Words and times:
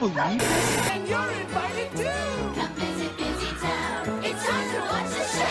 believe 0.00 0.16
it? 0.16 0.42
And 0.92 1.06
you're 1.06 1.30
invited 1.30 1.90
too! 1.94 2.04
Come 2.58 2.72
visit 2.72 3.16
Busy 3.18 3.54
Town. 3.60 4.24
It's 4.24 4.46
time 4.46 4.70
to 4.72 4.80
watch 4.80 5.10
the 5.10 5.24
show. 5.36 5.46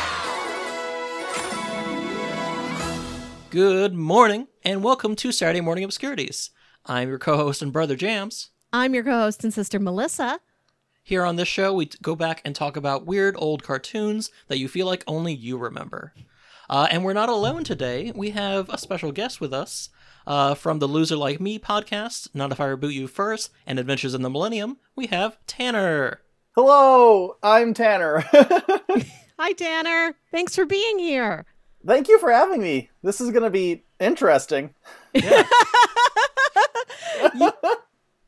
Good 3.52 3.93
morning, 3.93 4.48
and 4.63 4.84
welcome 4.84 5.16
to 5.17 5.31
Saturday 5.31 5.62
Morning 5.62 5.84
Obscurities. 5.84 6.49
I'm 6.88 7.09
your 7.09 7.20
co 7.20 7.38
host 7.38 7.62
and 7.62 7.71
brother 7.71 7.95
Jams. 7.95 8.49
I'm 8.73 8.95
your 8.95 9.04
co 9.04 9.12
host 9.12 9.43
and 9.43 9.54
sister 9.54 9.80
Melissa. 9.80 10.40
Here 11.04 11.23
on 11.23 11.35
this 11.35 11.48
show, 11.48 11.71
we 11.71 11.85
t- 11.85 11.99
go 12.02 12.16
back 12.16 12.41
and 12.43 12.55
talk 12.55 12.76
about 12.76 13.05
weird 13.05 13.35
old 13.38 13.62
cartoons 13.62 14.31
that 14.48 14.57
you 14.57 14.68
feel 14.68 14.88
like 14.88 15.04
only 15.05 15.31
you 15.31 15.59
remember. 15.59 16.12
Uh, 16.68 16.88
and 16.90 17.04
we're 17.04 17.13
not 17.13 17.29
alone 17.29 17.63
today. 17.63 18.12
We 18.16 18.31
have 18.31 18.68
a 18.70 18.79
special 18.79 19.12
guest 19.12 19.40
with 19.40 19.54
us 19.54 19.90
uh, 20.30 20.54
from 20.54 20.80
the 20.80 20.88
Loser 20.88 21.18
Like 21.18 21.42
Me 21.42 21.60
podcast, 21.60 22.30
Not 22.34 22.52
If 22.54 22.62
I 22.62 22.68
Reboot 22.68 22.94
You 22.94 23.08
First, 23.08 23.52
and 23.66 23.78
Adventures 23.80 24.14
in 24.14 24.22
the 24.22 24.30
Millennium. 24.30 24.78
We 24.96 25.08
have 25.08 25.38
Tanner. 25.48 26.22
Hello, 26.55 27.36
I'm 27.44 27.74
Tanner. 27.74 28.20
Hi, 29.40 29.52
Tanner. 29.54 30.16
Thanks 30.32 30.55
for 30.55 30.66
being 30.66 31.00
here. 31.00 31.46
Thank 31.86 32.08
you 32.08 32.20
for 32.20 32.32
having 32.32 32.62
me. 32.62 32.90
This 33.04 33.20
is 33.20 33.32
going 33.32 33.44
to 33.44 33.49
be 33.49 33.84
interesting. 33.99 34.74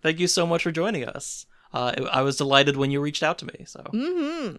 Thank 0.02 0.20
you 0.20 0.28
so 0.28 0.48
much 0.48 0.64
for 0.64 0.72
joining 0.72 1.06
us. 1.08 1.46
Uh, 1.74 1.94
I 2.12 2.22
was 2.22 2.36
delighted 2.38 2.76
when 2.78 2.92
you 2.92 3.00
reached 3.00 3.24
out 3.24 3.38
to 3.40 3.46
me. 3.46 3.64
So 3.66 3.82
Mm-hmm. 3.94 4.58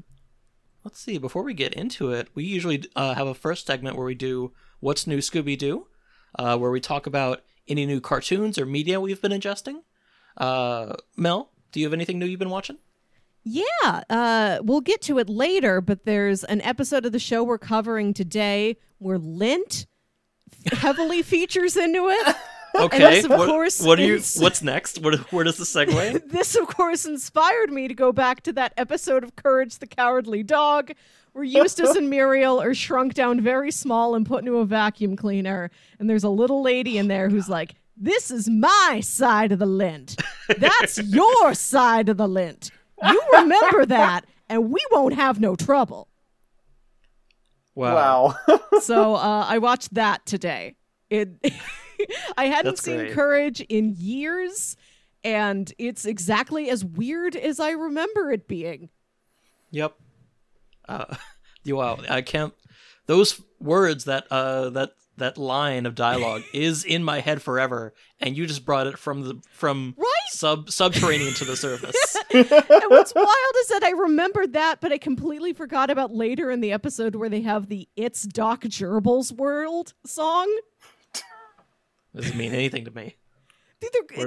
let's 0.84 1.01
see. 1.01 1.19
Before 1.19 1.43
we 1.43 1.53
get 1.55 1.75
into 1.75 2.12
it, 2.12 2.29
we 2.34 2.45
usually 2.45 2.84
uh, 2.97 3.15
have 3.15 3.27
a 3.27 3.34
first 3.34 3.67
segment 3.67 3.97
where 3.97 4.06
we 4.06 4.15
do 4.15 4.53
"What's 4.81 5.06
New 5.06 5.19
Scooby 5.19 5.59
Doo," 5.59 5.89
uh, 6.38 6.56
where 6.56 6.70
we 6.70 6.80
talk 6.80 7.06
about 7.06 7.42
any 7.69 7.86
new 7.86 8.00
cartoons 8.00 8.58
or 8.58 8.66
media 8.66 9.00
we've 9.00 9.20
been 9.20 9.33
ingesting. 9.33 9.83
Uh, 10.36 10.94
Mel, 11.16 11.50
do 11.72 11.80
you 11.80 11.86
have 11.86 11.92
anything 11.92 12.19
new 12.19 12.27
you've 12.27 12.38
been 12.38 12.50
watching? 12.50 12.78
Yeah, 13.44 14.02
uh, 14.08 14.58
we'll 14.62 14.80
get 14.80 15.03
to 15.03 15.19
it 15.19 15.28
later, 15.28 15.80
but 15.80 16.05
there's 16.05 16.44
an 16.44 16.60
episode 16.60 17.05
of 17.05 17.12
the 17.12 17.19
show 17.19 17.42
we're 17.42 17.58
covering 17.58 18.14
today 18.14 18.77
where 18.98 19.19
Lint 19.19 19.86
heavily 20.72 21.22
features 21.22 21.77
into 21.77 22.08
it. 22.08 22.36
Okay, 22.75 22.98
this, 22.98 23.25
of 23.25 23.33
what, 23.33 23.48
course, 23.48 23.83
what 23.83 23.98
are 23.98 24.05
you? 24.05 24.20
What's 24.38 24.62
next? 24.62 24.98
What, 25.03 25.30
where 25.33 25.44
does 25.44 25.58
the 25.58 25.64
segue? 25.64 26.22
This, 26.33 26.55
of 26.55 26.69
course, 26.69 27.05
inspired 27.05 27.70
me 27.70 27.88
to 27.88 27.94
go 27.94 28.12
back 28.12 28.42
to 28.44 28.53
that 28.55 28.72
episode 28.77 29.25
of 29.25 29.36
Courage 29.36 29.78
the 29.78 29.86
Cowardly 29.86 30.42
Dog, 30.42 30.92
where 31.33 31.44
Eustace 31.44 31.97
and 31.97 32.11
Muriel 32.11 32.61
are 32.61 32.75
shrunk 32.75 33.14
down 33.14 33.41
very 33.41 33.70
small 33.70 34.14
and 34.14 34.27
put 34.27 34.41
into 34.41 34.58
a 34.58 34.66
vacuum 34.66 35.16
cleaner. 35.16 35.70
And 35.98 36.08
there's 36.08 36.25
a 36.25 36.28
little 36.28 36.62
lady 36.62 36.98
in 36.98 37.08
there 37.08 37.28
who's 37.28 37.48
like, 37.48 37.75
This 37.97 38.30
is 38.30 38.48
my 38.48 39.00
side 39.02 39.53
of 39.53 39.58
the 39.58 39.66
lint. 39.66 40.20
That's 40.58 40.98
your 41.05 41.55
side 41.55 42.08
of 42.08 42.16
the 42.16 42.28
lint. 42.28 42.70
You 43.03 43.22
remember 43.33 43.86
that, 43.86 44.27
and 44.48 44.70
we 44.70 44.80
won't 44.92 45.14
have 45.14 45.41
no 45.41 45.56
trouble. 45.56 46.08
Wow. 47.75 48.36
So 48.80 49.14
uh, 49.14 49.47
I 49.48 49.58
watched 49.58 49.94
that 49.94 50.27
today. 50.27 50.75
It, 51.08 51.28
I 52.37 52.47
hadn't 52.47 52.72
That's 52.72 52.82
seen 52.82 52.97
great. 52.97 53.12
Courage 53.12 53.60
in 53.60 53.94
years, 53.97 54.76
and 55.22 55.72
it's 55.78 56.04
exactly 56.04 56.69
as 56.69 56.84
weird 56.84 57.37
as 57.37 57.60
I 57.60 57.71
remember 57.71 58.32
it 58.32 58.48
being. 58.48 58.88
Yep. 59.71 59.94
Uh, 60.88 61.15
you- 61.65 61.76
wow, 61.76 61.98
I 62.09 62.22
can't. 62.22 62.53
Those 63.06 63.41
words 63.60 64.04
that 64.04 64.26
uh 64.31 64.70
that 64.70 64.91
that 65.19 65.37
line 65.37 65.87
of 65.87 65.94
dialogue 65.94 66.43
is 66.54 66.84
in 66.84 67.04
my 67.04 67.20
head 67.20 67.43
forever, 67.43 67.93
and 68.20 68.37
you 68.37 68.47
just 68.47 68.65
brought 68.65 68.87
it 68.87 68.97
from 68.98 69.22
the 69.22 69.41
from 69.53 69.94
Right? 69.98 70.06
sub 70.31 70.71
subterranean 70.71 71.34
to 71.34 71.44
the 71.44 71.56
surface. 71.56 72.16
and 72.32 72.47
what's 72.88 73.15
wild 73.15 73.54
is 73.60 73.69
that 73.69 73.82
I 73.84 73.91
remembered 73.91 74.53
that, 74.54 74.81
but 74.81 74.92
I 74.92 74.98
completely 74.98 75.53
forgot 75.53 75.91
about 75.91 76.12
later 76.12 76.50
in 76.50 76.60
the 76.60 76.72
episode 76.72 77.15
where 77.16 77.28
they 77.28 77.42
have 77.42 77.69
the 77.69 77.88
"It's 77.97 78.22
Doc 78.22 78.62
Gerbil's 78.62 79.32
World" 79.32 79.94
song. 80.06 80.48
Doesn't 82.15 82.37
mean 82.37 82.53
anything 82.53 82.84
to 82.84 82.91
me. 82.91 83.16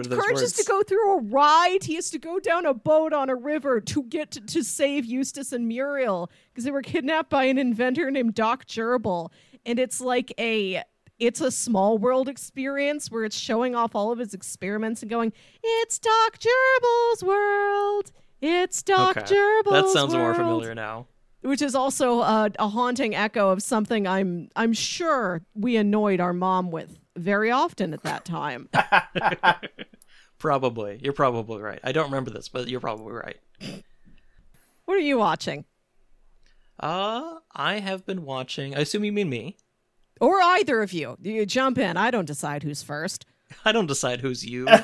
Courage 0.10 0.40
has 0.40 0.54
to 0.54 0.64
go 0.64 0.84
through 0.84 1.18
a 1.18 1.22
ride. 1.22 1.84
He 1.84 1.96
has 1.96 2.10
to 2.12 2.20
go 2.20 2.40
down 2.40 2.66
a 2.66 2.74
boat 2.74 3.14
on 3.14 3.30
a 3.30 3.36
river 3.36 3.80
to 3.82 4.04
get 4.04 4.32
to, 4.32 4.42
to 4.42 4.64
save 4.64 5.06
Eustace 5.06 5.52
and 5.52 5.68
Muriel 5.68 6.30
because 6.50 6.64
they 6.64 6.72
were 6.72 6.82
kidnapped 6.82 7.30
by 7.30 7.46
an 7.46 7.58
inventor 7.58 8.12
named 8.12 8.34
Doc 8.34 8.66
Gerbil. 8.66 9.32
And 9.66 9.80
it's 9.80 10.02
like 10.02 10.34
a 10.40 10.84
it's 11.18 11.40
a 11.40 11.52
small 11.52 11.98
world 11.98 12.28
experience 12.28 13.10
where 13.10 13.24
it's 13.24 13.38
showing 13.38 13.74
off 13.76 13.96
all 13.96 14.12
of 14.12 14.20
his 14.20 14.34
experiments 14.34 15.02
and 15.02 15.10
going, 15.10 15.32
"It's 15.64 15.98
Doc 16.00 16.38
Gerbil's 16.40 17.24
world. 17.24 18.12
It's 18.42 18.84
Doc 18.84 19.18
Okay. 19.18 19.34
Gerbil's 19.34 19.94
That 19.94 20.00
sounds 20.00 20.14
more 20.14 20.34
familiar 20.36 20.76
now. 20.76 21.08
Which 21.42 21.62
is 21.62 21.76
also 21.76 22.22
a, 22.22 22.52
a 22.60 22.68
haunting 22.68 23.16
echo 23.16 23.50
of 23.52 23.62
something 23.62 24.08
I'm 24.08 24.50
I'm 24.56 24.74
sure 24.74 25.42
we 25.54 25.78
annoyed 25.78 26.20
our 26.20 26.34
mom 26.34 26.72
with 26.72 26.98
very 27.16 27.52
often 27.52 27.94
at 27.94 28.04
that 28.04 28.26
time. 28.26 28.70
Probably. 30.38 31.00
You're 31.02 31.14
probably 31.14 31.62
right. 31.62 31.80
I 31.84 31.92
don't 31.92 32.06
remember 32.06 32.30
this, 32.30 32.50
but 32.50 32.68
you're 32.68 32.82
probably 32.82 33.14
right. 33.14 33.38
what 34.84 34.96
are 34.96 35.00
you 35.00 35.18
watching? 35.18 35.66
Uh, 36.80 37.36
I 37.54 37.80
have 37.80 38.06
been 38.06 38.26
watching. 38.26 38.76
I 38.76 38.82
assume 38.82 39.06
you 39.06 39.14
mean 39.14 39.30
me. 39.30 39.56
Or 40.20 40.42
either 40.42 40.82
of 40.82 40.94
you. 40.94 41.18
You 41.22 41.46
jump 41.46 41.78
in. 41.78 41.98
I 41.98 42.12
don't 42.12 42.26
decide 42.26 42.64
who's 42.64 42.84
first. 42.84 43.26
I 43.64 43.72
don't 43.72 43.88
decide 43.88 44.22
who's 44.22 44.46
you. 44.46 44.68
I, 44.70 44.84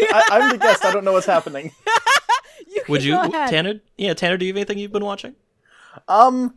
I'm 0.00 0.50
the 0.50 0.58
guest. 0.58 0.84
I 0.84 0.92
don't 0.92 1.04
know 1.04 1.12
what's 1.12 1.26
happening. 1.26 1.72
You 2.66 2.82
Would 2.88 3.04
you, 3.04 3.18
ahead. 3.18 3.50
Tanner? 3.50 3.80
Yeah, 3.96 4.14
Tanner. 4.14 4.36
Do 4.36 4.46
you 4.46 4.52
have 4.52 4.56
anything 4.56 4.78
you've 4.78 4.92
been 4.92 5.04
watching? 5.04 5.34
Um, 6.08 6.54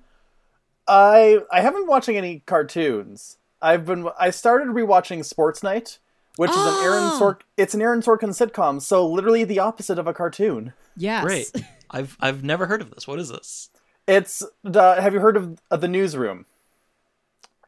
I 0.87 1.39
I 1.51 1.61
haven't 1.61 1.81
been 1.81 1.87
watching 1.87 2.17
any 2.17 2.39
cartoons. 2.45 3.37
I've 3.67 3.85
been 3.85 4.07
I 4.19 4.29
started 4.29 4.69
rewatching 4.69 5.23
Sports 5.25 5.61
Night, 5.63 5.99
which 6.37 6.51
is 6.51 6.57
an 6.57 6.83
Aaron 6.83 7.03
Oh. 7.03 7.19
Sork. 7.21 7.41
It's 7.57 7.73
an 7.73 7.81
Aaron 7.81 8.01
Sorkin 8.01 8.29
sitcom, 8.29 8.81
so 8.81 9.05
literally 9.07 9.43
the 9.43 9.59
opposite 9.59 9.99
of 9.99 10.07
a 10.07 10.13
cartoon. 10.13 10.73
Yes. 10.95 11.23
Great. 11.23 11.51
I've 11.91 12.17
I've 12.19 12.43
never 12.43 12.65
heard 12.67 12.81
of 12.81 12.91
this. 12.91 13.07
What 13.07 13.19
is 13.19 13.29
this? 13.29 13.69
It's 14.07 14.43
the. 14.63 15.01
Have 15.01 15.13
you 15.13 15.19
heard 15.19 15.37
of, 15.37 15.59
of 15.69 15.81
the 15.81 15.87
Newsroom? 15.87 16.45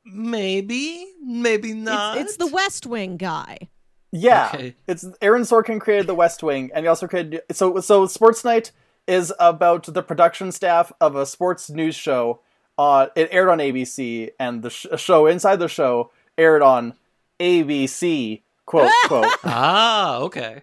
Maybe, 0.06 1.06
maybe 1.24 1.74
not. 1.74 2.18
It's, 2.18 2.30
it's 2.32 2.38
the 2.38 2.48
West 2.54 2.86
Wing 2.86 3.18
guy. 3.18 3.70
Yeah, 4.12 4.50
Okay. 4.54 4.76
it's 4.88 5.06
Aaron 5.22 5.44
Sorkin 5.44 5.80
created 5.80 6.08
The 6.08 6.16
West 6.16 6.42
Wing, 6.42 6.72
and 6.74 6.84
he 6.84 6.88
also 6.88 7.08
created 7.08 7.42
so 7.52 7.80
so. 7.80 8.08
Sports 8.08 8.44
Night 8.44 8.72
is 9.08 9.32
about 9.40 9.84
the 9.86 10.02
production 10.02 10.52
staff 10.52 10.92
of 11.00 11.16
a 11.16 11.26
sports 11.28 11.70
news 11.70 11.96
show. 11.96 12.40
Uh, 12.80 13.08
it 13.14 13.28
aired 13.32 13.50
on 13.50 13.58
ABC, 13.60 14.30
and 14.40 14.64
the 14.64 14.70
sh- 14.70 14.86
show 14.96 15.28
inside 15.28 15.58
the 15.60 15.68
show 15.68 16.12
aired 16.38 16.62
on 16.62 16.94
ABC. 17.40 18.42
Quote 18.66 18.92
quote, 19.08 19.26
ah 19.44 20.18
okay. 20.20 20.62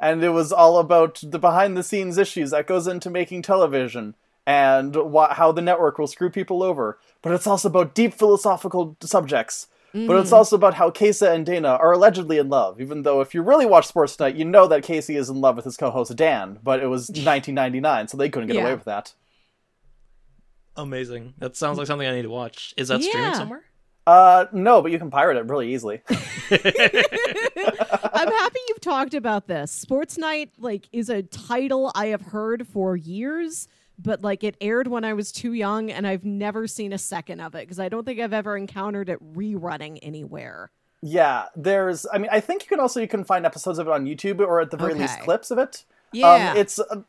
and 0.00 0.22
it 0.24 0.30
was 0.30 0.52
all 0.52 0.78
about 0.78 1.20
the 1.22 1.38
behind 1.38 1.76
the 1.76 1.82
scenes 1.84 2.18
issues 2.18 2.50
that 2.50 2.66
goes 2.66 2.86
into 2.88 3.08
making 3.08 3.40
television 3.40 4.16
and 4.46 4.96
wha 4.96 5.32
how 5.32 5.52
the 5.52 5.62
network 5.62 5.96
will 5.98 6.08
screw 6.08 6.28
people 6.28 6.62
over. 6.62 6.98
But 7.22 7.32
it's 7.32 7.46
also 7.46 7.68
about 7.68 7.94
deep 7.94 8.12
philosophical 8.14 8.96
subjects. 9.02 9.68
But 9.94 10.16
it's 10.16 10.32
also 10.32 10.56
about 10.56 10.74
how 10.74 10.90
Casey 10.90 11.24
and 11.24 11.46
Dana 11.46 11.68
are 11.68 11.92
allegedly 11.92 12.38
in 12.38 12.48
love, 12.48 12.80
even 12.80 13.02
though 13.04 13.20
if 13.20 13.32
you 13.32 13.42
really 13.42 13.64
watch 13.64 13.86
Sports 13.86 14.18
Night, 14.18 14.34
you 14.34 14.44
know 14.44 14.66
that 14.66 14.82
Casey 14.82 15.14
is 15.14 15.30
in 15.30 15.40
love 15.40 15.54
with 15.54 15.64
his 15.64 15.76
co-host 15.76 16.16
Dan, 16.16 16.58
but 16.64 16.80
it 16.82 16.88
was 16.88 17.02
1999, 17.10 18.08
so 18.08 18.16
they 18.16 18.28
couldn't 18.28 18.48
get 18.48 18.56
Yeah. 18.56 18.62
away 18.62 18.74
with 18.74 18.84
that. 18.86 19.14
Amazing. 20.76 21.34
That 21.38 21.56
sounds 21.56 21.78
like 21.78 21.86
something 21.86 22.06
I 22.06 22.14
need 22.14 22.22
to 22.22 22.30
watch. 22.30 22.74
Is 22.76 22.88
that 22.88 23.02
streaming 23.02 23.34
somewhere? 23.34 23.64
Uh, 24.06 24.46
no, 24.52 24.82
but 24.82 24.92
you 24.92 24.98
can 24.98 25.10
pirate 25.10 25.36
it 25.36 25.46
really 25.46 25.72
easily. 25.72 26.02
I'm 26.50 28.28
happy 28.28 28.58
you've 28.68 28.80
talked 28.80 29.14
about 29.14 29.46
this. 29.46 29.70
Sports 29.70 30.18
Night 30.18 30.50
like 30.58 30.88
is 30.92 31.08
a 31.08 31.22
title 31.22 31.90
I 31.94 32.06
have 32.06 32.20
heard 32.20 32.66
for 32.66 32.96
years, 32.96 33.66
but 33.98 34.22
like 34.22 34.44
it 34.44 34.56
aired 34.60 34.88
when 34.88 35.04
I 35.04 35.14
was 35.14 35.32
too 35.32 35.52
young 35.54 35.90
and 35.90 36.06
I've 36.06 36.24
never 36.24 36.66
seen 36.66 36.92
a 36.92 36.98
second 36.98 37.40
of 37.40 37.54
it 37.54 37.60
because 37.60 37.78
I 37.78 37.88
don't 37.88 38.04
think 38.04 38.20
I've 38.20 38.34
ever 38.34 38.56
encountered 38.56 39.08
it 39.08 39.22
rerunning 39.34 39.98
anywhere. 40.02 40.70
yeah, 41.00 41.46
there's. 41.56 42.06
I 42.12 42.18
mean, 42.18 42.30
I 42.32 42.40
think 42.40 42.62
you 42.62 42.68
can 42.68 42.80
also 42.80 43.00
you 43.00 43.08
can 43.08 43.24
find 43.24 43.46
episodes 43.46 43.78
of 43.78 43.86
it 43.86 43.92
on 43.92 44.04
YouTube 44.04 44.40
or 44.40 44.60
at 44.60 44.70
the 44.70 44.76
very 44.76 44.94
least 44.94 45.20
clips 45.20 45.50
of 45.50 45.58
it. 45.58 45.84
Yeah. 46.12 46.50
Um, 46.50 46.56
it's 46.56 46.78
uh, 46.78 47.02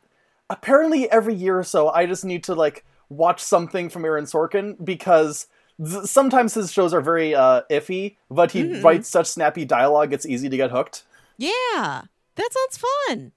apparently 0.48 1.10
every 1.10 1.34
year 1.34 1.58
or 1.58 1.64
so 1.64 1.88
I 1.90 2.06
just 2.06 2.24
need 2.24 2.44
to 2.44 2.54
like 2.54 2.84
watch 3.08 3.40
something 3.42 3.88
from 3.88 4.04
Aaron 4.04 4.24
Sorkin 4.24 4.82
because 4.84 5.46
th- 5.82 6.04
sometimes 6.04 6.54
his 6.54 6.72
shows 6.72 6.92
are 6.94 7.00
very 7.00 7.34
uh, 7.34 7.62
iffy, 7.70 8.16
but 8.30 8.52
he 8.52 8.62
Mm-hmm. 8.62 8.84
writes 8.84 9.08
such 9.08 9.26
snappy 9.26 9.64
dialogue 9.64 10.12
it's 10.12 10.26
easy 10.26 10.48
to 10.48 10.56
get 10.56 10.70
hooked. 10.70 11.04
yeah. 11.36 12.02
That 12.36 12.50
sounds 12.52 12.84
fun. 13.08 13.32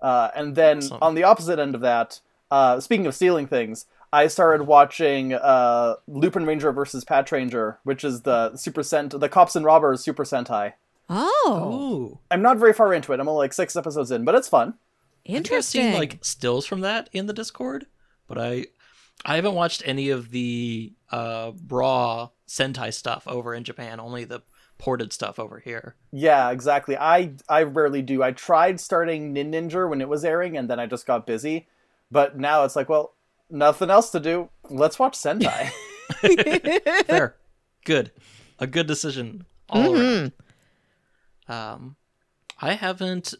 Uh, 0.00 0.30
and 0.34 0.56
then 0.56 0.78
Awesome. 0.78 0.98
on 1.00 1.14
the 1.14 1.22
opposite 1.22 1.58
end 1.60 1.74
of 1.76 1.80
that, 1.82 2.20
uh, 2.50 2.80
speaking 2.80 3.06
of 3.06 3.14
stealing 3.14 3.46
things, 3.46 3.86
I 4.12 4.26
started 4.26 4.64
watching 4.66 5.32
uh, 5.32 5.94
Lupinranger 6.10 6.74
versus 6.74 7.04
Patranger, 7.04 7.76
which 7.84 8.02
is 8.02 8.22
the 8.22 8.56
Super 8.56 8.82
Sent 8.82 9.18
the 9.18 9.28
Cops 9.28 9.54
and 9.54 9.64
Robbers 9.64 10.02
Super 10.02 10.24
Sentai. 10.24 10.72
Oh, 11.08 11.70
Ooh. 11.72 12.18
I'm 12.30 12.42
not 12.42 12.58
very 12.58 12.72
far 12.72 12.92
into 12.92 13.12
it. 13.12 13.20
I'm 13.20 13.28
only 13.28 13.38
like 13.44 13.52
six 13.52 13.76
episodes 13.76 14.10
in, 14.10 14.24
but 14.24 14.34
it's 14.34 14.48
fun. 14.48 14.70
I 14.70 14.72
think 14.72 14.76
I've 15.28 15.34
interesting. 15.36 15.82
seen 15.82 15.94
like 15.94 16.18
stills 16.22 16.66
from 16.66 16.80
that 16.80 17.08
in 17.12 17.26
the 17.26 17.32
Discord, 17.32 17.86
but 18.28 18.38
I 18.38 18.66
I 19.24 19.36
haven't 19.36 19.54
watched 19.54 19.82
any 19.84 20.10
of 20.10 20.30
the 20.30 20.92
uh 21.10 21.52
raw 21.68 22.30
Sentai 22.48 22.92
stuff 22.92 23.26
over 23.26 23.54
in 23.54 23.64
Japan, 23.64 24.00
only 24.00 24.24
the 24.24 24.42
ported 24.78 25.12
stuff 25.12 25.38
over 25.38 25.60
here. 25.60 25.94
Yeah, 26.10 26.50
exactly. 26.50 26.96
I 26.96 27.34
I 27.48 27.62
rarely 27.62 28.02
do. 28.02 28.22
I 28.22 28.32
tried 28.32 28.80
starting 28.80 29.34
Ninninger 29.34 29.88
when 29.88 30.00
it 30.00 30.08
was 30.08 30.24
airing, 30.24 30.56
and 30.56 30.68
then 30.68 30.80
I 30.80 30.86
just 30.86 31.06
got 31.06 31.26
busy. 31.26 31.68
But 32.10 32.36
now 32.36 32.64
it's 32.64 32.76
like, 32.76 32.88
well, 32.88 33.14
nothing 33.48 33.90
else 33.90 34.10
to 34.10 34.20
do. 34.20 34.50
Let's 34.68 34.98
watch 34.98 35.14
Sentai. 35.14 35.70
Fair. 37.06 37.36
Good. 37.84 38.10
A 38.58 38.66
good 38.66 38.86
decision 38.86 39.46
all 39.68 39.94
around. 39.96 40.32
Um 41.48 41.96
I 42.60 42.74
haven't 42.74 43.34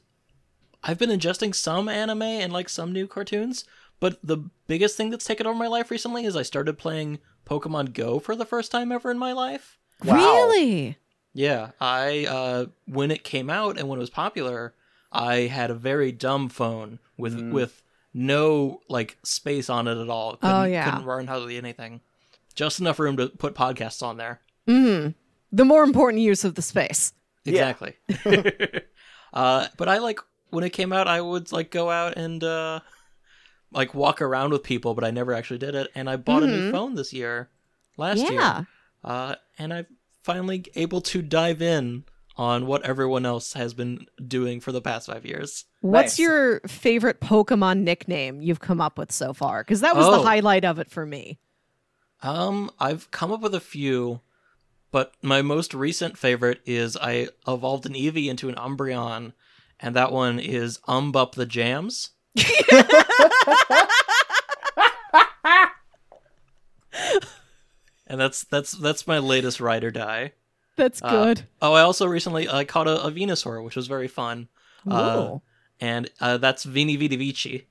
I've 0.82 0.98
been 0.98 1.10
ingesting 1.10 1.54
some 1.54 1.88
anime 1.88 2.22
and 2.22 2.52
like 2.52 2.68
some 2.68 2.92
new 2.92 3.06
cartoons, 3.06 3.64
but 4.02 4.18
the 4.20 4.38
biggest 4.66 4.96
thing 4.96 5.10
that's 5.10 5.24
taken 5.24 5.46
over 5.46 5.56
my 5.56 5.68
life 5.68 5.88
recently 5.88 6.24
is 6.24 6.34
I 6.34 6.42
started 6.42 6.76
playing 6.76 7.20
Pokemon 7.48 7.92
Go 7.94 8.18
for 8.18 8.34
the 8.34 8.44
first 8.44 8.72
time 8.72 8.90
ever 8.90 9.12
in 9.12 9.16
my 9.16 9.32
life. 9.32 9.78
Wow. 10.04 10.16
Really? 10.16 10.98
Yeah, 11.32 11.70
I 11.80 12.26
uh 12.26 12.66
when 12.86 13.12
it 13.12 13.22
came 13.22 13.48
out 13.48 13.78
and 13.78 13.88
when 13.88 14.00
it 14.00 14.02
was 14.02 14.10
popular, 14.10 14.74
I 15.12 15.42
had 15.42 15.70
a 15.70 15.74
very 15.74 16.10
dumb 16.10 16.48
phone 16.48 16.98
with 17.16 17.40
with 17.52 17.80
no 18.12 18.80
like 18.88 19.18
space 19.22 19.70
on 19.70 19.86
it 19.86 19.96
at 19.96 20.10
all. 20.10 20.34
Couldn't, 20.34 20.56
Oh, 20.56 20.64
yeah. 20.64 20.84
couldn't 20.90 21.06
run 21.06 21.28
hardly 21.28 21.56
anything. 21.56 22.00
Just 22.56 22.80
enough 22.80 22.98
room 22.98 23.16
to 23.18 23.28
put 23.28 23.54
podcasts 23.54 24.02
on 24.02 24.16
there. 24.16 24.40
Mm. 24.66 25.14
The 25.52 25.64
more 25.64 25.84
important 25.84 26.22
use 26.24 26.42
of 26.42 26.56
the 26.56 26.62
space. 26.62 27.12
Yeah. 27.44 27.70
Exactly. 27.70 27.94
uh, 29.32 29.68
but 29.76 29.88
I 29.88 29.98
like 29.98 30.18
when 30.50 30.64
it 30.64 30.70
came 30.70 30.92
out, 30.92 31.06
I 31.06 31.20
would 31.20 31.52
like 31.52 31.70
go 31.70 31.88
out 31.88 32.16
and 32.16 32.42
uh, 32.42 32.80
like 33.72 33.94
walk 33.94 34.20
around 34.22 34.50
with 34.50 34.62
people, 34.62 34.94
but 34.94 35.04
I 35.04 35.10
never 35.10 35.32
actually 35.32 35.58
did 35.58 35.74
it. 35.74 35.90
And 35.94 36.08
I 36.08 36.16
bought 36.16 36.42
a 36.42 36.46
new 36.46 36.70
phone 36.70 36.94
this 36.94 37.12
year, 37.12 37.50
last 37.96 38.18
Yeah. 38.18 38.30
year, 38.30 38.66
uh, 39.04 39.34
and 39.58 39.72
I'm 39.72 39.86
finally 40.22 40.64
able 40.74 41.00
to 41.00 41.22
dive 41.22 41.60
in 41.62 42.04
on 42.36 42.66
what 42.66 42.82
everyone 42.84 43.26
else 43.26 43.52
has 43.54 43.74
been 43.74 44.06
doing 44.26 44.60
for 44.60 44.72
the 44.72 44.80
past 44.80 45.06
five 45.08 45.26
years. 45.26 45.64
What's 45.80 46.12
Nice. 46.12 46.18
your 46.20 46.60
favorite 46.60 47.20
Pokemon 47.20 47.80
nickname 47.80 48.40
you've 48.40 48.60
come 48.60 48.80
up 48.80 48.96
with 48.98 49.12
so 49.12 49.32
far? 49.34 49.62
Because 49.62 49.80
that 49.80 49.96
was 49.96 50.06
the 50.06 50.18
Oh. 50.18 50.22
highlight 50.22 50.64
of 50.64 50.78
it 50.78 50.90
for 50.90 51.04
me. 51.04 51.38
Um, 52.22 52.70
I've 52.78 53.10
come 53.10 53.32
up 53.32 53.40
with 53.40 53.54
a 53.54 53.60
few, 53.60 54.20
but 54.92 55.12
my 55.22 55.42
most 55.42 55.74
recent 55.74 56.16
favorite 56.16 56.60
is 56.64 56.96
I 56.96 57.28
evolved 57.48 57.84
an 57.84 57.94
Eevee 57.94 58.28
into 58.28 58.48
an 58.48 58.54
Umbreon, 58.54 59.32
and 59.80 59.96
that 59.96 60.12
one 60.12 60.38
is 60.38 60.78
Umbup 60.88 61.32
the 61.32 61.46
Jams. 61.46 62.10
and 68.06 68.20
that's 68.20 68.44
that's 68.44 68.72
that's 68.72 69.06
my 69.06 69.18
latest 69.18 69.60
ride 69.60 69.84
or 69.84 69.90
die. 69.90 70.32
That's 70.76 71.00
Uh, 71.02 71.10
good. 71.10 71.42
Oh, 71.60 71.72
I 71.74 71.82
also 71.82 72.06
recently 72.06 72.48
I 72.48 72.64
caught 72.64 72.88
a, 72.88 73.02
a 73.04 73.10
Venusaur, 73.10 73.62
which 73.64 73.76
was 73.76 73.86
very 73.86 74.08
fun. 74.08 74.48
Uh, 74.90 75.38
and 75.80 76.10
uh, 76.20 76.38
that's 76.38 76.64
Vini 76.64 76.96
Vidi 76.96 77.16
Vici. 77.16 77.66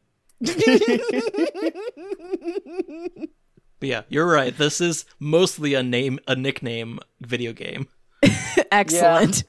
But 3.79 3.89
yeah, 3.89 4.01
you're 4.09 4.27
right. 4.27 4.55
This 4.55 4.79
is 4.79 5.05
mostly 5.19 5.73
a 5.73 5.81
name, 5.81 6.19
a 6.27 6.35
nickname 6.35 6.99
video 7.19 7.51
game. 7.51 7.87
Excellent. 8.71 9.43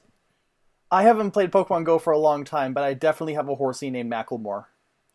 I 0.91 1.03
haven't 1.03 1.31
played 1.31 1.51
Pokemon 1.51 1.85
Go 1.85 1.99
for 1.99 2.11
a 2.11 2.17
long 2.17 2.43
time, 2.43 2.73
but 2.73 2.83
I 2.83 2.95
definitely 2.95 3.35
have 3.35 3.47
a 3.47 3.55
horsey 3.55 3.91
named 3.91 4.11
Macklemore. 4.11 4.65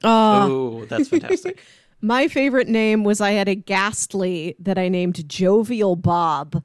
Oh, 0.04 0.84
that's 0.86 1.08
fantastic. 1.08 1.60
my 2.00 2.28
favorite 2.28 2.68
name 2.68 3.04
was 3.04 3.20
I 3.20 3.32
had 3.32 3.48
a 3.48 3.54
Gastly 3.54 4.54
that 4.60 4.78
I 4.78 4.88
named 4.88 5.28
Jovial 5.28 5.96
Bob 5.96 6.62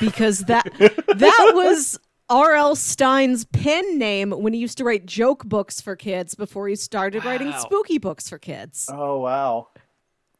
because 0.00 0.40
that 0.40 0.64
that 0.78 1.52
was 1.54 1.98
R.L. 2.28 2.76
Stine's 2.76 3.44
pen 3.46 3.98
name 3.98 4.30
when 4.30 4.52
he 4.52 4.60
used 4.60 4.78
to 4.78 4.84
write 4.84 5.06
joke 5.06 5.44
books 5.46 5.80
for 5.80 5.96
kids 5.96 6.34
before 6.34 6.68
he 6.68 6.76
started 6.76 7.24
writing 7.24 7.52
spooky 7.58 7.98
books 7.98 8.28
for 8.28 8.38
kids. 8.38 8.88
Oh 8.92 9.20
wow. 9.20 9.68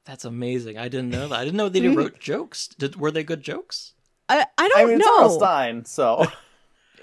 That's 0.04 0.24
amazing. 0.24 0.78
I 0.78 0.88
didn't 0.88 1.10
know 1.10 1.28
that. 1.28 1.38
I 1.38 1.44
didn't 1.44 1.56
know 1.56 1.68
that 1.68 1.82
he 1.82 1.88
mm. 1.88 1.96
wrote 1.96 2.18
jokes. 2.18 2.68
Did 2.68 2.96
were 2.96 3.10
they 3.10 3.24
good 3.24 3.42
jokes? 3.42 3.92
I, 4.28 4.46
I 4.56 4.68
don't 4.68 4.80
I 4.80 4.84
mean, 4.84 4.96
it's 4.96 5.06
know. 5.06 5.16
R.L. 5.16 5.38
Stine, 5.38 5.84
so 5.84 6.26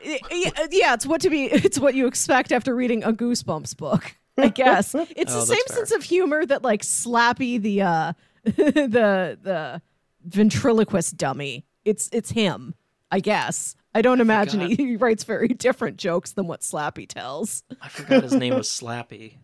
Y- 0.06 0.20
y- 0.30 0.68
yeah, 0.72 0.94
it's 0.94 1.06
what 1.06 1.22
to 1.22 1.30
be. 1.30 1.46
It's 1.46 1.80
what 1.80 1.96
you 1.96 2.08
expect 2.08 2.52
after 2.52 2.76
reading 2.76 3.04
a 3.04 3.12
Goosebumps 3.12 3.76
book. 3.78 4.16
I 4.38 4.50
guess 4.50 4.94
it's 4.96 5.34
Oh, 5.34 5.40
the 5.42 5.46
same 5.46 5.60
fair. 5.68 5.78
sense 5.78 5.92
of 5.92 6.04
humor 6.04 6.46
that 6.46 6.62
like 6.64 6.82
Slappy 6.84 7.62
the 7.62 7.82
uh 7.82 8.14
the 8.44 9.38
the 9.42 9.82
ventriloquist 10.24 11.18
dummy. 11.18 11.66
It's 11.84 12.10
it's 12.12 12.32
him. 12.32 12.76
I 13.12 13.20
guess. 13.20 13.76
I 13.94 14.02
don't 14.02 14.20
imagine 14.20 14.60
he, 14.62 14.76
he 14.76 14.96
writes 14.98 15.24
very 15.24 15.48
different 15.48 15.98
jokes 15.98 16.34
than 16.34 16.48
what 16.48 16.62
Slappy 16.62 17.08
tells. 17.08 17.64
I 17.82 17.88
forgot 17.88 18.24
his 18.24 18.34
name 18.34 18.56
was 18.56 18.68
Slappy. 18.68 19.38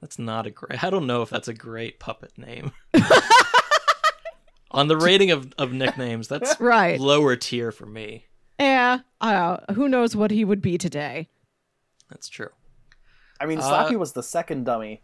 That's 0.00 0.18
not 0.18 0.46
a 0.46 0.50
great. 0.50 0.82
I 0.82 0.88
don't 0.90 1.06
know 1.06 1.22
if 1.22 1.28
that's 1.30 1.48
a 1.48 1.54
great 1.54 1.98
puppet 2.00 2.38
name. 2.38 2.70
On 4.70 4.88
the 4.88 4.96
rating 4.96 5.30
of, 5.30 5.52
of 5.58 5.72
nicknames, 5.72 6.28
that's 6.28 6.60
Right. 6.60 7.00
lower 7.00 7.34
tier 7.36 7.72
for 7.72 7.86
me. 7.86 8.26
Yeah. 8.60 9.00
Uh, 9.20 9.58
who 9.74 9.88
knows 9.88 10.14
what 10.14 10.30
he 10.30 10.44
would 10.44 10.60
be 10.60 10.76
today? 10.76 11.28
That's 12.10 12.28
true. 12.28 12.50
I 13.40 13.46
mean, 13.46 13.58
Uh, 13.58 13.62
Slappy 13.62 13.96
was 13.98 14.12
the 14.12 14.22
second 14.22 14.64
dummy. 14.64 15.02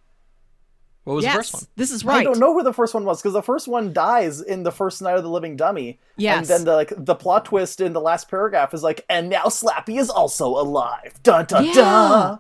What 1.05 1.15
was 1.15 1.25
yes, 1.25 1.33
the 1.35 1.39
first 1.41 1.55
one? 1.55 1.63
this 1.75 1.91
is 1.91 2.05
right. 2.05 2.21
I 2.21 2.23
don't 2.25 2.39
know 2.39 2.53
who 2.55 2.63
the 2.63 2.73
first 2.73 2.95
one 2.95 3.05
was 3.05 3.21
because 3.21 3.33
the 3.33 3.43
first 3.43 3.67
one 3.67 3.93
dies 3.93 4.41
in 4.41 4.63
the 4.63 4.71
first 4.71 5.03
Night 5.03 5.17
of 5.17 5.25
the 5.25 5.29
Living 5.31 5.57
Dummy. 5.57 5.99
Yes. 6.17 6.39
And 6.39 6.47
then 6.47 6.65
the 6.65 6.77
like 6.77 6.93
the 6.97 7.17
plot 7.17 7.45
twist 7.45 7.81
in 7.81 7.93
the 7.93 8.01
last 8.01 8.29
paragraph 8.31 8.73
is 8.73 8.85
like, 8.85 9.05
and 9.09 9.29
now 9.29 9.45
Slappy 9.47 9.99
is 9.99 10.09
also 10.11 10.47
alive. 10.47 11.15
Dun 11.25 11.47
dun 11.47 11.65
Yeah. 11.67 11.73
dun. 11.75 12.39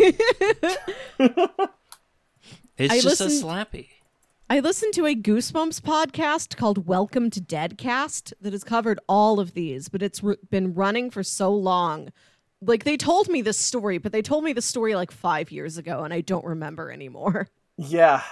It's 2.76 2.94
just 3.02 3.20
listened- 3.20 3.30
a 3.42 3.46
Slappy. 3.46 3.88
I 4.50 4.60
listened 4.60 4.94
to 4.94 5.04
a 5.04 5.14
Goosebumps 5.14 5.80
podcast 5.82 6.56
called 6.56 6.86
Welcome 6.86 7.28
to 7.30 7.40
Deadcast 7.40 8.32
that 8.40 8.52
has 8.54 8.64
covered 8.64 8.98
all 9.06 9.40
of 9.40 9.52
these, 9.52 9.88
but 9.90 10.02
it's 10.02 10.24
r- 10.24 10.38
been 10.50 10.72
running 10.72 11.10
for 11.10 11.22
so 11.22 11.52
long. 11.52 12.10
Like 12.60 12.84
they 12.84 12.96
told 12.96 13.28
me 13.28 13.40
this 13.42 13.58
story, 13.58 13.98
but 13.98 14.10
they 14.12 14.22
told 14.22 14.42
me 14.44 14.52
the 14.52 14.62
story 14.62 14.94
like 14.96 15.10
five 15.12 15.50
years 15.52 15.78
ago, 15.78 16.02
and 16.04 16.12
I 16.12 16.20
don't 16.22 16.44
remember 16.44 16.90
anymore. 16.90 17.48
Yeah. 17.80 18.22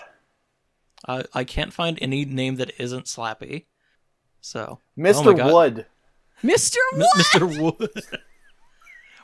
Uh, 1.06 1.22
I 1.32 1.44
can't 1.44 1.72
find 1.72 1.96
any 2.02 2.24
name 2.24 2.56
that 2.56 2.72
isn't 2.80 3.04
Slappy. 3.06 3.66
So, 4.40 4.80
Mr. 4.98 5.14
Oh 5.18 5.22
my 5.22 5.34
God. 5.34 5.52
Wood. 5.52 5.86
Mister 6.42 6.80
M- 6.94 6.98
Wood. 6.98 7.08
Mr. 7.16 7.62
Wood. 7.78 7.90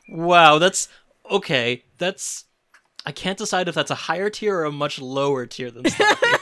wow, 0.09 0.59
that's 0.59 0.87
okay. 1.28 1.85
That's 1.99 2.44
I 3.04 3.11
can't 3.11 3.37
decide 3.37 3.66
if 3.68 3.75
that's 3.75 3.90
a 3.90 3.97
higher 3.97 4.30
tier 4.30 4.59
or 4.59 4.64
a 4.64 4.71
much 4.71 5.00
lower 5.00 5.44
tier 5.47 5.73
than 5.73 5.82
Slappy. 5.85 6.38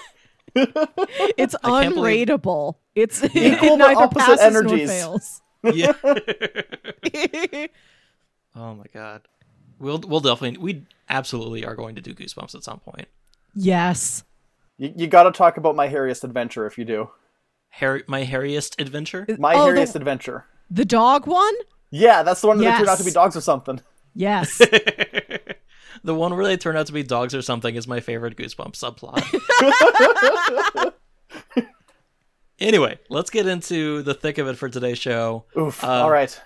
It's 1.38 1.54
I 1.64 1.84
can't 1.84 1.94
believe- 1.94 2.28
It's 2.94 3.22
Equal 3.24 3.40
it 3.42 3.60
but 3.60 3.76
neither 3.76 4.00
opposite 4.02 4.26
passes 4.26 4.40
energies. 4.40 4.88
nor 4.88 5.18
fails. 5.18 5.40
yeah. 5.72 7.66
Oh 8.56 8.74
my 8.74 8.84
god. 8.92 9.22
We'll 9.78 9.98
we'll 10.06 10.20
definitely 10.20 10.58
we 10.58 10.84
absolutely 11.08 11.64
are 11.64 11.74
going 11.74 11.94
to 11.94 12.00
do 12.00 12.14
Goosebumps 12.14 12.54
at 12.54 12.64
some 12.64 12.80
point. 12.80 13.08
yes. 13.54 14.24
You, 14.78 14.92
you 14.96 15.06
got 15.08 15.24
to 15.24 15.30
talk 15.32 15.56
about 15.58 15.76
my 15.76 15.88
hairiest 15.88 16.24
adventure 16.24 16.66
if 16.66 16.78
you 16.78 16.84
do. 16.86 17.10
Harry, 17.68 18.02
my 18.06 18.24
hairiest 18.24 18.80
adventure. 18.80 19.26
My 19.38 19.54
Oh, 19.54 19.66
the- 19.66 19.78
hairiest 19.78 19.94
adventure. 19.94 20.46
The 20.70 20.84
dog 20.84 21.26
one? 21.26 21.54
Yeah, 21.90 22.22
that's 22.22 22.40
the 22.40 22.46
one 22.46 22.58
that 22.58 22.76
turned 22.78 22.88
out 22.88 22.98
to 22.98 23.04
be 23.04 23.10
dogs 23.10 23.36
or 23.36 23.40
something. 23.40 23.80
Yes. 24.14 24.60
The 26.02 26.14
one 26.14 26.34
where 26.34 26.46
they 26.46 26.56
turn 26.56 26.78
out 26.78 26.86
to 26.86 26.94
be 26.94 27.02
dogs 27.02 27.34
or 27.34 27.42
something 27.42 27.74
is 27.74 27.86
my 27.86 28.00
favorite 28.00 28.34
Goosebumps 28.34 28.76
subplot. 28.80 29.20
anyway, 32.58 32.98
let's 33.10 33.28
get 33.28 33.46
into 33.46 34.00
the 34.02 34.14
thick 34.14 34.38
of 34.38 34.48
it 34.48 34.56
for 34.56 34.68
today's 34.70 34.98
show. 34.98 35.44
Oof. 35.58 35.82
Uh, 35.84 35.88
All 36.04 36.10
right. 36.10 36.40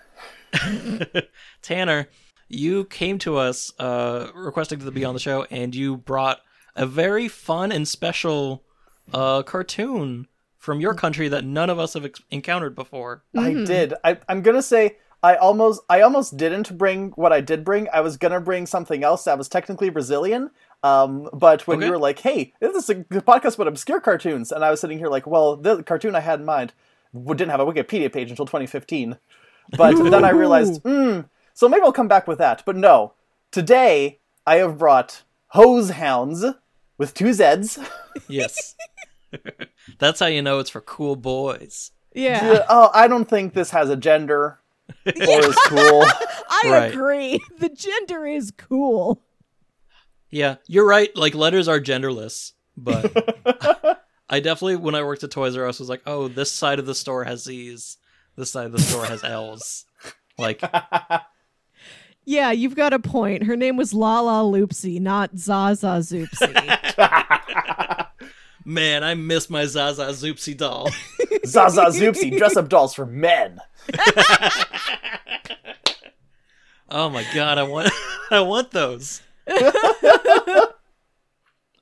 Tanner, 1.62 2.08
you 2.48 2.84
came 2.84 3.18
to 3.20 3.36
us 3.36 3.72
uh, 3.78 4.28
requesting 4.34 4.78
to 4.80 4.90
be 4.90 5.04
on 5.04 5.14
the 5.14 5.20
show, 5.20 5.44
and 5.50 5.74
you 5.74 5.96
brought 5.96 6.40
a 6.76 6.86
very 6.86 7.28
fun 7.28 7.72
and 7.72 7.86
special 7.86 8.64
uh, 9.12 9.42
cartoon 9.42 10.26
from 10.58 10.80
your 10.80 10.94
country 10.94 11.28
that 11.28 11.44
none 11.44 11.70
of 11.70 11.78
us 11.78 11.94
have 11.94 12.04
ex- 12.04 12.22
encountered 12.30 12.74
before. 12.74 13.22
I 13.36 13.52
did. 13.54 13.94
I, 14.02 14.18
I'm 14.28 14.40
gonna 14.42 14.62
say 14.62 14.96
I 15.22 15.36
almost 15.36 15.82
I 15.88 16.00
almost 16.00 16.36
didn't 16.36 16.76
bring 16.78 17.10
what 17.12 17.32
I 17.32 17.40
did 17.40 17.64
bring. 17.64 17.88
I 17.92 18.00
was 18.00 18.16
gonna 18.16 18.40
bring 18.40 18.66
something 18.66 19.04
else 19.04 19.24
that 19.24 19.38
was 19.38 19.48
technically 19.48 19.90
Brazilian. 19.90 20.50
Um, 20.82 21.30
but 21.32 21.66
when 21.66 21.78
Okay. 21.78 21.86
you 21.86 21.92
were 21.92 21.98
like, 21.98 22.18
"Hey, 22.18 22.52
this 22.60 22.74
is 22.76 22.90
a 22.90 22.94
podcast 22.96 23.54
about 23.54 23.68
obscure 23.68 24.00
cartoons," 24.00 24.52
and 24.52 24.64
I 24.64 24.70
was 24.70 24.80
sitting 24.80 24.98
here 24.98 25.08
like, 25.08 25.26
"Well, 25.26 25.56
the 25.56 25.82
cartoon 25.82 26.14
I 26.14 26.20
had 26.20 26.40
in 26.40 26.44
mind, 26.46 26.72
didn't 27.14 27.48
have 27.50 27.60
a 27.60 27.66
Wikipedia 27.66 28.12
page 28.12 28.30
until 28.30 28.44
2015. 28.46 29.18
But 29.76 29.96
then 30.10 30.24
I 30.24 30.30
realized, 30.30 30.82
hmm, 30.82 31.20
so 31.54 31.68
maybe 31.68 31.82
I'll 31.82 31.92
come 31.92 32.08
back 32.08 32.26
with 32.28 32.38
that. 32.38 32.62
But 32.66 32.76
no, 32.76 33.14
today 33.50 34.20
I 34.46 34.56
have 34.56 34.78
brought 34.78 35.22
Hoze 35.54 35.90
Houndz 35.92 36.56
with 36.98 37.14
two 37.14 37.32
Z's. 37.32 37.78
Yes. 38.28 38.74
That's 39.98 40.20
how 40.20 40.26
you 40.26 40.42
know 40.42 40.58
it's 40.60 40.70
for 40.70 40.80
cool 40.80 41.16
boys. 41.16 41.90
Yeah. 42.14 42.52
Yeah, 42.52 42.64
oh, 42.68 42.90
I 42.94 43.08
don't 43.08 43.28
think 43.28 43.54
this 43.54 43.70
has 43.70 43.90
a 43.90 43.96
gender 43.96 44.60
or 45.06 45.12
is 45.16 45.56
cool. 45.66 46.04
I 46.04 46.62
Right. 46.66 46.92
agree. 46.94 47.40
The 47.58 47.68
gender 47.68 48.26
is 48.26 48.52
cool. 48.56 49.20
Yeah, 50.30 50.56
you're 50.66 50.86
right. 50.86 51.14
Like 51.16 51.34
letters 51.34 51.68
are 51.68 51.80
genderless, 51.80 52.52
but 52.76 53.04
I 54.28 54.40
definitely, 54.40 54.76
when 54.76 54.94
I 54.94 55.02
worked 55.02 55.22
at 55.24 55.30
Toys 55.30 55.56
R 55.56 55.66
Us, 55.66 55.78
was 55.78 55.88
like, 55.88 56.02
oh, 56.06 56.28
this 56.28 56.50
side 56.50 56.78
of 56.78 56.86
the 56.86 56.94
store 56.94 57.24
has 57.24 57.44
Z's, 57.44 57.98
this 58.36 58.50
side 58.50 58.66
of 58.66 58.72
the 58.72 58.80
store 58.80 59.06
has 59.06 59.22
L's. 59.24 59.84
Like, 60.36 60.60
Yeah, 62.24 62.50
you've 62.50 62.74
got 62.74 62.92
a 62.92 62.98
point. 62.98 63.44
Her 63.44 63.54
name 63.56 63.76
was 63.76 63.92
Lalaloopsy, 63.92 65.00
not 65.00 65.38
Zaza 65.38 65.98
Zoopsy. 66.00 66.52
man, 68.64 69.04
I 69.04 69.14
miss 69.14 69.48
my 69.48 69.64
Zaza 69.66 70.06
Zoopsy 70.06 70.56
doll. 70.56 70.90
Zaza 71.46 71.82
Zoopsy, 71.82 72.36
dress 72.36 72.56
up 72.56 72.68
dolls 72.68 72.94
for 72.94 73.06
men. 73.06 73.60
Oh 76.88 77.08
my 77.10 77.24
god, 77.34 77.58
I 77.58 77.62
want, 77.62 77.90
I 78.32 78.40
want 78.40 78.70
those. 78.72 79.22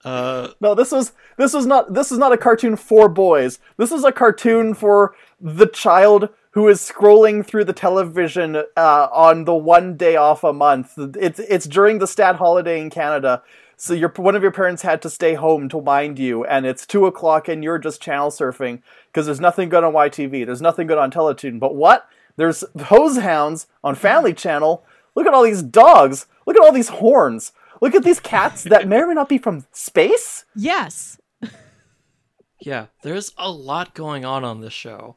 uh, 0.04 0.48
No, 0.60 0.74
this 0.74 0.92
was 0.92 1.12
this 1.38 1.54
was 1.54 1.64
not 1.66 1.94
this 1.94 2.12
is 2.12 2.18
not 2.18 2.32
a 2.32 2.36
cartoon 2.36 2.76
for 2.76 3.08
boys. 3.08 3.58
This 3.78 3.92
is 3.92 4.04
a 4.04 4.12
cartoon 4.12 4.74
for 4.74 5.14
the 5.40 5.66
child 5.66 6.28
who 6.52 6.68
is 6.68 6.80
scrolling 6.80 7.44
through 7.44 7.64
the 7.64 7.72
television 7.72 8.56
uh, 8.56 9.08
on 9.12 9.44
the 9.44 9.54
one 9.54 9.96
day 9.96 10.16
off 10.16 10.44
a 10.44 10.52
month. 10.52 10.94
It's 10.96 11.38
it's 11.40 11.66
during 11.66 11.98
the 11.98 12.06
stat 12.06 12.36
holiday 12.36 12.80
in 12.80 12.90
Canada. 12.90 13.42
So 13.76 13.94
your 13.94 14.10
one 14.16 14.36
of 14.36 14.42
your 14.42 14.52
parents 14.52 14.82
had 14.82 15.02
to 15.02 15.10
stay 15.10 15.34
home 15.34 15.68
to 15.70 15.80
mind 15.80 16.18
you, 16.18 16.44
and 16.44 16.66
it's 16.66 16.86
two 16.86 17.06
o'clock, 17.06 17.48
and 17.48 17.64
you're 17.64 17.78
just 17.78 18.00
channel 18.02 18.30
surfing 18.30 18.82
because 19.06 19.26
there's 19.26 19.40
nothing 19.40 19.68
good 19.68 19.82
on 19.82 19.92
YTV. 19.92 20.46
There's 20.46 20.62
nothing 20.62 20.86
good 20.86 20.98
on 20.98 21.10
Teletoon. 21.10 21.58
But 21.58 21.74
what? 21.74 22.06
There's 22.36 22.64
hoze 22.76 23.20
houndz 23.20 23.66
on 23.82 23.94
Family 23.94 24.34
Channel. 24.34 24.84
Look 25.14 25.26
at 25.26 25.34
all 25.34 25.42
these 25.42 25.62
dogs. 25.62 26.26
Look 26.46 26.56
at 26.56 26.62
all 26.62 26.72
these 26.72 26.88
horns. 26.88 27.52
Look 27.80 27.94
at 27.94 28.04
these 28.04 28.20
cats 28.20 28.62
that 28.64 28.86
may 28.86 29.00
or 29.00 29.08
may 29.08 29.14
not 29.14 29.28
be 29.28 29.38
from 29.38 29.66
space. 29.72 30.44
yes. 30.54 31.18
yeah, 32.60 32.86
there's 33.02 33.32
a 33.36 33.50
lot 33.50 33.94
going 33.94 34.24
on 34.24 34.44
on 34.44 34.60
this 34.60 34.72
show. 34.72 35.16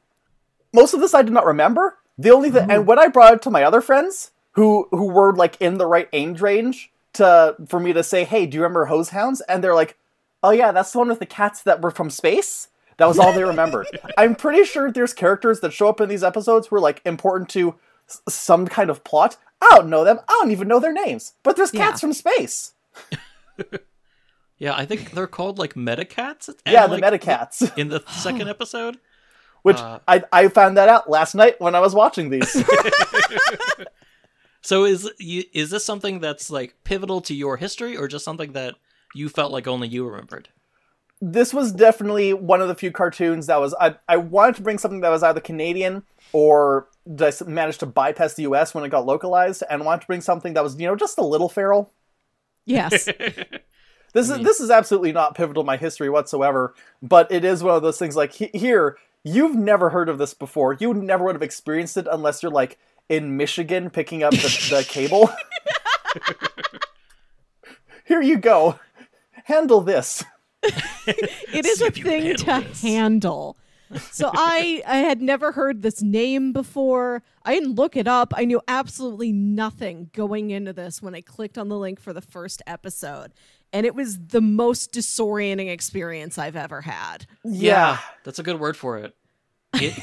Most 0.75 0.93
of 0.93 0.99
this 0.99 1.13
I 1.13 1.21
did 1.21 1.33
not 1.33 1.45
remember. 1.45 1.97
The 2.17 2.31
only 2.31 2.49
thing, 2.51 2.69
and 2.69 2.81
hmm. 2.83 2.85
when 2.87 2.99
I 2.99 3.07
brought 3.07 3.33
it 3.33 3.41
to 3.43 3.49
my 3.49 3.63
other 3.63 3.81
friends 3.81 4.31
who 4.51 4.87
who 4.91 5.07
were 5.11 5.33
like 5.33 5.57
in 5.59 5.77
the 5.77 5.85
right 5.87 6.07
age 6.13 6.41
range 6.41 6.91
to 7.13 7.55
for 7.67 7.79
me 7.79 7.93
to 7.93 8.03
say, 8.03 8.23
"Hey, 8.23 8.45
do 8.45 8.55
you 8.55 8.61
remember 8.61 8.87
Hoze 8.87 9.09
Houndz?" 9.11 9.41
and 9.49 9.63
they're 9.63 9.75
like, 9.75 9.97
"Oh 10.43 10.51
yeah, 10.51 10.71
that's 10.71 10.91
the 10.91 10.99
one 10.99 11.07
with 11.07 11.19
the 11.19 11.25
cats 11.25 11.63
that 11.63 11.81
were 11.81 11.91
from 11.91 12.09
space." 12.09 12.67
That 12.97 13.07
was 13.07 13.19
all 13.19 13.33
they 13.33 13.43
remembered. 13.43 13.87
I'm 14.17 14.35
pretty 14.35 14.63
sure 14.63 14.89
there's 14.91 15.13
characters 15.13 15.59
that 15.59 15.73
show 15.73 15.89
up 15.89 15.99
in 15.99 16.07
these 16.07 16.23
episodes 16.23 16.67
who 16.67 16.77
are 16.77 16.81
like 16.81 17.01
important 17.03 17.49
to 17.49 17.75
s- 18.07 18.21
some 18.29 18.67
kind 18.67 18.89
of 18.89 19.03
plot. 19.03 19.35
I 19.61 19.67
don't 19.75 19.89
know 19.89 20.05
them. 20.05 20.19
I 20.29 20.37
don't 20.39 20.51
even 20.51 20.69
know 20.69 20.79
their 20.79 20.93
names. 20.93 21.33
But 21.43 21.57
there's 21.57 21.71
cats 21.71 21.97
Yeah. 21.97 22.07
from 22.07 22.13
space. 22.13 22.73
Yeah, 24.57 24.73
I 24.75 24.85
think 24.85 25.11
they're 25.11 25.27
called 25.27 25.57
like 25.59 25.73
Metacats. 25.73 26.47
and, 26.47 26.57
yeah, 26.65 26.87
the 26.87 26.97
like, 26.97 27.03
Metacats. 27.03 27.77
in 27.77 27.89
the 27.89 28.01
second 28.07 28.47
episode. 28.47 28.97
Which 29.65 29.77
Uh, 29.77 29.97
I 30.07 30.23
I 30.31 30.47
found 30.49 30.77
that 30.77 30.89
out 30.89 31.09
last 31.09 31.33
night 31.33 31.59
when 31.59 31.73
I 31.73 31.79
was 31.79 31.95
watching 31.95 32.29
these. 32.29 32.63
So 34.61 34.83
is 34.83 35.11
you, 35.19 35.43
is 35.53 35.69
this 35.69 35.85
something 35.85 36.19
that's 36.21 36.49
like 36.49 36.73
pivotal 36.83 37.21
to 37.21 37.35
your 37.35 37.57
history, 37.57 37.95
or 37.95 38.07
just 38.07 38.25
something 38.25 38.53
that 38.53 38.73
you 39.13 39.29
felt 39.29 39.51
like 39.51 39.67
only 39.67 39.87
you 39.87 40.07
remembered? 40.07 40.49
this 41.21 41.53
was 41.53 41.71
definitely 41.71 42.33
one 42.33 42.61
of 42.61 42.67
the 42.67 42.75
few 42.75 42.91
cartoons 42.91 43.47
that 43.47 43.59
was 43.59 43.73
I, 43.79 43.95
I 44.07 44.17
wanted 44.17 44.55
to 44.57 44.61
bring 44.63 44.77
something 44.77 44.99
that 45.01 45.09
was 45.09 45.23
either 45.23 45.39
Canadian 45.39 46.03
or 46.33 46.89
just 47.15 47.47
managed 47.47 47.79
to 47.79 47.85
bypass 47.85 48.33
the 48.33 48.43
US 48.43 48.73
when 48.75 48.83
it 48.83 48.89
got 48.89 49.05
localized 49.05 49.63
and 49.69 49.85
wanted 49.85 50.01
to 50.01 50.07
bring 50.07 50.21
something 50.21 50.53
that 50.55 50.63
was, 50.63 50.77
you 50.79 50.85
know, 50.85 50.95
just 50.95 51.17
a 51.17 51.25
little 51.25 51.49
feral. 51.49 51.91
Yes. 52.65 53.07
This 54.13 54.29
is 54.29 54.39
this 54.43 54.59
is 54.61 54.69
absolutely 54.71 55.11
not 55.11 55.35
pivotal 55.35 55.63
to 55.63 55.67
my 55.67 55.75
history 55.77 56.09
whatsoever, 56.09 56.73
but 57.01 57.29
it 57.31 57.43
is 57.43 57.61
one 57.61 57.75
of 57.75 57.81
those 57.81 57.99
things 57.99 58.15
like 58.15 58.31
he- 58.31 58.49
here, 58.53 58.97
you've 59.25 59.55
never 59.55 59.89
heard 59.89 60.07
of 60.07 60.17
this 60.19 60.33
before. 60.33 60.77
You 60.79 60.93
never 60.93 61.25
would 61.25 61.35
have 61.35 61.41
experienced 61.41 61.97
it 61.97 62.07
unless 62.09 62.41
you're 62.41 62.51
like 62.51 62.77
in 63.09 63.35
Michigan 63.35 63.89
picking 63.89 64.23
up 64.23 64.31
the, 64.31 64.67
the 64.69 64.83
cable. 64.87 65.29
here 68.05 68.21
you 68.21 68.37
go. 68.37 68.79
Handle 69.45 69.81
this. 69.81 70.23
it 70.63 71.65
is 71.65 71.81
a 71.81 71.91
thing 71.91 72.23
handle 72.23 72.61
to 72.61 72.67
this. 72.67 72.81
handle. 72.81 73.57
So 74.11 74.31
I 74.33 74.81
I 74.87 74.97
had 74.97 75.21
never 75.21 75.51
heard 75.51 75.81
this 75.81 76.01
name 76.01 76.53
before. 76.53 77.21
I 77.43 77.53
didn't 77.53 77.75
look 77.75 77.95
it 77.95 78.07
up. 78.07 78.33
I 78.35 78.45
knew 78.45 78.61
absolutely 78.67 79.31
nothing 79.31 80.09
going 80.13 80.49
into 80.49 80.73
this 80.73 81.01
when 81.01 81.13
I 81.13 81.21
clicked 81.21 81.57
on 81.57 81.69
the 81.69 81.77
link 81.77 81.99
for 81.99 82.13
the 82.13 82.21
first 82.21 82.63
episode. 82.65 83.31
And 83.75 83.85
it 83.85 83.93
was 83.93 84.17
the 84.27 84.39
most 84.39 84.93
disorienting 84.93 85.69
experience 85.69 86.37
I've 86.37 86.55
ever 86.55 86.79
had. 86.81 87.25
Yeah. 87.43 87.97
that's 88.23 88.39
a 88.39 88.43
good 88.43 88.57
word 88.59 88.77
for 88.77 88.97
it. 88.99 89.13
It 89.73 89.99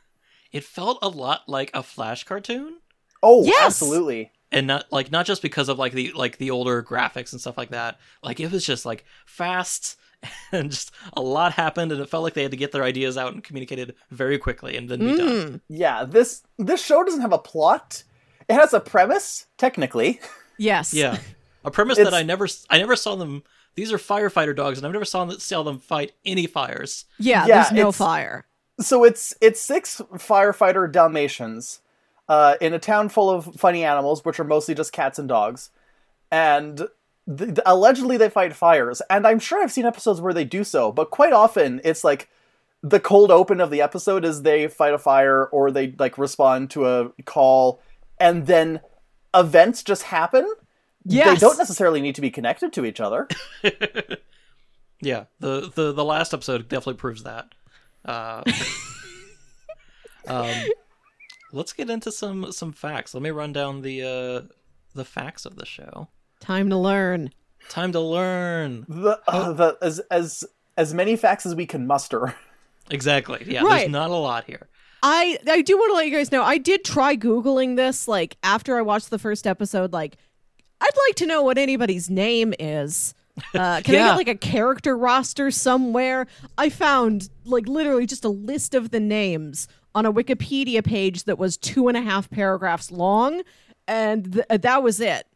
it 0.52 0.64
felt 0.64 0.98
a 1.02 1.08
lot 1.08 1.48
like 1.48 1.70
a 1.72 1.82
Flash 1.84 2.24
cartoon, 2.24 2.78
Oh, 3.22 3.44
Yes! 3.44 3.64
absolutely. 3.64 4.32
and 4.50 4.66
not 4.66 4.86
like 4.90 5.12
not 5.12 5.24
just 5.26 5.40
because 5.40 5.68
of 5.68 5.78
like 5.78 5.92
the 5.92 6.10
like 6.12 6.38
the 6.38 6.50
older 6.50 6.82
graphics 6.82 7.30
and 7.30 7.40
stuff 7.40 7.56
like 7.56 7.70
that. 7.70 7.98
Like 8.24 8.40
it 8.40 8.50
was 8.50 8.66
just 8.66 8.84
like 8.84 9.04
fast 9.24 9.96
and 10.52 10.70
just 10.72 10.90
a 11.12 11.20
lot 11.22 11.52
happened, 11.52 11.92
and 11.92 12.00
it 12.00 12.08
felt 12.08 12.24
like 12.24 12.34
they 12.34 12.42
had 12.42 12.50
to 12.50 12.56
get 12.56 12.72
their 12.72 12.82
ideas 12.84 13.16
out 13.16 13.32
and 13.32 13.42
communicated 13.44 13.94
very 14.10 14.38
quickly, 14.38 14.76
and 14.76 14.88
then 14.88 14.98
be 14.98 15.16
done. 15.16 15.28
Mm. 15.28 15.60
Yeah, 15.68 16.04
this 16.04 16.42
this 16.58 16.84
show 16.84 17.04
doesn't 17.04 17.20
have 17.22 17.32
a 17.32 17.38
plot. 17.38 18.02
It 18.48 18.54
has 18.54 18.72
a 18.72 18.80
premise, 18.80 19.46
technically. 19.58 20.20
Yes. 20.58 20.92
Yeah, 20.92 21.18
a 21.64 21.70
premise 21.70 21.98
It's- 21.98 22.10
that 22.12 22.16
I 22.16 22.22
never 22.22 22.46
I 22.70 22.78
never 22.78 22.96
saw 22.96 23.14
them. 23.16 23.42
These 23.74 23.92
are 23.92 23.98
firefighter 23.98 24.54
dogs, 24.54 24.78
and 24.78 24.86
I've 24.86 24.92
never 24.92 25.04
saw 25.06 25.24
them, 25.24 25.38
saw 25.38 25.62
them 25.62 25.78
fight 25.78 26.12
any 26.26 26.46
fires. 26.46 27.06
Yeah, 27.18 27.46
Yeah, 27.46 27.62
there's 27.62 27.72
no 27.72 27.90
fire. 27.92 28.44
So 28.80 29.04
it's 29.04 29.34
it's 29.40 29.60
six 29.60 30.00
firefighter 30.14 30.90
Dalmatians 30.90 31.80
uh, 32.28 32.56
in 32.60 32.72
a 32.74 32.78
town 32.78 33.08
full 33.08 33.30
of 33.30 33.54
funny 33.56 33.84
animals, 33.84 34.24
which 34.24 34.38
are 34.40 34.44
mostly 34.44 34.74
just 34.74 34.92
cats 34.92 35.18
and 35.18 35.28
dogs, 35.28 35.70
and 36.30 36.78
th- 37.28 37.54
th- 37.54 37.58
allegedly 37.66 38.16
they 38.16 38.28
fight 38.30 38.54
fires. 38.54 39.00
And 39.10 39.26
I'm 39.26 39.38
sure 39.38 39.62
I've 39.62 39.72
seen 39.72 39.86
episodes 39.86 40.20
where 40.20 40.32
they 40.34 40.44
do 40.44 40.64
so, 40.64 40.92
but 40.92 41.10
quite 41.10 41.32
often 41.32 41.80
it's 41.84 42.04
like 42.04 42.28
the 42.82 43.00
cold 43.00 43.30
open 43.30 43.60
of 43.60 43.70
the 43.70 43.80
episode 43.80 44.24
is 44.24 44.42
they 44.42 44.66
fight 44.68 44.92
a 44.94 44.98
fire 44.98 45.46
or 45.46 45.70
they 45.70 45.94
like 45.98 46.18
respond 46.18 46.70
to 46.70 46.86
a 46.88 47.10
call, 47.24 47.80
and 48.18 48.46
then 48.46 48.80
events 49.34 49.82
just 49.82 50.04
happen. 50.04 50.52
Yes. 51.04 51.40
They 51.40 51.46
don't 51.46 51.58
necessarily 51.58 52.00
need 52.00 52.14
to 52.14 52.20
be 52.20 52.30
connected 52.30 52.72
to 52.74 52.84
each 52.84 53.00
other. 53.00 53.28
Yeah, 55.04 55.24
the 55.40 55.68
the 55.74 55.92
the 55.92 56.04
last 56.04 56.32
episode 56.32 56.68
definitely 56.68 56.94
proves 56.94 57.24
that. 57.24 57.46
Uh, 58.04 58.44
um, 60.28 60.48
let's 61.52 61.72
get 61.72 61.90
into 61.90 62.12
some 62.12 62.52
some 62.52 62.72
facts. 62.72 63.12
Let 63.12 63.22
me 63.22 63.30
run 63.30 63.52
down 63.52 63.82
the 63.82 64.02
uh, 64.02 64.52
the 64.94 65.04
facts 65.04 65.44
of 65.44 65.56
the 65.56 65.66
show. 65.66 66.08
Time 66.38 66.70
to 66.70 66.76
learn. 66.76 67.30
Time 67.68 67.90
to 67.92 68.00
learn. 68.00 68.86
The, 68.88 69.20
uh, 69.26 69.52
the 69.52 69.76
as 69.82 69.98
as 70.10 70.44
as 70.76 70.94
many 70.94 71.16
facts 71.16 71.46
as 71.46 71.54
we 71.56 71.66
can 71.66 71.86
muster. 71.86 72.34
Exactly. 72.90 73.44
Yeah, 73.46 73.62
Right. 73.62 73.78
there's 73.80 73.90
not 73.90 74.10
a 74.10 74.14
lot 74.16 74.44
here. 74.44 74.68
I 75.02 75.38
I 75.48 75.62
do 75.62 75.76
want 75.76 75.90
to 75.90 75.94
let 75.96 76.06
you 76.06 76.12
guys 76.16 76.30
know 76.30 76.42
I 76.44 76.58
did 76.58 76.84
try 76.84 77.16
googling 77.16 77.74
this 77.76 78.06
like 78.06 78.36
after 78.44 78.76
I 78.78 78.82
watched 78.82 79.10
the 79.10 79.18
first 79.18 79.48
episode 79.48 79.92
like 79.92 80.16
I'd 80.82 80.96
like 81.08 81.14
to 81.16 81.26
know 81.26 81.42
what 81.42 81.58
anybody's 81.58 82.10
name 82.10 82.52
is. 82.58 83.14
Uh, 83.54 83.80
can 83.82 83.94
I 83.94 83.98
Yeah. 83.98 84.06
get 84.08 84.16
like 84.16 84.28
a 84.28 84.34
character 84.34 84.96
roster 84.96 85.50
somewhere? 85.50 86.26
I 86.58 86.68
found 86.68 87.30
like 87.44 87.66
literally 87.68 88.04
just 88.06 88.24
a 88.24 88.28
list 88.28 88.74
of 88.74 88.90
the 88.90 89.00
names 89.00 89.68
on 89.94 90.04
a 90.06 90.12
Wikipedia 90.12 90.84
page 90.84 91.24
that 91.24 91.38
was 91.38 91.56
two 91.56 91.88
and 91.88 91.96
a 91.96 92.02
half 92.02 92.28
paragraphs 92.30 92.90
long, 92.90 93.42
and 93.86 94.32
th- 94.34 94.60
that 94.62 94.82
was 94.82 95.00
it. 95.00 95.26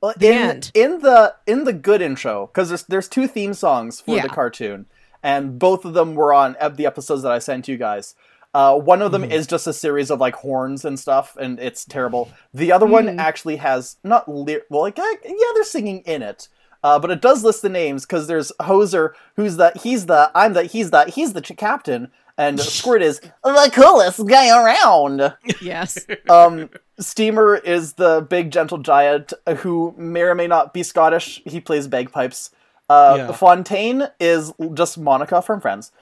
Well, 0.00 0.14
The 0.16 0.28
in, 0.28 0.34
end. 0.34 0.70
in 0.74 0.98
the 1.00 1.34
in 1.46 1.64
the 1.64 1.72
good 1.74 2.00
intro, 2.00 2.46
because 2.46 2.68
there's 2.68 2.84
there's 2.84 3.08
two 3.08 3.26
theme 3.26 3.52
songs 3.54 4.00
for 4.00 4.16
Yeah. 4.16 4.22
the 4.22 4.28
cartoon, 4.30 4.86
and 5.22 5.58
both 5.58 5.84
of 5.84 5.92
them 5.94 6.14
were 6.14 6.32
on 6.32 6.56
the 6.74 6.86
episodes 6.86 7.22
that 7.22 7.32
I 7.32 7.38
sent 7.38 7.68
you 7.68 7.76
guys. 7.76 8.14
Uh, 8.52 8.76
one 8.78 9.00
of 9.02 9.12
them 9.12 9.22
Mm-hmm. 9.22 9.32
is 9.32 9.46
just 9.46 9.66
a 9.66 9.72
series 9.72 10.10
of 10.10 10.20
like 10.20 10.34
horns 10.36 10.84
and 10.84 10.98
stuff, 10.98 11.36
and 11.40 11.60
it's 11.60 11.84
terrible. 11.84 12.30
The 12.52 12.72
other 12.72 12.86
one 12.86 13.06
Mm. 13.06 13.18
actually 13.18 13.56
has 13.56 13.96
not 14.02 14.28
ly- 14.28 14.62
well, 14.70 14.82
like 14.82 14.98
yeah, 14.98 15.50
they're 15.54 15.62
singing 15.64 16.00
in 16.00 16.22
it, 16.22 16.48
uh, 16.82 16.98
but 16.98 17.10
it 17.12 17.20
does 17.22 17.44
list 17.44 17.62
the 17.62 17.68
names 17.68 18.04
because 18.04 18.26
there's 18.26 18.50
Hoser, 18.60 19.12
who's 19.36 19.56
the 19.56 19.72
he's 19.80 20.06
the 20.06 20.30
I'm 20.34 20.54
the 20.54 20.64
he's 20.64 20.90
the 20.90 21.04
he's 21.04 21.32
the 21.32 21.40
ch- 21.40 21.56
captain, 21.56 22.10
and 22.36 22.58
Squirt 22.78 23.02
is 23.02 23.20
the 23.44 23.70
coolest 23.72 24.26
guy 24.26 24.48
around. 24.50 25.34
Yes. 25.60 26.04
Um, 26.28 26.70
Steamer 26.98 27.54
is 27.56 27.94
the 27.94 28.20
big 28.28 28.50
gentle 28.50 28.78
giant 28.78 29.32
who 29.58 29.94
may 29.96 30.22
or 30.22 30.34
may 30.34 30.46
not 30.48 30.74
be 30.74 30.82
Scottish. 30.82 31.40
He 31.46 31.60
plays 31.60 31.86
bagpipes. 31.86 32.50
Uh, 32.88 33.14
Yeah. 33.16 33.32
Fontaine 33.32 34.08
is 34.18 34.52
just 34.74 34.98
Monica 34.98 35.40
from 35.40 35.60
Friends. 35.60 35.92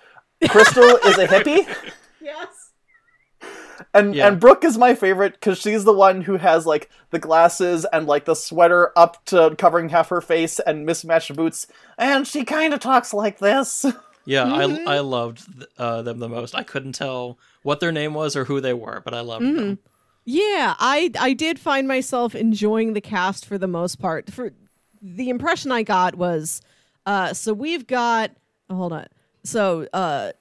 Crystal 0.48 0.82
is 1.04 1.18
a 1.18 1.26
hippie. 1.28 1.68
yes. 2.28 3.50
And 3.94 4.14
Yeah. 4.14 4.26
and 4.28 4.40
Brooke 4.40 4.64
is 4.64 4.76
my 4.76 4.94
favorite 4.94 5.34
because 5.34 5.58
she's 5.58 5.84
the 5.84 5.92
one 5.92 6.22
who 6.22 6.36
has 6.36 6.66
like 6.66 6.90
the 7.10 7.18
glasses 7.20 7.86
and 7.92 8.06
like 8.06 8.24
the 8.24 8.34
sweater 8.34 8.92
up 8.96 9.24
to 9.26 9.54
covering 9.56 9.88
half 9.90 10.08
her 10.08 10.20
face 10.20 10.58
and 10.58 10.84
mismatched 10.84 11.34
boots, 11.36 11.66
and 11.96 12.26
she 12.26 12.44
kind 12.44 12.74
of 12.74 12.80
talks 12.80 13.12
like 13.14 13.38
this. 13.38 13.84
Yeah, 14.24 14.44
Mm-hmm. 14.44 14.86
I 14.86 14.96
I 14.96 14.98
loved 15.00 15.46
th- 15.58 15.70
uh, 15.78 16.02
them 16.02 16.18
the 16.18 16.28
most. 16.28 16.54
I 16.54 16.62
couldn't 16.62 16.92
tell 16.92 17.38
what 17.62 17.80
their 17.80 17.92
name 17.92 18.12
was 18.12 18.36
or 18.36 18.44
who 18.44 18.60
they 18.60 18.74
were, 18.74 19.00
but 19.02 19.14
I 19.14 19.20
loved 19.20 19.42
Mm-hmm. 19.42 19.56
them. 19.56 19.78
Yeah, 20.26 20.74
I 20.78 21.10
I 21.18 21.32
did 21.32 21.58
find 21.58 21.88
myself 21.88 22.34
enjoying 22.34 22.92
the 22.92 23.00
cast 23.00 23.46
for 23.46 23.56
the 23.56 23.66
most 23.68 23.98
part. 23.98 24.30
For 24.30 24.52
the 25.00 25.30
impression 25.30 25.72
I 25.72 25.82
got 25.82 26.14
was, 26.16 26.60
uh, 27.06 27.32
so 27.32 27.54
we've 27.54 27.86
got 27.86 28.32
oh, 28.68 28.74
hold 28.74 28.92
on. 28.92 29.06
So 29.44 29.88
uh, 29.94 30.32
S- 30.32 30.37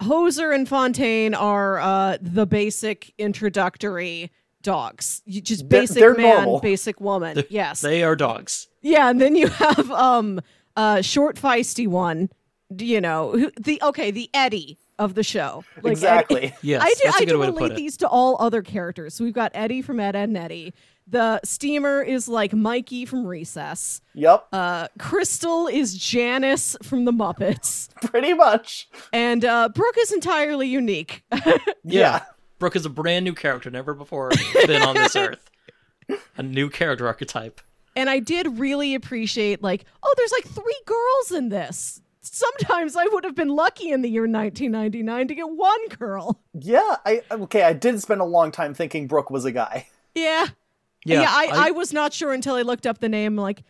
Hoser 0.00 0.54
and 0.54 0.68
Fontaine 0.68 1.34
are 1.34 1.80
uh 1.80 2.16
the 2.20 2.46
basic 2.46 3.12
introductory 3.18 4.30
dogs. 4.62 5.22
You 5.26 5.40
just 5.40 5.68
They're- 5.68 5.80
basic 5.82 5.98
they're 5.98 6.14
man, 6.14 6.34
normal. 6.44 6.60
basic 6.60 7.00
woman. 7.00 7.42
yes. 7.50 7.80
They 7.80 8.02
are 8.04 8.14
dogs. 8.16 8.68
Yeah, 8.80 9.10
and 9.10 9.20
then 9.20 9.34
you 9.36 9.48
have 9.48 9.90
um 9.90 10.40
uh 10.76 11.02
short 11.02 11.36
feisty 11.36 11.86
one, 11.88 12.30
you 12.78 13.00
know, 13.00 13.32
who, 13.32 13.50
the 13.60 13.80
okay, 13.82 14.10
the 14.10 14.30
Eddy 14.34 14.78
of 14.98 15.14
the 15.14 15.22
show. 15.24 15.64
Like 15.76 15.84
Eddy- 15.84 15.90
exactly. 15.92 16.54
Yes, 16.62 16.82
I 16.82 16.88
do 16.90 16.94
that's 17.04 17.16
a 17.16 17.22
I 17.22 17.24
do 17.24 17.38
way 17.38 17.46
to 17.46 17.52
relate 17.52 17.58
put 17.58 17.72
it. 17.72 17.76
these 17.76 17.96
to 17.98 18.08
all 18.08 18.36
other 18.40 18.62
characters. 18.62 19.14
So 19.14 19.24
we've 19.24 19.32
got 19.34 19.50
Eddy 19.54 19.82
from 19.82 19.98
Ed, 20.00 20.14
Edd 20.14 20.30
n 20.30 20.36
Eddy. 20.36 20.72
The 21.06 21.40
steamer 21.44 22.00
is 22.02 22.28
like 22.28 22.52
Mikey 22.52 23.04
from 23.06 23.26
Recess. 23.26 24.00
Yep. 24.14 24.46
Uh 24.52 24.88
Crystal 24.98 25.66
is 25.66 25.94
Janice 25.96 26.76
from 26.82 27.04
the 27.04 27.12
Muppets. 27.12 27.88
Pretty 28.02 28.32
much. 28.34 28.88
And 29.12 29.44
uh 29.44 29.68
Brooke 29.68 29.96
is 29.98 30.12
entirely 30.12 30.68
unique. 30.68 31.24
Yeah. 31.84 32.22
Brooke 32.58 32.76
is 32.76 32.86
a 32.86 32.90
brand 32.90 33.24
new 33.24 33.34
character, 33.34 33.68
never 33.70 33.92
before 33.92 34.30
been 34.66 34.82
on 34.82 34.94
this 34.94 35.16
earth. 35.16 35.50
A 36.36 36.42
new 36.42 36.70
character 36.70 37.06
archetype. 37.08 37.60
and 37.96 38.08
I 38.08 38.20
did 38.20 38.58
really 38.58 38.94
appreciate 38.94 39.62
like, 39.62 39.84
oh, 40.02 40.14
there's 40.16 40.30
like 40.32 40.44
three 40.46 40.80
girls 40.86 41.32
in 41.32 41.48
this. 41.48 42.00
Sometimes 42.20 42.94
I 42.96 43.04
would 43.06 43.24
have 43.24 43.34
been 43.34 43.48
lucky 43.48 43.90
in 43.90 44.02
the 44.02 44.08
year 44.08 44.22
1999 44.22 45.28
to 45.28 45.34
get 45.34 45.50
one 45.50 45.88
girl. 45.88 46.40
Yeah. 46.54 46.96
I 47.04 47.22
okay. 47.32 47.64
I 47.64 47.72
did 47.72 48.00
spend 48.00 48.20
a 48.20 48.24
long 48.24 48.52
time 48.52 48.74
thinking 48.74 49.08
Brooke 49.08 49.28
was 49.30 49.44
a 49.44 49.50
guy. 49.52 49.88
Yeah. 50.14 50.46
Yeah, 51.04 51.26
I, 51.28 51.68
I, 51.68 51.70
was 51.72 51.92
not 51.92 52.12
sure 52.12 52.32
until 52.32 52.54
I 52.54 52.62
looked 52.62 52.86
up 52.86 52.98
the 52.98 53.08
name. 53.08 53.36
Like, 53.36 53.64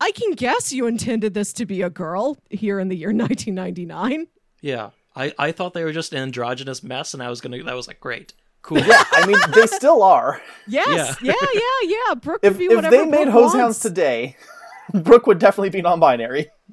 I 0.00 0.10
can 0.12 0.32
guess 0.32 0.72
you 0.72 0.86
intended 0.86 1.34
this 1.34 1.52
to 1.54 1.66
be 1.66 1.82
a 1.82 1.90
girl 1.90 2.38
here 2.48 2.80
in 2.80 2.88
the 2.88 2.96
year 2.96 3.08
1999. 3.12 4.26
yeah. 4.60 4.90
I, 5.14 5.34
I 5.38 5.52
thought 5.52 5.74
they 5.74 5.84
were 5.84 5.92
just 5.92 6.12
an 6.12 6.18
androgynous 6.18 6.82
mess, 6.82 7.12
and 7.12 7.22
I 7.22 7.28
was 7.28 7.42
gonna. 7.42 7.62
That 7.62 7.74
was 7.76 7.86
like 7.86 8.00
great, 8.00 8.32
cool. 8.62 8.78
Yeah. 8.78 9.04
I 9.12 9.26
mean, 9.26 9.36
they 9.54 9.66
still 9.66 10.02
are. 10.02 10.40
Yes, 10.66 11.18
yeah, 11.20 11.34
yeah, 11.52 11.60
yeah. 11.82 12.14
Brooke 12.14 12.40
If 12.42 12.58
if 12.58 12.74
whatever 12.74 12.96
they 12.96 13.04
made 13.04 13.24
Brooke 13.24 13.52
hoze 13.52 13.54
houndz 13.54 13.82
today, 13.82 14.36
Brooke 14.94 15.26
would 15.26 15.38
definitely 15.38 15.70
be 15.70 15.82
non-binary. 15.82 16.50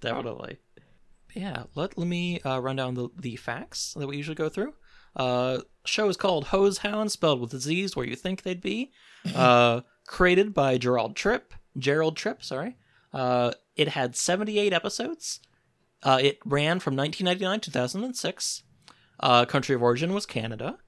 Definitely. 0.00 0.58
Yeah, 1.34 1.64
let, 1.74 1.98
let 1.98 2.06
me 2.06 2.40
uh, 2.40 2.58
run 2.60 2.76
down 2.76 2.94
the, 2.94 3.08
the 3.18 3.36
facts 3.36 3.94
that 3.94 4.06
we 4.06 4.16
usually 4.16 4.34
go 4.34 4.48
through. 4.48 4.74
Uh, 5.16 5.60
show 5.84 6.08
is 6.08 6.16
called 6.16 6.46
Hoze 6.46 6.78
Hound, 6.78 7.10
spelled 7.10 7.40
with 7.40 7.54
a 7.54 7.58
Z, 7.58 7.88
where 7.94 8.06
you 8.06 8.16
think 8.16 8.42
they'd 8.42 8.60
be. 8.60 8.92
Uh, 9.34 9.80
created 10.06 10.54
by 10.54 10.78
Gerald 10.78 11.16
Tripp. 11.16 11.54
Gerald 11.76 12.16
Tripp, 12.16 12.42
sorry. 12.42 12.76
Uh, 13.12 13.52
it 13.74 13.88
had 13.88 14.16
78 14.16 14.72
episodes. 14.72 15.40
Uh, 16.02 16.18
it 16.22 16.38
ran 16.44 16.78
from 16.80 16.94
1999 16.96 17.60
to 17.60 17.70
2006. 17.70 18.62
Uh, 19.18 19.44
country 19.46 19.74
of 19.74 19.82
origin 19.82 20.12
was 20.12 20.26
Canada. 20.26 20.78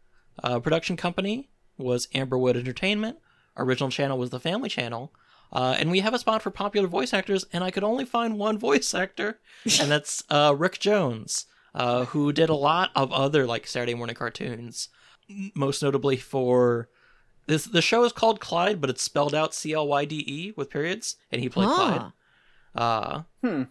Uh, 0.42 0.60
production 0.60 0.96
company 0.96 1.50
was 1.76 2.06
Amberwood 2.08 2.56
Entertainment. 2.56 3.18
Original 3.56 3.90
channel 3.90 4.18
was 4.18 4.30
the 4.30 4.40
Family 4.40 4.68
Channel. 4.68 5.12
Uh, 5.50 5.74
and 5.78 5.90
we 5.90 6.00
have 6.00 6.12
a 6.12 6.18
spot 6.18 6.42
for 6.42 6.50
popular 6.50 6.86
voice 6.86 7.14
actors, 7.14 7.46
and 7.52 7.64
I 7.64 7.70
could 7.70 7.84
only 7.84 8.04
find 8.04 8.38
one 8.38 8.58
voice 8.58 8.92
actor, 8.94 9.40
and 9.80 9.90
that's 9.90 10.22
uh, 10.28 10.54
Rick 10.56 10.78
Jones, 10.78 11.46
uh, 11.74 12.06
who 12.06 12.32
did 12.32 12.48
a 12.48 12.54
lot 12.54 12.90
of 12.94 13.12
other 13.12 13.46
like 13.46 13.66
Saturday 13.66 13.94
morning 13.94 14.16
cartoons, 14.16 14.88
most 15.54 15.82
notably 15.82 16.16
for 16.16 16.88
this. 17.46 17.64
The 17.64 17.82
show 17.82 18.04
is 18.04 18.12
called 18.12 18.40
Clyde, 18.40 18.80
but 18.80 18.90
it's 18.90 19.02
spelled 19.02 19.34
out 19.34 19.54
C 19.54 19.72
L 19.72 19.86
Y 19.88 20.04
D 20.04 20.24
E 20.26 20.52
with 20.56 20.70
periods, 20.70 21.16
and 21.30 21.40
he 21.40 21.48
played 21.48 21.68
Clyde. 21.68 22.00
Ah. 22.02 22.12
Uh, 22.80 23.22
Hmm. 23.46 23.62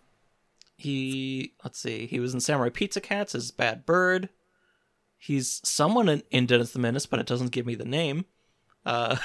He 0.76 1.54
let's 1.64 1.80
see, 1.80 2.06
he 2.06 2.20
was 2.20 2.34
in 2.34 2.40
Samurai 2.40 2.70
Pizza 2.70 3.02
Cats 3.02 3.34
as 3.34 3.50
Bad 3.52 3.86
Bird. 3.86 4.30
He's 5.18 5.60
someone 5.64 6.08
in, 6.08 6.22
in 6.30 6.46
Dennis 6.46 6.72
the 6.72 6.80
Menace, 6.80 7.08
but 7.08 7.20
it 7.20 7.26
doesn't 7.26 7.52
give 7.52 7.66
me 7.66 7.74
the 7.74 7.84
name. 7.86 8.26
Uh, 8.86 9.18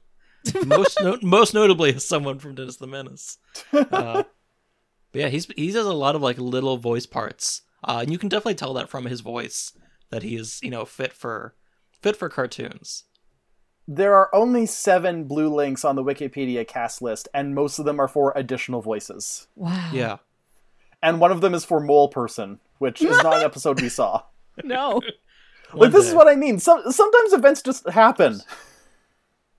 most 0.64 0.98
no- 1.02 1.18
most 1.22 1.52
notably 1.52 1.94
as 1.94 2.08
someone 2.08 2.38
from 2.38 2.54
Dennis 2.54 2.76
the 2.76 2.86
Menace. 2.86 3.36
Uh, 3.74 4.22
but 5.12 5.20
yeah, 5.20 5.28
he's 5.28 5.46
he 5.54 5.70
does 5.70 5.86
a 5.86 5.92
lot 5.92 6.14
of 6.14 6.22
like 6.22 6.38
little 6.38 6.78
voice 6.78 7.04
parts, 7.04 7.60
uh, 7.84 7.98
and 8.02 8.12
you 8.12 8.18
can 8.18 8.28
definitely 8.28 8.54
tell 8.54 8.74
that 8.74 8.88
from 8.88 9.04
his 9.06 9.20
voice 9.20 9.72
that 10.10 10.22
he 10.22 10.36
is 10.36 10.60
you 10.62 10.70
know 10.70 10.84
fit 10.84 11.12
for 11.12 11.54
fit 11.92 12.16
for 12.16 12.28
cartoons. 12.28 13.04
There 13.88 14.14
are 14.14 14.34
only 14.34 14.66
seven 14.66 15.24
blue 15.24 15.48
links 15.54 15.84
on 15.84 15.94
the 15.94 16.02
Wikipedia 16.02 16.66
cast 16.66 17.00
list, 17.00 17.28
and 17.32 17.54
most 17.54 17.78
of 17.78 17.84
them 17.84 18.00
are 18.00 18.08
for 18.08 18.32
additional 18.34 18.82
voices. 18.82 19.46
Wow. 19.54 19.90
Yeah, 19.92 20.16
And 21.02 21.20
one 21.20 21.30
of 21.30 21.40
them 21.40 21.54
is 21.54 21.64
for 21.64 21.78
Mole 21.78 22.08
Person, 22.08 22.58
which 22.78 23.00
is 23.00 23.16
not 23.22 23.36
an 23.36 23.42
episode 23.44 23.80
we 23.80 23.88
saw. 23.88 24.22
No. 24.64 25.00
Like 25.74 25.90
this 25.90 26.06
is 26.06 26.14
what 26.14 26.28
I 26.28 26.36
mean. 26.36 26.60
Some 26.60 26.92
sometimes 26.92 27.32
events 27.32 27.60
just 27.60 27.88
happen. 27.88 28.40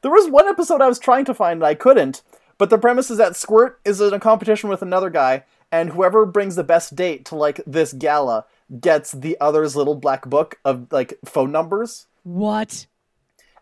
There 0.00 0.10
was 0.10 0.30
one 0.30 0.46
episode 0.46 0.80
I 0.80 0.88
was 0.88 0.98
trying 0.98 1.24
to 1.24 1.34
find 1.34 1.58
and 1.58 1.66
I 1.66 1.74
couldn't, 1.74 2.22
but 2.56 2.70
the 2.70 2.78
premise 2.78 3.10
is 3.10 3.18
that 3.18 3.36
Squirt 3.36 3.80
is 3.84 4.00
in 4.00 4.14
a 4.14 4.20
competition 4.20 4.68
with 4.70 4.82
another 4.82 5.10
guy, 5.10 5.44
and 5.70 5.90
whoever 5.90 6.24
brings 6.26 6.56
the 6.56 6.64
best 6.64 6.96
date 6.96 7.24
to 7.26 7.34
like 7.36 7.60
this 7.66 7.92
gala 7.92 8.44
gets 8.80 9.12
the 9.12 9.36
other's 9.40 9.76
little 9.76 9.94
black 9.94 10.26
book 10.26 10.58
of 10.64 10.90
like 10.92 11.18
phone 11.24 11.52
numbers. 11.52 12.06
what? 12.22 12.86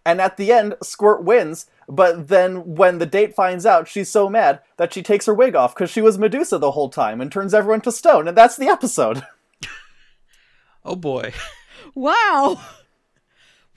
And 0.04 0.20
at 0.20 0.36
the 0.36 0.52
end, 0.52 0.76
Squirt 0.84 1.24
wins, 1.24 1.66
but 1.88 2.28
then 2.28 2.76
when 2.76 2.98
the 2.98 3.06
date 3.06 3.34
finds 3.34 3.66
out, 3.66 3.88
she's 3.88 4.08
so 4.08 4.30
mad 4.30 4.60
that 4.76 4.92
she 4.92 5.02
takes 5.02 5.26
her 5.26 5.34
wig 5.34 5.56
off 5.56 5.74
because 5.74 5.90
she 5.90 6.00
was 6.00 6.16
Medusa 6.16 6.58
the 6.58 6.70
whole 6.70 6.88
time 6.88 7.20
and 7.20 7.30
turns 7.32 7.52
everyone 7.52 7.80
to 7.80 7.90
stone, 7.90 8.28
and 8.28 8.36
that's 8.36 8.56
the 8.56 8.68
episode. 8.68 9.26
oh 10.84 10.94
boy, 10.94 11.32
Wow. 11.96 12.60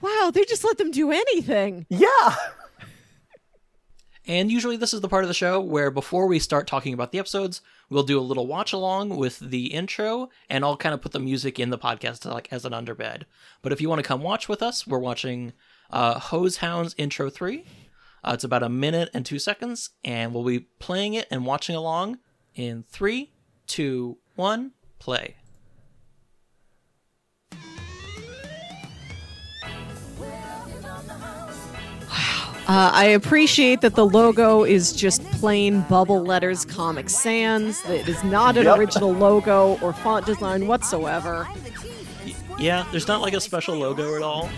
Wow, 0.00 0.30
they 0.32 0.44
just 0.44 0.62
let 0.62 0.78
them 0.78 0.90
do 0.92 1.10
anything. 1.10 1.86
yeah! 1.88 2.36
And 4.26 4.52
usually, 4.52 4.76
this 4.76 4.94
is 4.94 5.00
the 5.00 5.08
part 5.08 5.24
of 5.24 5.28
the 5.28 5.34
show 5.34 5.60
where 5.60 5.90
before 5.90 6.26
we 6.26 6.38
start 6.38 6.66
talking 6.68 6.94
about 6.94 7.10
the 7.10 7.18
episodes, 7.18 7.62
we'll 7.90 8.04
do 8.04 8.18
a 8.18 8.22
little 8.22 8.46
watch 8.46 8.72
along 8.72 9.16
with 9.16 9.38
the 9.40 9.66
intro, 9.66 10.30
and 10.48 10.64
I'll 10.64 10.76
kind 10.76 10.94
of 10.94 11.02
put 11.02 11.12
the 11.12 11.20
music 11.20 11.58
in 11.58 11.70
the 11.70 11.78
podcast 11.78 12.24
like 12.24 12.48
as 12.50 12.64
an 12.64 12.72
underbed. 12.72 13.24
But 13.60 13.72
if 13.72 13.80
you 13.80 13.88
want 13.88 14.02
to 14.02 14.08
come 14.08 14.22
watch 14.22 14.48
with 14.48 14.62
us, 14.62 14.86
we're 14.86 14.98
watching 14.98 15.52
uh, 15.90 16.18
Hoze 16.18 16.58
Houndz 16.60 16.94
Intro 16.96 17.28
3. 17.28 17.64
Uh, 18.22 18.30
it's 18.34 18.44
about 18.44 18.62
a 18.62 18.68
minute 18.68 19.10
and 19.12 19.26
two 19.26 19.38
seconds, 19.38 19.90
and 20.04 20.32
we'll 20.32 20.44
be 20.44 20.60
playing 20.60 21.14
it 21.14 21.26
and 21.30 21.44
watching 21.44 21.74
along 21.74 22.18
in 22.54 22.84
three, 22.88 23.32
two, 23.66 24.18
one, 24.36 24.72
play. 24.98 25.36
Uh, 32.70 32.88
I 32.94 33.06
appreciate 33.06 33.80
that 33.80 33.96
the 33.96 34.06
logo 34.06 34.62
is 34.62 34.92
just 34.92 35.24
plain 35.32 35.80
bubble 35.88 36.22
letters 36.22 36.64
Comic 36.64 37.10
Sans. 37.10 37.84
It 37.86 38.08
is 38.08 38.22
not 38.22 38.56
an 38.56 38.62
Yep. 38.66 38.78
original 38.78 39.12
logo 39.12 39.76
or 39.82 39.92
font 39.92 40.24
design 40.24 40.68
whatsoever. 40.68 41.48
Yeah, 42.60 42.84
there's 42.92 43.08
not 43.08 43.22
like 43.22 43.34
a 43.34 43.40
special 43.40 43.74
logo 43.74 44.14
at 44.14 44.22
all. 44.22 44.48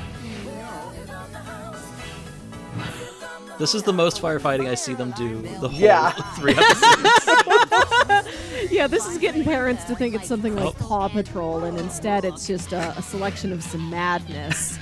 This 3.59 3.75
is 3.75 3.83
the 3.83 3.95
most 3.95 4.21
firefighting 4.21 4.69
I 4.69 4.75
see 4.75 4.93
them 4.93 5.13
do 5.17 5.41
the 5.63 5.69
whole 5.71 5.81
Yeah. 5.81 6.11
three 6.37 6.55
episodes. 6.55 8.29
Yeah, 8.71 8.87
this 8.87 9.07
is 9.07 9.19
getting 9.19 9.43
parents 9.43 9.85
to 9.85 9.95
think 9.97 10.15
it's 10.15 10.29
something 10.29 10.55
like 10.55 10.67
Oh. 10.67 10.73
Paw 10.87 11.09
Patrol, 11.09 11.65
and 11.65 11.79
instead 11.79 12.25
it's 12.27 12.47
just 12.47 12.73
a, 12.73 12.95
a 12.97 13.03
selection 13.03 13.53
of 13.53 13.63
some 13.63 13.89
madness. 13.91 14.79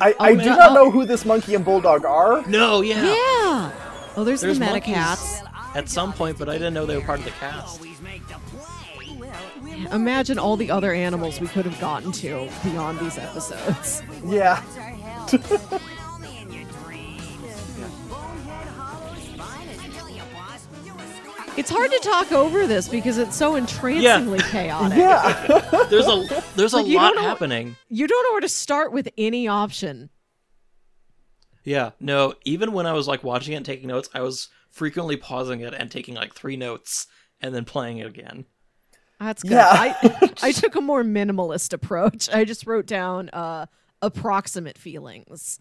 I, 0.00 0.14
I 0.18 0.32
oh, 0.32 0.36
do 0.36 0.44
not 0.46 0.74
know 0.74 0.86
oh. 0.86 0.90
who 0.90 1.04
this 1.04 1.24
monkey 1.24 1.54
and 1.54 1.64
bulldog 1.64 2.04
are. 2.04 2.46
No, 2.46 2.80
yeah. 2.80 3.04
Yeah. 3.04 3.72
Oh, 4.16 4.24
there's, 4.24 4.42
There's 4.42 4.58
the 4.58 4.64
monkeys 4.66 4.94
Metacats. 4.94 5.76
at 5.76 5.88
some 5.88 6.12
point, 6.12 6.38
but 6.38 6.48
I 6.48 6.54
didn't 6.54 6.74
know 6.74 6.84
they 6.84 6.96
were 6.96 7.04
part 7.04 7.20
of 7.20 7.24
the 7.24 7.30
cast. 7.32 7.80
Imagine 9.90 10.38
all 10.38 10.56
the 10.56 10.70
other 10.70 10.92
animals 10.92 11.40
we 11.40 11.46
could 11.46 11.64
have 11.64 11.80
gotten 11.80 12.12
to 12.12 12.48
beyond 12.62 12.98
these 12.98 13.18
episodes. 13.18 14.02
Yeah. 14.24 14.62
It's 21.56 21.70
hard 21.70 21.90
to 21.90 21.98
talk 22.00 22.32
over 22.32 22.66
this 22.66 22.88
because 22.88 23.18
it's 23.18 23.36
so 23.36 23.56
entrancingly 23.56 24.38
chaotic. 24.38 24.96
Yeah. 24.96 25.86
There's 25.90 26.06
a 26.06 26.42
there's 26.56 26.72
a 26.72 26.78
Like, 26.78 26.86
you 26.86 26.96
lot 26.96 27.08
don't 27.12 27.16
know- 27.22 27.28
happening. 27.28 27.76
You 27.88 28.06
don't 28.06 28.22
know 28.24 28.32
where 28.32 28.40
to 28.40 28.48
start 28.48 28.92
with 28.92 29.08
any 29.18 29.46
option. 29.48 30.08
Yeah, 31.64 31.90
no, 32.00 32.34
even 32.44 32.72
when 32.72 32.86
I 32.86 32.92
was 32.92 33.06
like 33.06 33.22
watching 33.22 33.52
it 33.52 33.56
and 33.58 33.66
taking 33.66 33.86
notes, 33.88 34.08
I 34.14 34.22
was 34.22 34.48
frequently 34.70 35.16
pausing 35.16 35.60
it 35.60 35.74
and 35.74 35.90
taking 35.90 36.14
like 36.14 36.34
three 36.34 36.56
notes 36.56 37.06
and 37.40 37.54
then 37.54 37.64
playing 37.64 37.98
it 37.98 38.06
again. 38.06 38.46
That's 39.20 39.42
good. 39.42 39.52
Yeah. 39.52 39.68
I, 39.70 40.30
I 40.42 40.52
took 40.52 40.74
a 40.74 40.80
more 40.80 41.04
minimalist 41.04 41.72
approach. 41.72 42.28
I 42.30 42.44
just 42.44 42.66
wrote 42.66 42.86
down 42.86 43.28
uh, 43.28 43.66
approximate 44.00 44.76
feelings. 44.78 45.60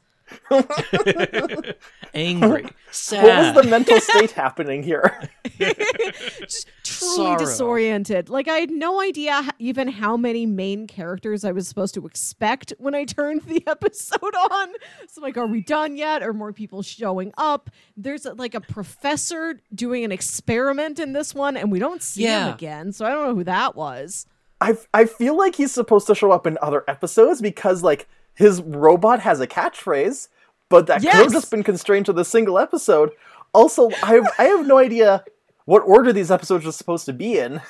Angry, 2.14 2.68
Sad. 2.92 3.24
what 3.24 3.56
was 3.56 3.64
the 3.64 3.70
mental 3.70 4.00
state 4.02 4.32
happening 4.32 4.84
here? 4.84 5.30
Just 5.58 6.68
truly 6.84 7.16
Sorrow. 7.16 7.40
disoriented. 7.40 8.30
Like 8.30 8.48
I 8.48 8.58
had 8.58 8.72
no 8.72 9.02
idea 9.02 9.50
even 9.60 9.88
how 9.88 10.18
many 10.18 10.46
main 10.46 10.88
characters 10.88 11.46
I 11.46 11.52
was 11.52 11.68
supposed 11.68 11.94
to 11.96 12.06
expect 12.06 12.74
when 12.80 12.96
I 12.96 13.06
turned 13.06 13.42
the 13.44 13.64
episode 13.68 14.36
on. 14.52 14.70
So 15.08 15.22
like, 15.22 15.38
are 15.38 15.48
we 15.48 15.62
done 15.62 15.96
yet? 15.96 16.22
Are 16.24 16.34
more 16.34 16.54
people 16.54 16.82
showing 16.82 17.32
up? 17.38 17.70
There's 17.96 18.26
uh, 18.26 18.34
like 18.36 18.56
a 18.56 18.62
professor 18.62 19.60
doing 19.74 20.04
an 20.04 20.12
experiment 20.12 21.00
in 21.00 21.14
this 21.14 21.34
one, 21.34 21.56
and 21.56 21.72
we 21.72 21.80
don't 21.80 22.04
see 22.04 22.24
him 22.24 22.50
again. 22.54 22.92
So 22.92 23.06
I 23.06 23.12
don't 23.12 23.28
know 23.28 23.36
who 23.36 23.44
that 23.46 23.76
was. 23.76 24.26
I 24.60 24.78
I 24.94 25.06
feel 25.06 25.38
like 25.38 25.56
he's 25.56 25.72
supposed 25.72 26.08
to 26.08 26.16
show 26.16 26.32
up 26.32 26.46
in 26.46 26.58
other 26.62 26.84
episodes 26.88 27.42
because 27.42 27.84
like 27.84 28.08
his 28.42 28.62
robot 28.62 29.20
has 29.22 29.40
a 29.40 29.48
catchphrase, 29.48 30.28
but 30.70 30.88
that 30.88 31.02
could 31.02 31.14
Yes! 31.14 31.24
have 31.26 31.34
just 31.34 31.52
been 31.52 31.64
constrained 31.64 32.08
to 32.08 32.14
the 32.14 32.26
single 32.26 32.58
episode. 32.58 33.12
Also, 33.54 33.92
I 34.04 34.16
have, 34.16 34.32
I 34.38 34.44
have 34.46 34.66
no 34.66 34.78
idea 34.78 35.24
what 35.66 35.84
order 35.86 36.12
these 36.12 36.32
episodes 36.32 36.66
are 36.66 36.72
supposed 36.72 37.06
to 37.06 37.14
be 37.14 37.38
in. 37.38 37.62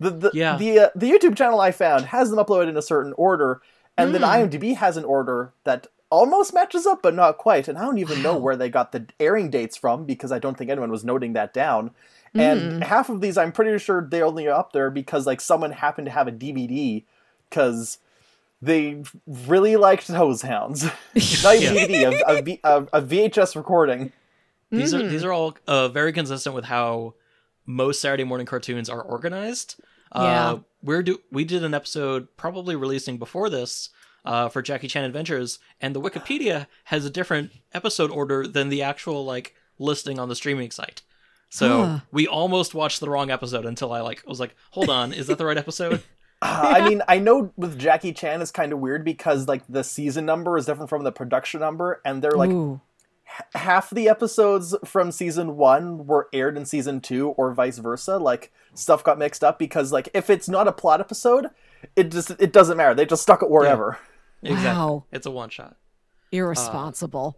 The 0.00 0.10
the 0.10 0.30
Yeah. 0.32 0.56
the, 0.58 0.78
uh, 0.78 0.88
the 0.94 1.10
YouTube 1.10 1.36
channel 1.36 1.60
I 1.60 1.72
found 1.72 2.06
has 2.06 2.30
them 2.30 2.38
uploaded 2.38 2.68
in 2.68 2.76
a 2.76 2.82
certain 2.82 3.12
order, 3.16 3.60
and 3.96 4.14
then 4.14 4.20
IMDb 4.22 4.76
has 4.76 4.96
an 4.96 5.04
order 5.04 5.52
that 5.64 5.88
almost 6.10 6.54
matches 6.54 6.86
up 6.86 7.02
but 7.02 7.14
not 7.14 7.38
quite. 7.38 7.66
And 7.66 7.76
I 7.76 7.82
don't 7.82 7.98
even 7.98 8.22
know 8.22 8.36
where 8.36 8.56
they 8.56 8.68
got 8.68 8.92
the 8.92 9.06
airing 9.18 9.50
dates 9.50 9.76
from 9.76 10.04
because 10.04 10.30
I 10.30 10.38
don't 10.38 10.56
think 10.56 10.70
anyone 10.70 10.90
was 10.90 11.04
noting 11.04 11.32
that 11.32 11.52
down. 11.52 11.90
And 12.34 12.82
half 12.84 13.08
of 13.08 13.20
these, 13.20 13.36
I'm 13.36 13.52
pretty 13.52 13.76
sure 13.78 14.06
they 14.08 14.22
only 14.22 14.46
are 14.46 14.54
up 14.54 14.72
there 14.72 14.90
because 14.90 15.26
like 15.26 15.40
someone 15.40 15.72
happened 15.72 16.06
to 16.06 16.12
have 16.12 16.28
a 16.28 16.32
DVD 16.32 17.04
because 17.50 17.98
they 18.60 19.02
really 19.26 19.76
liked 19.76 20.08
Hoze 20.08 20.44
Houndz. 20.44 20.84
Not 21.42 21.56
even 21.56 21.74
DVD, 21.74 22.20
a, 22.20 22.38
a, 22.38 22.42
V- 22.42 22.60
a, 22.64 22.82
a 22.92 23.02
VHS 23.02 23.56
recording. 23.56 24.12
These 24.70 24.92
are 24.92 25.06
these 25.08 25.24
are 25.24 25.32
all 25.32 25.56
uh, 25.66 25.88
very 25.88 26.12
consistent 26.12 26.54
with 26.54 26.66
how 26.66 27.14
most 27.64 28.00
Saturday 28.00 28.24
morning 28.24 28.46
cartoons 28.46 28.90
are 28.90 29.00
organized. 29.00 29.76
Yeah. 30.14 30.50
Uh, 30.50 30.58
we're 30.82 31.02
do 31.02 31.20
we 31.30 31.44
did 31.44 31.64
an 31.64 31.74
episode 31.74 32.28
probably 32.36 32.76
releasing 32.76 33.18
before 33.18 33.48
this 33.48 33.90
uh, 34.24 34.48
for 34.48 34.60
Jackie 34.60 34.88
Chan 34.88 35.04
Adventures, 35.04 35.58
and 35.80 35.94
the 35.94 36.00
Wikipedia 36.00 36.66
has 36.84 37.04
a 37.06 37.10
different 37.10 37.52
episode 37.72 38.10
order 38.10 38.46
than 38.46 38.68
the 38.68 38.82
actual 38.82 39.24
like 39.24 39.54
listing 39.78 40.18
on 40.18 40.28
the 40.28 40.36
streaming 40.36 40.70
site. 40.70 41.02
So 41.50 42.02
we 42.12 42.26
almost 42.26 42.74
watched 42.74 43.00
the 43.00 43.08
wrong 43.08 43.30
episode 43.30 43.64
until 43.64 43.92
I 43.92 44.00
like 44.00 44.22
was 44.26 44.38
like, 44.40 44.54
hold 44.72 44.90
on, 44.90 45.14
is 45.14 45.28
that 45.28 45.38
the 45.38 45.46
right 45.46 45.56
episode? 45.56 46.02
Uh, 46.42 46.72
I 46.76 46.80
mean, 46.88 47.02
I 47.08 47.18
know 47.18 47.52
with 47.56 47.78
Jackie 47.78 48.12
Chan 48.12 48.42
it's 48.42 48.50
kind 48.50 48.72
of 48.72 48.78
weird 48.78 49.04
because 49.04 49.48
like 49.48 49.62
the 49.68 49.84
season 49.84 50.26
number 50.26 50.56
is 50.56 50.66
different 50.66 50.88
from 50.90 51.04
the 51.04 51.12
production 51.12 51.60
number, 51.60 52.00
and 52.04 52.22
they're 52.22 52.32
like 52.32 52.50
Ooh. 52.50 52.80
half 53.54 53.90
the 53.90 54.08
episodes 54.08 54.74
from 54.84 55.10
season 55.12 55.56
one 55.56 56.06
were 56.06 56.28
aired 56.32 56.56
in 56.56 56.64
season 56.66 57.00
two, 57.00 57.28
or 57.30 57.52
vice 57.52 57.78
versa. 57.78 58.18
Like 58.18 58.52
stuff 58.74 59.02
got 59.04 59.18
mixed 59.18 59.42
up 59.44 59.58
because 59.58 59.92
like 59.92 60.08
if 60.14 60.30
it's 60.30 60.48
not 60.48 60.68
a 60.68 60.72
plot 60.72 61.00
episode, 61.00 61.48
it 61.96 62.10
just 62.10 62.30
it 62.38 62.52
doesn't 62.52 62.76
matter. 62.76 62.94
They 62.94 63.06
just 63.06 63.22
stuck 63.22 63.42
it 63.42 63.50
wherever. 63.50 63.98
exactly, 64.42 64.68
Wow. 64.70 65.04
it's 65.12 65.26
a 65.26 65.30
one 65.30 65.50
shot. 65.50 65.76
Irresponsible. 66.30 67.36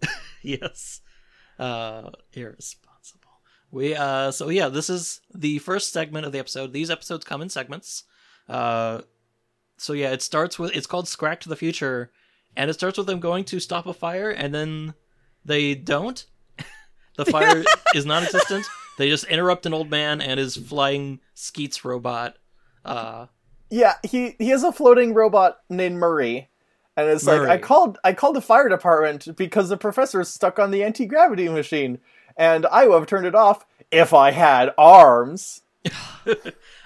yes 0.42 1.00
uh 1.58 2.10
irresponsible 2.32 3.30
we 3.72 3.94
uh 3.96 4.30
so 4.30 4.48
yeah 4.48 4.68
this 4.68 4.88
is 4.88 5.20
the 5.34 5.58
first 5.58 5.92
segment 5.92 6.24
of 6.24 6.30
the 6.30 6.38
episode 6.38 6.72
these 6.72 6.88
episodes 6.90 7.24
come 7.24 7.42
in 7.42 7.48
segments 7.48 8.04
uh 8.48 9.00
so 9.76 9.92
yeah 9.92 10.10
it 10.10 10.22
starts 10.22 10.58
with 10.58 10.74
it's 10.74 10.86
called 10.86 11.06
scrack 11.06 11.40
to 11.40 11.48
the 11.48 11.56
future 11.56 12.10
and 12.56 12.70
it 12.70 12.74
starts 12.74 12.98
with 12.98 13.06
them 13.06 13.20
going 13.20 13.44
to 13.44 13.60
stop 13.60 13.86
a 13.86 13.92
fire 13.94 14.30
and 14.30 14.54
then 14.54 14.94
they 15.44 15.74
don't. 15.74 16.24
The 17.16 17.24
fire 17.24 17.64
is 17.96 18.06
non-existent. 18.06 18.64
They 18.96 19.08
just 19.08 19.24
interrupt 19.24 19.66
an 19.66 19.74
old 19.74 19.90
man 19.90 20.20
and 20.20 20.38
his 20.38 20.56
flying 20.56 21.18
skeets 21.34 21.84
robot 21.84 22.36
uh 22.84 23.26
Yeah, 23.70 23.94
he 24.04 24.36
he 24.38 24.50
has 24.50 24.62
a 24.62 24.70
floating 24.70 25.14
robot 25.14 25.58
named 25.68 25.96
Murray, 25.96 26.48
and 26.96 27.08
it's 27.08 27.26
like 27.26 27.40
I 27.40 27.58
called 27.58 27.98
I 28.04 28.12
called 28.12 28.36
the 28.36 28.40
fire 28.40 28.68
department 28.68 29.36
because 29.36 29.68
the 29.68 29.76
professor 29.76 30.20
is 30.20 30.28
stuck 30.28 30.60
on 30.60 30.70
the 30.70 30.84
anti 30.84 31.06
gravity 31.06 31.48
machine, 31.48 31.98
and 32.36 32.66
I 32.66 32.86
would 32.86 32.94
have 32.94 33.06
turned 33.06 33.26
it 33.26 33.34
off 33.34 33.66
if 33.90 34.14
I 34.14 34.30
had 34.30 34.72
arms. 34.78 35.62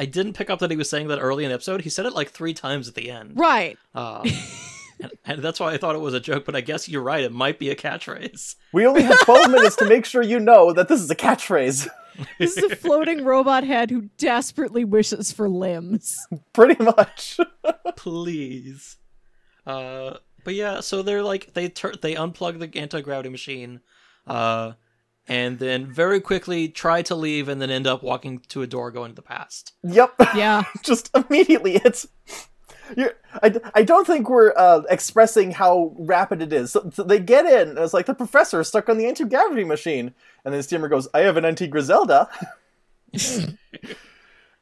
i 0.00 0.04
didn't 0.06 0.32
pick 0.32 0.50
up 0.50 0.58
that 0.58 0.70
he 0.70 0.76
was 0.76 0.90
saying 0.90 1.08
that 1.08 1.18
early 1.18 1.44
in 1.44 1.50
the 1.50 1.54
episode 1.54 1.82
he 1.82 1.90
said 1.90 2.06
it 2.06 2.12
like 2.12 2.30
three 2.30 2.54
times 2.54 2.88
at 2.88 2.94
the 2.94 3.10
end 3.10 3.32
right. 3.38 3.78
Uh, 3.94 4.24
and, 5.00 5.12
and 5.24 5.42
that's 5.42 5.60
why 5.60 5.72
I 5.72 5.78
thought 5.78 5.94
it 5.94 6.00
was 6.00 6.14
a 6.14 6.20
joke, 6.20 6.44
but 6.44 6.54
I 6.54 6.60
guess 6.60 6.88
you're 6.88 7.02
right. 7.02 7.24
It 7.24 7.32
might 7.32 7.58
be 7.58 7.70
a 7.70 7.76
catchphrase. 7.76 8.56
We 8.72 8.86
only 8.86 9.02
have 9.02 9.18
twelve 9.20 9.50
minutes 9.50 9.76
to 9.76 9.88
make 9.88 10.04
sure 10.04 10.22
you 10.22 10.38
know 10.38 10.72
that 10.72 10.88
this 10.88 11.00
is 11.00 11.10
a 11.10 11.14
catchphrase. 11.14 11.88
This 12.38 12.56
is 12.56 12.70
a 12.70 12.76
floating 12.76 13.24
robot 13.24 13.64
head 13.64 13.90
who 13.90 14.10
desperately 14.18 14.84
wishes 14.84 15.32
for 15.32 15.48
limbs. 15.48 16.18
Pretty 16.52 16.82
much. 16.82 17.38
Please. 17.96 18.96
Uh, 19.66 20.18
but 20.44 20.54
yeah, 20.54 20.80
so 20.80 21.02
they're 21.02 21.22
like 21.22 21.54
they 21.54 21.68
tur- 21.68 21.94
they 22.00 22.14
unplug 22.14 22.58
the 22.58 22.78
anti 22.78 23.00
gravity 23.00 23.28
machine, 23.28 23.80
uh, 24.26 24.72
and 25.28 25.58
then 25.58 25.86
very 25.92 26.20
quickly 26.20 26.68
try 26.68 27.02
to 27.02 27.14
leave, 27.14 27.48
and 27.48 27.60
then 27.60 27.70
end 27.70 27.86
up 27.86 28.02
walking 28.02 28.40
to 28.48 28.62
a 28.62 28.66
door 28.66 28.90
going 28.90 29.12
to 29.12 29.14
the 29.14 29.22
past. 29.22 29.72
yep. 29.82 30.14
Yeah. 30.34 30.64
Just 30.82 31.10
immediately, 31.14 31.76
it's. 31.76 32.06
You're, 32.96 33.12
I, 33.40 33.54
I 33.74 33.82
don't 33.84 34.06
think 34.06 34.28
we're 34.28 34.52
uh, 34.56 34.82
expressing 34.90 35.52
how 35.52 35.94
rapid 35.96 36.42
it 36.42 36.52
is. 36.52 36.72
So, 36.72 36.90
so 36.92 37.04
they 37.04 37.20
get 37.20 37.46
in, 37.46 37.70
and 37.70 37.78
it's 37.78 37.94
like 37.94 38.06
the 38.06 38.14
professor 38.14 38.60
is 38.60 38.68
stuck 38.68 38.88
on 38.88 38.98
the 38.98 39.06
anti 39.06 39.24
gravity 39.24 39.64
machine, 39.64 40.12
and 40.44 40.52
then 40.52 40.62
Steamer 40.62 40.88
goes, 40.88 41.06
"I 41.14 41.20
have 41.20 41.36
an 41.36 41.44
anti 41.44 41.68
Griselda." 41.68 42.28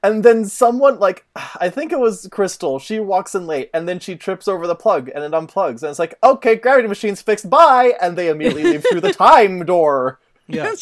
and 0.02 0.22
then 0.24 0.44
someone 0.44 0.98
like 0.98 1.26
I 1.60 1.70
think 1.70 1.92
it 1.92 1.98
was 1.98 2.28
Crystal. 2.30 2.78
She 2.78 3.00
walks 3.00 3.34
in 3.34 3.46
late, 3.46 3.70
and 3.74 3.88
then 3.88 3.98
she 3.98 4.16
trips 4.16 4.46
over 4.46 4.66
the 4.66 4.74
plug, 4.74 5.10
and 5.14 5.24
it 5.24 5.32
unplugs, 5.32 5.82
and 5.82 5.90
it's 5.90 5.98
like, 5.98 6.16
"Okay, 6.22 6.56
gravity 6.56 6.88
machine's 6.88 7.22
fixed. 7.22 7.48
Bye!" 7.50 7.94
And 8.00 8.16
they 8.16 8.28
immediately 8.28 8.64
leave 8.64 8.84
through 8.88 9.00
the 9.00 9.12
time 9.14 9.64
door. 9.64 10.20
Yeah, 10.56 10.74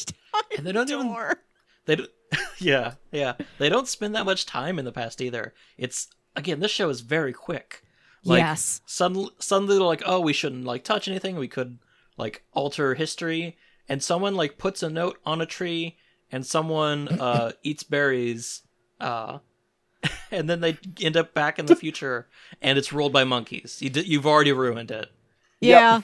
and 0.57 0.67
they 0.67 0.73
don't 0.73 0.89
even 0.91 1.07
door. 1.09 1.35
they 1.87 1.97
d- 1.97 2.09
yeah 2.59 2.95
yeah 3.13 3.35
they 3.59 3.69
don't 3.69 3.89
spend 3.89 4.15
that 4.15 4.25
much 4.27 4.47
time 4.47 4.79
in 4.79 4.85
the 4.85 4.93
past 4.93 5.21
either. 5.21 5.55
It's 5.77 6.09
again 6.35 6.61
this 6.61 6.71
show 6.71 6.89
is 6.89 7.01
very 7.01 7.33
quick. 7.33 7.83
Like, 8.25 8.39
yes. 8.41 8.81
suddenly 8.87 9.31
suddenly 9.39 9.77
they're 9.77 9.87
like 9.87 10.03
oh 10.07 10.21
we 10.21 10.33
shouldn't 10.33 10.65
like 10.65 10.83
touch 10.85 11.07
anything 11.09 11.37
we 11.37 11.49
could 11.49 11.79
like 12.17 12.43
alter 12.53 12.95
history 12.95 13.57
and 13.89 14.03
someone 14.03 14.35
like 14.35 14.59
puts 14.59 14.83
a 14.83 14.91
note 14.91 15.19
on 15.25 15.41
a 15.41 15.47
tree 15.47 15.97
and 16.33 16.45
someone 16.45 17.07
uh 17.21 17.53
eats 17.63 17.85
berries 17.85 18.63
uh 19.01 19.39
and 20.33 20.51
then 20.51 20.61
they 20.61 20.77
end 21.01 21.17
up 21.17 21.35
back 21.35 21.59
in 21.61 21.67
the 21.67 21.77
future 21.77 22.27
and 22.61 22.79
it's 22.79 22.93
ruled 22.93 23.13
by 23.13 23.23
monkeys 23.25 23.81
you 23.81 23.91
d- 23.91 24.03
you've 24.03 24.27
already 24.27 24.53
ruined 24.53 24.91
it 24.91 25.09
Yeah. 25.61 26.01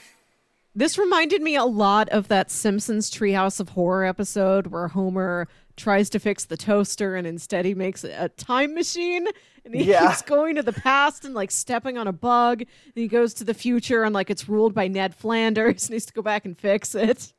This 0.74 0.96
reminded 0.96 1.42
me 1.42 1.54
a 1.56 1.64
lot 1.64 2.08
of 2.08 2.28
that 2.28 2.50
Simpsons 2.50 3.11
Treehouse 3.11 3.61
of 3.61 3.70
Horror 3.70 4.04
episode 4.04 4.68
where 4.68 4.88
Homer 4.88 5.46
tries 5.76 6.08
to 6.11 6.18
fix 6.18 6.44
the 6.46 6.56
toaster 6.56 7.14
and 7.14 7.26
instead 7.26 7.64
he 7.64 7.74
makes 7.74 8.04
a 8.04 8.30
time 8.30 8.74
machine 8.74 9.26
and 9.64 9.74
he 9.74 9.85
Yeah. 9.85 10.06
keeps 10.08 10.22
going 10.22 10.56
to 10.56 10.62
the 10.62 10.72
past 10.72 11.24
and 11.26 11.35
like 11.35 11.50
stepping 11.50 11.98
on 11.98 12.06
a 12.08 12.12
bug. 12.12 12.62
And 12.62 12.68
he 12.94 13.06
goes 13.06 13.35
to 13.35 13.44
the 13.44 13.52
future 13.54 14.02
and 14.02 14.14
like 14.14 14.30
it's 14.30 14.48
ruled 14.48 14.74
by 14.74 14.88
Ned 14.88 15.14
Flanders 15.14 15.85
and 15.87 15.90
he 15.90 15.94
has 15.96 16.06
to 16.06 16.12
go 16.14 16.22
back 16.22 16.44
and 16.46 16.58
fix 16.58 16.94
it. 16.94 17.35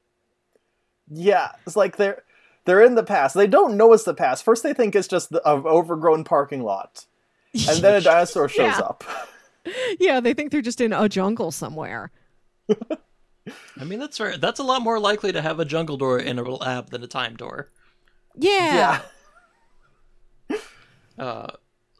Yeah, 1.10 1.52
it's 1.66 1.76
like 1.76 1.98
they're 1.98 2.22
they're 2.66 2.84
in 2.84 2.96
the 2.96 3.04
past. 3.04 3.36
They 3.36 3.48
don't 3.48 3.76
know 3.78 3.92
it's 3.94 4.04
the 4.04 4.14
past. 4.14 4.44
First, 4.46 4.64
they 4.64 4.74
think 4.74 4.96
it's 4.96 5.08
just 5.08 5.32
the, 5.32 5.42
an 5.50 5.66
overgrown 5.66 6.24
parking 6.24 6.64
lot, 6.64 7.06
and 7.68 7.80
then 7.80 7.96
a 7.96 8.02
dinosaur 8.02 8.48
shows 8.48 8.78
Yeah. 8.78 8.80
up. 8.80 9.04
Yeah, 10.00 10.20
they 10.20 10.34
think 10.34 10.52
they're 10.52 10.62
just 10.62 10.82
in 10.82 10.92
a 10.92 11.08
jungle 11.10 11.50
somewhere. 11.52 12.12
i 13.80 13.84
mean 13.84 14.00
that's 14.00 14.20
right 14.20 14.40
that's 14.40 14.60
a 14.60 14.64
lot 14.64 14.82
more 14.82 15.00
likely 15.00 15.32
to 15.32 15.42
have 15.42 15.60
a 15.60 15.66
jungle 15.66 15.98
door 15.98 16.20
in 16.20 16.40
a 16.40 16.44
lab 16.44 16.90
than 16.90 17.04
a 17.04 17.08
time 17.08 17.36
door 17.36 17.70
Yeah. 18.36 19.02
Yeah. 20.50 20.58
Uh, 21.18 21.48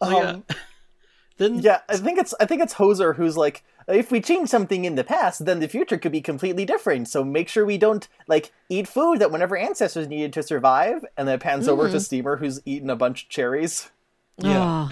so 0.04 0.10
yeah. 0.10 0.30
Um, 0.30 0.44
then 1.38 1.60
Yeah, 1.60 1.82
I 1.88 1.98
think 1.98 2.18
it's 2.18 2.34
I 2.40 2.46
think 2.46 2.64
it's 2.64 2.74
Hoser 2.74 3.16
who's 3.16 3.38
like, 3.38 3.64
if 3.88 4.10
we 4.12 4.20
change 4.22 4.50
something 4.50 4.86
in 4.86 4.96
the 4.96 5.04
past, 5.04 5.46
then 5.46 5.60
the 5.60 5.68
future 5.68 6.00
could 6.00 6.12
be 6.12 6.20
completely 6.22 6.66
different. 6.66 7.08
So 7.10 7.24
make 7.24 7.48
sure 7.48 7.64
we 7.64 7.78
don't 7.78 8.08
like 8.28 8.52
eat 8.70 8.88
food 8.88 9.20
that 9.20 9.32
whenever 9.32 9.56
ancestors 9.56 10.08
needed 10.08 10.34
to 10.34 10.42
survive. 10.42 11.06
And 11.16 11.28
then 11.28 11.36
it 11.36 11.42
pans 11.42 11.68
over 11.68 11.90
to 11.90 12.00
Steamer 12.00 12.38
who's 12.38 12.60
eating 12.66 12.90
a 12.90 12.96
bunch 12.96 13.26
of 13.26 13.30
cherries. 13.30 13.92
Yeah. 14.40 14.60
Ah. 14.60 14.92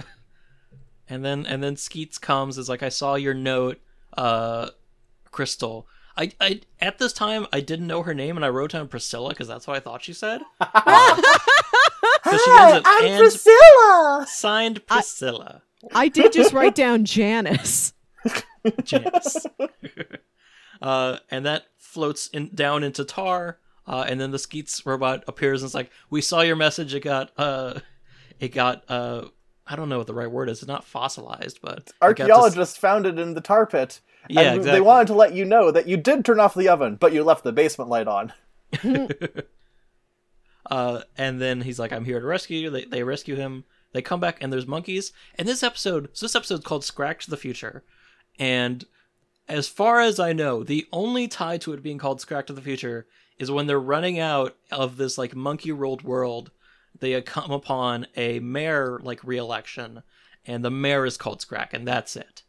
and 1.10 1.26
then 1.26 1.48
and 1.48 1.64
then 1.64 1.76
Skeets 1.76 2.20
comes 2.20 2.60
is 2.60 2.70
like 2.70 2.84
I 2.84 2.90
saw 2.90 3.16
your 3.16 3.34
note, 3.34 3.80
uh, 4.16 4.70
Crystal. 5.32 5.88
I, 6.18 6.32
I 6.42 6.62
at 6.80 6.98
this 7.00 7.14
time 7.14 7.48
I 7.54 7.62
didn't 7.62 7.88
know 7.88 8.04
her 8.04 8.14
name 8.14 8.36
and 8.36 8.46
I 8.46 8.50
wrote 8.50 8.72
down 8.72 8.88
Priscilla 8.88 9.30
because 9.30 9.48
that's 9.48 9.66
what 9.68 9.78
I 9.78 9.80
thought 9.80 10.04
she 10.04 10.14
said. 10.14 10.42
Uh, 10.60 11.22
'cause 12.24 12.42
she 12.44 12.52
I'm 12.52 12.84
"And 13.06 13.20
Priscilla. 13.20 14.26
signed 14.28 14.86
Priscilla. 14.86 15.62
I 15.94 16.08
did 16.10 16.32
just 16.34 16.54
write 16.54 16.76
down 16.76 17.06
Janice. 17.06 17.94
Janice. 18.84 19.46
uh, 20.82 21.18
and 21.30 21.46
that 21.46 21.66
floats 21.78 22.28
in, 22.28 22.50
down 22.54 22.84
into 22.84 23.04
Tar, 23.04 23.58
uh, 23.88 24.06
and 24.08 24.20
then 24.20 24.32
the 24.32 24.40
Skeets 24.40 24.86
robot 24.86 25.24
appears 25.28 25.62
and 25.62 25.68
it's 25.68 25.76
like, 25.76 25.92
"We 26.10 26.22
saw 26.22 26.42
your 26.42 26.56
message. 26.56 26.94
It 26.94 27.02
got, 27.04 27.32
uh, 27.38 27.80
it 28.40 28.50
got, 28.50 28.84
uh, 28.90 29.26
I 29.66 29.76
don't 29.76 29.90
know 29.90 29.98
what 29.98 30.08
the 30.08 30.14
right 30.14 30.30
word 30.30 30.50
is. 30.50 30.60
It's 30.60 30.68
not 30.68 30.84
fossilized, 30.84 31.60
but 31.62 31.78
it 31.78 31.78
got 31.78 31.84
to 32.18 32.24
s- 32.24 32.30
Archaeologists 32.30 32.78
found 32.78 33.06
it 33.06 33.18
in 33.20 33.34
the 33.34 33.42
tar 33.42 33.66
pit. 33.66 34.02
Yeah, 34.30 34.42
and 34.42 34.58
exactly. 34.58 34.72
they 34.72 34.82
wanted 34.82 35.08
to 35.08 35.16
let 35.16 35.34
you 35.34 35.46
know 35.46 35.72
that 35.72 35.88
you 35.88 35.98
did 35.98 36.24
turn 36.24 36.40
off 36.40 36.54
the 36.56 36.70
oven, 36.70 36.96
but 36.96 37.14
you 37.14 37.24
left 37.24 37.44
the 37.44 37.52
basement 37.52 37.90
light 37.90 38.08
on. 38.08 38.34
Uh, 40.70 41.02
and 41.18 41.42
then 41.42 41.62
he's 41.62 41.80
like, 41.80 41.92
"I'm 41.92 42.06
here 42.06 42.20
to 42.20 42.26
rescue 42.26 42.58
you." 42.60 42.70
They 42.70 42.86
they 42.86 43.04
rescue 43.04 43.36
him. 43.36 43.66
They 43.94 44.02
come 44.02 44.20
back 44.20 44.42
and 44.42 44.54
there's 44.54 44.68
monkeys. 44.68 45.12
And 45.36 45.48
this 45.48 45.64
episode, 45.64 46.10
so 46.14 46.26
this 46.26 46.36
episode's 46.36 46.64
called 46.64 46.86
"Scratch 46.86 47.26
the 47.26 47.36
Future," 47.36 47.84
and 48.40 48.86
as 49.50 49.68
far 49.68 50.00
as 50.00 50.20
I 50.20 50.32
know, 50.32 50.64
the 50.64 50.88
only 50.94 51.28
tie 51.28 51.58
to 51.58 51.74
it 51.74 51.84
being 51.84 51.98
called 51.98 52.22
"Scratch 52.22 52.48
to 52.48 52.54
the 52.54 52.62
Future" 52.62 53.06
is 53.38 53.52
when 53.52 53.68
they're 53.68 53.80
running 53.80 54.20
out 54.20 54.56
of 54.72 54.98
this 54.98 55.18
like 55.18 55.36
monkey 55.36 55.72
rolled 55.72 56.04
world. 56.04 56.52
They 56.98 57.20
come 57.22 57.52
upon 57.52 58.08
a 58.16 58.40
mayor 58.40 59.00
like 59.04 59.24
re-election, 59.24 60.04
and 60.46 60.64
the 60.64 60.72
mayor 60.72 61.06
is 61.06 61.18
called 61.18 61.42
Scrack, 61.42 61.74
and 61.74 61.88
that's 61.88 62.16
it. 62.16 62.44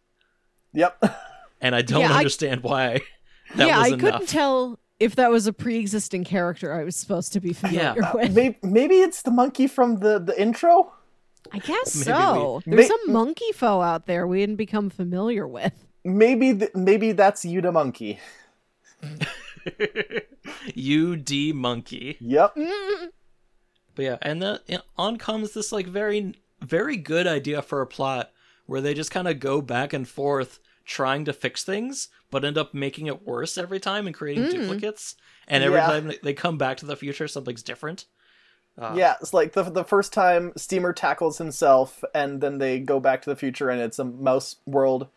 Yep. 0.74 1.02
And 1.62 1.74
I 1.74 1.80
don't 1.82 2.00
Yeah, 2.02 2.12
I- 2.12 2.18
understand 2.18 2.62
why 2.62 3.00
that 3.56 3.66
yeah, 3.68 3.78
was 3.78 3.84
I 3.86 3.94
enough. 3.94 4.00
couldn't 4.00 4.28
tell 4.28 4.78
if 5.00 5.16
that 5.16 5.30
was 5.30 5.46
a 5.46 5.52
pre-existing 5.52 6.24
character 6.24 6.72
I 6.74 6.84
was 6.84 6.94
supposed 6.96 7.32
to 7.32 7.40
be 7.40 7.52
familiar 7.54 7.94
Yeah. 7.96 8.12
with. 8.14 8.32
maybe, 8.34 8.58
maybe 8.62 8.96
it's 8.96 9.22
the 9.22 9.30
monkey 9.30 9.66
from 9.66 9.96
the, 10.00 10.18
the 10.18 10.38
intro? 10.40 10.92
I 11.52 11.58
guess 11.58 11.94
Maybe 11.96 12.04
so. 12.18 12.62
we- 12.66 12.70
There's 12.76 12.88
May- 12.90 12.96
some 12.96 13.12
monkey 13.12 13.52
foe 13.54 13.80
out 13.80 14.06
there 14.06 14.26
we 14.26 14.38
didn't 14.40 14.56
become 14.56 14.90
familiar 14.90 15.46
with. 15.48 15.72
Maybe 16.04 16.52
th- 16.54 16.70
maybe 16.74 17.12
that's 17.12 17.44
Yuta 17.44 17.72
Monkey. 17.72 18.18
UD 20.76 21.54
monkey. 21.54 22.16
Yep. 22.20 22.56
But 23.94 24.02
yeah, 24.06 24.16
and 24.22 24.40
then 24.40 24.58
and 24.70 24.82
on 24.96 25.18
comes 25.18 25.52
this 25.52 25.70
like 25.70 25.86
very 25.86 26.34
very 26.62 26.96
good 26.96 27.26
idea 27.26 27.60
for 27.60 27.82
a 27.82 27.86
plot 27.86 28.30
where 28.64 28.80
they 28.80 28.94
just 28.94 29.10
kind 29.10 29.28
of 29.28 29.38
go 29.38 29.60
back 29.60 29.92
and 29.92 30.08
forth 30.08 30.60
trying 30.84 31.24
to 31.26 31.32
fix 31.32 31.64
things, 31.64 32.08
but 32.30 32.44
end 32.44 32.58
up 32.58 32.74
making 32.74 33.06
it 33.06 33.26
worse 33.26 33.56
every 33.58 33.80
time 33.80 34.06
and 34.06 34.14
creating 34.14 34.48
duplicates. 34.48 35.16
And 35.48 35.62
every 35.64 35.78
Yeah. 35.78 35.86
time 35.86 36.12
they 36.22 36.34
come 36.34 36.58
back 36.58 36.76
to 36.78 36.86
the 36.86 36.96
future, 36.96 37.28
something's 37.28 37.62
different. 37.62 38.06
Uh, 38.78 38.94
Yeah, 38.96 39.16
it's 39.20 39.34
like 39.34 39.52
the 39.52 39.64
the 39.64 39.84
first 39.84 40.12
time 40.12 40.52
Steamer 40.56 40.92
tackles 40.92 41.38
himself, 41.38 42.02
and 42.14 42.40
then 42.40 42.58
they 42.58 42.78
go 42.78 43.00
back 43.00 43.20
to 43.22 43.30
the 43.30 43.36
future, 43.36 43.68
and 43.68 43.80
it's 43.80 43.98
a 43.98 44.04
mouse 44.04 44.56
world. 44.66 45.08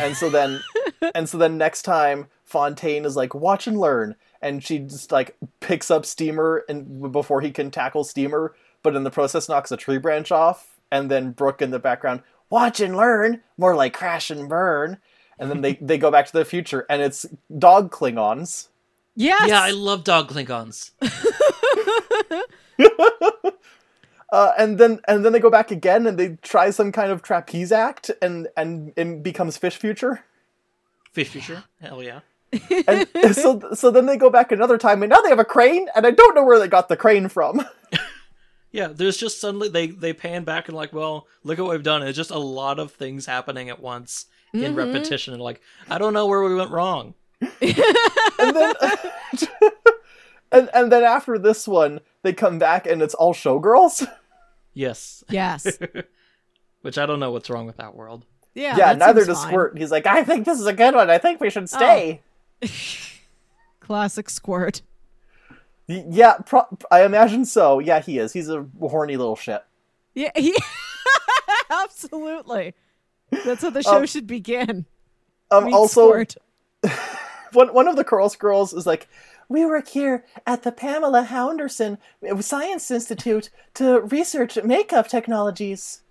And 0.00 0.16
so 0.16 0.30
then, 0.30 0.60
and 1.14 1.28
so 1.28 1.36
then 1.38 1.58
next 1.58 1.82
time 1.82 2.28
Fontaine 2.44 3.04
is 3.04 3.14
like, 3.16 3.34
"Watch 3.34 3.66
and 3.66 3.78
learn," 3.78 4.16
and 4.40 4.64
she 4.64 4.78
just 4.78 5.12
like 5.12 5.36
picks 5.60 5.90
up 5.90 6.06
Steamer 6.06 6.64
and 6.68 7.12
before 7.12 7.40
he 7.42 7.50
can 7.50 7.70
tackle 7.70 8.04
Steamer, 8.04 8.54
but 8.82 8.96
in 8.96 9.04
the 9.04 9.10
process 9.10 9.48
knocks 9.50 9.70
a 9.70 9.76
tree 9.76 9.98
branch 9.98 10.32
off, 10.32 10.78
and 10.90 11.10
then 11.10 11.32
Brooke 11.32 11.60
in 11.60 11.70
the 11.70 11.78
background, 11.78 12.22
"Watch 12.50 12.80
and 12.80 12.96
learn," 12.96 13.42
more 13.56 13.74
like 13.74 13.92
crash 13.94 14.30
and 14.30 14.48
burn. 14.48 14.98
And 15.38 15.50
then 15.50 15.60
they 15.60 15.74
they 15.74 15.98
go 15.98 16.10
back 16.10 16.26
to 16.26 16.32
the 16.32 16.44
future, 16.44 16.84
and 16.90 17.00
it's 17.02 17.26
dog 17.56 17.90
Klingons. 17.92 18.68
Yes. 19.14 19.48
Yeah, 19.48 19.60
I 19.62 19.70
love 19.70 20.04
dog 20.04 20.28
Klingons. 20.30 20.92
Uh, 24.30 24.52
and 24.58 24.76
then 24.78 25.00
and 25.08 25.24
then 25.24 25.32
they 25.32 25.40
go 25.40 25.50
back 25.50 25.70
again 25.70 26.06
and 26.06 26.18
they 26.18 26.36
try 26.42 26.68
some 26.70 26.92
kind 26.92 27.10
of 27.10 27.22
trapeze 27.22 27.72
act 27.72 28.10
and 28.20 28.48
and 28.56 28.92
it 28.96 29.22
becomes 29.22 29.56
fish 29.56 29.76
future. 29.76 30.22
Fish 31.12 31.28
future. 31.30 31.64
Hell 31.80 32.02
yeah. 32.02 32.20
And 32.86 33.06
so 33.34 33.70
so 33.72 33.90
then 33.90 34.04
they 34.04 34.18
go 34.18 34.28
back 34.28 34.52
another 34.52 34.76
time 34.76 35.02
and 35.02 35.10
now 35.10 35.20
they 35.22 35.30
have 35.30 35.38
a 35.38 35.46
crane 35.46 35.88
and 35.94 36.06
I 36.06 36.10
don't 36.10 36.34
know 36.34 36.44
where 36.44 36.58
they 36.58 36.68
got 36.68 36.88
the 36.88 36.96
crane 36.96 37.28
from. 37.28 37.64
Yeah, 38.70 38.88
there's 38.88 39.16
just 39.16 39.40
suddenly 39.40 39.68
they 39.68 39.88
they 39.88 40.12
pan 40.12 40.44
back 40.44 40.68
and 40.68 40.76
like, 40.76 40.92
well, 40.92 41.26
look 41.42 41.58
at 41.58 41.64
what 41.64 41.72
we've 41.72 41.82
done. 41.82 42.02
It's 42.02 42.16
just 42.16 42.30
a 42.30 42.38
lot 42.38 42.78
of 42.78 42.92
things 42.92 43.26
happening 43.26 43.70
at 43.70 43.80
once 43.80 44.26
in 44.52 44.60
mm-hmm. 44.60 44.74
repetition 44.74 45.34
and 45.34 45.42
like, 45.42 45.60
I 45.90 45.98
don't 45.98 46.12
know 46.12 46.26
where 46.26 46.42
we 46.42 46.54
went 46.54 46.70
wrong. 46.70 47.14
and 47.40 48.56
then 48.56 48.74
and 50.52 50.70
and 50.74 50.92
then 50.92 51.04
after 51.04 51.38
this 51.38 51.68
one 51.68 52.00
they 52.22 52.32
come 52.32 52.58
back 52.58 52.86
and 52.86 53.00
it's 53.00 53.14
all 53.14 53.32
showgirls. 53.32 54.06
Yes. 54.74 55.24
Yes. 55.28 55.78
Which 56.82 56.98
I 56.98 57.06
don't 57.06 57.20
know 57.20 57.32
what's 57.32 57.50
wrong 57.50 57.66
with 57.66 57.78
that 57.78 57.94
world. 57.94 58.26
Yeah. 58.54 58.76
yeah, 58.76 58.94
that 58.94 58.98
neither 58.98 59.24
does 59.24 59.42
fine. 59.42 59.52
Squirt. 59.52 59.78
He's 59.78 59.90
like, 59.90 60.06
I 60.06 60.24
think 60.24 60.44
this 60.44 60.58
is 60.58 60.66
a 60.66 60.72
good 60.72 60.94
one. 60.94 61.10
I 61.10 61.18
think 61.18 61.40
we 61.40 61.50
should 61.50 61.68
stay. 61.68 62.22
Oh. 62.62 62.68
Classic 63.80 64.28
Squirt. 64.28 64.82
Yeah, 65.88 66.34
pro- 66.44 66.68
I 66.90 67.04
imagine 67.04 67.46
so. 67.46 67.78
Yeah, 67.78 68.00
he 68.00 68.18
is. 68.18 68.32
He's 68.32 68.50
a 68.50 68.66
horny 68.78 69.16
little 69.16 69.36
shit. 69.36 69.64
Yeah. 70.14 70.30
yeah. 70.36 70.52
Absolutely. 71.70 72.74
That's 73.30 73.62
how 73.62 73.70
the 73.70 73.82
show 73.82 74.04
should 74.06 74.26
begin. 74.26 74.86
Um, 75.50 75.64
Meet 75.64 75.74
also, 75.74 76.24
one 77.52 77.72
one 77.72 77.88
of 77.88 77.96
the 77.96 78.04
Curls 78.04 78.36
girls 78.36 78.74
is 78.74 78.86
like, 78.86 79.08
we 79.48 79.64
work 79.64 79.88
here 79.88 80.24
at 80.46 80.62
the 80.62 80.72
Pamela 80.72 81.22
Hounderson 81.22 81.98
Science 82.40 82.90
Institute 82.90 83.48
to 83.74 84.00
research 84.00 84.58
makeup 84.62 85.08
technologies. 85.08 86.02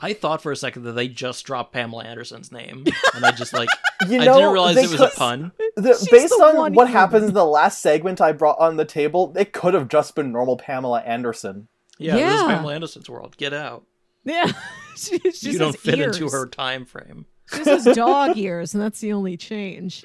I 0.00 0.14
thought 0.14 0.42
for 0.42 0.50
a 0.50 0.56
second 0.56 0.82
that 0.82 0.92
they 0.92 1.06
just 1.08 1.44
dropped 1.44 1.72
Pamela 1.72 2.04
Anderson's 2.04 2.50
name, 2.50 2.84
and 3.14 3.24
I 3.24 3.30
just 3.30 3.52
like 3.52 3.68
You 4.08 4.20
I 4.20 4.24
know, 4.24 4.34
didn't 4.34 4.52
realize 4.52 4.74
they 4.74 4.84
it 4.84 4.90
was 4.90 5.00
a 5.00 5.08
could- 5.08 5.16
pun. 5.16 5.52
The, 5.76 6.08
based 6.10 6.34
the 6.36 6.44
on 6.44 6.56
what 6.56 6.72
human. 6.72 6.86
happens 6.88 7.28
in 7.28 7.34
the 7.34 7.44
last 7.46 7.80
segment 7.80 8.20
I 8.20 8.32
brought 8.32 8.58
on 8.58 8.76
the 8.76 8.84
table, 8.84 9.32
it 9.36 9.52
could 9.52 9.74
have 9.74 9.88
just 9.88 10.14
been 10.14 10.32
normal 10.32 10.56
Pamela 10.56 11.00
Anderson. 11.02 11.68
Yeah, 11.98 12.16
this 12.16 12.40
is 12.40 12.46
Pamela 12.46 12.74
Anderson's 12.74 13.08
world. 13.08 13.36
Get 13.36 13.52
out. 13.52 13.84
Yeah. 14.24 14.46
she, 14.96 15.18
she 15.18 15.30
just 15.30 15.42
you 15.44 15.58
don't 15.58 15.78
fit 15.78 15.98
ears. 15.98 16.16
into 16.16 16.28
her 16.30 16.46
time 16.46 16.84
frame. 16.84 17.26
She 17.52 17.64
just 17.64 17.86
has 17.86 17.96
dog 17.96 18.36
ears, 18.36 18.74
and 18.74 18.82
that's 18.82 19.00
the 19.00 19.12
only 19.12 19.36
change. 19.36 20.04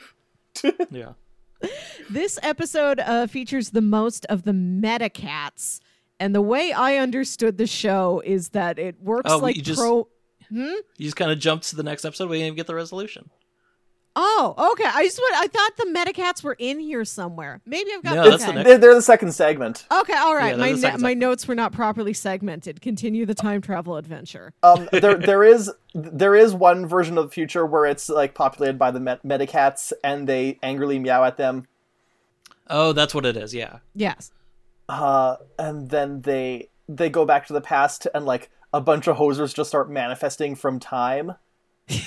Yeah. 0.91 1.13
This 2.10 2.38
episode 2.43 3.00
uh, 3.00 3.26
features 3.28 3.71
the 3.71 3.82
most 3.82 4.26
of 4.28 4.43
the 4.43 4.52
Metacats. 4.52 5.80
And 6.19 6.34
the 6.34 6.41
way 6.41 6.71
I 6.73 6.97
understood 6.97 7.58
the 7.58 7.67
show 7.67 8.21
is 8.25 8.49
that 8.49 8.80
it 8.80 9.01
works 9.01 9.32
Oh, 9.32 9.38
like 9.38 9.56
you 9.56 9.62
just- 9.62 9.80
pro. 9.80 10.08
You 10.49 10.82
just 10.99 11.15
kind 11.17 11.30
of 11.32 11.39
jumped 11.39 11.67
to 11.69 11.75
the 11.75 11.84
next 11.84 12.06
episode. 12.06 12.30
We 12.30 12.38
didn't 12.38 12.47
even 12.47 12.56
get 12.56 12.67
the 12.67 12.75
resolution. 12.75 13.30
Oh, 14.19 14.56
okay. 14.71 14.89
I 14.91 15.03
just 15.03 15.19
went, 15.21 15.36
I 15.36 15.47
thought 15.47 15.77
the 15.77 15.86
Metacats 15.93 16.41
were 16.41 16.56
in 16.58 16.80
here 16.80 17.06
somewhere. 17.06 17.62
Maybe 17.67 17.91
I've 17.93 18.01
got 18.01 18.15
No, 18.15 18.21
okay. 18.21 18.30
that's 18.32 18.45
the 18.45 18.53
next- 18.53 18.67
They're, 18.67 18.77
they're 18.80 18.95
the 18.95 19.01
second 19.03 19.34
segment. 19.34 19.86
Okay, 19.91 20.13
all 20.17 20.34
right. 20.36 20.56
Yeah, 20.56 20.62
my 20.62 20.71
the 20.73 20.91
ne- 20.91 20.97
my 20.97 21.13
notes 21.13 21.47
were 21.47 21.53
not 21.53 21.71
properly 21.71 22.13
segmented. 22.13 22.82
Continue 22.82 23.27
the 23.27 23.36
time 23.36 23.62
travel 23.62 23.95
adventure. 23.97 24.53
Um, 24.63 24.89
there 24.91 25.15
there 25.17 25.43
is 25.43 25.71
there 25.93 26.34
is 26.34 26.56
one 26.56 26.88
version 26.88 27.17
of 27.19 27.25
the 27.25 27.32
future 27.32 27.63
where 27.63 27.86
it's 27.86 28.10
like 28.10 28.34
populated 28.34 28.80
by 28.80 28.89
the 28.89 28.99
Met- 28.99 29.23
Metacats 29.23 29.93
and 30.03 30.27
they 30.27 30.58
angrily 30.63 30.97
meow 30.97 31.23
at 31.23 31.38
them. 31.38 31.67
Oh, 32.69 32.93
that's 32.93 33.13
what 33.13 33.23
it 33.25 33.38
is. 33.38 33.53
Yeah. 33.53 33.80
Yes. 33.93 34.32
Uh, 34.89 35.38
and 35.60 35.89
then 35.89 36.21
they 36.21 36.69
they 36.89 37.10
go 37.10 37.26
back 37.26 37.47
to 37.47 37.54
the 37.54 37.62
past 37.62 38.08
and 38.13 38.26
like 38.26 38.50
a 38.73 38.82
bunch 38.82 39.08
of 39.08 39.17
hosers 39.17 39.54
just 39.54 39.69
start 39.69 39.89
manifesting 39.89 40.56
from 40.56 40.80
time. 40.80 41.34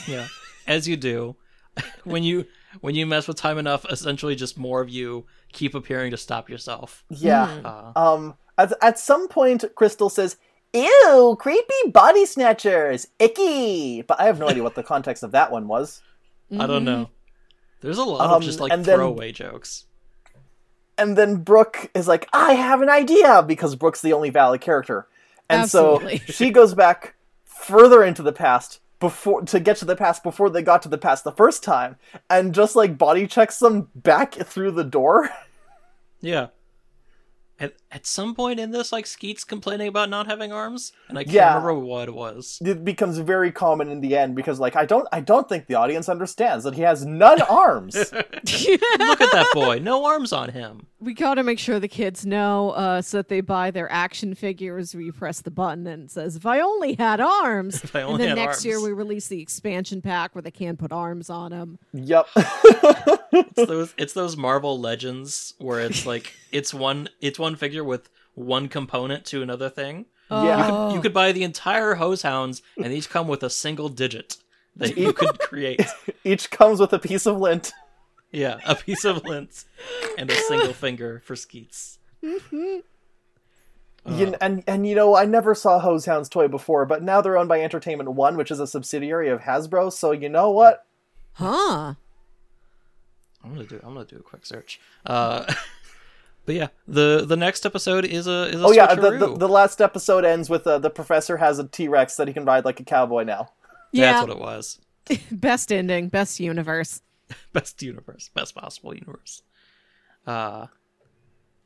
Yeah. 0.07 0.27
As 0.66 0.87
you 0.88 0.97
do. 0.97 1.37
when 2.05 2.23
you 2.23 2.47
when 2.81 2.95
you 2.95 3.07
mess 3.07 3.27
with 3.29 3.37
time 3.37 3.59
enough, 3.59 3.85
essentially 3.90 4.35
just 4.35 4.59
more 4.59 4.81
of 4.81 4.88
you 4.90 5.27
keep 5.53 5.75
appearing 5.75 6.11
to 6.11 6.16
stop 6.16 6.49
yourself. 6.51 7.05
Yeah. 7.11 7.45
Uh, 7.64 7.93
Um. 7.99 8.35
At 8.59 8.73
at 8.83 8.99
some 8.99 9.27
point, 9.29 9.64
Crystal 9.75 10.11
says, 10.11 10.37
"Ew, 10.75 11.37
creepy 11.40 11.90
body 11.90 12.27
snatchers, 12.27 13.07
icky." 13.19 14.03
But 14.03 14.21
I 14.21 14.25
have 14.25 14.38
no 14.38 14.49
idea 14.49 14.62
what 14.62 14.75
the 14.75 14.83
context 14.83 15.23
of 15.23 15.33
that 15.33 15.51
one 15.51 15.66
was. 15.66 16.03
I 16.59 16.66
don't 16.66 16.85
know. 16.85 17.09
There's 17.81 17.97
a 17.99 18.05
lot 18.05 18.21
Um, 18.29 18.33
of 18.35 18.43
just 18.43 18.61
like 18.61 18.71
and 18.73 18.85
then- 18.85 18.97
throwaway 18.99 19.33
jokes. 19.33 19.87
And 20.98 21.16
then 21.16 21.37
Brooke 21.37 21.90
is 21.94 22.07
like, 22.09 22.29
"I 22.33 22.55
have 22.55 22.83
an 22.83 22.90
idea," 22.90 23.42
because 23.42 23.74
Brooke's 23.76 24.03
the 24.03 24.12
only 24.12 24.31
valid 24.31 24.61
character. 24.61 25.07
And 25.48 25.62
Absolutely. 25.62 26.18
so 26.18 26.24
she 26.33 26.50
goes 26.50 26.74
back 26.74 27.14
further 27.44 28.03
into 28.05 28.22
the 28.22 28.33
past 28.33 28.81
before 29.00 29.42
to 29.42 29.59
get 29.59 29.76
to 29.79 29.85
the 29.85 29.96
past 29.96 30.22
before 30.22 30.50
they 30.50 30.62
got 30.62 30.83
to 30.83 30.88
the 30.88 30.98
past 30.98 31.24
the 31.24 31.33
first 31.33 31.62
time 31.62 31.96
and 32.29 32.55
just 32.55 32.76
like 32.76 32.98
body 32.98 33.26
checks 33.26 33.59
them 33.59 33.88
back 33.94 34.35
through 34.35 34.70
the 34.72 34.85
door. 34.85 35.31
Yeah. 36.22 36.48
At, 37.59 37.72
at 37.92 38.07
some 38.07 38.35
point 38.35 38.61
in 38.61 38.70
this, 38.70 38.92
like 38.92 39.07
Skeet's 39.07 39.42
complaining 39.44 39.88
about 39.88 40.09
not 40.11 40.26
having 40.26 40.53
arms, 40.53 40.92
and 41.09 41.18
I 41.18 41.24
can't 41.24 41.35
Yeah. 41.35 41.48
remember 41.55 41.74
what 41.74 42.09
it 42.09 42.14
was. 42.14 42.59
It 42.64 42.85
becomes 42.85 43.18
very 43.18 43.50
common 43.53 43.88
in 43.90 44.00
the 44.00 44.16
end 44.16 44.37
because 44.37 44.61
like 44.61 44.76
I 44.76 44.85
don't 44.87 45.09
I 45.12 45.20
don't 45.20 45.48
think 45.48 45.66
the 45.66 45.74
audience 45.74 46.09
understands 46.09 46.64
that 46.64 46.74
he 46.74 46.83
has 46.83 47.05
none 47.05 47.40
arms. 47.50 47.94
Look 48.12 49.20
at 49.20 49.33
that 49.33 49.46
boy, 49.53 49.79
no 49.81 50.05
arms 50.05 50.33
on 50.33 50.50
him. 50.50 50.87
we 51.00 51.14
got 51.14 51.35
to 51.35 51.42
make 51.42 51.59
sure 51.59 51.81
the 51.81 51.88
kids 51.88 52.24
know 52.26 52.70
uh, 52.70 53.00
so 53.03 53.16
that 53.18 53.29
they 53.29 53.40
buy 53.40 53.70
their 53.70 53.90
action 53.90 54.35
figures 54.35 54.94
where 54.94 55.03
you 55.03 55.12
press 55.12 55.40
the 55.40 55.50
button 55.50 55.87
and 55.87 56.05
it 56.05 56.11
says, 56.11 56.37
if 56.37 56.44
I 56.46 56.61
only 56.61 56.94
had 56.94 57.20
arms. 57.20 57.83
If 57.90 57.96
I 57.96 58.00
and 58.00 58.09
only 58.11 58.18
then 58.26 58.37
had 58.37 58.44
next 58.46 58.64
year 58.64 58.81
we 58.83 58.92
release 58.92 59.26
the 59.29 59.40
expansion 59.40 60.00
pack 60.03 60.35
where 60.35 60.42
they 60.42 60.50
can 60.50 60.76
put 60.76 60.92
arms 60.92 61.29
on 61.31 61.50
them. 61.50 61.79
yep. 61.92 62.26
It's 63.33 63.66
those 63.66 63.94
it's 63.96 64.12
those 64.12 64.37
Marvel 64.37 64.79
Legends 64.81 65.55
where 65.59 65.81
it's 65.81 66.05
like 66.07 66.35
it's 66.53 66.74
one 66.74 67.09
it's 67.20 67.38
one 67.38 67.57
figure 67.57 67.80
with 67.85 68.09
one 68.35 68.69
component 68.69 69.25
to 69.27 69.43
another 69.43 69.69
thing. 69.69 70.07
Yeah. 70.31 70.69
Oh. 70.71 70.95
You 70.95 71.01
could 71.01 71.12
buy 71.12 71.33
the 71.33 71.43
entire 71.43 71.97
hoze 71.97 72.23
houndz, 72.23 72.62
and 72.83 72.93
each 72.93 73.11
come 73.11 73.27
with 73.27 73.43
a 73.43 73.51
single 73.51 73.88
digit 73.88 74.37
that 74.77 74.97
you 74.97 75.12
could 75.12 75.38
create. 75.40 75.83
Each 76.23 76.51
comes 76.51 76.79
with 76.79 76.93
a 76.93 76.99
piece 77.01 77.27
of 77.27 77.38
lint. 77.40 77.73
Yeah, 78.31 78.59
a 78.64 78.77
piece 78.77 79.05
of 79.05 79.25
lint 79.25 79.64
and 80.16 80.31
a 80.31 80.35
single 80.37 80.73
finger 80.85 81.21
for 81.25 81.35
Skeets. 81.35 81.99
You- 82.23 82.83
and 84.40 84.62
and 84.66 84.87
you 84.87 84.95
know 84.95 85.14
I 85.16 85.25
never 85.27 85.55
saw 85.55 85.81
Hoze 85.81 86.07
Hound's 86.07 86.29
toy 86.29 86.49
before, 86.49 86.87
but 86.87 87.03
now 87.03 87.21
they're 87.21 87.37
owned 87.37 87.49
by 87.49 87.61
Entertainment 87.61 88.11
One, 88.12 88.37
which 88.37 88.51
is 88.51 88.59
a 88.61 88.66
subsidiary 88.66 89.29
of 89.29 89.40
Hasbro. 89.43 89.93
So 89.93 90.12
you 90.12 90.29
know 90.29 90.51
what? 90.51 90.87
Huh. 91.35 91.95
I'm 93.45 93.53
gonna 93.55 93.64
do. 93.64 93.81
I'm 93.83 93.95
gonna 93.95 94.07
do 94.07 94.16
a 94.16 94.23
quick 94.23 94.47
search. 94.47 94.81
Uh, 95.05 95.53
but 96.46 96.55
yeah, 96.55 96.68
the 96.88 97.24
the 97.26 97.37
next 97.37 97.64
episode 97.66 98.05
is 98.05 98.26
a 98.26 98.48
is 98.48 98.61
a 98.61 98.64
Oh 98.64 98.72
yeah, 98.72 98.94
the, 98.94 99.11
the, 99.18 99.37
the 99.37 99.48
last 99.48 99.81
episode 99.81 100.24
ends 100.24 100.48
with 100.50 100.66
uh, 100.66 100.79
the 100.79 100.90
professor 100.90 101.37
has 101.37 101.59
a 101.59 101.64
T 101.66 101.88
Rex 101.88 102.16
that 102.16 102.29
he 102.29 102.35
can 102.35 102.44
ride 102.44 102.64
like 102.64 102.81
a 102.81 102.85
cowboy 102.85 103.24
now. 103.24 103.53
Yeah. 103.92 104.12
That's 104.12 104.29
what 104.29 104.37
it 104.37 104.40
was. 104.40 104.79
Best 105.33 105.72
ending, 105.72 106.09
best 106.09 106.38
universe. 106.40 107.03
Best 107.53 107.83
universe, 107.83 108.31
best 108.35 108.55
possible 108.55 108.94
universe. 108.94 109.42
Uh, 110.26 110.66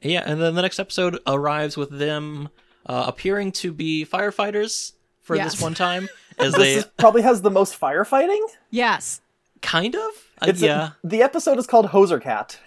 yeah, 0.02 0.22
and 0.26 0.40
then 0.40 0.54
the 0.54 0.62
next 0.62 0.78
episode 0.78 1.18
arrives 1.26 1.76
with 1.76 1.90
them 1.90 2.48
uh, 2.86 3.04
appearing 3.06 3.52
to 3.52 3.72
be 3.72 4.04
firefighters 4.06 4.92
for 5.22 5.36
Yes. 5.36 5.52
this 5.52 5.62
one 5.62 5.74
time, 5.74 6.08
as 6.38 6.52
This 6.52 6.62
they 6.62 6.74
is, 6.74 6.84
probably 6.98 7.22
has 7.22 7.40
the 7.42 7.50
most 7.50 7.78
firefighting. 7.80 8.40
Yes. 8.70 9.20
kind 9.62 9.94
of. 9.94 10.00
Uh, 10.42 10.46
It's 10.48 10.62
a- 10.62 10.66
yeah, 10.66 10.90
the 11.02 11.22
episode 11.22 11.58
is 11.58 11.66
called 11.66 11.86
Hoser 11.86 12.20
Cat. 12.20 12.58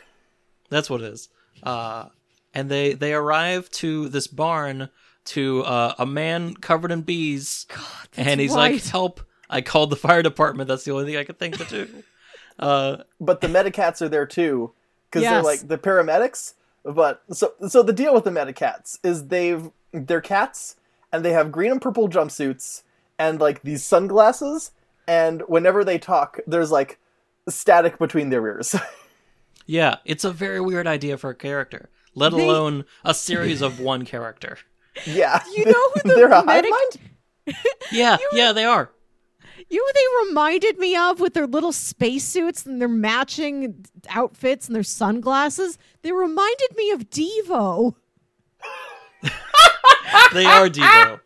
That's 0.69 0.89
what 0.89 1.01
it 1.01 1.13
is. 1.13 1.29
Uh, 1.63 2.05
and 2.53 2.69
they 2.69 2.93
they 2.93 3.13
arrive 3.13 3.69
to 3.71 4.09
this 4.09 4.27
barn 4.27 4.89
to 5.25 5.63
uh, 5.63 5.95
a 5.99 6.05
man 6.05 6.53
covered 6.55 6.91
in 6.91 7.01
bees, 7.01 7.67
and 8.15 8.39
he's 8.39 8.53
like, 8.53 8.83
"Help! 8.83 9.21
I 9.49 9.61
called 9.61 9.89
the 9.89 9.95
fire 9.95 10.23
department. 10.23 10.67
That's 10.67 10.83
the 10.83 10.91
only 10.91 11.05
thing 11.05 11.17
I 11.17 11.23
could 11.23 11.39
think 11.39 11.57
to 11.57 11.65
do." 11.65 12.03
Uh, 12.59 13.03
but 13.21 13.39
the 13.41 13.47
Metacats 13.47 14.01
are 14.01 14.09
there 14.09 14.25
too 14.25 14.71
because 15.11 15.21
they're 15.21 15.43
like 15.43 15.67
the 15.67 15.77
paramedics. 15.77 16.55
But 16.83 17.21
so 17.31 17.53
so 17.67 17.83
the 17.83 17.93
deal 17.93 18.15
with 18.15 18.23
the 18.23 18.31
Metacats 18.31 18.97
is 19.03 19.27
they've 19.27 19.69
they're 19.91 20.21
cats 20.21 20.75
and 21.11 21.23
they 21.23 21.33
have 21.33 21.51
green 21.51 21.71
and 21.71 21.79
purple 21.79 22.09
jumpsuits 22.09 22.81
and 23.19 23.39
like 23.39 23.61
these 23.61 23.83
sunglasses 23.83 24.71
and 25.07 25.41
whenever 25.47 25.83
they 25.83 25.97
talk, 25.97 26.39
there's 26.45 26.71
like 26.71 26.99
static 27.47 27.97
between 27.97 28.29
their 28.29 28.45
ears. 28.45 28.75
yeah, 29.67 29.97
it's 30.05 30.23
a 30.23 30.31
very 30.31 30.59
weird 30.59 30.87
idea 30.87 31.17
for 31.17 31.29
a 31.29 31.35
character, 31.35 31.89
let 32.15 32.31
They- 32.33 32.43
alone 32.43 32.85
a 33.05 33.13
series 33.13 33.61
of 33.61 33.79
one 33.79 34.03
character. 34.05 34.57
yeah, 35.05 35.43
You 35.55 35.65
know 35.65 35.89
who 35.93 36.01
the 36.09 36.15
they're 36.15 36.31
a 36.31 36.37
hive 36.37 36.45
medic- 36.47 36.71
mind. 36.71 37.55
Yeah, 37.91 38.17
yeah, 38.33 38.51
they 38.53 38.65
are. 38.65 38.89
You 39.69 39.77
know 39.79 39.85
who 39.85 39.93
they 39.93 40.29
reminded 40.29 40.77
me 40.79 40.95
of 40.95 41.19
with 41.19 41.33
their 41.33 41.47
little 41.47 41.71
spacesuits 41.71 42.65
and 42.65 42.81
their 42.81 42.87
matching 42.87 43.85
outfits 44.09 44.67
and 44.67 44.75
their 44.75 44.83
sunglasses? 44.83 45.77
They 46.01 46.11
reminded 46.11 46.75
me 46.75 46.91
of 46.91 47.09
Devo. 47.09 47.95
They 50.33 50.45
are 50.45 50.67
Devo. 50.69 51.19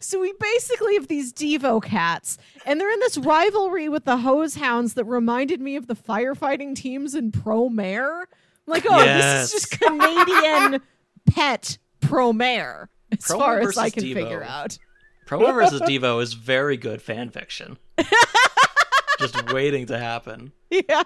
So 0.00 0.20
we 0.20 0.32
basically 0.38 0.94
have 0.94 1.08
these 1.08 1.32
Devo 1.32 1.82
cats, 1.82 2.38
and 2.66 2.80
they're 2.80 2.92
in 2.92 3.00
this 3.00 3.18
rivalry 3.18 3.88
with 3.88 4.04
the 4.04 4.18
hoze 4.18 4.56
houndz 4.58 4.94
that 4.94 5.04
reminded 5.04 5.60
me 5.60 5.76
of 5.76 5.86
the 5.86 5.94
firefighting 5.94 6.74
teams 6.74 7.14
in 7.14 7.32
Promare. 7.32 8.24
Like, 8.66 8.84
oh, 8.88 8.98
Yes. 9.02 9.52
this 9.52 9.62
is 9.64 9.68
just 9.68 9.80
Canadian 9.80 10.80
pet 11.26 11.78
Promare, 12.00 12.88
as 13.12 13.24
Pro 13.24 13.38
far 13.38 13.60
as 13.60 13.76
I 13.78 13.90
can 13.90 14.02
Devo. 14.04 14.14
figure 14.14 14.42
out. 14.42 14.78
Promo 15.26 15.54
versus 15.54 15.80
Devo 15.82 16.20
is 16.22 16.32
very 16.34 16.76
good 16.76 17.00
fan 17.00 17.30
fiction. 17.30 17.78
Just 19.20 19.52
waiting 19.52 19.86
to 19.86 19.98
happen. 19.98 20.50
Yeah. 20.70 21.02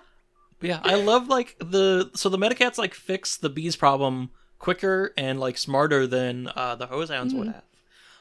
But 0.60 0.68
yeah, 0.68 0.80
I 0.82 0.94
love 0.94 1.28
like 1.28 1.56
the 1.58 2.10
so 2.14 2.28
the 2.28 2.38
Metacats 2.38 2.78
like 2.78 2.94
fix 2.94 3.36
the 3.36 3.50
bees 3.50 3.76
problem 3.76 4.30
quicker 4.58 5.12
and 5.18 5.40
like 5.40 5.58
smarter 5.58 6.06
than 6.06 6.48
uh, 6.54 6.76
the 6.76 6.86
hoze 6.86 7.10
houndz 7.10 7.34
would 7.34 7.48
have. 7.48 7.64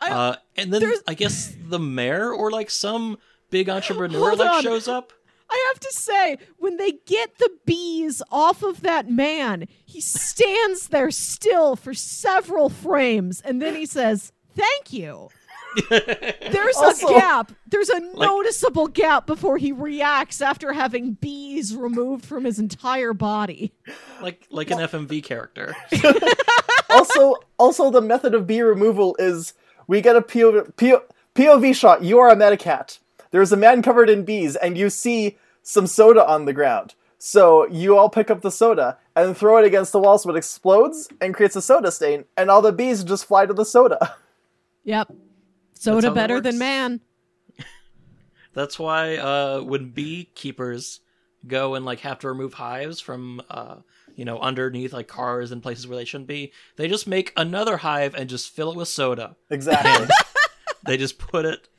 I- 0.03 0.11
uh, 0.11 0.35
and 0.57 0.73
then 0.73 0.81
there's- 0.81 1.01
I 1.07 1.13
guess 1.13 1.53
the 1.67 1.79
mayor 1.79 2.31
or 2.33 2.51
like 2.51 2.69
some 2.69 3.17
big 3.49 3.69
entrepreneur 3.69 4.19
Hold 4.29 4.39
like 4.39 4.49
on. 4.49 4.63
shows 4.63 4.87
up. 4.87 5.13
I 5.49 5.63
have 5.71 5.79
to 5.81 5.91
say, 5.93 6.37
when 6.57 6.77
they 6.77 6.93
get 7.05 7.37
the 7.37 7.49
bees 7.65 8.23
off 8.31 8.63
of 8.63 8.81
that 8.81 9.07
man, 9.09 9.67
he 9.85 10.01
stands 10.01 10.87
there 10.87 11.11
still 11.11 11.75
for 11.75 11.93
several 11.93 12.69
frames 12.69 13.39
and 13.41 13.61
then 13.61 13.75
he 13.75 13.85
says, 13.85 14.31
Thank 14.55 14.91
you. 14.93 15.29
There's 15.89 16.77
Also- 16.77 17.07
a 17.07 17.19
gap. 17.19 17.51
There's 17.67 17.89
a 17.89 17.99
noticeable 17.99 18.87
gap 18.87 19.25
before 19.27 19.57
he 19.57 19.71
reacts 19.71 20.41
after 20.41 20.73
having 20.73 21.13
bees 21.13 21.75
removed 21.75 22.25
from 22.25 22.45
his 22.45 22.59
entire 22.59 23.13
body. 23.13 23.73
like 24.21 24.45
like 24.51 24.69
an 24.71 24.77
FMV 24.79 25.23
character. 25.23 25.75
also, 26.89 27.35
also 27.57 27.89
the 27.91 28.01
method 28.01 28.33
of 28.33 28.45
bee 28.47 28.61
removal 28.61 29.15
is 29.19 29.53
we 29.87 30.01
get 30.01 30.15
a 30.15 30.21
POV, 30.21 30.75
PO, 30.75 31.03
POV 31.35 31.75
shot. 31.75 32.03
You 32.03 32.19
are 32.19 32.29
a 32.29 32.35
Metacat. 32.35 32.99
There's 33.31 33.51
a 33.51 33.57
man 33.57 33.81
covered 33.81 34.09
in 34.09 34.25
bees, 34.25 34.55
and 34.55 34.77
you 34.77 34.89
see 34.89 35.37
some 35.63 35.87
soda 35.87 36.25
on 36.27 36.45
the 36.45 36.53
ground. 36.53 36.93
So 37.17 37.67
you 37.67 37.97
all 37.97 38.09
pick 38.09 38.29
up 38.29 38.41
the 38.41 38.51
soda 38.51 38.97
and 39.15 39.35
throw 39.35 39.57
it 39.57 39.65
against 39.65 39.91
the 39.93 39.99
wall 39.99 40.17
so 40.17 40.29
it 40.29 40.35
explodes 40.35 41.07
and 41.21 41.33
creates 41.33 41.55
a 41.55 41.61
soda 41.61 41.91
stain, 41.91 42.25
and 42.35 42.51
all 42.51 42.61
the 42.61 42.71
bees 42.71 43.03
just 43.03 43.25
fly 43.25 43.45
to 43.45 43.53
the 43.53 43.65
soda. 43.65 44.15
Yep. 44.85 45.13
Soda 45.75 46.11
better 46.11 46.41
than 46.41 46.57
man. 46.57 46.99
That's 48.53 48.77
why 48.77 49.15
uh, 49.15 49.61
when 49.61 49.91
beekeepers 49.91 50.99
go 51.47 51.75
and 51.75 51.85
like 51.85 52.01
have 52.01 52.19
to 52.19 52.27
remove 52.27 52.53
hives 52.53 52.99
from 52.99 53.41
uh, 53.49 53.77
you 54.15 54.25
know 54.25 54.39
underneath 54.39 54.93
like 54.93 55.07
cars 55.07 55.51
and 55.51 55.61
places 55.63 55.87
where 55.87 55.97
they 55.97 56.05
shouldn't 56.05 56.27
be, 56.27 56.51
they 56.75 56.87
just 56.87 57.07
make 57.07 57.31
another 57.37 57.77
hive 57.77 58.15
and 58.15 58.29
just 58.29 58.49
fill 58.49 58.71
it 58.71 58.77
with 58.77 58.87
soda. 58.87 59.35
exactly. 59.49 60.07
They 60.85 60.97
just 60.97 61.17
put 61.17 61.45
it 61.45 61.69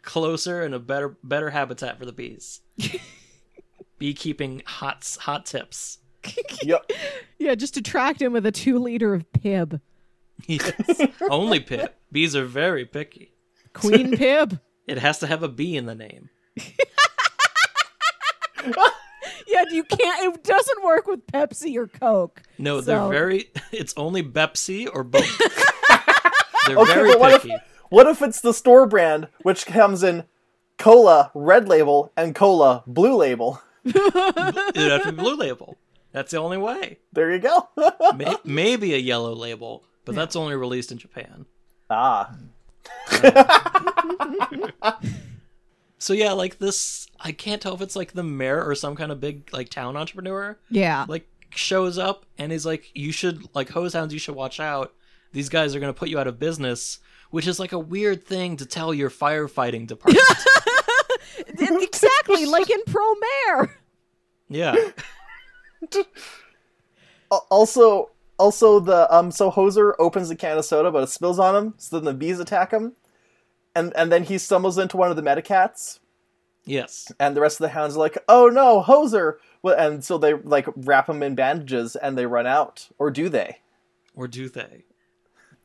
closer 0.00 0.62
and 0.62 0.74
a 0.74 0.78
better 0.78 1.18
better 1.22 1.50
habitat 1.50 1.98
for 1.98 2.06
the 2.06 2.12
bees. 2.12 2.62
Beekeeping 3.98 4.62
hot 4.64 5.16
hot 5.20 5.44
tips. 5.44 5.98
yep. 6.62 6.90
Yeah, 7.38 7.54
just 7.56 7.76
attract 7.76 8.22
him 8.22 8.32
with 8.32 8.46
a 8.46 8.52
two 8.52 8.78
liter 8.78 9.12
of 9.12 9.30
Pib. 9.34 9.80
Yes. 10.46 11.00
Only 11.30 11.60
pib. 11.60 11.90
Bees 12.10 12.34
are 12.34 12.44
very 12.46 12.84
picky. 12.86 13.32
Queen 13.74 14.16
Pib. 14.16 14.58
It 14.86 14.98
has 14.98 15.18
to 15.18 15.26
have 15.26 15.42
a 15.42 15.48
bee 15.48 15.76
in 15.76 15.84
the 15.86 15.94
name. 15.94 16.30
Yeah, 19.54 19.64
you 19.70 19.84
can't. 19.84 20.34
It 20.34 20.44
doesn't 20.44 20.84
work 20.84 21.06
with 21.06 21.26
Pepsi 21.28 21.76
or 21.76 21.86
Coke. 21.86 22.42
No, 22.58 22.80
they're 22.80 23.08
very. 23.08 23.50
It's 23.72 23.94
only 23.96 24.22
Pepsi 24.22 24.88
or 24.92 25.02
both. 25.04 25.26
they're 26.66 26.76
Okay, 26.78 26.94
very 26.94 27.10
but 27.12 27.20
what 27.20 27.32
if 27.34 27.42
picky. 27.42 27.56
what 27.90 28.06
if 28.06 28.20
it's 28.22 28.40
the 28.40 28.52
store 28.54 28.86
brand 28.86 29.28
which 29.42 29.66
comes 29.66 30.02
in 30.02 30.24
cola 30.78 31.30
red 31.34 31.68
label 31.68 32.12
and 32.16 32.34
cola 32.34 32.82
blue 32.86 33.16
label? 33.16 33.60
It'd 33.84 34.02
have 34.76 35.02
to 35.04 35.12
be 35.12 35.22
blue 35.22 35.36
label. 35.46 35.76
That's 36.12 36.30
the 36.30 36.38
only 36.38 36.58
way. 36.58 36.98
There 37.12 37.32
you 37.32 37.38
go. 37.40 37.68
May- 38.16 38.36
maybe 38.44 38.94
a 38.94 38.98
yellow 38.98 39.34
label, 39.34 39.84
but 40.04 40.14
that's 40.14 40.36
only 40.36 40.54
released 40.54 40.92
in 40.92 40.98
Japan. 40.98 41.46
ah, 41.90 42.30
So 46.04 46.12
yeah, 46.12 46.32
like 46.32 46.58
this, 46.58 47.08
I 47.18 47.32
can't 47.32 47.62
tell 47.62 47.72
if 47.72 47.80
it's 47.80 47.96
like 47.96 48.12
the 48.12 48.22
mayor 48.22 48.62
or 48.62 48.74
some 48.74 48.94
kind 48.94 49.10
of 49.10 49.20
big 49.20 49.48
like 49.54 49.70
town 49.70 49.96
entrepreneur. 49.96 50.58
Yeah. 50.68 51.06
Like 51.08 51.26
shows 51.48 51.96
up 51.96 52.26
and 52.36 52.52
is 52.52 52.66
like, 52.66 52.90
"You 52.92 53.10
should 53.10 53.48
like 53.54 53.70
hoze 53.70 53.94
houndz. 53.94 54.12
You 54.12 54.18
should 54.18 54.34
watch 54.34 54.60
out. 54.60 54.92
these 55.32 55.48
guys 55.48 55.74
are 55.74 55.80
going 55.80 55.92
to 55.92 55.98
put 55.98 56.10
you 56.10 56.18
out 56.18 56.26
of 56.26 56.38
business, 56.38 56.98
which 57.30 57.46
is 57.46 57.58
like 57.58 57.72
a 57.72 57.78
weird 57.78 58.26
thing 58.26 58.58
to 58.58 58.66
tell 58.66 58.92
your 58.92 59.08
firefighting 59.08 59.86
department. 59.86 60.28
exactly, 61.58 62.44
like 62.44 62.68
in 62.68 62.82
Promare. 62.82 63.70
yeah. 64.50 64.76
Also, 67.50 68.10
also 68.38 68.78
the 68.78 69.12
um, 69.12 69.30
so 69.30 69.50
Hoser 69.50 69.94
opens 69.98 70.28
a 70.28 70.36
can 70.36 70.58
of 70.58 70.66
soda, 70.66 70.90
but 70.92 71.02
it 71.02 71.08
spills 71.08 71.38
on 71.38 71.56
him. 71.56 71.74
So 71.78 71.96
then 71.96 72.04
the 72.04 72.12
bees 72.12 72.38
attack 72.38 72.72
him, 72.72 72.92
and 73.74 73.92
and 73.96 74.10
then 74.12 74.24
he 74.24 74.38
stumbles 74.38 74.78
into 74.78 74.96
one 74.96 75.10
of 75.10 75.16
the 75.16 75.22
Metacats, 75.22 75.98
Yes. 76.64 77.10
and 77.20 77.36
the 77.36 77.40
rest 77.40 77.60
of 77.60 77.64
the 77.64 77.70
hounds 77.70 77.96
are 77.96 78.00
like, 78.00 78.18
"Oh 78.28 78.48
no, 78.48 78.82
Hoser!" 78.82 79.34
Well, 79.62 79.76
and 79.78 80.04
so 80.04 80.18
they 80.18 80.34
like 80.34 80.66
wrap 80.76 81.08
him 81.08 81.22
in 81.22 81.34
bandages, 81.34 81.96
and 81.96 82.16
they 82.18 82.26
run 82.26 82.46
out, 82.46 82.88
or 82.98 83.10
do 83.10 83.28
they? 83.28 83.58
Or 84.14 84.28
do 84.28 84.48
they? 84.48 84.84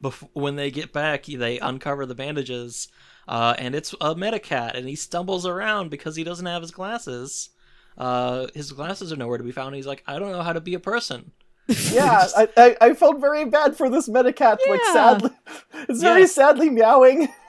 Bef- 0.03 0.28
when 0.34 0.55
they 0.55 0.72
get 0.72 0.93
back, 0.93 1.26
they 1.26 1.60
uncover 1.60 2.05
the 2.05 2.16
bandages, 2.16 2.88
uh, 3.28 3.53
and 3.57 3.76
it's 3.76 3.93
a 3.99 4.16
Metacat, 4.16 4.76
and 4.78 4.88
he 4.88 4.95
stumbles 4.95 5.45
around 5.45 5.89
because 5.89 6.16
he 6.16 6.24
doesn't 6.24 6.45
have 6.45 6.62
his 6.62 6.72
glasses. 6.72 7.49
Uh, 7.97 8.47
his 8.55 8.72
glasses 8.72 9.12
are 9.12 9.18
nowhere 9.18 9.38
to 9.38 9.43
be 9.43 9.51
found. 9.51 9.68
and 9.68 9.76
He's 9.76 9.86
like, 9.88 10.03
I 10.07 10.18
don't 10.20 10.32
know 10.32 10.41
how 10.41 10.53
to 10.53 10.62
be 10.62 10.74
a 10.74 10.80
person. 10.80 11.32
Yeah, 11.91 12.26
I, 12.36 12.47
I 12.57 12.78
I 12.82 12.93
felt 12.95 13.20
very 13.20 13.45
bad 13.45 13.76
for 13.78 13.89
this 13.91 14.07
Metacat. 14.10 14.57
Like 14.68 14.80
Yeah. 14.86 14.93
sadly, 14.93 15.30
it's 15.89 16.01
very 16.01 16.22
Yeah. 16.22 16.26
sadly 16.28 16.70
meowing. 16.70 17.28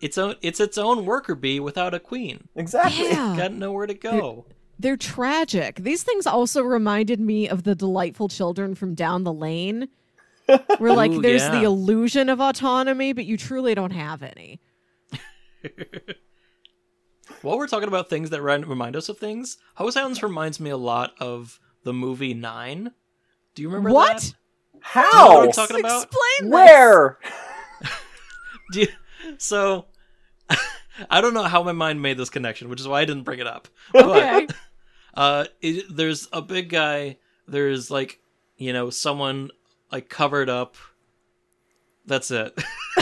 It's 0.00 0.18
own, 0.18 0.34
it's 0.42 0.60
its 0.60 0.76
own 0.78 1.06
worker 1.06 1.34
bee 1.34 1.58
without 1.60 1.94
a 1.94 2.00
queen. 2.00 2.48
Exactly. 2.54 3.08
Yeah. 3.08 3.34
Got 3.36 3.52
nowhere 3.52 3.86
to 3.86 3.94
go. 3.94 4.46
They're 4.78 4.96
tragic. 4.98 5.76
These 5.76 6.02
things 6.02 6.26
also 6.26 6.62
reminded 6.62 7.18
me 7.18 7.48
of 7.48 7.62
the 7.62 7.74
delightful 7.74 8.28
children 8.28 8.74
from 8.74 8.94
down 8.94 9.24
the 9.24 9.32
lane. 9.32 9.88
Where 10.78 10.92
like 10.92 11.10
Ooh, 11.12 11.22
there's 11.22 11.42
yeah. 11.42 11.58
the 11.58 11.64
illusion 11.64 12.28
of 12.28 12.40
autonomy, 12.40 13.12
but 13.14 13.24
you 13.24 13.36
truly 13.36 13.74
don't 13.74 13.92
have 13.92 14.22
any. 14.22 14.60
While 17.42 17.58
we're 17.58 17.66
talking 17.66 17.88
about 17.88 18.08
things 18.08 18.30
that 18.30 18.42
ri- 18.42 18.58
remind 18.64 18.96
us 18.96 19.08
of 19.08 19.18
things, 19.18 19.58
Hounds 19.76 20.22
reminds 20.22 20.60
me 20.60 20.70
a 20.70 20.76
lot 20.76 21.14
of 21.20 21.58
the 21.82 21.92
movie 21.92 22.34
Nine. 22.34 22.92
Do 23.54 23.62
you 23.62 23.68
remember 23.68 23.90
What? 23.90 24.18
that? 24.18 24.34
How? 24.80 25.36
what 25.38 25.46
I'm 25.46 25.52
talking 25.52 25.80
about? 25.80 26.04
Explain 26.04 26.50
this. 26.50 26.52
Where? 26.52 27.18
Do 28.72 28.80
you- 28.80 28.88
so 29.38 29.86
I 31.10 31.20
don't 31.20 31.34
know 31.34 31.42
how 31.44 31.62
my 31.62 31.72
mind 31.72 32.00
made 32.02 32.16
this 32.16 32.30
connection, 32.30 32.68
which 32.68 32.80
is 32.80 32.88
why 32.88 33.00
I 33.00 33.04
didn't 33.04 33.24
bring 33.24 33.38
it 33.38 33.46
up. 33.46 33.68
But 33.92 34.04
Okay. 34.06 34.46
uh, 35.14 35.44
it, 35.60 35.84
there's 35.94 36.28
a 36.32 36.42
big 36.42 36.68
guy. 36.68 37.18
There's 37.48 37.90
like 37.90 38.20
you 38.56 38.72
know 38.72 38.90
someone 38.90 39.50
like 39.92 40.08
covered 40.08 40.48
up. 40.48 40.76
That's 42.06 42.30
it. 42.30 42.54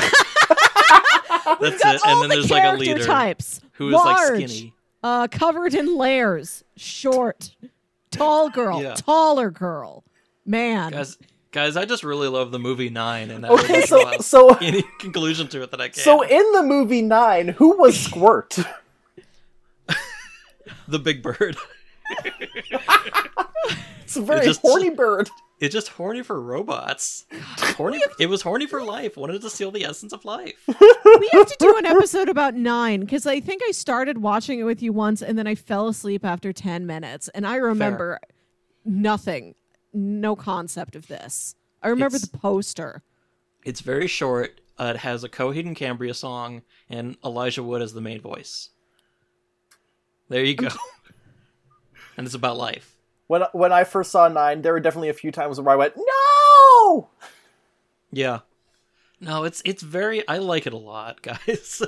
That's 1.61 1.85
it. 1.85 2.01
And 2.07 2.23
then 2.23 2.29
the 2.29 2.37
there's 2.37 2.51
like 2.51 2.65
a 2.65 2.77
leader 2.77 3.05
types. 3.05 3.61
who 3.73 3.89
is 3.89 3.95
like 3.95 4.27
skinny. 4.49 4.75
Uh, 5.03 5.29
covered 5.29 5.75
in 5.75 5.97
layers. 5.97 6.65
Short. 6.77 7.55
Tall 8.11 8.49
girl. 8.49 8.83
Yeah. 8.83 8.95
Taller 8.95 9.51
girl. 9.51 10.05
Man. 10.47 10.93
Guys, 10.93 11.19
guys, 11.55 11.77
I 11.77 11.85
just 11.87 12.05
really 12.05 12.29
love 12.29 12.51
the 12.51 12.59
movie 12.59 12.91
Nine, 12.91 13.31
and 13.31 13.45
that 13.45 13.51
Okay, 13.53 13.83
so 13.83 14.19
so 14.21 14.55
any 14.57 14.83
conclusion 14.99 15.49
to 15.49 15.63
it 15.63 15.71
that 15.71 15.81
I 15.81 15.89
can. 15.89 16.03
so 16.03 16.21
in 16.23 16.53
the 16.53 16.63
movie 16.63 17.01
Nine, 17.01 17.49
who 17.49 17.79
was 17.79 17.99
Squirt? 17.99 18.59
the 20.89 20.99
Big 20.99 21.23
Bird. 21.23 21.57
It's 24.03 24.17
a 24.17 24.23
very 24.23 24.45
just- 24.45 24.61
horny 24.61 24.91
bird. 24.91 25.29
It's 25.61 25.73
just 25.73 25.89
horny 25.89 26.23
for 26.23 26.41
robots. 26.41 27.25
Horny. 27.77 28.01
It 28.21 28.27
was 28.27 28.43
horny 28.43 28.67
for 28.67 28.83
life. 28.85 29.17
Wanted 29.17 29.41
to 29.43 29.51
steal 29.51 29.71
the 29.73 29.85
essence 29.85 30.13
of 30.13 30.25
life. 30.25 30.53
we 30.69 31.29
have 31.33 31.47
to 31.49 31.57
do 31.59 31.77
an 31.79 31.87
episode 31.87 32.29
about 32.29 32.55
nine 32.55 33.01
because 33.01 33.27
I 33.27 33.41
think 33.41 33.63
I 33.67 33.73
started 33.73 34.19
watching 34.19 34.61
it 34.61 34.65
with 34.65 34.83
you 34.83 34.93
once 34.93 35.21
and 35.23 35.37
then 35.39 35.47
I 35.49 35.55
fell 35.57 35.89
asleep 35.89 36.25
after 36.25 36.53
10 36.53 36.87
minutes. 36.87 37.29
And 37.35 37.45
I 37.47 37.57
remember 37.57 38.21
nothing, 38.85 39.55
no 39.95 40.35
concept 40.37 40.97
of 40.97 41.07
this. 41.09 41.55
I 41.83 41.89
remember 41.89 42.17
It's- 42.17 42.29
the 42.31 42.39
poster. 42.39 43.03
It's 43.65 43.81
very 43.81 44.07
short. 44.07 44.61
Uh, 44.79 44.93
it 44.95 44.99
has 44.99 45.25
a 45.25 45.29
Coheed 45.29 45.67
and 45.67 45.77
Cambria 45.77 46.13
song 46.15 46.63
and 46.91 47.17
Elijah 47.25 47.63
Wood 47.63 47.81
as 47.81 47.93
the 47.95 48.01
main 48.01 48.21
voice. 48.21 48.71
There 50.29 50.45
you 50.45 50.55
go. 50.57 50.69
and 52.17 52.27
it's 52.27 52.35
about 52.35 52.57
life. 52.57 52.97
When 53.27 53.43
when 53.53 53.73
I 53.73 53.85
first 53.85 54.11
saw 54.11 54.29
Nine, 54.29 54.63
there 54.63 54.73
were 54.73 54.81
definitely 54.81 55.09
a 55.09 55.15
few 55.15 55.31
times 55.31 55.59
where 55.61 55.73
I 55.73 55.77
went, 55.77 55.95
"No!" 55.97 57.09
Yeah. 58.13 58.41
No, 59.21 59.45
it's 59.45 59.63
it's 59.65 59.83
very. 59.83 60.27
I 60.29 60.39
like 60.39 60.67
it 60.67 60.73
a 60.75 60.79
lot, 60.79 61.23
guys. 61.47 61.81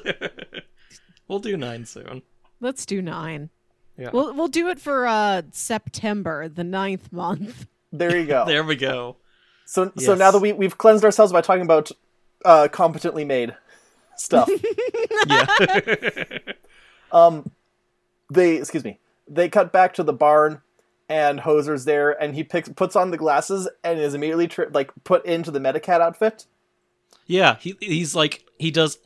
we'll 1.29 1.41
do 1.41 1.57
nine 1.57 1.85
soon. 1.85 2.23
Let's 2.61 2.87
do 2.87 3.03
nine. 3.03 3.51
Yeah. 3.99 4.11
We'll, 4.13 4.33
we'll 4.35 4.49
do 4.49 4.69
it 4.69 4.79
for 4.81 5.07
uh, 5.07 5.43
September, 5.51 6.49
the 6.49 6.65
ninth 6.65 7.13
month. 7.13 7.67
There 7.99 8.17
you 8.17 8.27
go. 8.27 8.45
There 8.47 8.65
we 8.65 8.77
go. 8.77 9.17
So 9.65 9.93
so 9.97 10.15
now 10.15 10.31
that 10.31 10.39
we 10.39 10.53
we've 10.53 10.79
cleansed 10.79 11.05
ourselves 11.05 11.33
by 11.33 11.41
talking 11.41 11.63
about 11.63 11.91
uh, 12.45 12.69
competently 12.69 13.25
made 13.25 13.55
stuff, 14.17 14.49
Yeah. 15.27 15.47
um, 17.13 17.51
they 18.31 18.57
excuse 18.57 18.85
me, 18.85 18.99
they 19.29 19.49
cut 19.49 19.73
back 19.73 19.95
to 19.95 20.03
the 20.03 20.13
barn, 20.13 20.63
and 21.09 21.41
Hoser's 21.41 21.85
there, 21.85 22.11
and 22.23 22.35
he 22.35 22.45
picks 22.45 22.69
puts 22.69 22.95
on 22.97 23.11
the 23.11 23.17
glasses 23.17 23.69
and 23.83 23.99
is 23.99 24.15
immediately 24.15 24.47
tri- 24.49 24.67
like 24.73 24.93
put 25.05 25.25
into 25.27 25.51
the 25.51 25.59
Metacat 25.61 26.01
outfit. 26.01 26.47
yeah. 27.27 27.57
He 27.59 27.77
he's 27.81 28.15
like 28.15 28.45
he 28.59 28.71
does. 28.71 28.99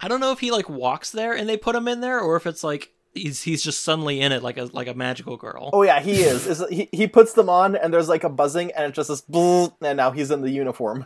I 0.00 0.08
don't 0.08 0.20
know 0.20 0.32
if 0.32 0.40
he 0.40 0.50
like 0.50 0.68
walks 0.68 1.10
there 1.10 1.34
and 1.34 1.48
they 1.48 1.56
put 1.56 1.74
him 1.76 1.88
in 1.88 2.00
there, 2.00 2.20
or 2.20 2.36
if 2.36 2.46
it's 2.46 2.64
like 2.64 2.92
he's 3.16 3.42
he's 3.42 3.62
just 3.62 3.82
suddenly 3.82 4.20
in 4.20 4.30
it 4.32 4.42
like 4.42 4.58
a 4.58 4.64
like 4.72 4.86
a 4.88 4.94
magical 4.94 5.36
girl. 5.36 5.70
Oh 5.72 5.82
yeah, 5.82 6.00
he 6.00 6.22
is. 6.22 6.46
is 6.46 6.64
he, 6.70 6.88
he 6.92 7.06
puts 7.06 7.32
them 7.32 7.48
on, 7.48 7.74
and 7.76 7.92
there's 7.92 8.08
like 8.08 8.24
a 8.24 8.28
buzzing, 8.28 8.70
and 8.72 8.86
it's 8.86 8.96
just 8.96 9.08
this, 9.08 9.22
bzzz, 9.22 9.72
and 9.82 9.96
now 9.96 10.10
he's 10.10 10.30
in 10.30 10.42
the 10.42 10.50
uniform. 10.50 11.04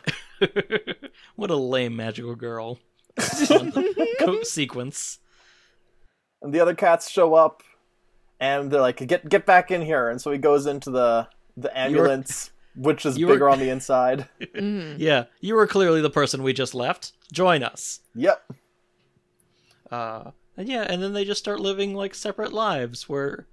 what 1.37 1.51
a 1.51 1.57
lame 1.57 1.97
magical 1.97 2.35
girl 2.35 2.79
coat 4.19 4.47
sequence. 4.47 5.19
And 6.43 6.53
the 6.53 6.61
other 6.61 6.75
cats 6.75 7.11
show 7.11 7.35
up, 7.35 7.63
and 8.39 8.71
they're 8.71 8.81
like, 8.81 9.07
"Get 9.07 9.29
get 9.29 9.47
back 9.47 9.71
in 9.71 9.83
here!" 9.83 10.09
And 10.09 10.21
so 10.21 10.31
he 10.31 10.39
goes 10.39 10.67
into 10.67 10.91
the 10.91 11.29
the 11.57 11.77
ambulance, 11.79 12.51
which 12.75 13.05
is 13.05 13.19
were- 13.19 13.27
bigger 13.27 13.49
on 13.49 13.59
the 13.59 13.69
inside. 13.71 14.27
Yeah, 14.55 15.25
you 15.41 15.55
were 15.55 15.67
clearly 15.67 16.01
the 16.01 16.11
person 16.11 16.43
we 16.43 16.53
just 16.53 16.75
left. 16.75 17.13
Join 17.33 17.63
us. 17.63 18.01
yep. 18.15 18.43
Uh, 19.91 20.31
and 20.61 20.69
yeah, 20.69 20.83
and 20.83 21.03
then 21.03 21.15
they 21.15 21.25
just 21.25 21.41
start 21.41 21.59
living 21.59 21.95
like 21.95 22.15
separate 22.15 22.53
lives 22.53 23.09
where 23.09 23.47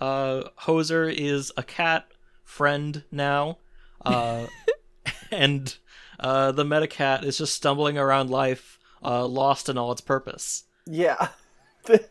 uh, 0.00 0.44
Hoser 0.62 1.12
is 1.14 1.52
a 1.58 1.62
cat 1.62 2.06
friend 2.42 3.04
now, 3.12 3.58
uh, 4.04 4.46
and 5.30 5.76
uh, 6.18 6.52
the 6.52 6.64
Metacat 6.64 7.22
is 7.22 7.36
just 7.36 7.52
stumbling 7.54 7.98
around 7.98 8.30
life, 8.30 8.78
uh, 9.04 9.26
lost 9.26 9.68
in 9.68 9.76
all 9.76 9.92
its 9.92 10.00
purpose. 10.00 10.64
Yeah. 10.86 11.28
The, 11.86 12.02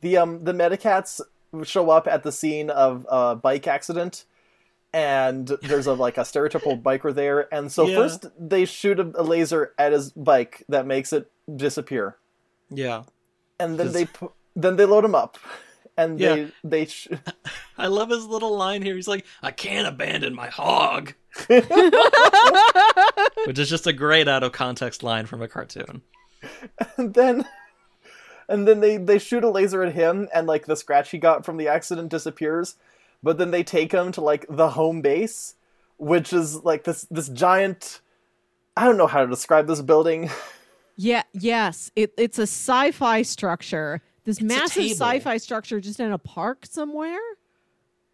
the 0.00 0.16
um 0.16 0.42
the 0.42 0.52
Metacats 0.52 1.20
show 1.62 1.90
up 1.90 2.08
at 2.08 2.24
the 2.24 2.32
scene 2.32 2.70
of 2.70 3.06
a 3.08 3.36
bike 3.36 3.68
accident 3.68 4.24
and 4.92 5.46
there's 5.62 5.86
a 5.86 5.92
like 5.92 6.18
a 6.18 6.22
stereotypical 6.22 6.82
biker 6.82 7.14
there 7.14 7.46
and 7.54 7.70
so 7.70 7.86
Yeah. 7.86 7.94
first 7.94 8.26
they 8.36 8.64
shoot 8.64 8.98
a, 8.98 9.12
a 9.14 9.22
laser 9.22 9.74
at 9.78 9.92
his 9.92 10.10
bike 10.10 10.64
that 10.68 10.88
makes 10.88 11.12
it 11.12 11.30
disappear 11.54 12.16
Yeah, 12.68 13.04
and 13.58 13.78
then 13.78 13.86
Cause- 13.86 13.94
they 13.94 14.06
then 14.54 14.76
they 14.76 14.84
load 14.84 15.04
him 15.04 15.14
up 15.14 15.38
and 15.96 16.18
Yeah. 16.20 16.34
they 16.34 16.50
they 16.64 16.84
sh- 16.86 17.08
I 17.78 17.86
love 17.88 18.10
his 18.10 18.24
little 18.26 18.56
line 18.56 18.82
here. 18.82 18.94
He's 18.96 19.08
like, 19.08 19.24
"I 19.42 19.50
can't 19.50 19.86
abandon 19.86 20.34
my 20.34 20.48
hog," 20.48 21.12
which 23.46 23.58
is 23.58 23.68
just 23.68 23.86
a 23.86 23.92
great 23.92 24.28
out 24.28 24.42
of 24.42 24.52
context 24.52 25.02
line 25.02 25.26
from 25.26 25.42
a 25.42 25.48
cartoon. 25.48 26.02
and 26.96 27.14
then 27.14 27.44
and 28.48 28.66
then 28.68 28.80
they 28.80 28.96
they 28.96 29.18
shoot 29.18 29.44
a 29.44 29.50
laser 29.50 29.82
at 29.82 29.92
him 29.94 30.28
and 30.34 30.46
like 30.46 30.66
the 30.66 30.76
scratch 30.76 31.10
he 31.10 31.18
got 31.18 31.44
from 31.44 31.56
the 31.56 31.68
accident 31.68 32.08
disappears 32.10 32.76
but 33.22 33.38
then 33.38 33.50
they 33.50 33.62
take 33.64 33.92
him 33.92 34.12
to 34.12 34.20
like 34.20 34.46
the 34.48 34.70
home 34.70 35.00
base 35.00 35.54
which 35.96 36.32
is 36.32 36.62
like 36.62 36.84
this 36.84 37.06
this 37.10 37.28
giant 37.28 38.00
i 38.76 38.84
don't 38.84 38.98
know 38.98 39.06
how 39.06 39.22
to 39.22 39.26
describe 39.26 39.66
this 39.66 39.80
building 39.82 40.30
Yeah, 40.96 41.22
yes. 41.32 41.90
It, 41.94 42.12
it's 42.16 42.38
a 42.38 42.42
sci 42.42 42.90
fi 42.92 43.22
structure. 43.22 44.00
This 44.24 44.40
massive 44.40 44.84
sci 44.90 45.20
fi 45.20 45.36
structure 45.36 45.78
just 45.80 46.00
in 46.00 46.10
a 46.12 46.18
park 46.18 46.66
somewhere? 46.66 47.18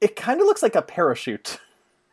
it 0.01 0.16
kind 0.16 0.41
of 0.41 0.47
looks 0.49 0.62
like 0.64 0.74
a 0.74 0.83
parachute 0.83 1.61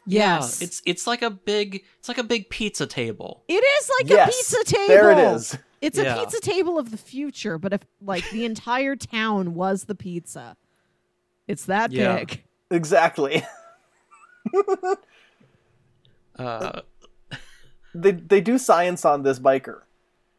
Yes. 0.05 0.59
Yeah, 0.61 0.65
it's 0.67 0.81
it's 0.85 1.07
like 1.07 1.21
a 1.23 1.29
big 1.31 1.83
it's 1.97 2.07
like 2.07 2.19
a 2.19 2.23
big 2.23 2.49
pizza 2.49 2.85
table. 2.87 3.43
It 3.47 3.63
is 3.63 3.91
like 3.99 4.09
Yes, 4.09 4.29
a 4.29 4.31
pizza 4.31 4.63
table. 4.75 4.87
there 4.87 5.11
it 5.11 5.17
is. 5.35 5.57
It's 5.81 5.97
Yeah. 5.97 6.15
a 6.15 6.19
pizza 6.19 6.39
table 6.39 6.77
of 6.77 6.91
the 6.91 6.97
future, 6.97 7.57
but 7.57 7.73
if 7.73 7.81
like 8.01 8.29
the 8.31 8.45
entire 8.45 8.95
town 8.95 9.55
was 9.55 9.85
the 9.85 9.95
pizza. 9.95 10.55
It's 11.47 11.65
that 11.65 11.91
Yeah. 11.91 12.17
big. 12.19 12.43
exactly 12.69 13.43
Uh, 16.37 16.81
they 17.93 18.11
they 18.11 18.39
do 18.39 18.57
science 18.57 19.03
on 19.03 19.23
this 19.23 19.39
biker, 19.39 19.81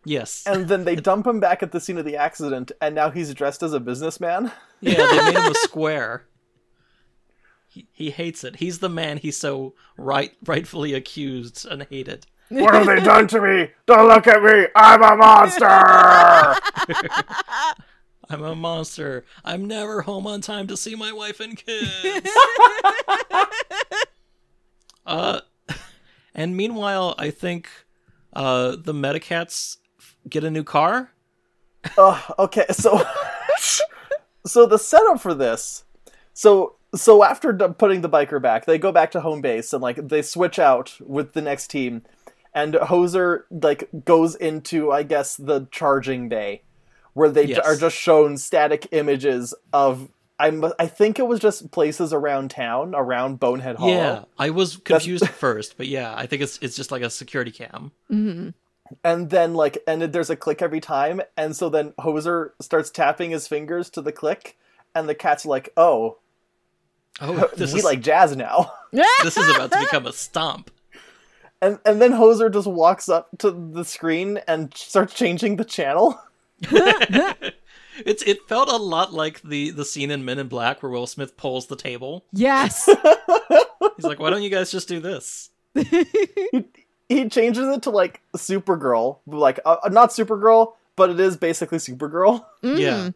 Yes. 0.04 0.44
and 0.46 0.68
then 0.68 0.84
they 0.84 0.96
dump 0.96 1.26
him 1.26 1.40
back 1.40 1.62
at 1.62 1.72
the 1.72 1.80
scene 1.80 1.98
of 1.98 2.04
the 2.04 2.16
accident, 2.16 2.72
and 2.80 2.94
now 2.94 3.10
he's 3.10 3.32
dressed 3.34 3.62
as 3.62 3.72
a 3.72 3.80
businessman. 3.80 4.52
Yeah, 4.80 4.94
they 4.94 5.24
made 5.24 5.36
him 5.36 5.46
a 5.52 5.54
square. 5.54 6.26
He, 7.68 7.86
he 7.92 8.10
hates 8.10 8.42
it. 8.42 8.56
He's 8.56 8.80
the 8.80 8.88
man 8.88 9.18
he's 9.18 9.38
so 9.38 9.74
right 9.96 10.32
rightfully 10.44 10.94
accused 10.94 11.66
and 11.70 11.82
hated. 11.84 12.26
what 12.48 12.74
have 12.74 12.86
they 12.86 13.00
done 13.00 13.28
to 13.28 13.40
me? 13.40 13.70
Don't 13.86 14.08
look 14.08 14.26
at 14.26 14.42
me! 14.42 14.66
I'm 14.74 15.02
a 15.02 15.16
monster! 15.16 15.66
I'm 18.30 18.44
a 18.44 18.54
monster. 18.54 19.24
I'm 19.44 19.66
never 19.66 20.02
home 20.02 20.26
on 20.28 20.40
time 20.40 20.68
to 20.68 20.76
see 20.76 20.94
my 20.94 21.12
wife 21.12 21.40
and 21.40 21.56
kids. 21.56 21.90
uh, 25.06 25.40
and 26.32 26.56
meanwhile, 26.56 27.16
I 27.18 27.30
think 27.30 27.68
uh, 28.32 28.76
the 28.76 28.94
Metacats 28.94 29.78
get 30.28 30.44
a 30.44 30.50
new 30.50 30.64
car. 30.64 31.10
Oh, 31.96 32.24
okay, 32.38 32.66
so 32.70 33.02
so 34.46 34.66
the 34.66 34.78
setup 34.78 35.20
for 35.20 35.34
this, 35.34 35.84
so 36.32 36.76
so 36.94 37.22
after 37.24 37.52
d- 37.52 37.66
putting 37.78 38.00
the 38.00 38.08
biker 38.08 38.40
back, 38.40 38.66
they 38.66 38.78
go 38.78 38.92
back 38.92 39.10
to 39.12 39.20
home 39.20 39.40
base 39.40 39.72
and 39.72 39.82
like 39.82 40.08
they 40.08 40.22
switch 40.22 40.58
out 40.58 40.96
with 41.00 41.32
the 41.32 41.40
next 41.42 41.68
team, 41.68 42.02
and 42.54 42.74
Hoser 42.74 43.42
like 43.50 43.88
goes 44.04 44.34
into 44.34 44.90
I 44.92 45.02
guess 45.04 45.36
the 45.36 45.68
charging 45.70 46.28
bay, 46.28 46.62
where 47.14 47.28
they 47.30 47.46
j- 47.46 47.52
Yes. 47.54 47.66
are 47.66 47.76
just 47.76 47.96
shown 47.96 48.36
static 48.38 48.86
images 48.92 49.54
of. 49.72 50.08
I 50.38 50.58
I 50.78 50.86
think 50.86 51.18
it 51.18 51.26
was 51.26 51.38
just 51.38 51.70
places 51.70 52.14
around 52.14 52.50
town, 52.50 52.94
around 52.94 53.40
Bonehead 53.40 53.76
Hollow. 53.76 53.92
Yeah, 53.92 54.24
I 54.38 54.48
was 54.48 54.78
confused 54.78 55.22
at 55.22 55.28
first, 55.28 55.76
but 55.76 55.86
yeah, 55.86 56.14
I 56.16 56.24
think 56.24 56.40
it's 56.40 56.58
it's 56.62 56.74
just 56.76 56.90
like 56.90 57.02
a 57.02 57.10
security 57.10 57.50
cam. 57.50 57.92
Mm-hmm. 58.10 58.48
And 59.04 59.30
then 59.30 59.54
like 59.54 59.78
and 59.86 60.02
there's 60.02 60.30
a 60.30 60.36
click 60.36 60.62
every 60.62 60.80
time 60.80 61.20
and 61.36 61.54
so 61.56 61.68
then 61.68 61.92
hoser 62.00 62.50
starts 62.60 62.90
tapping 62.90 63.30
his 63.30 63.46
fingers 63.48 63.88
to 63.90 64.02
the 64.02 64.12
click 64.12 64.56
and 64.94 65.08
the 65.08 65.14
cat's 65.14 65.44
like 65.46 65.70
oh 65.76 66.18
Oh, 67.20 67.50
this 67.56 67.72
we 67.72 67.80
is 67.80 67.84
like 67.84 68.00
jazz 68.00 68.36
now 68.36 68.72
this 69.22 69.36
is 69.36 69.48
about 69.54 69.72
to 69.72 69.80
become 69.80 70.06
a 70.06 70.12
stomp. 70.12 70.70
and 71.60 71.78
and 71.84 72.00
then 72.00 72.12
hoser 72.12 72.52
just 72.52 72.66
walks 72.66 73.08
up 73.08 73.28
to 73.38 73.50
the 73.50 73.84
screen 73.84 74.38
and 74.48 74.72
starts 74.76 75.14
changing 75.14 75.56
the 75.56 75.64
channel 75.64 76.20
It's 78.06 78.22
it 78.22 78.48
felt 78.48 78.70
a 78.70 78.76
lot 78.76 79.12
like 79.12 79.42
the 79.42 79.70
the 79.72 79.84
scene 79.84 80.10
in 80.10 80.24
Men 80.24 80.38
in 80.38 80.48
Black 80.48 80.82
where 80.82 80.90
Will 80.90 81.06
Smith 81.06 81.36
pulls 81.36 81.66
the 81.66 81.76
table. 81.76 82.24
Yes. 82.32 82.86
He's 82.86 84.06
like, 84.06 84.18
"Why 84.18 84.30
don't 84.30 84.42
you 84.42 84.48
guys 84.48 84.70
just 84.70 84.88
do 84.88 85.00
this?" 85.00 85.50
he 85.74 86.64
changes 87.28 87.68
it 87.68 87.82
to 87.82 87.90
like 87.90 88.20
supergirl. 88.36 89.18
Like 89.26 89.60
uh, 89.64 89.88
not 89.90 90.10
supergirl 90.10 90.74
but 91.00 91.08
it 91.08 91.18
is 91.18 91.38
basically 91.38 91.78
supergirl. 91.78 92.44
Yeah, 92.62 93.10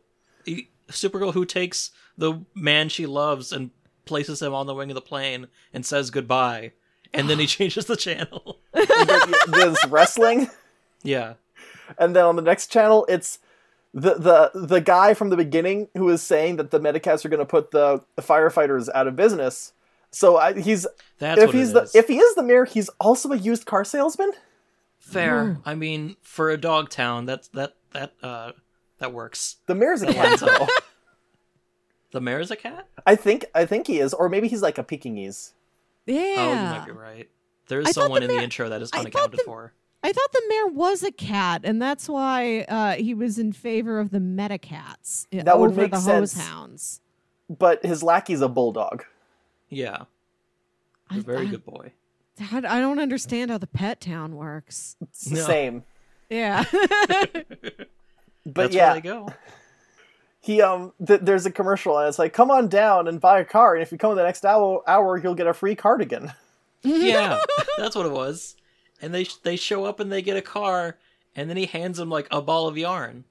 he, 0.47 0.71
Supergirl 0.89 1.35
who 1.35 1.45
takes 1.45 1.91
the 2.17 2.41
man 2.55 2.89
she 2.89 3.05
loves 3.05 3.53
and 3.53 3.73
places 4.07 4.41
him 4.41 4.55
on 4.55 4.67
the 4.67 4.75
wing 4.75 4.91
of 4.91 4.95
the 4.95 5.03
plane 5.03 5.49
and 5.75 5.85
says 5.85 6.11
goodbye, 6.11 6.73
and 7.13 7.29
then 7.29 7.39
he 7.39 7.47
changes 7.59 7.85
the 7.85 7.97
channel. 7.97 8.59
there's 8.73 9.77
wrestling. 9.91 10.49
Yeah, 11.03 11.35
and 11.99 12.17
then 12.17 12.25
on 12.25 12.37
the 12.37 12.43
next 12.43 12.69
channel 12.69 13.05
it's 13.07 13.39
the 13.93 14.15
the 14.15 14.51
the 14.55 14.81
guy 14.81 15.13
from 15.13 15.29
the 15.29 15.37
beginning 15.37 15.89
who 15.95 16.09
is 16.09 16.23
saying 16.23 16.57
that 16.57 16.71
the 16.71 16.81
Medicats 16.81 17.23
are 17.27 17.29
going 17.29 17.39
to 17.39 17.45
put 17.45 17.71
the, 17.71 18.03
the 18.17 18.23
firefighters 18.23 18.89
out 18.95 19.07
of 19.07 19.15
business. 19.15 19.74
So 20.15 20.37
I, 20.37 20.53
he's 20.59 20.87
that's 21.19 21.41
if 21.41 21.47
what 21.49 21.55
he's 21.55 21.71
it 21.71 21.75
the 21.75 21.83
is. 21.83 21.95
if 21.95 22.09
he 22.09 22.19
is 22.19 22.35
the 22.35 22.43
mayor, 22.43 22.65
he's 22.65 22.89
also 23.01 23.33
a 23.33 23.37
used 23.37 23.67
car 23.67 23.85
salesman. 23.85 24.31
Fair. 24.99 25.59
I 25.65 25.75
mean, 25.75 26.17
for 26.23 26.51
a 26.51 26.57
dog 26.57 26.89
town, 26.89 27.27
that's 27.27 27.49
that 27.49 27.75
that 27.93 28.12
uh 28.23 28.53
that 28.99 29.12
works. 29.12 29.57
The 29.67 29.75
mayor's 29.75 30.03
a 30.03 30.07
That 30.07 30.15
cat. 30.15 30.25
lines 30.27 30.43
up. 30.43 30.59
though. 30.61 30.67
The 32.12 32.21
mayor's 32.21 32.53
a 32.53 32.57
cat. 32.57 32.87
I 33.05 33.17
think 33.17 33.45
I 33.57 33.67
think 33.67 33.89
he 33.89 33.99
is, 33.99 34.15
or 34.15 34.29
maybe 34.29 34.47
he's 34.47 34.62
like 34.62 34.79
a 34.79 34.85
Pekingese. 34.85 35.53
Yeah. 36.07 36.15
Oh, 36.17 36.21
you 36.21 36.31
Yeah. 36.51 36.79
might 36.79 36.87
be 36.87 36.93
right. 36.93 37.29
There's 37.67 37.89
I 37.89 37.91
someone 37.91 38.21
the 38.23 38.29
in 38.31 38.37
the 38.37 38.43
intro 38.43 38.69
that 38.69 38.83
is 38.83 38.91
I 38.93 38.99
thought 38.99 39.01
unaccounted 39.07 39.41
the- 39.41 39.45
for. 39.45 39.73
I 40.05 40.12
thought 40.12 40.33
the 40.33 40.43
mayor 40.49 40.67
was 40.69 41.03
a 41.03 41.11
cat, 41.11 41.62
and 41.65 41.81
that's 41.83 42.09
why 42.11 42.61
uh, 42.69 42.93
he 42.93 43.15
was 43.15 43.39
in 43.39 43.53
favor 43.53 43.99
of 43.99 44.11
the 44.11 44.19
Metacats 44.19 45.27
uh, 45.37 45.43
That 45.43 45.59
would 45.59 45.71
over 45.71 45.81
make 45.81 45.93
the 45.93 45.99
sense. 45.99 46.35
hoze 46.35 46.41
houndz. 46.47 47.01
But 47.49 47.85
his 47.85 48.03
lackey's 48.03 48.43
a 48.43 48.49
bulldog. 48.49 49.05
Yeah, 49.75 50.05
I- 51.11 51.18
a 51.18 51.20
very 51.20 51.47
I- 51.47 51.51
good 51.51 51.64
boy. 51.64 51.93
I, 52.53 52.57
I 52.59 52.81
don't 52.81 52.99
understand 52.99 53.51
how 53.53 53.59
the 53.59 53.66
pet 53.68 54.01
town 54.01 54.35
works. 54.35 54.97
It's 55.01 55.27
the 55.27 55.37
No. 55.37 55.47
same. 55.47 55.85
Yeah. 56.29 56.64
But 58.47 58.55
That's 58.64 58.75
yeah, 58.75 58.93
where 58.93 58.95
they 59.01 59.09
go. 59.09 59.33
he 60.41 60.61
um 60.61 60.93
th- 61.07 61.20
there's 61.22 61.47
a 61.47 61.51
commercial 61.51 61.99
and 61.99 62.07
it's 62.09 62.18
like 62.18 62.35
come 62.35 62.51
on 62.51 62.68
down 62.68 63.09
and 63.09 63.18
buy 63.18 63.41
a 63.41 63.45
car 63.45 63.75
and 63.75 63.83
if 63.83 63.91
you 63.91 63.97
come 63.97 64.11
in 64.11 64.18
the 64.18 64.22
next 64.22 64.45
hour 64.45 64.83
hour 64.87 65.16
you'll 65.16 65.35
get 65.35 65.47
a 65.47 65.55
free 65.55 65.75
cardigan. 65.75 66.31
yeah, 66.83 67.41
that's 67.79 67.97
what 67.97 68.05
it 68.05 68.12
was. 68.12 68.55
And 69.01 69.14
they 69.14 69.27
they 69.45 69.57
show 69.57 69.87
up 69.87 69.99
and 69.99 70.12
they 70.12 70.20
get 70.20 70.37
a 70.37 70.43
car, 70.43 70.99
and 71.35 71.49
then 71.49 71.57
he 71.57 71.64
hands 71.66 71.97
them 71.97 72.11
like 72.11 72.29
a 72.31 72.43
ball 72.43 72.68
of 72.68 72.77
yarn. 72.77 73.25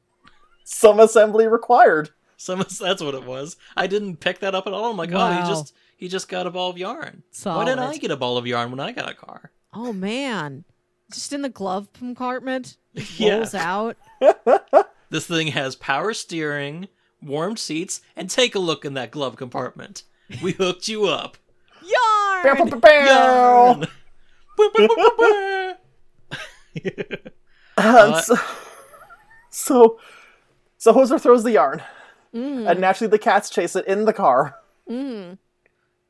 Some 0.64 1.00
assembly 1.00 1.46
required. 1.48 2.10
Some 2.38 2.58
that's 2.60 2.82
what 3.02 3.14
it 3.14 3.24
was. 3.26 3.56
I 3.78 3.86
didn't 3.86 4.18
pick 4.18 4.40
that 4.40 4.56
up 4.56 4.66
at 4.66 4.74
all. 4.74 4.90
I'm 4.90 4.98
like, 4.98 5.12
oh, 5.14 5.32
he 5.32 5.48
just 5.48 5.76
he 6.04 6.10
just 6.10 6.28
got 6.28 6.46
a 6.46 6.52
ball 6.52 6.70
of 6.70 6.78
yarn. 6.78 7.24
Why 7.44 7.64
didn't 7.64 7.80
I 7.80 7.96
get 7.96 8.12
a 8.12 8.18
ball 8.18 8.38
of 8.38 8.46
yarn 8.46 8.72
when 8.72 8.82
I 8.82 8.92
got 8.92 9.10
a 9.10 9.14
car? 9.14 9.52
oh 9.74 9.94
man, 9.94 10.66
just 11.14 11.32
in 11.32 11.42
the 11.44 11.48
glove 11.50 11.94
compartment, 11.94 12.76
just 12.94 13.18
Yeah. 13.20 13.38
rolls 13.38 13.56
out. 13.56 13.96
This 15.10 15.28
thing 15.28 15.48
has 15.48 15.76
power 15.78 16.14
steering, 16.14 16.88
warmed 17.22 17.60
seats, 17.60 18.02
and 18.18 18.30
take 18.30 18.54
a 18.56 18.60
look 18.60 18.84
in 18.84 18.96
that 18.96 19.12
glove 19.12 19.36
compartment. 19.38 20.04
We 20.42 20.52
hooked 20.54 20.88
you 20.90 21.06
up. 21.06 21.38
Yarn. 21.84 22.68
Yarn. 22.82 23.88
Uh, 27.78 28.22
so, 28.22 28.36
so, 29.50 30.00
so 30.78 30.94
Hoser 30.94 31.22
throws 31.22 31.44
the 31.44 31.52
yarn, 31.52 31.82
Mm. 32.34 32.68
and 32.70 32.82
naturally 32.82 33.12
the 33.12 33.20
cats 33.20 33.52
chase 33.52 33.76
it 33.76 33.86
in 33.86 34.06
the 34.06 34.14
car. 34.14 34.56
Mm. 34.90 35.38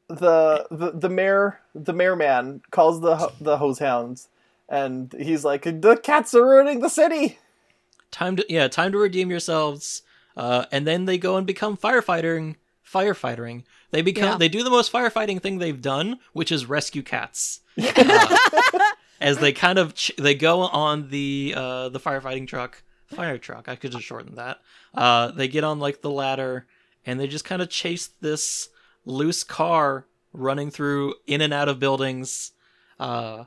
The 0.09 0.67
the 0.69 0.91
the 0.91 1.09
mayor 1.09 1.59
the 1.73 1.93
mayor 1.93 2.15
man 2.15 2.61
calls 2.71 3.01
the 3.01 3.31
the 3.39 3.57
hoze 3.57 3.79
houndz, 3.79 4.27
and 4.69 5.13
he's 5.17 5.43
like, 5.45 5.63
"The 5.63 5.99
cats 6.01 6.33
are 6.35 6.43
ruining 6.43 6.79
the 6.81 6.89
city." 6.89 7.39
time 8.11 8.35
to 8.35 8.45
yeah, 8.47 8.67
time 8.67 8.91
to 8.91 8.97
redeem 8.99 9.29
yourselves. 9.31 10.03
Uh, 10.37 10.65
and 10.71 10.85
then 10.85 11.05
they 11.05 11.17
go 11.17 11.37
and 11.37 11.45
become 11.47 11.75
firefighting. 11.77 12.55
Firefighting. 12.87 13.63
They 13.91 14.01
become 14.01 14.23
Yeah. 14.33 14.37
they 14.37 14.49
do 14.49 14.63
the 14.63 14.69
most 14.69 14.91
firefighting 14.91 15.41
thing 15.41 15.57
they've 15.57 15.81
done, 15.81 16.19
which 16.33 16.51
is 16.51 16.65
rescue 16.67 17.01
cats. 17.03 17.61
Uh, 17.79 18.79
as 19.21 19.37
they 19.37 19.53
kind 19.53 19.79
of 19.79 19.95
ch- 19.95 20.11
they 20.17 20.35
go 20.35 20.61
on 20.61 21.07
the 21.09 21.53
uh, 21.55 21.87
the 21.89 21.99
firefighting 21.99 22.45
truck, 22.45 22.83
fire 23.07 23.37
truck. 23.37 23.69
I 23.69 23.75
could 23.77 23.91
just 23.93 24.03
shorten 24.03 24.35
that. 24.35 24.59
Uh, 24.93 25.31
they 25.31 25.47
get 25.47 25.63
on 25.63 25.79
like 25.79 26.01
the 26.01 26.09
ladder, 26.09 26.67
and 27.05 27.17
they 27.19 27.27
just 27.27 27.45
kind 27.45 27.61
of 27.61 27.69
chase 27.69 28.09
this 28.19 28.67
loose 29.05 29.43
car 29.43 30.05
running 30.33 30.71
through 30.71 31.15
in 31.27 31.41
and 31.41 31.53
out 31.53 31.69
of 31.69 31.79
buildings, 31.79 32.51
uh, 32.99 33.45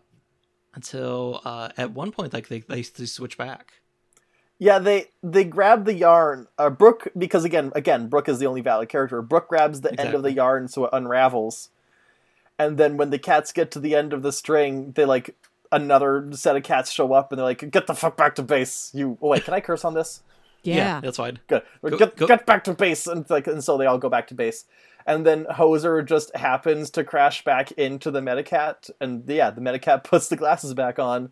until 0.74 1.40
uh, 1.44 1.70
at 1.76 1.92
one 1.92 2.12
point 2.12 2.32
like 2.32 2.48
they 2.48 2.60
they, 2.60 2.82
they 2.82 3.06
switch 3.06 3.36
back. 3.36 3.74
Yeah, 4.58 4.78
they 4.78 5.06
they 5.22 5.44
grab 5.44 5.84
the 5.84 5.94
yarn. 5.94 6.46
Uh, 6.56 6.70
Brooke, 6.70 7.08
because 7.16 7.44
again, 7.44 7.72
again, 7.74 8.08
Brooke 8.08 8.28
is 8.28 8.38
the 8.38 8.46
only 8.46 8.62
valid 8.62 8.88
character. 8.88 9.20
Brooke 9.20 9.48
grabs 9.48 9.82
the 9.82 9.98
end 10.00 10.14
of 10.14 10.22
the 10.22 10.32
yarn 10.32 10.68
so 10.68 10.84
it 10.84 10.90
unravels, 10.92 11.70
and 12.58 12.78
then 12.78 12.96
when 12.96 13.10
the 13.10 13.18
cats 13.18 13.52
get 13.52 13.70
to 13.72 13.80
the 13.80 13.94
end 13.94 14.12
of 14.12 14.22
the 14.22 14.32
string, 14.32 14.92
they 14.92 15.04
like 15.04 15.34
another 15.72 16.28
set 16.32 16.56
of 16.56 16.62
cats 16.62 16.90
show 16.90 17.12
up 17.12 17.32
and 17.32 17.38
they're 17.38 17.44
like, 17.44 17.70
"Get 17.70 17.86
the 17.86 17.94
fuck 17.94 18.16
back 18.16 18.34
to 18.36 18.42
base!" 18.42 18.90
You 18.94 19.18
oh, 19.20 19.28
wait, 19.28 19.44
can 19.44 19.52
I 19.52 19.60
curse 19.60 19.84
on 19.84 19.94
this? 19.94 20.22
Yeah. 20.62 21.00
that's 21.00 21.18
fine. 21.18 21.38
Good. 21.46 21.62
Go- 21.82 21.96
get 21.96 22.16
go- 22.16 22.26
get 22.26 22.46
back 22.46 22.64
to 22.64 22.74
base, 22.74 23.06
and 23.06 23.28
like, 23.30 23.46
and 23.46 23.62
so 23.62 23.76
they 23.76 23.86
all 23.86 23.98
go 23.98 24.08
back 24.08 24.26
to 24.28 24.34
base, 24.34 24.64
and 25.06 25.24
then 25.24 25.44
Hoser 25.46 26.04
just 26.04 26.34
happens 26.36 26.90
to 26.90 27.04
crash 27.04 27.44
back 27.44 27.72
into 27.72 28.10
the 28.10 28.20
Medicat, 28.20 28.90
and 29.00 29.26
yeah, 29.28 29.50
the 29.50 29.60
Medicat 29.60 30.04
puts 30.04 30.28
the 30.28 30.36
glasses 30.36 30.74
back 30.74 30.98
on, 30.98 31.30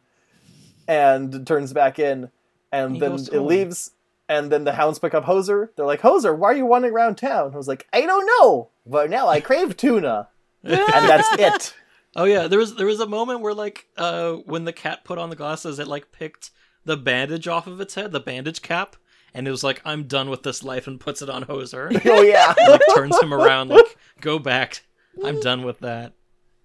and 0.89 1.47
turns 1.47 1.72
back 1.72 1.99
in, 1.99 2.31
and 2.72 2.95
He 2.95 3.01
then 3.01 3.12
it 3.14 3.29
home. 3.33 3.47
leaves, 3.47 3.91
and 4.29 4.51
then 4.51 4.64
the 4.64 4.72
hounds 4.72 4.99
pick 4.99 5.14
up 5.14 5.25
Hoser. 5.25 5.68
They're 5.77 5.87
like, 5.87 6.01
Hoser, 6.01 6.37
why 6.37 6.49
are 6.53 6.57
you 6.57 6.66
wandering 6.66 6.95
around 6.95 7.16
town? 7.16 7.53
I 7.55 7.57
was 7.57 7.68
like, 7.68 7.87
I 7.93 8.03
don't 8.03 8.27
know, 8.41 8.70
but 8.87 9.11
now 9.11 9.29
I 9.29 9.41
crave 9.41 9.77
tuna, 9.77 10.29
and 10.62 10.79
that's 11.09 11.29
it. 11.39 11.75
Oh 12.16 12.25
yeah, 12.25 12.47
there 12.47 12.59
was 12.61 12.77
there 12.77 12.87
was 12.87 13.01
a 13.01 13.07
moment 13.07 13.41
where 13.41 13.55
like 13.55 13.87
uh 13.97 14.35
when 14.35 14.64
the 14.64 14.72
cat 14.72 15.05
put 15.05 15.18
on 15.18 15.31
the 15.31 15.37
glasses, 15.37 15.79
it 15.79 15.89
like 15.89 16.12
picked 16.12 16.51
the 16.85 16.97
bandage 16.97 17.49
off 17.49 17.66
of 17.66 17.81
its 17.81 17.95
head, 17.97 18.12
the 18.12 18.20
bandage 18.20 18.62
cap, 18.62 18.95
and 19.35 19.49
it 19.49 19.51
was 19.51 19.64
like, 19.64 19.82
I'm 19.85 20.05
done 20.05 20.30
with 20.30 20.45
this 20.45 20.62
life 20.62 20.87
and 20.87 20.99
puts 20.99 21.20
it 21.20 21.28
on 21.28 21.45
Hoser. 21.45 21.91
Oh 22.14 22.22
yeah. 22.22 22.55
like 22.68 22.80
turns 22.95 23.20
him 23.20 23.35
around, 23.35 23.68
like, 23.68 23.97
go 24.20 24.39
back. 24.39 24.85
I'm 25.22 25.41
done 25.41 25.62
with 25.62 25.80
that. 25.80 26.12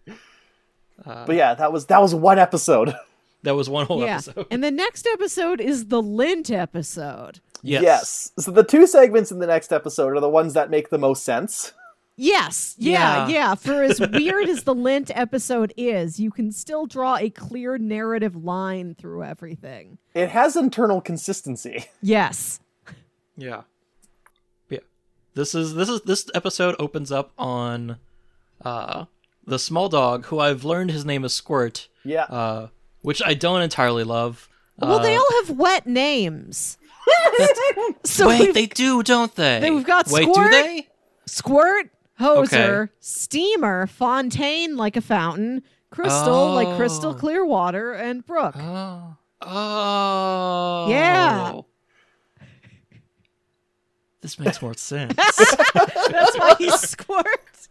Uh, 0.07 1.25
but 1.25 1.35
yeah, 1.35 1.55
that 1.55 1.71
was 1.71 1.87
that 1.87 2.01
was 2.01 2.13
one 2.13 2.39
episode. 2.39 2.93
That 3.43 3.55
was 3.55 3.69
one 3.69 3.85
whole 3.85 4.01
yeah. 4.01 4.15
episode. 4.15 4.47
And 4.51 4.61
the 4.61 4.69
next 4.69 5.07
episode 5.13 5.61
is 5.61 5.85
the 5.85 6.01
lint 6.01 6.51
episode. 6.51 7.39
yes. 7.63 7.81
Yes. 7.81 8.31
So 8.37 8.51
the 8.51 8.65
two 8.65 8.85
segments 8.85 9.31
in 9.31 9.39
the 9.39 9.47
next 9.47 9.71
episode 9.71 10.11
are 10.11 10.19
the 10.19 10.27
ones 10.27 10.55
that 10.55 10.69
make 10.69 10.89
the 10.89 10.97
most 10.97 11.23
sense. 11.23 11.71
Yes. 12.21 12.75
Yeah, 12.77 13.27
Yeah. 13.27 13.27
yeah. 13.27 13.55
For 13.55 13.81
as 13.83 13.99
weird 14.13 14.49
as 14.49 14.63
the 14.63 14.75
lint 14.75 15.09
episode 15.15 15.73
is, 15.77 16.19
you 16.19 16.31
can 16.31 16.51
still 16.51 16.85
draw 16.85 17.15
a 17.15 17.29
clear 17.29 17.77
narrative 17.77 18.35
line 18.35 18.93
through 18.95 19.23
everything. 19.23 19.97
It 20.13 20.29
has 20.29 20.55
internal 20.57 20.99
consistency. 20.99 21.85
Yes. 22.01 22.59
Yeah. 23.37 23.61
Yeah. 24.69 24.79
This 25.33 25.55
is 25.55 25.75
this 25.75 25.87
is 25.87 26.01
this 26.01 26.29
episode 26.35 26.75
opens 26.77 27.09
up 27.11 27.31
on 27.37 27.97
uh 28.65 29.05
the 29.47 29.57
small 29.59 29.87
dog 29.87 30.25
who 30.25 30.39
I've 30.39 30.65
learned 30.65 30.91
his 30.91 31.05
name 31.05 31.23
is 31.23 31.33
Squirt, 31.33 31.87
Yeah. 32.03 32.23
uh 32.23 32.67
which 33.01 33.21
I 33.25 33.33
don't 33.33 33.61
entirely 33.61 34.03
love. 34.03 34.49
Well, 34.77 34.99
they 34.99 35.15
Uh, 35.15 35.19
all 35.19 35.45
have 35.45 35.57
wet 35.57 35.87
names. 35.87 36.77
so 38.03 38.27
Wait, 38.27 38.53
they 38.53 38.65
do, 38.65 39.03
don't 39.03 39.33
they? 39.35 39.59
They- 39.61 39.71
we've 39.71 39.85
got 39.85 40.07
Wait, 40.09 40.23
Squirt. 40.29 40.51
do 40.51 40.51
they? 40.51 40.87
Squirt, 41.25 41.89
Hoser, 42.19 42.83
Okay. 42.83 42.91
Steamer, 42.99 43.87
Fontaine 43.87 44.75
like 44.77 44.97
a 44.97 45.01
fountain, 45.01 45.63
Crystal 45.89 46.53
like 46.53 46.75
crystal 46.77 47.11
Oh. 47.11 47.13
clear 47.15 47.45
water, 47.45 47.93
and 47.93 48.25
Brooke. 48.25 48.55
Oh. 48.57 49.15
Oh. 49.41 50.87
Yeah. 50.89 51.61
This 54.21 54.37
makes 54.37 54.61
more 54.61 54.73
sense. 54.73 55.13
That's 55.73 56.37
why 56.37 56.55
he 56.57 56.69
squirts. 56.71 57.69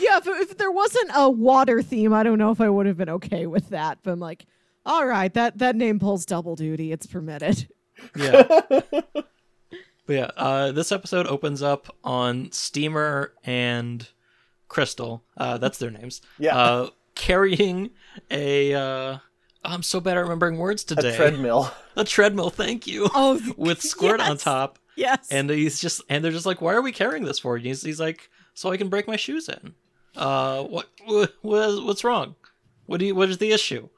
Yeah, 0.00 0.16
if, 0.18 0.26
if 0.26 0.56
there 0.56 0.70
wasn't 0.70 1.10
a 1.14 1.28
water 1.28 1.82
theme, 1.82 2.14
I 2.14 2.22
don't 2.22 2.38
know 2.38 2.50
if 2.50 2.60
I 2.60 2.68
would 2.70 2.86
have 2.86 2.96
been 2.96 3.10
okay 3.10 3.46
with 3.46 3.68
that. 3.70 3.98
But 4.02 4.12
I'm 4.12 4.20
like, 4.20 4.46
all 4.86 5.06
right, 5.06 5.32
that 5.34 5.58
that 5.58 5.76
name 5.76 5.98
pulls 5.98 6.24
double 6.24 6.56
duty. 6.56 6.92
It's 6.92 7.06
permitted. 7.06 7.68
yeah. 8.16 8.44
But 10.06 10.12
yeah, 10.14 10.30
uh, 10.36 10.72
this 10.72 10.92
episode 10.92 11.26
opens 11.26 11.62
up 11.62 11.94
on 12.04 12.50
Steamer 12.52 13.32
and 13.44 14.06
Crystal. 14.68 15.24
Uh, 15.36 15.58
that's 15.58 15.78
their 15.78 15.90
names. 15.90 16.22
Yeah. 16.38 16.56
Uh, 16.56 16.90
carrying 17.14 17.90
a. 18.30 18.74
Uh, 18.74 19.18
I'm 19.64 19.82
so 19.82 19.98
bad 19.98 20.16
at 20.16 20.20
remembering 20.20 20.58
words 20.58 20.84
today. 20.84 21.12
a 21.12 21.16
treadmill. 21.16 21.70
A 21.96 22.04
treadmill. 22.04 22.50
Thank 22.50 22.86
you. 22.86 23.08
Oh, 23.14 23.40
With 23.56 23.82
Squirt 23.82 24.20
on 24.20 24.36
top, 24.36 24.78
Yes. 24.96 25.26
and 25.32 25.48
he's 25.50 25.80
just 25.80 26.02
and 26.08 26.22
they're 26.22 26.30
just 26.30 26.46
like, 26.46 26.60
"Why 26.60 26.74
are 26.74 26.82
we 26.82 26.92
carrying 26.92 27.24
this 27.24 27.38
for?" 27.38 27.56
And 27.56 27.64
he's, 27.66 27.82
he's 27.82 27.98
like, 27.98 28.28
"So 28.54 28.70
I 28.70 28.76
can 28.76 28.88
break 28.90 29.08
my 29.08 29.16
shoes 29.16 29.48
in." 29.48 29.74
Uh, 30.14 30.62
what, 30.62 30.86
what 31.06 31.32
what's 31.42 32.04
wrong? 32.04 32.36
What 32.84 33.00
do 33.00 33.06
you? 33.06 33.14
What 33.14 33.28
is 33.30 33.38
the 33.38 33.50
issue? 33.50 33.88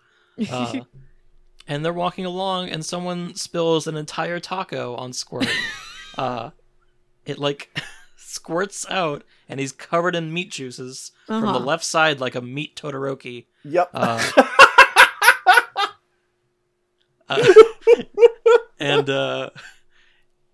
Uh, 0.50 0.80
and 1.68 1.84
they're 1.84 1.92
walking 1.92 2.24
along, 2.24 2.70
and 2.70 2.84
someone 2.84 3.34
spills 3.34 3.86
an 3.88 3.96
entire 3.96 4.38
taco 4.40 4.94
on 4.94 5.12
Squirt. 5.12 5.48
uh, 6.19 6.51
it 7.25 7.39
like 7.39 7.79
squirts 8.16 8.85
out, 8.91 9.25
and 9.49 9.59
he's 9.61 9.73
covered 9.73 10.14
in 10.14 10.33
meat 10.33 10.51
juices 10.51 11.12
from 11.27 11.41
the 11.43 11.49
Uh-huh. 11.49 11.59
left 11.61 11.85
side, 11.85 12.21
like 12.21 12.35
a 12.35 12.43
meat 12.43 12.77
Todoroki. 12.77 13.47
Yep. 13.64 13.91
Uh, 13.95 14.31
uh, 17.29 17.45
and 18.81 19.09
uh, 19.11 19.51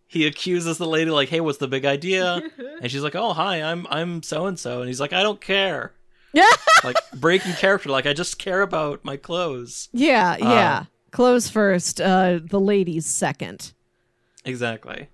he 0.07 0.27
accuses 0.27 0.79
the 0.79 0.87
lady, 0.87 1.11
like, 1.11 1.29
"Hey, 1.29 1.41
what's 1.41 1.59
the 1.59 1.69
big 1.69 1.85
idea?" 1.85 2.43
And 2.83 2.91
she's 2.91 3.03
like, 3.03 3.15
"Oh, 3.15 3.33
hi, 3.33 3.63
I'm 3.63 3.87
I'm 3.89 4.23
so 4.23 4.47
and 4.47 4.59
so," 4.59 4.81
and 4.81 4.89
he's 4.89 5.01
like, 5.01 5.13
"I 5.13 5.23
don't 5.23 5.41
care." 5.41 5.95
Yeah. 6.33 6.51
like 6.83 6.97
breaking 7.15 7.53
character, 7.53 7.89
like 7.91 8.07
I 8.07 8.13
just 8.13 8.39
care 8.41 8.61
about 8.63 9.05
my 9.05 9.17
clothes. 9.17 9.89
yeah, 9.93 10.37
yeah. 10.37 10.85
Clothes 11.13 11.49
first, 11.49 12.01
uh, 12.01 12.41
the 12.43 12.59
ladies 12.59 13.07
second. 13.07 13.73
Exactly. 14.45 15.09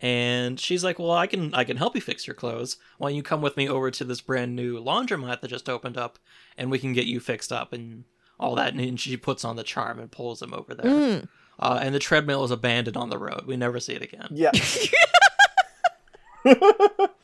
And 0.00 0.58
she's 0.58 0.82
like, 0.82 0.98
"Well, 0.98 1.12
I 1.12 1.26
can 1.26 1.52
I 1.54 1.64
can 1.64 1.76
help 1.76 1.94
you 1.94 2.00
fix 2.00 2.26
your 2.26 2.34
clothes. 2.34 2.76
Why 2.98 3.10
don't 3.10 3.16
you 3.16 3.22
come 3.22 3.42
with 3.42 3.56
me 3.56 3.68
over 3.68 3.90
to 3.90 4.04
this 4.04 4.20
brand 4.20 4.56
new 4.56 4.82
laundromat 4.82 5.40
that 5.40 5.48
just 5.48 5.68
opened 5.68 5.98
up, 5.98 6.18
and 6.56 6.70
we 6.70 6.78
can 6.78 6.92
get 6.92 7.06
you 7.06 7.20
fixed 7.20 7.52
up 7.52 7.72
and 7.72 8.04
all 8.38 8.54
that." 8.54 8.74
And 8.74 8.98
she 8.98 9.16
puts 9.16 9.44
on 9.44 9.56
the 9.56 9.62
charm 9.62 9.98
and 9.98 10.10
pulls 10.10 10.40
him 10.40 10.54
over 10.54 10.74
there. 10.74 10.86
Mm. 10.86 11.28
Uh, 11.58 11.78
and 11.82 11.94
the 11.94 11.98
treadmill 11.98 12.44
is 12.44 12.50
abandoned 12.50 12.96
on 12.96 13.10
the 13.10 13.18
road. 13.18 13.44
We 13.46 13.56
never 13.56 13.80
see 13.80 13.92
it 13.92 14.02
again. 14.02 14.28
yeah. 14.30 14.52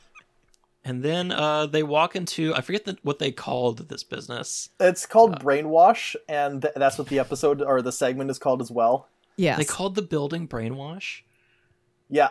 And 0.87 1.03
then 1.03 1.33
uh, 1.33 1.65
they 1.65 1.83
walk 1.83 2.15
into 2.15 2.55
I 2.55 2.61
forget 2.61 2.85
the, 2.85 2.97
what 3.01 3.19
they 3.19 3.29
called 3.29 3.89
this 3.89 4.05
business. 4.05 4.69
It's 4.79 5.05
called 5.05 5.43
Brainwash, 5.43 6.15
and 6.29 6.61
th- 6.61 6.75
that's 6.77 6.97
what 6.97 7.09
the 7.09 7.19
episode 7.19 7.61
or 7.61 7.81
the 7.81 7.91
segment 7.91 8.31
is 8.31 8.39
called 8.39 8.61
as 8.61 8.71
well. 8.71 9.09
yeah 9.35 9.57
They 9.57 9.65
called 9.65 9.95
the 9.95 10.01
building 10.01 10.47
Brainwash. 10.47 11.23
Yeah. 12.09 12.29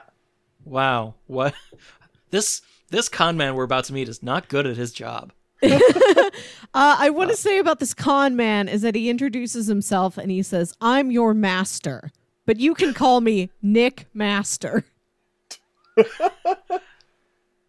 Wow, 0.66 1.14
what 1.26 1.54
this 2.30 2.60
this 2.90 3.08
con 3.08 3.36
man 3.38 3.54
we're 3.54 3.64
about 3.64 3.84
to 3.84 3.94
meet 3.94 4.08
is 4.08 4.22
not 4.22 4.48
good 4.48 4.66
at 4.66 4.76
his 4.76 4.92
job. 4.92 5.32
Uh, 6.74 6.96
I 6.98 7.08
want 7.08 7.30
to 7.30 7.36
say 7.36 7.58
about 7.58 7.78
this 7.78 7.94
con 7.94 8.36
man 8.36 8.68
is 8.68 8.82
that 8.82 8.94
he 8.94 9.08
introduces 9.08 9.66
himself 9.66 10.18
and 10.18 10.30
he 10.30 10.42
says, 10.42 10.74
"I'm 10.82 11.10
your 11.10 11.32
master, 11.32 12.10
but 12.44 12.58
you 12.58 12.74
can 12.74 12.92
call 12.92 13.22
me 13.22 13.50
Nick 13.62 14.06
Master." 14.12 14.84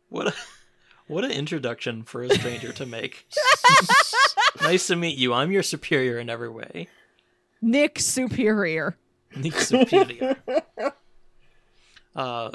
What 0.09 0.27
a 0.27 0.33
what 1.07 1.23
an 1.23 1.31
introduction 1.31 2.03
for 2.03 2.23
a 2.23 2.29
stranger 2.29 2.73
to 2.73 2.85
make. 2.85 3.27
nice 4.61 4.87
to 4.87 4.95
meet 4.97 5.17
you. 5.17 5.33
I'm 5.33 5.51
your 5.51 5.63
superior 5.63 6.17
in 6.19 6.29
every 6.29 6.49
way. 6.49 6.87
Nick 7.61 7.99
Superior. 7.99 8.97
Nick 9.35 9.53
superior. 9.55 10.35
uh, 12.15 12.51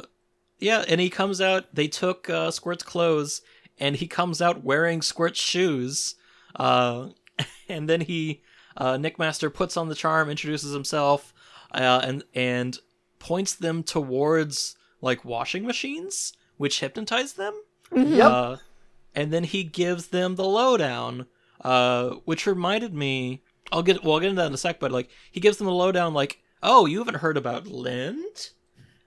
yeah, 0.63 0.85
and 0.87 1.01
he 1.01 1.11
comes 1.11 1.41
out. 1.41 1.75
They 1.75 1.89
took 1.89 2.31
uh, 2.31 2.51
Squirt's 2.51 2.85
clothes, 2.85 3.43
and 3.79 3.97
he 3.97 4.07
comes 4.07 4.41
out 4.41 4.63
wearing 4.63 5.03
Squirt's 5.03 5.41
shoes. 5.41 6.15
Uh, 6.55 7.09
and 7.69 7.89
then 7.89 8.03
he, 8.03 8.43
uh, 8.77 8.97
Nick 8.97 9.19
Master, 9.19 9.51
puts 9.51 9.77
on 9.77 9.89
the 9.89 9.95
charm, 9.95 10.31
introduces 10.31 10.73
himself, 10.73 11.35
uh, 11.73 12.01
and 12.05 12.25
and 12.35 12.79
points 13.19 13.55
them 13.55 13.83
towards 13.83 14.77
like 15.01 15.25
washing 15.25 15.67
machines, 15.67 16.33
which 16.57 16.81
hypnotize 16.81 17.35
them. 17.35 17.55
Yep. 17.95 18.31
Uh, 18.31 18.57
and 19.15 19.33
then 19.33 19.45
he 19.45 19.65
gives 19.65 20.09
them 20.09 20.37
the 20.37 20.45
lowdown, 20.45 21.27
uh, 21.63 22.11
which 22.25 22.47
reminded 22.47 22.95
me. 22.95 23.43
I'll 23.71 23.83
get 23.83 24.05
well, 24.05 24.15
I'll 24.15 24.21
get 24.21 24.29
into 24.29 24.43
that 24.43 24.49
in 24.49 24.55
a 24.55 24.59
sec, 24.59 24.79
but 24.79 24.93
like 24.93 25.09
he 25.31 25.41
gives 25.41 25.57
them 25.57 25.67
the 25.67 25.73
lowdown, 25.73 26.15
like, 26.15 26.41
oh, 26.63 26.87
you 26.87 26.99
haven't 26.99 27.17
heard 27.17 27.37
about 27.37 27.67
Lint? 27.67 28.53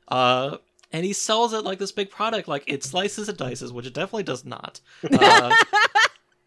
Uh, 0.07 0.57
and 0.95 1.03
he 1.03 1.11
sells 1.11 1.51
it 1.51 1.65
like 1.65 1.77
this 1.77 1.91
big 1.91 2.09
product, 2.09 2.47
like 2.47 2.63
it 2.67 2.81
slices 2.81 3.27
and 3.27 3.37
dices, 3.37 3.73
which 3.73 3.85
it 3.85 3.93
definitely 3.93 4.23
does 4.23 4.45
not. 4.45 4.79
Uh, 5.11 5.53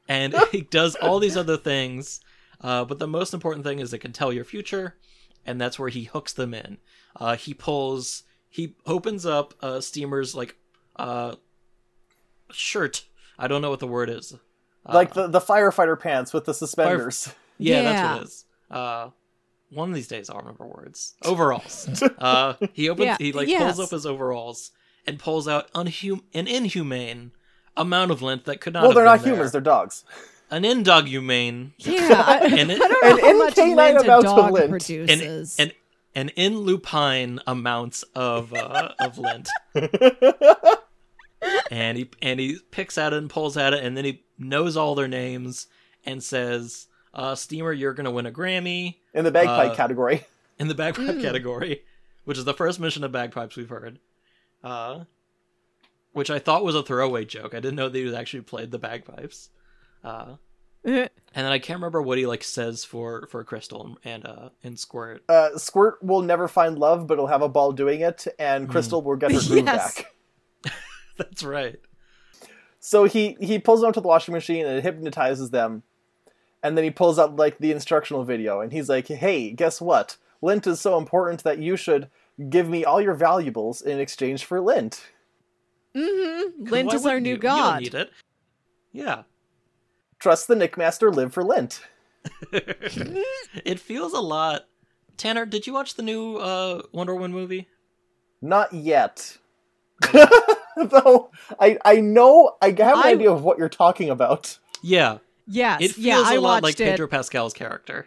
and 0.09 0.35
he 0.53 0.63
does 0.63 0.95
all 0.95 1.19
these 1.19 1.37
other 1.37 1.59
things, 1.59 2.21
uh, 2.63 2.83
but 2.83 2.99
the 2.99 3.07
most 3.07 3.35
important 3.35 3.63
thing 3.63 3.79
is 3.79 3.93
it 3.93 3.99
can 3.99 4.11
tell 4.11 4.33
your 4.33 4.47
future, 4.47 4.97
and 5.45 5.61
that's 5.61 5.79
where 5.79 5.91
he 5.91 6.05
hooks 6.05 6.33
them 6.33 6.55
in. 6.55 6.79
Uh, 7.17 7.37
he 7.37 7.53
pulls, 7.53 8.23
he 8.49 8.75
opens 8.87 9.27
up 9.27 9.53
uh, 9.61 9.83
Steamer's 9.83 10.35
like 10.35 10.57
uh, 10.97 11.35
shirt. 12.51 13.05
I 13.39 13.49
don't 13.49 13.61
know 13.61 13.69
what 13.69 13.81
the 13.81 13.87
word 13.87 14.09
is. 14.09 14.33
Uh, 14.87 14.95
like 14.95 15.13
the, 15.13 15.27
the 15.27 15.43
firefighter 15.43 16.01
pants 16.01 16.33
with 16.33 16.47
the 16.47 16.55
suspenders. 16.55 17.35
yeah, 17.59 17.83
that's 17.83 18.03
what 18.03 18.23
it 18.23 18.25
is. 18.25 18.45
One 19.71 19.89
of 19.91 19.95
these 19.95 20.09
days 20.09 20.31
I'll 20.31 20.39
remember 20.39 20.67
words. 20.67 21.15
Overalls. 21.25 22.03
uh, 22.19 22.55
he 22.73 22.89
opens. 22.89 23.05
Yeah, 23.07 23.17
He 23.19 23.33
like 23.33 23.49
yes. 23.49 23.63
pulls 23.63 23.81
up 23.81 23.91
his 23.91 24.07
overalls 24.07 24.71
and 25.07 25.19
pulls 25.19 25.47
out 25.49 25.71
unhum- 25.73 26.23
an 26.35 26.47
inhumane 26.47 27.33
amount 27.77 28.11
of 28.11 28.23
lint 28.23 28.45
that 28.47 28.61
could 28.61 28.73
not. 28.73 28.81
well, 28.83 28.91
have 28.91 28.95
they're 28.97 29.05
been 29.05 29.13
not 29.17 29.23
there. 29.25 29.35
humans, 29.35 29.53
they're 29.53 29.61
dogs. 29.61 30.05
An 30.51 30.63
indogumane. 30.63 31.73
Yeah, 31.79 32.25
I, 32.27 32.39
And 32.59 32.71
it- 32.71 32.81
I 32.81 32.89
don't 32.89 33.03
know 33.05 33.29
An 33.29 33.37
how 33.37 33.39
much 33.45 33.57
lint 33.59 33.69
a 33.71 33.73
amount 34.01 34.09
of 34.09 34.23
dog 34.25 34.53
lint. 34.53 34.71
Produces. 34.71 35.59
an 35.59 35.73
an 36.15 36.31
in 36.31 36.59
lupine 36.61 37.39
amounts 37.47 38.03
of 38.15 38.53
uh, 38.55 38.93
of 38.99 39.19
lint. 39.19 39.49
and 41.71 41.97
he 41.99 42.11
and 42.23 42.41
he 42.41 42.59
picks 42.71 42.99
at 42.99 43.13
it 43.13 43.17
and 43.19 43.31
pulls 43.31 43.57
at 43.57 43.73
it, 43.73 43.85
and 43.85 43.97
then 43.97 44.05
he 44.05 44.23
knows 44.39 44.77
all 44.77 44.95
their 44.95 45.07
names 45.09 45.67
and 46.05 46.23
says, 46.23 46.88
uh, 47.15 47.35
"Steamer, 47.35 47.73
you're 47.73 47.95
gonna 47.95 48.11
win 48.11 48.27
a 48.27 48.31
Grammy." 48.33 48.97
In 49.15 49.25
the 49.25 49.31
bagpipe 49.31 49.73
Uh, 49.73 49.75
category. 49.75 50.27
in 50.59 50.69
the 50.69 50.75
bagpipe 50.75 51.17
Mm. 51.17 51.23
category, 51.23 51.83
which 52.25 52.39
is 52.39 52.45
the 52.45 52.55
first 52.55 52.79
mention 52.81 53.05
of 53.05 53.13
bagpipes 53.13 53.57
we've 53.57 53.69
heard. 53.69 53.99
Uh, 54.63 55.05
which 56.13 56.31
I 56.31 56.39
thought 56.39 56.65
was 56.65 56.75
a 56.75 56.83
throwaway 56.83 57.25
joke. 57.25 57.55
I 57.55 57.61
didn't 57.61 57.77
know 57.77 57.89
that 57.89 57.99
he 57.99 58.15
actually 58.17 58.41
played 58.43 58.71
the 58.73 58.79
bagpipes. 58.79 59.51
Uh, 60.03 60.37
and 60.85 61.11
then 61.35 61.47
I 61.47 61.59
can't 61.59 61.79
remember 61.79 62.01
what 62.01 62.19
he 62.19 62.27
like 62.27 62.43
says 62.43 62.85
for 62.85 63.27
for 63.27 63.45
Crystal 63.45 63.99
and 64.05 64.25
uh 64.25 64.49
and 64.65 64.79
Squirt. 64.79 65.23
Uh, 65.29 65.57
Squirt 65.59 66.03
will 66.03 66.23
never 66.23 66.49
find 66.49 66.79
love, 66.79 67.07
but 67.07 67.19
he'll 67.19 67.27
have 67.27 67.43
a 67.43 67.49
ball 67.49 67.73
doing 67.73 68.01
it, 68.01 68.27
and 68.39 68.69
Crystal 68.69 69.03
will 69.03 69.17
get 69.17 69.33
her 69.33 69.41
groove 69.47 69.67
Yes. 69.67 69.97
back. 70.65 70.73
That's 71.19 71.43
right. 71.43 71.79
So 72.81 73.05
he 73.05 73.37
he 73.41 73.59
pulls 73.59 73.83
them 73.83 73.93
to 73.93 74.01
the 74.01 74.09
washing 74.09 74.33
machine 74.35 74.65
and 74.67 74.83
hypnotizes 74.83 75.51
them, 75.51 75.83
and 76.63 76.77
then 76.77 76.85
he 76.85 76.91
pulls 76.91 77.19
out 77.19 77.37
like 77.37 77.59
the 77.59 77.73
instructional 77.73 78.25
video, 78.25 78.61
and 78.61 78.73
he's 78.73 78.89
like, 78.89 79.09
"Hey, 79.09 79.51
guess 79.53 79.81
what? 79.81 80.17
Lint 80.41 80.67
is 80.67 80.81
so 80.81 80.99
important 80.99 81.43
that 81.43 81.59
you 81.59 81.77
should 81.77 82.09
give 82.49 82.69
me 82.69 82.85
all 82.85 83.01
your 83.01 83.15
valuables 83.15 83.83
in 83.83 84.01
exchange 84.01 84.45
for 84.45 84.61
lint." 84.61 85.07
Mm-hmm. 85.97 86.65
Lint 86.71 86.93
is 86.93 87.07
our 87.07 87.21
new 87.21 87.31
you? 87.31 87.35
You 87.37 87.41
god. 87.41 87.73
don't 87.73 87.83
need 87.83 87.95
it. 87.95 88.11
Yeah. 88.93 89.23
Trust 90.19 90.49
the 90.49 90.55
Nickmaster, 90.55 91.15
live 91.15 91.33
for 91.33 91.45
lint. 91.45 91.81
it 92.53 93.79
feels 93.79 94.13
a 94.13 94.21
lot. 94.21 94.67
Tanner, 95.17 95.47
did 95.47 95.67
you 95.67 95.73
watch 95.73 95.95
the 95.95 96.03
new 96.03 96.37
uh, 96.37 96.83
Wonder 96.93 97.15
Woman 97.15 97.33
movie? 97.33 97.69
Not 98.41 98.73
yet. 98.73 99.39
Though 100.13 101.31
I 101.59 101.77
I 101.85 101.97
know 102.01 102.57
I 102.63 102.67
have 102.67 102.79
an 102.79 103.03
I- 103.05 103.11
idea 103.11 103.33
of 103.33 103.43
what 103.43 103.59
you're 103.59 103.69
talking 103.69 104.11
about. 104.11 104.59
Yeah. 104.83 105.19
Yes. 105.49 105.81
It 105.83 105.93
feels 105.93 106.05
yeah, 106.07 106.23
I 106.25 106.35
a 106.35 106.41
lot 106.41 106.63
like 106.63 106.79
it. 106.79 106.85
Pedro 106.85 107.09
Pascal's 107.09 107.55
character. 107.55 108.07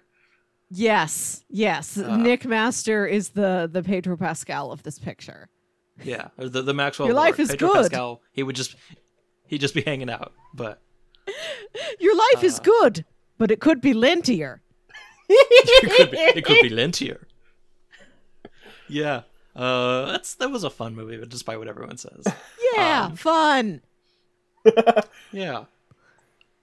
Yes. 0.70 1.44
Yes. 1.50 1.98
Uh. 1.98 2.16
Nick 2.18 2.46
Master 2.46 3.06
is 3.06 3.30
the 3.30 3.70
the 3.72 3.82
Pedro 3.84 4.16
Pascal 4.16 4.72
of 4.72 4.84
this 4.84 5.00
picture. 5.00 5.50
Yeah. 6.04 6.30
Or 6.38 6.48
the, 6.50 6.62
the 6.62 6.74
Maxwell 6.74 7.08
Your 7.08 7.16
life 7.16 7.40
is 7.40 7.50
Pedro 7.50 7.70
good. 7.70 7.76
Pascal, 7.84 8.22
he 8.32 8.44
would 8.44 8.56
just 8.56 8.76
he'd 9.48 9.60
just 9.62 9.74
be 9.74 9.82
hanging 9.82 10.10
out. 10.10 10.34
But 10.54 10.82
Your 12.00 12.16
life 12.16 12.44
is 12.44 12.60
Uh. 12.60 12.64
good, 12.64 13.06
but 13.38 13.52
it 13.52 13.60
could 13.60 13.82
be 13.82 13.94
lintier. 13.94 14.60
it 15.30 15.92
could 15.98 16.12
be, 16.12 16.18
it 16.18 16.46
could 16.46 16.62
be 16.62 16.70
lintier. 16.82 17.24
Yeah. 18.88 19.24
Uh, 19.56 20.06
that's 20.12 20.36
that 20.36 20.50
was 20.52 20.64
a 20.64 20.70
fun 20.70 20.96
movie, 20.96 21.18
but 21.18 21.28
despite 21.30 21.58
what 21.60 21.68
everyone 21.68 21.98
says. 21.98 22.24
Yeah, 22.76 23.06
Um, 23.08 23.16
fun. 23.16 23.82
Yeah. 25.34 25.66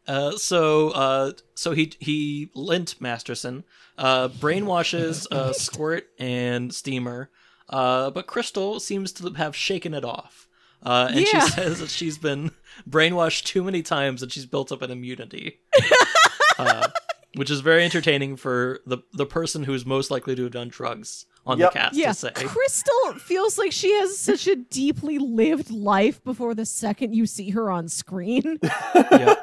Uh, 0.08 0.32
so 0.38 0.88
uh, 0.90 1.32
so 1.54 1.72
he 1.72 1.92
he 2.00 2.50
Lint 2.54 3.00
Masterson 3.00 3.62
uh, 3.98 4.28
brainwashes 4.28 5.26
uh, 5.30 5.52
Squirt 5.66 6.08
and 6.18 6.72
Steamer, 6.74 7.30
uh, 7.68 8.10
but 8.10 8.26
Crystal 8.26 8.80
seems 8.80 9.12
to 9.12 9.30
have 9.34 9.54
shaken 9.54 9.92
it 9.94 10.04
off. 10.04 10.48
Uh, 10.82 11.08
and 11.10 11.20
Yeah. 11.20 11.44
she 11.44 11.50
says 11.52 11.80
that 11.80 11.90
she's 11.90 12.16
been 12.18 12.52
brainwashed 12.88 13.44
too 13.44 13.62
many 13.62 13.82
times 13.82 14.22
and 14.22 14.32
she's 14.32 14.46
built 14.46 14.72
up 14.72 14.80
an 14.80 14.90
immunity, 14.90 15.60
uh, 16.58 16.88
which 17.34 17.50
is 17.50 17.60
very 17.60 17.84
entertaining 17.84 18.36
for 18.36 18.80
the 18.86 18.98
the 19.12 19.26
person 19.26 19.64
who's 19.64 19.84
most 19.84 20.10
likely 20.10 20.34
to 20.36 20.44
have 20.44 20.52
done 20.52 20.68
drugs 20.68 21.26
on 21.48 21.58
Yep. 21.58 21.72
the 21.72 21.78
cast 21.78 21.96
Yeah, 21.96 22.08
to 22.08 22.14
say. 22.14 22.30
Crystal 22.34 23.14
feels 23.18 23.58
like 23.58 23.72
she 23.72 23.92
has 23.94 24.16
such 24.18 24.46
a 24.46 24.54
deeply 24.54 25.18
lived 25.18 25.70
life 25.70 26.22
before 26.22 26.54
the 26.54 26.66
second 26.66 27.14
you 27.14 27.26
see 27.26 27.50
her 27.50 27.70
on 27.70 27.88
screen. 27.88 28.58
yeah. 28.94 29.34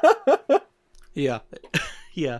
yeah. 1.12 1.38
yeah. 2.14 2.38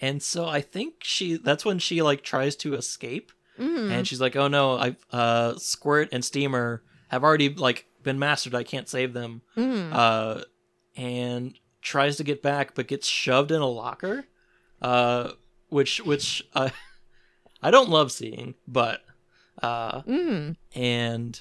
And 0.00 0.22
so 0.22 0.46
I 0.46 0.60
think 0.60 0.94
she 1.02 1.36
that's 1.36 1.64
when 1.64 1.78
she 1.78 2.00
like 2.02 2.22
tries 2.22 2.56
to 2.56 2.74
escape 2.74 3.32
Mm. 3.56 3.88
and 3.92 4.04
she's 4.08 4.20
like, 4.20 4.34
"Oh 4.34 4.48
no, 4.48 4.76
I 4.76 4.96
uh 5.12 5.54
Squirt 5.58 6.08
and 6.10 6.24
Steamer 6.24 6.82
have 7.06 7.22
already 7.22 7.48
like 7.54 7.86
been 8.02 8.18
mastered. 8.18 8.52
I 8.52 8.64
can't 8.64 8.88
save 8.88 9.12
them." 9.12 9.42
Mm. 9.56 9.92
Uh 9.92 10.42
and 10.96 11.56
tries 11.80 12.16
to 12.16 12.24
get 12.24 12.42
back 12.42 12.74
but 12.74 12.88
gets 12.88 13.06
shoved 13.06 13.52
in 13.52 13.60
a 13.60 13.66
locker. 13.68 14.24
Uh 14.82 15.30
which 15.68 16.00
which 16.04 16.42
uh, 16.54 16.70
I 17.64 17.70
don't 17.72 17.88
love 17.90 18.12
seeing, 18.12 18.54
but 18.68 19.00
uh 19.62 20.02
Mm. 20.02 20.56
and 20.74 21.40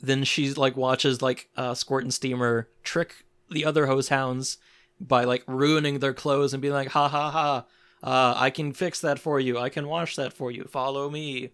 then 0.00 0.24
she's 0.24 0.58
like 0.58 0.76
watches 0.76 1.22
like 1.22 1.48
uh, 1.56 1.72
Squirt 1.74 2.02
and 2.02 2.12
Steamer 2.12 2.68
trick 2.82 3.24
the 3.50 3.64
other 3.64 3.86
hoze 3.86 4.10
houndz 4.10 4.58
by 5.00 5.24
like 5.24 5.42
ruining 5.46 5.98
their 6.00 6.12
clothes 6.12 6.52
and 6.52 6.60
being 6.60 6.74
like, 6.74 6.88
"Ha 6.88 7.08
ha 7.08 7.30
ha! 7.30 7.64
Uh, 8.02 8.34
I 8.36 8.50
can 8.50 8.72
fix 8.72 9.00
that 9.00 9.18
for 9.18 9.40
you. 9.40 9.58
I 9.58 9.68
can 9.70 9.86
wash 9.88 10.16
that 10.16 10.32
for 10.32 10.50
you. 10.50 10.64
Follow 10.64 11.08
me." 11.10 11.50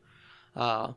Uh, 0.56 0.92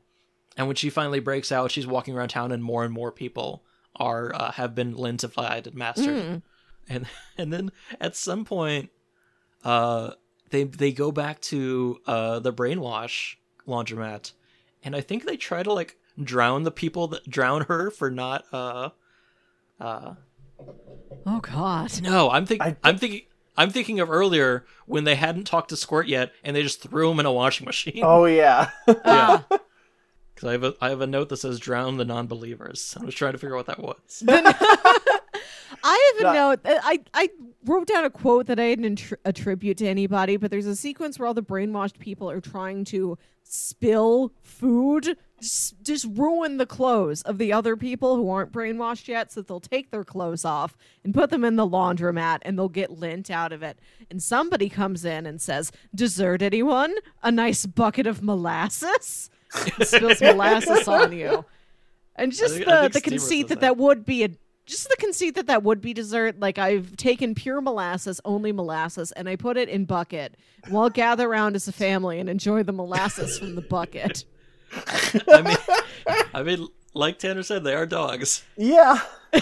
and 0.57 0.67
when 0.67 0.75
she 0.75 0.89
finally 0.89 1.19
breaks 1.19 1.51
out, 1.51 1.69
she's 1.71 1.85
walking 1.87 2.15
around 2.15 2.29
town, 2.29 2.51
and 2.51 2.63
more 2.63 2.83
and 2.83 2.93
more 2.93 3.11
people 3.11 3.63
are 3.95 4.33
uh, 4.33 4.51
have 4.53 4.73
been 4.73 4.95
lentified 4.95 5.67
and 5.67 5.75
mastered. 5.75 6.23
Mm. 6.23 6.41
And 6.89 7.05
and 7.37 7.53
then 7.53 7.71
at 8.01 8.15
some 8.15 8.45
point, 8.45 8.89
uh, 9.63 10.11
they 10.53 10.63
they 10.63 10.91
go 10.93 11.11
back 11.11 11.41
to 11.41 11.99
uh 12.05 12.39
the 12.39 12.53
brainwash 12.53 13.35
laundromat, 13.67 14.31
and 14.83 14.95
I 14.95 15.01
think 15.01 15.25
they 15.25 15.35
try 15.35 15.63
to 15.63 15.73
like 15.73 15.97
drown 16.23 16.63
the 16.63 16.71
people 16.71 17.07
that 17.09 17.27
drown 17.29 17.63
her 17.63 17.89
for 17.91 18.09
not 18.11 18.45
uh 18.53 18.89
uh 19.81 20.13
Oh 21.25 21.39
God. 21.41 22.01
no 22.01 22.29
i'm 22.29 22.45
thinking 22.45 22.67
I- 22.83 22.89
i'm 22.89 22.97
thinking 22.99 23.21
i'm 23.57 23.69
thinking 23.71 23.99
of 23.99 24.11
earlier 24.11 24.63
when 24.85 25.05
they 25.05 25.15
hadn't 25.15 25.45
talked 25.45 25.69
to 25.69 25.75
squirt 25.77 26.07
yet 26.07 26.31
and 26.43 26.55
they 26.55 26.61
just 26.61 26.81
threw 26.83 27.09
him 27.11 27.19
in 27.19 27.25
a 27.25 27.31
washing 27.31 27.65
machine 27.65 28.01
Oh 28.03 28.25
yeah. 28.25 28.69
yeah. 28.87 29.41
because 29.49 30.47
i 30.49 30.51
have 30.51 30.63
a 30.63 30.75
i 30.81 30.89
have 30.89 31.01
a 31.01 31.07
note 31.07 31.29
that 31.29 31.37
says 31.37 31.59
drown 31.59 31.97
the 31.97 32.05
non-believers 32.05 32.95
i 33.01 33.03
was 33.05 33.15
trying 33.15 33.31
to 33.31 33.37
figure 33.39 33.57
out 33.57 33.67
what 33.67 33.77
that 33.77 33.81
was 33.81 34.23
I 35.83 36.13
even 36.15 36.27
a 36.27 36.33
Yeah. 36.33 36.41
note. 36.41 36.59
uh, 36.65 36.79
I 36.83 36.99
I 37.13 37.29
wrote 37.65 37.87
down 37.87 38.03
a 38.05 38.09
quote 38.09 38.47
that 38.47 38.59
I 38.59 38.73
didn't 38.75 38.99
attri- 38.99 39.17
attribute 39.25 39.77
to 39.79 39.87
anybody, 39.87 40.37
but 40.37 40.49
there's 40.51 40.65
a 40.65 40.75
sequence 40.75 41.19
where 41.19 41.27
all 41.27 41.33
the 41.33 41.43
brainwashed 41.43 41.99
people 41.99 42.29
are 42.29 42.41
trying 42.41 42.83
to 42.85 43.17
spill 43.43 44.31
food, 44.41 45.17
s- 45.39 45.73
just 45.83 46.05
ruin 46.13 46.57
the 46.57 46.65
clothes 46.65 47.21
of 47.23 47.37
the 47.37 47.51
other 47.53 47.75
people 47.75 48.15
who 48.15 48.29
aren't 48.29 48.51
brainwashed 48.51 49.07
yet, 49.07 49.31
so 49.31 49.41
that 49.41 49.47
they'll 49.47 49.59
take 49.59 49.91
their 49.91 50.03
clothes 50.03 50.43
off 50.45 50.75
and 51.03 51.13
put 51.13 51.29
them 51.29 51.43
in 51.43 51.55
the 51.57 51.67
laundromat, 51.67 52.39
and 52.43 52.57
they'll 52.57 52.69
get 52.69 52.89
lint 52.91 53.29
out 53.29 53.51
of 53.51 53.61
it. 53.61 53.77
And 54.09 54.23
somebody 54.23 54.69
comes 54.69 55.03
in 55.05 55.25
and 55.25 55.41
says, 55.41 55.71
"Dessert, 55.93 56.41
anyone? 56.41 56.93
A 57.21 57.31
nice 57.31 57.65
bucket 57.65 58.07
of 58.07 58.23
molasses." 58.23 59.29
And 59.77 59.87
spills 59.87 60.21
molasses 60.21 60.87
on 60.87 61.11
you. 61.11 61.45
And 62.15 62.31
just 62.31 62.55
think- 62.55 62.67
I 62.67 62.87
the, 62.87 62.89
think 62.89 62.93
the 62.93 62.99
Steamer 62.99 63.17
conceit 63.19 63.47
that 63.49 63.55
that. 63.55 63.61
that 63.61 63.77
would 63.77 64.05
be 64.05 64.23
a 64.23 64.29
just 64.65 64.89
the 64.89 64.95
conceit 64.97 65.35
that 65.35 65.47
that 65.47 65.63
would 65.63 65.81
be 65.81 65.93
dessert. 65.93 66.39
Like 66.39 66.57
I've 66.57 66.95
taken 66.95 67.35
pure 67.35 67.61
molasses, 67.61 68.21
only 68.25 68.51
molasses, 68.51 69.11
and 69.11 69.27
I 69.27 69.35
put 69.35 69.57
it 69.57 69.69
in 69.69 69.85
bucket. 69.85 70.35
And 70.63 70.73
we'll 70.73 70.89
gather 70.89 71.29
around 71.29 71.55
as 71.55 71.67
a 71.67 71.71
family 71.71 72.19
and 72.19 72.29
enjoy 72.29 72.63
the 72.63 72.73
molasses 72.73 73.39
from 73.39 73.55
the 73.55 73.61
bucket. 73.61 74.25
i 75.27 75.41
mean 75.43 75.57
i 76.33 76.41
mean 76.41 76.67
like 76.95 77.19
tanner 77.19 77.43
said 77.43 77.63
they 77.63 77.75
are 77.75 77.85
dogs 77.85 78.43
yeah. 78.57 79.01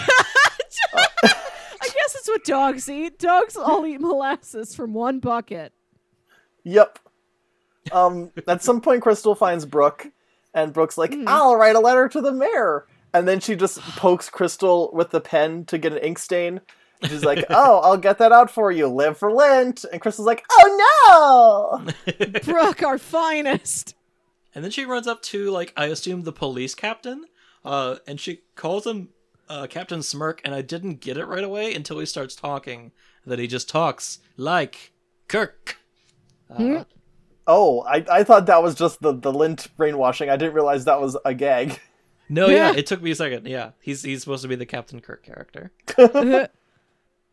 I 1.82 1.86
guess 1.88 2.14
it's 2.14 2.28
what 2.28 2.44
dogs 2.44 2.88
eat. 2.88 3.18
Dogs 3.18 3.56
all 3.56 3.84
eat 3.86 4.00
molasses 4.00 4.74
from 4.74 4.94
one 4.94 5.18
bucket. 5.18 5.72
Yep. 6.64 6.98
Um, 7.90 8.30
at 8.46 8.62
some 8.62 8.80
point, 8.80 9.02
Crystal 9.02 9.34
finds 9.34 9.66
Brooke, 9.66 10.06
and 10.54 10.72
Brooke's 10.72 10.96
like, 10.96 11.14
"I'll 11.26 11.56
write 11.56 11.74
a 11.74 11.80
letter 11.80 12.08
to 12.08 12.20
the 12.20 12.32
mayor." 12.32 12.86
And 13.14 13.28
then 13.28 13.40
she 13.40 13.56
just 13.56 13.78
pokes 13.80 14.30
Crystal 14.30 14.90
with 14.92 15.10
the 15.10 15.20
pen 15.20 15.64
to 15.66 15.78
get 15.78 15.92
an 15.92 15.98
ink 15.98 16.18
stain. 16.18 16.60
And 17.02 17.10
she's 17.10 17.24
like, 17.24 17.44
"Oh, 17.50 17.80
I'll 17.80 17.96
get 17.98 18.18
that 18.18 18.32
out 18.32 18.50
for 18.50 18.70
you. 18.70 18.86
Live 18.88 19.18
for 19.18 19.32
Lent." 19.32 19.84
And 19.90 20.00
Crystal's 20.00 20.26
like, 20.26 20.44
"Oh 20.50 21.82
no!" 22.16 22.24
Brooke, 22.44 22.82
our 22.82 22.96
finest. 22.98 23.94
And 24.54 24.62
then 24.64 24.70
she 24.70 24.84
runs 24.84 25.06
up 25.06 25.20
to 25.22 25.50
like 25.50 25.72
I 25.76 25.86
assume 25.86 26.22
the 26.22 26.32
police 26.32 26.74
captain, 26.74 27.24
uh, 27.64 27.96
and 28.06 28.20
she 28.20 28.42
calls 28.54 28.86
him 28.86 29.08
uh, 29.48 29.66
Captain 29.68 30.02
Smirk, 30.02 30.40
and 30.44 30.54
I 30.54 30.62
didn't 30.62 31.00
get 31.00 31.16
it 31.16 31.26
right 31.26 31.44
away 31.44 31.74
until 31.74 31.98
he 31.98 32.06
starts 32.06 32.34
talking. 32.36 32.92
That 33.26 33.38
he 33.38 33.46
just 33.46 33.68
talks 33.68 34.18
like 34.36 34.92
Kirk. 35.28 35.78
Uh, 36.50 36.84
Oh, 37.46 37.80
I, 37.82 38.04
I 38.10 38.22
thought 38.24 38.46
that 38.46 38.62
was 38.62 38.74
just 38.76 39.00
the 39.02 39.12
the 39.12 39.32
lint 39.32 39.68
brainwashing. 39.76 40.30
I 40.30 40.36
didn't 40.36 40.54
realize 40.54 40.84
that 40.84 41.00
was 41.00 41.16
a 41.24 41.34
gag. 41.34 41.78
No, 42.32 42.48
yeah. 42.48 42.72
Yeah. 42.72 42.78
it 42.78 42.86
took 42.86 43.02
me 43.02 43.10
a 43.10 43.14
second. 43.14 43.46
Yeah, 43.46 43.72
he's 43.80 44.02
he's 44.02 44.20
supposed 44.22 44.42
to 44.42 44.48
be 44.48 44.56
the 44.56 44.66
Captain 44.66 45.00
Kirk 45.00 45.22
character. 45.22 45.70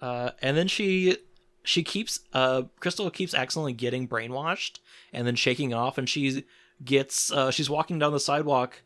Uh, 0.02 0.32
and 0.42 0.56
then 0.56 0.68
she 0.68 1.18
she 1.64 1.84
keeps 1.84 2.22
uh 2.34 2.62
Crystal 2.80 3.10
keeps 3.12 3.34
accidentally 3.34 3.74
getting 3.74 4.08
brainwashed 4.08 4.80
and 5.12 5.28
then 5.28 5.36
shaking 5.36 5.74
off, 5.74 5.98
and 5.98 6.08
she 6.08 6.46
gets 6.84 7.32
uh, 7.34 7.52
she's 7.52 7.70
walking 7.70 8.00
down 8.00 8.14
the 8.14 8.20
sidewalk, 8.20 8.82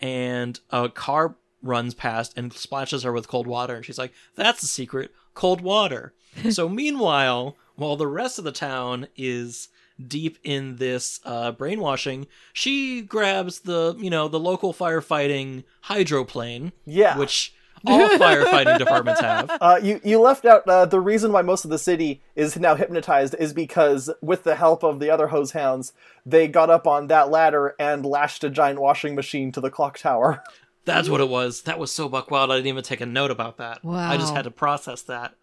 and 0.00 0.60
a 0.68 0.88
car 0.90 1.36
runs 1.62 1.94
past 1.94 2.34
and 2.36 2.52
splashes 2.52 3.02
her 3.04 3.12
with 3.12 3.26
cold 3.28 3.46
water, 3.46 3.74
and 3.76 3.84
she's 3.86 3.96
like, 3.98 4.12
"That's 4.34 4.60
the 4.60 4.66
secret, 4.66 5.12
cold 5.34 5.62
water." 5.62 6.12
so 6.50 6.68
meanwhile, 6.68 7.56
while 7.76 7.96
the 7.96 8.06
rest 8.06 8.38
of 8.38 8.44
the 8.44 8.52
town 8.52 9.08
is 9.16 9.68
deep 10.06 10.38
in 10.44 10.76
this 10.76 11.20
uh, 11.24 11.52
brainwashing, 11.52 12.26
she 12.52 13.02
grabs 13.02 13.60
the 13.60 13.94
you 13.98 14.10
know 14.10 14.28
the 14.28 14.40
local 14.40 14.72
firefighting 14.72 15.64
hydroplane, 15.82 16.72
Yeah. 16.86 17.16
which 17.18 17.54
all 17.86 18.08
firefighting 18.18 18.78
departments 18.78 19.20
have. 19.20 19.50
Uh, 19.60 19.80
you 19.82 20.00
you 20.04 20.20
left 20.20 20.44
out 20.44 20.68
uh, 20.68 20.84
the 20.84 21.00
reason 21.00 21.32
why 21.32 21.42
most 21.42 21.64
of 21.64 21.70
the 21.70 21.78
city 21.78 22.20
is 22.36 22.56
now 22.58 22.74
hypnotized 22.74 23.34
is 23.38 23.52
because 23.52 24.10
with 24.20 24.44
the 24.44 24.54
help 24.56 24.82
of 24.82 25.00
the 25.00 25.10
other 25.10 25.28
hoze 25.28 25.52
houndz, 25.52 25.92
they 26.26 26.46
got 26.46 26.68
up 26.70 26.86
on 26.86 27.06
that 27.06 27.30
ladder 27.30 27.74
and 27.78 28.04
lashed 28.04 28.44
a 28.44 28.50
giant 28.50 28.80
washing 28.80 29.14
machine 29.14 29.50
to 29.52 29.60
the 29.60 29.70
clock 29.70 29.98
tower. 29.98 30.42
That's 30.84 31.08
what 31.08 31.20
it 31.20 31.28
was. 31.28 31.62
That 31.62 31.78
was 31.78 31.92
so 31.92 32.08
buck 32.08 32.30
wild. 32.30 32.50
I 32.50 32.56
didn't 32.56 32.68
even 32.68 32.82
take 32.84 33.00
a 33.02 33.06
note 33.06 33.30
about 33.30 33.58
that. 33.58 33.84
Wow. 33.84 34.10
I 34.10 34.16
just 34.16 34.34
had 34.34 34.42
to 34.44 34.50
process 34.50 35.02
that. 35.02 35.34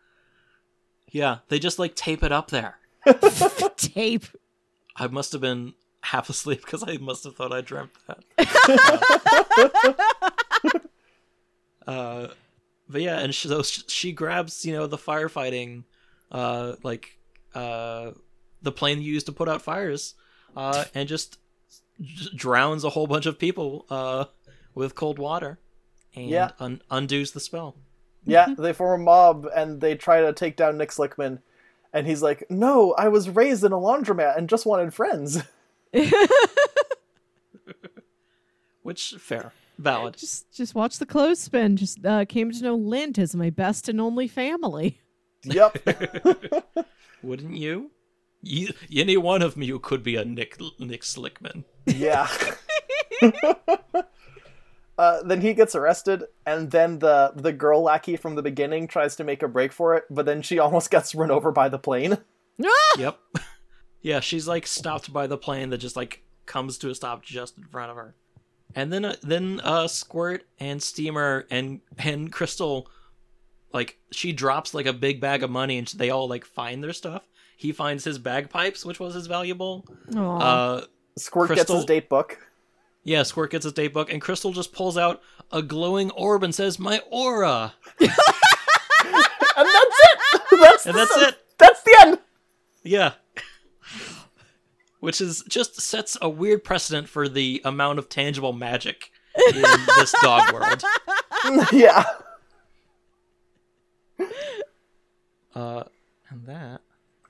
Yeah, 1.12 1.38
they 1.48 1.58
just 1.60 1.80
like 1.80 1.96
tape 1.96 2.24
it 2.24 2.32
up 2.32 2.50
there. 2.50 2.78
Tape. 3.78 4.26
I 4.98 5.08
must 5.08 5.32
have 5.32 5.42
been 5.42 5.74
half 6.02 6.30
asleep 6.30 6.62
because 6.66 6.84
I 6.88 6.98
must 6.98 7.24
have 7.24 7.36
thought 7.36 7.54
I 7.54 7.62
dreamt 7.62 7.92
that. 8.08 8.20
uh, 11.88 12.28
but 12.90 13.02
yeah, 13.02 13.20
and 13.20 13.34
she, 13.34 13.48
so 13.48 13.62
she 13.64 14.12
grabs, 14.12 14.66
you 14.66 14.74
know, 14.74 14.88
the 14.88 14.98
firefighting, 14.98 15.84
uh, 16.32 16.76
like 16.84 17.18
uh, 17.54 18.12
the 18.62 18.72
plane 18.72 19.02
used 19.02 19.26
to 19.26 19.32
put 19.32 19.50
out 19.50 19.62
fires, 19.62 20.16
uh, 20.56 20.86
and 20.96 21.08
just 21.08 21.38
j- 22.02 22.30
drowns 22.36 22.84
a 22.84 22.90
whole 22.90 23.08
bunch 23.08 23.26
of 23.26 23.38
people 23.38 23.86
uh, 23.90 24.26
with 24.74 24.96
cold 24.96 25.20
water, 25.20 25.60
and 26.16 26.30
Yeah. 26.30 26.52
un- 26.60 26.82
undoes 26.90 27.32
the 27.32 27.40
spell. 27.40 27.76
Yeah, 28.26 28.54
they 28.58 28.74
form 28.74 29.02
a 29.02 29.04
mob 29.06 29.48
and 29.56 29.80
they 29.80 29.96
try 29.96 30.20
to 30.20 30.34
take 30.34 30.58
down 30.58 30.78
Nick 30.78 30.90
Slickman. 30.90 31.40
And 31.94 32.06
he's 32.08 32.22
like, 32.22 32.46
No, 32.50 32.94
I 32.94 33.08
was 33.08 33.30
raised 33.30 33.64
in 33.64 33.72
a 33.72 33.78
laundromat 33.78 34.38
and 34.38 34.50
just 34.50 34.66
wanted 34.66 34.94
friends. 34.94 35.42
Which 38.84 39.16
fair, 39.20 39.52
valid. 39.78 40.18
Just 40.18 40.52
just 40.54 40.76
watch 40.76 40.98
the 41.00 41.06
clothespin. 41.06 41.76
Just 41.78 42.06
uh, 42.06 42.26
came 42.26 42.52
to 42.52 42.64
know 42.64 42.76
Lint 42.76 43.18
as 43.20 43.36
my 43.36 43.50
best 43.50 43.90
and 43.90 44.00
only 44.00 44.28
family. 44.28 45.02
yep. 45.44 45.78
Wouldn't 47.24 47.56
you? 47.58 47.92
you? 48.42 48.70
Any 48.96 49.18
one 49.18 49.42
of 49.42 49.58
you 49.58 49.80
could 49.80 50.04
be 50.04 50.16
a 50.16 50.24
Nick 50.24 50.58
Nick 50.80 51.02
Slickman. 51.02 51.66
Yeah. 51.86 52.28
Uh, 54.98 55.22
then 55.24 55.42
he 55.42 55.54
gets 55.54 55.76
arrested, 55.76 56.24
and 56.46 56.72
then 56.72 57.00
the 57.00 57.32
the 57.36 57.54
girl 57.54 57.82
lackey 57.84 58.16
from 58.16 58.36
the 58.36 58.42
beginning 58.42 58.88
tries 58.88 59.16
to 59.18 59.24
make 59.24 59.44
a 59.44 59.48
break 59.48 59.72
for 59.72 59.96
it, 59.96 60.06
but 60.10 60.26
then 60.26 60.42
she 60.42 60.60
almost 60.60 60.90
gets 60.90 61.14
run 61.14 61.32
over 61.32 61.52
by 61.52 61.70
the 61.70 61.80
plane. 61.80 62.18
Yep. 62.98 63.20
yeah, 64.02 64.20
she's 64.20 64.48
like 64.48 64.66
stopped 64.66 65.14
by 65.14 65.28
the 65.28 65.38
plane 65.38 65.70
that 65.70 65.78
just 65.78 65.96
like 65.96 66.24
comes 66.46 66.78
to 66.80 66.90
a 66.90 66.96
stop 66.96 67.24
just 67.24 67.58
in 67.58 67.66
front 67.66 67.92
of 67.92 67.98
her. 67.98 68.16
And 68.76 68.92
then 68.92 69.06
uh, 69.06 69.16
then 69.22 69.62
uh 69.64 69.88
Squirt 69.88 70.46
and 70.60 70.82
Steamer 70.82 71.46
and 71.52 71.82
and 71.98 72.32
Crystal 72.32 72.90
like 73.74 73.98
she 74.12 74.32
drops 74.32 74.74
like 74.74 74.86
a 74.86 74.94
big 74.94 75.22
bag 75.22 75.44
of 75.44 75.50
money 75.50 75.78
and 75.78 75.88
they 75.88 76.10
all 76.10 76.28
like 76.28 76.46
find 76.46 76.84
their 76.84 76.94
stuff. 76.94 77.24
He 77.56 77.72
finds 77.72 78.04
his 78.04 78.18
bagpipes, 78.20 78.86
which 78.86 79.00
was 79.00 79.14
his 79.14 79.28
valuable. 79.28 79.86
Aw. 80.16 80.38
Uh 80.38 80.86
Squirt 81.18 81.54
gets 81.54 81.72
his 81.72 81.86
date 81.86 82.10
book. 82.10 82.40
Yeah, 83.08 83.24
Squirt 83.24 83.52
gets 83.52 83.64
his 83.64 83.72
date 83.72 83.94
book 83.94 84.12
and 84.12 84.22
Crystal 84.22 84.52
just 84.52 84.74
pulls 84.74 84.98
out 84.98 85.22
a 85.50 85.62
glowing 85.62 86.12
orb 86.12 86.44
and 86.44 86.54
says, 86.54 86.78
"My 86.78 87.02
aura." 87.10 87.74
And 88.02 88.10
that's 89.66 90.00
it! 90.04 90.42
That's, 90.60 90.86
And 90.86 90.96
that's 90.96 91.18
it. 91.18 91.36
That's 91.58 91.82
the 91.84 91.98
end! 92.02 92.20
Yeah. 92.84 93.14
Which 95.00 95.22
is 95.22 95.44
just 95.48 95.80
sets 95.80 96.18
a 96.22 96.28
weird 96.28 96.64
precedent 96.64 97.08
for 97.08 97.30
the 97.30 97.62
amount 97.64 98.00
of 98.00 98.10
tangible 98.10 98.54
magic 98.54 99.10
in 99.54 99.62
this 99.62 100.14
dog 100.22 100.52
world. 100.52 100.84
yeah. 101.72 102.04
Uh, 105.56 105.84
and 106.30 106.46
that 106.46 106.82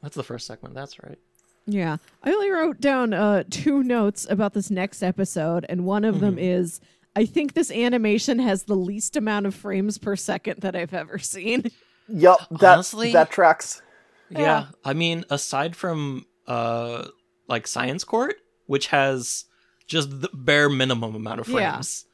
that's 0.02 0.16
the 0.16 0.24
first 0.24 0.48
segment. 0.48 0.74
That's 0.74 1.02
right. 1.04 1.20
Yeah. 1.68 1.98
I 2.24 2.32
only 2.32 2.50
wrote 2.50 2.80
down 2.80 3.14
uh, 3.14 3.44
two 3.50 3.84
notes 3.84 4.26
about 4.30 4.54
this 4.54 4.72
next 4.72 5.04
episode, 5.04 5.66
and 5.70 5.86
one 5.86 6.06
of 6.06 6.20
them 6.22 6.40
is 6.40 6.80
I 7.16 7.26
think 7.26 7.54
this 7.54 7.70
animation 7.72 8.40
has 8.40 8.64
the 8.64 8.76
least 8.76 9.16
amount 9.18 9.46
of 9.48 9.54
frames 9.56 9.98
per 9.98 10.16
second 10.16 10.62
that 10.62 10.76
I've 10.76 10.94
ever 10.94 11.18
seen. 11.20 11.70
Yep, 12.10 12.38
that, 12.62 12.74
Honestly- 12.76 13.12
that 13.12 13.30
tracks. 13.32 13.82
Yeah. 14.30 14.40
Yeah. 14.40 14.66
I 14.86 14.94
mean, 14.94 15.26
aside 15.30 15.76
from 15.76 16.26
uh, 16.48 17.06
like 17.50 17.68
Science 17.68 18.06
Court, 18.06 18.36
which 18.66 18.88
has 18.88 19.44
just 19.88 20.22
the 20.22 20.30
bare 20.34 20.70
minimum 20.70 21.16
amount 21.16 21.42
of 21.42 21.50
Yeah. 21.50 21.74
frames. 21.74 22.06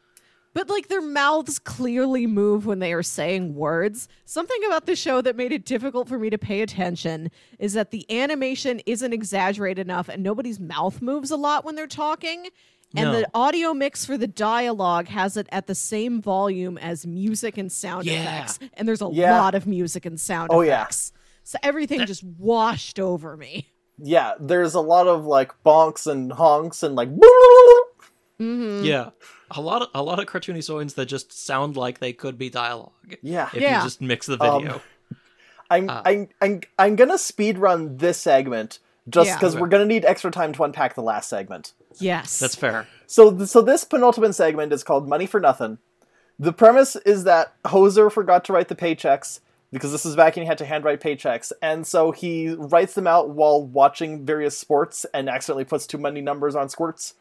But 0.54 0.70
like 0.70 0.88
their 0.88 1.02
mouths 1.02 1.58
clearly 1.60 2.28
move 2.28 2.66
when 2.66 2.80
they 2.80 2.94
are 2.94 3.02
saying 3.04 3.56
words. 3.56 4.08
Something 4.26 4.60
about 4.68 4.86
the 4.86 4.96
show 4.96 5.20
that 5.22 5.36
made 5.36 5.52
it 5.52 5.66
difficult 5.66 6.08
for 6.08 6.20
me 6.20 6.30
to 6.30 6.38
pay 6.38 6.62
attention 6.62 7.32
is 7.58 7.74
that 7.74 7.90
the 7.92 8.06
animation 8.12 8.80
isn't 8.86 9.14
exaggerated 9.14 9.88
enough 9.88 10.10
and 10.10 10.22
nobody's 10.22 10.60
mouth 10.60 11.02
moves 11.02 11.32
a 11.32 11.38
lot 11.38 11.66
when 11.66 11.74
they're 11.76 11.88
talking. 11.88 12.48
And 12.96 13.12
No. 13.12 13.20
the 13.22 13.28
audio 13.34 13.74
mix 13.74 14.06
for 14.06 14.20
the 14.20 14.28
dialogue 14.28 15.08
has 15.08 15.36
it 15.38 15.48
at 15.52 15.66
the 15.66 15.74
same 15.74 16.22
volume 16.22 16.78
as 16.78 17.08
music 17.08 17.58
and 17.58 17.72
sound 17.72 18.06
Yeah. 18.06 18.22
effects. 18.22 18.60
And 18.76 18.88
there's 18.88 19.02
a 19.02 19.10
Yeah. 19.12 19.42
lot 19.42 19.56
of 19.56 19.66
music 19.66 20.06
and 20.06 20.20
sound 20.20 20.50
Oh, 20.54 20.62
yeah. 20.62 20.86
So 21.44 21.58
everything 21.64 22.06
just 22.06 22.24
washed 22.24 23.00
over 23.00 23.36
me. 23.36 23.70
Yeah, 23.98 24.34
there's 24.40 24.76
a 24.76 24.82
lot 24.82 25.08
of 25.08 25.26
like 25.26 25.52
bonks 25.66 26.06
and 26.06 26.32
honks 26.32 26.84
and 26.84 26.96
like. 26.96 27.10
Mm-hmm. 28.44 28.86
Yeah. 28.86 29.10
A 29.52 29.62
lot 29.62 29.82
of 29.84 29.90
a 29.94 30.02
lot 30.04 30.20
of 30.20 30.26
cartoony 30.26 30.64
signs 30.64 30.96
that 30.96 31.06
just 31.06 31.32
sound 31.32 31.78
like 31.78 32.00
they 32.00 32.14
could 32.14 32.38
be 32.38 32.50
dialogue. 32.50 32.92
Yeah. 33.22 33.50
If 33.54 33.62
Yeah. 33.62 33.78
you 33.80 33.84
just 33.84 34.02
mix 34.02 34.26
the 34.28 34.42
Um, 34.44 34.62
video. 34.64 34.82
I'm, 35.70 35.90
Ah. 35.90 36.02
I'm, 36.06 36.30
I'm, 36.42 36.62
I'm 36.78 36.96
gonna 36.96 37.18
speed 37.18 37.58
run 37.58 37.98
this 37.98 38.18
segment 38.20 38.80
just 39.10 39.34
because 39.34 39.54
Okay. 39.56 39.62
we're 39.62 39.68
gonna 39.70 39.86
need 39.86 40.06
extra 40.06 40.32
time 40.32 40.54
to 40.54 40.64
unpack 40.64 40.96
the 40.96 41.02
last 41.04 41.30
segment. 41.30 41.74
Yes. 42.00 42.40
That's 42.40 42.56
fair. 42.56 42.88
So, 43.08 43.46
so 43.46 43.62
this 43.62 43.84
penultimate 43.84 44.36
segment 44.36 44.74
is 44.74 44.84
called 44.84 45.08
"Money 45.08 45.26
for 45.26 45.40
Nothing." 45.40 45.78
The 46.40 46.54
premise 46.54 46.96
is 46.98 47.24
that 47.26 47.54
Hoser 47.64 48.12
forgot 48.12 48.44
to 48.46 48.54
write 48.54 48.68
the 48.68 48.76
paychecks 48.76 49.40
because 49.72 49.92
this 49.92 50.06
is 50.06 50.16
back 50.16 50.36
when 50.36 50.44
he 50.44 50.48
had 50.48 50.58
to 50.60 50.66
handwrite 50.66 51.00
paychecks, 51.02 51.52
and 51.62 51.86
so 51.88 52.12
he 52.12 52.50
writes 52.50 52.94
them 52.96 53.08
out 53.08 53.30
while 53.30 53.64
watching 53.64 54.26
various 54.26 54.58
sports 54.58 55.06
and 55.14 55.30
accidentally 55.30 55.64
puts 55.66 55.86
too 55.88 55.98
many 55.98 56.22
numbers 56.22 56.56
on 56.56 56.68
Squirt's, 56.70 57.14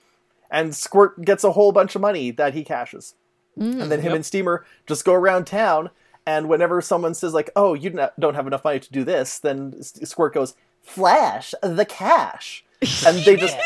and 0.53 0.73
Squirt 0.77 1.25
gets 1.25 1.43
a 1.43 1.51
whole 1.53 1.73
bunch 1.73 1.97
of 1.97 2.01
money 2.01 2.31
that 2.31 2.55
he 2.55 2.63
cashes, 2.63 3.15
mm, 3.59 3.81
and 3.81 3.91
then 3.91 3.99
him 4.01 4.11
Yep. 4.11 4.15
and 4.17 4.27
Steamer 4.27 4.65
just 4.87 5.05
go 5.05 5.15
around 5.15 5.47
town. 5.47 5.91
And 6.25 6.49
whenever 6.49 6.81
someone 6.81 7.15
says 7.15 7.35
like, 7.35 7.51
"Oh, 7.57 7.75
you 7.75 7.91
don't 7.91 8.13
don't 8.21 8.35
have 8.37 8.47
enough 8.47 8.63
money 8.63 8.79
to 8.79 8.93
do 8.93 9.03
this," 9.03 9.41
then 9.41 9.83
Squirt 9.83 10.35
goes, 10.35 10.55
"Flash 10.81 11.53
the 11.63 11.85
cash," 11.85 12.65
and 13.07 13.17
they 13.25 13.35
just 13.35 13.57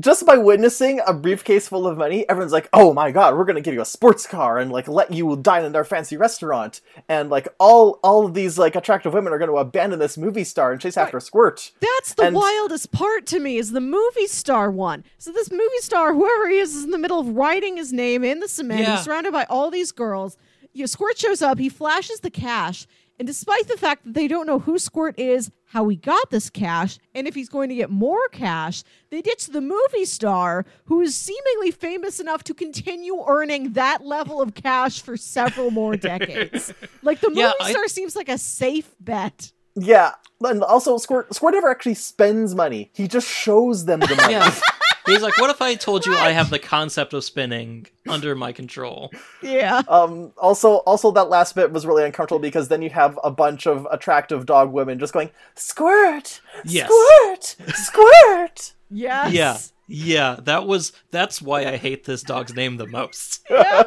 just 0.00 0.24
by 0.26 0.36
witnessing 0.36 1.00
a 1.06 1.12
briefcase 1.12 1.68
full 1.68 1.86
of 1.86 1.96
money, 1.98 2.28
everyone's 2.28 2.52
like, 2.52 2.68
"Oh 2.72 2.92
my 2.94 3.10
god, 3.10 3.36
we're 3.36 3.44
gonna 3.44 3.60
give 3.60 3.74
you 3.74 3.80
a 3.80 3.84
sports 3.86 4.26
car 4.26 4.58
and 4.58 4.70
like 4.70 4.88
let 4.88 5.12
you 5.12 5.36
dine 5.36 5.64
in 5.64 5.74
our 5.76 5.84
fancy 5.84 6.16
restaurant." 6.16 6.80
And 7.08 7.30
like 7.30 7.48
all 7.58 7.98
all 8.02 8.24
of 8.26 8.34
these 8.34 8.58
like 8.58 8.76
attractive 8.76 9.12
women 9.12 9.32
are 9.32 9.38
gonna 9.38 9.54
abandon 9.54 9.98
this 9.98 10.16
movie 10.18 10.44
star 10.44 10.72
and 10.72 10.80
chase 10.80 10.96
after 10.96 11.18
Squirt. 11.20 11.72
That's 11.80 12.14
the 12.14 12.24
And- 12.24 12.36
wildest 12.36 12.92
part 12.92 13.26
to 13.26 13.40
me 13.40 13.56
is 13.58 13.72
the 13.72 13.80
movie 13.80 14.26
star 14.26 14.70
one. 14.70 15.04
So 15.18 15.32
this 15.32 15.50
movie 15.50 15.62
star, 15.80 16.14
whoever 16.14 16.48
he 16.48 16.58
is, 16.58 16.74
is 16.74 16.84
in 16.84 16.90
the 16.90 16.98
middle 16.98 17.18
of 17.20 17.28
writing 17.36 17.76
his 17.76 17.92
name 17.92 18.24
in 18.24 18.40
the 18.40 18.48
cement. 18.48 18.80
Yeah. 18.80 18.96
He's 18.96 19.04
surrounded 19.04 19.32
by 19.32 19.44
all 19.50 19.70
these 19.70 19.92
girls. 19.92 20.36
You 20.72 20.82
know, 20.82 20.86
Squirt 20.86 21.18
shows 21.18 21.42
up. 21.42 21.58
He 21.58 21.68
flashes 21.68 22.20
the 22.20 22.30
cash, 22.30 22.86
and 23.18 23.26
despite 23.26 23.66
the 23.68 23.76
fact 23.76 24.04
that 24.04 24.14
they 24.14 24.28
don't 24.28 24.46
know 24.46 24.58
who 24.58 24.78
Squirt 24.78 25.18
is, 25.18 25.50
how 25.66 25.88
he 25.88 25.96
got 25.96 26.30
this 26.30 26.48
cash, 26.50 26.98
and 27.14 27.26
if 27.26 27.34
he's 27.34 27.48
going 27.48 27.68
to 27.68 27.74
get 27.74 27.90
more 27.90 28.26
cash, 28.32 28.82
they 29.10 29.20
ditch 29.20 29.46
the 29.48 29.60
movie 29.60 30.04
star 30.04 30.64
who 30.84 31.00
is 31.00 31.14
seemingly 31.14 31.70
famous 31.70 32.20
enough 32.20 32.42
to 32.44 32.54
continue 32.54 33.22
earning 33.26 33.72
that 33.74 34.04
level 34.04 34.40
of 34.40 34.54
cash 34.54 35.02
for 35.02 35.16
several 35.16 35.70
more 35.70 35.96
decades. 36.10 36.72
like 37.02 37.20
the 37.20 37.28
movie 37.28 37.40
Yeah, 37.40 37.52
I- 37.60 37.70
star 37.72 37.88
seems 37.88 38.16
like 38.16 38.28
a 38.28 38.38
safe 38.38 38.94
bet. 39.00 39.52
Yeah, 39.80 40.12
and 40.42 40.62
also 40.64 40.98
Squirt 40.98 41.32
Squirt 41.34 41.54
never 41.54 41.68
actually 41.70 41.94
spends 41.94 42.52
money. 42.54 42.90
He 42.94 43.06
just 43.06 43.28
shows 43.28 43.84
them 43.84 44.00
the 44.00 44.14
money. 44.16 44.32
Yeah. 44.32 44.54
He's 45.06 45.22
like, 45.22 45.38
what 45.38 45.50
if 45.50 45.62
I 45.62 45.74
told 45.74 46.04
you 46.06 46.14
I 46.16 46.30
have 46.30 46.50
the 46.50 46.58
concept 46.58 47.14
of 47.14 47.24
spinning 47.24 47.86
under 48.08 48.34
my 48.34 48.52
control? 48.52 49.10
Yeah. 49.42 49.82
Um, 49.88 50.32
also, 50.36 50.76
also 50.78 51.10
that 51.12 51.28
last 51.30 51.54
bit 51.54 51.72
was 51.72 51.86
really 51.86 52.04
uncomfortable 52.04 52.38
because 52.40 52.68
then 52.68 52.82
you 52.82 52.90
have 52.90 53.18
a 53.24 53.30
bunch 53.30 53.66
of 53.66 53.86
attractive 53.90 54.44
dog 54.46 54.70
women 54.72 54.98
just 54.98 55.12
going 55.12 55.30
squirt, 55.54 56.40
Yes. 56.64 56.90
squirt, 56.90 57.56
squirt. 57.74 58.72
Yes. 58.90 59.32
Yeah. 59.32 59.58
Yeah, 59.90 60.36
that 60.42 60.66
was 60.66 60.92
that's 61.10 61.40
why 61.40 61.64
I 61.64 61.76
hate 61.78 62.04
this 62.04 62.22
dog's 62.22 62.54
name 62.54 62.76
the 62.76 62.86
most. 62.86 63.40
Yeah. 63.50 63.82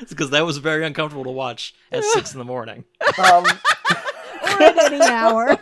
It's 0.00 0.10
because 0.10 0.30
that 0.30 0.44
was 0.46 0.58
very 0.58 0.84
uncomfortable 0.84 1.24
to 1.24 1.30
watch 1.30 1.74
at 1.92 2.02
six 2.04 2.32
in 2.32 2.38
the 2.38 2.44
morning. 2.44 2.84
Um, 3.18 3.44
or 3.44 4.62
at 4.62 4.78
any 4.92 5.00
hour. 5.00 5.58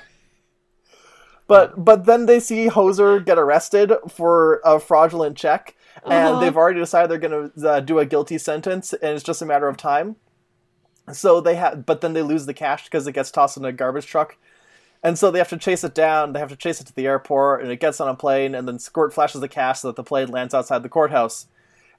But 1.50 1.84
but 1.84 2.06
then 2.06 2.26
they 2.26 2.40
see 2.40 2.68
Hoser 2.68 3.24
get 3.24 3.38
arrested 3.38 3.92
for 4.08 4.60
a 4.64 4.80
fraudulent 4.80 5.36
check, 5.36 5.76
and 6.04 6.12
Uh-huh. 6.12 6.40
they've 6.40 6.56
already 6.56 6.80
decided 6.80 7.10
they're 7.10 7.28
going 7.28 7.50
to 7.50 7.68
uh, 7.68 7.80
do 7.80 7.98
a 7.98 8.06
guilty 8.06 8.38
sentence, 8.38 8.92
and 8.92 9.14
it's 9.16 9.24
just 9.24 9.42
a 9.42 9.46
matter 9.46 9.68
of 9.68 9.76
time. 9.76 10.16
So 11.12 11.40
they 11.40 11.56
have, 11.56 11.84
but 11.86 12.00
then 12.00 12.12
they 12.12 12.22
lose 12.22 12.46
the 12.46 12.54
cash 12.54 12.84
because 12.84 13.06
it 13.06 13.12
gets 13.12 13.30
tossed 13.30 13.56
in 13.56 13.64
a 13.64 13.72
garbage 13.72 14.06
truck. 14.06 14.36
And 15.02 15.18
so 15.18 15.30
they 15.30 15.38
have 15.38 15.48
to 15.48 15.56
chase 15.56 15.82
it 15.82 15.94
down. 15.94 16.32
They 16.32 16.40
have 16.40 16.50
to 16.50 16.56
chase 16.56 16.80
it 16.80 16.86
to 16.86 16.94
the 16.94 17.06
airport, 17.06 17.62
and 17.62 17.72
it 17.72 17.80
gets 17.80 18.00
on 18.00 18.08
a 18.08 18.14
plane. 18.14 18.54
And 18.54 18.68
then 18.68 18.78
Squirt 18.78 19.12
flashes 19.12 19.40
the 19.40 19.48
cash 19.48 19.80
so 19.80 19.88
that 19.88 19.96
the 19.96 20.04
plane 20.04 20.30
lands 20.30 20.54
outside 20.54 20.82
the 20.82 20.88
courthouse. 20.88 21.46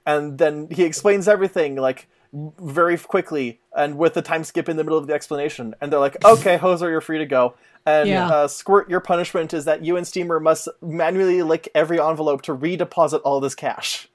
And 0.06 0.38
then 0.38 0.68
he 0.70 0.84
explains 0.84 1.28
everything, 1.28 1.76
like 1.76 2.08
very 2.34 2.96
quickly 2.96 3.60
and 3.76 3.98
with 3.98 4.14
the 4.14 4.22
time 4.22 4.42
skip 4.44 4.68
in 4.68 4.76
the 4.76 4.84
middle 4.84 4.98
of 4.98 5.06
the 5.06 5.12
explanation. 5.12 5.74
And 5.80 5.92
they're 5.92 6.00
like, 6.00 6.24
okay, 6.24 6.56
Hoser, 6.62 6.88
you're 6.90 7.00
free 7.00 7.18
to 7.18 7.26
go. 7.26 7.54
And 7.84 8.08
Yeah. 8.08 8.28
uh, 8.28 8.48
Squirt, 8.48 8.88
your 8.88 9.00
punishment 9.00 9.52
is 9.52 9.64
that 9.66 9.84
you 9.84 9.96
and 9.96 10.06
Steamer 10.06 10.40
must 10.40 10.68
manually 10.80 11.42
lick 11.42 11.68
every 11.74 12.00
envelope 12.00 12.42
to 12.42 12.56
redeposit 12.56 13.20
all 13.24 13.40
this 13.40 13.54
cash. 13.54 14.08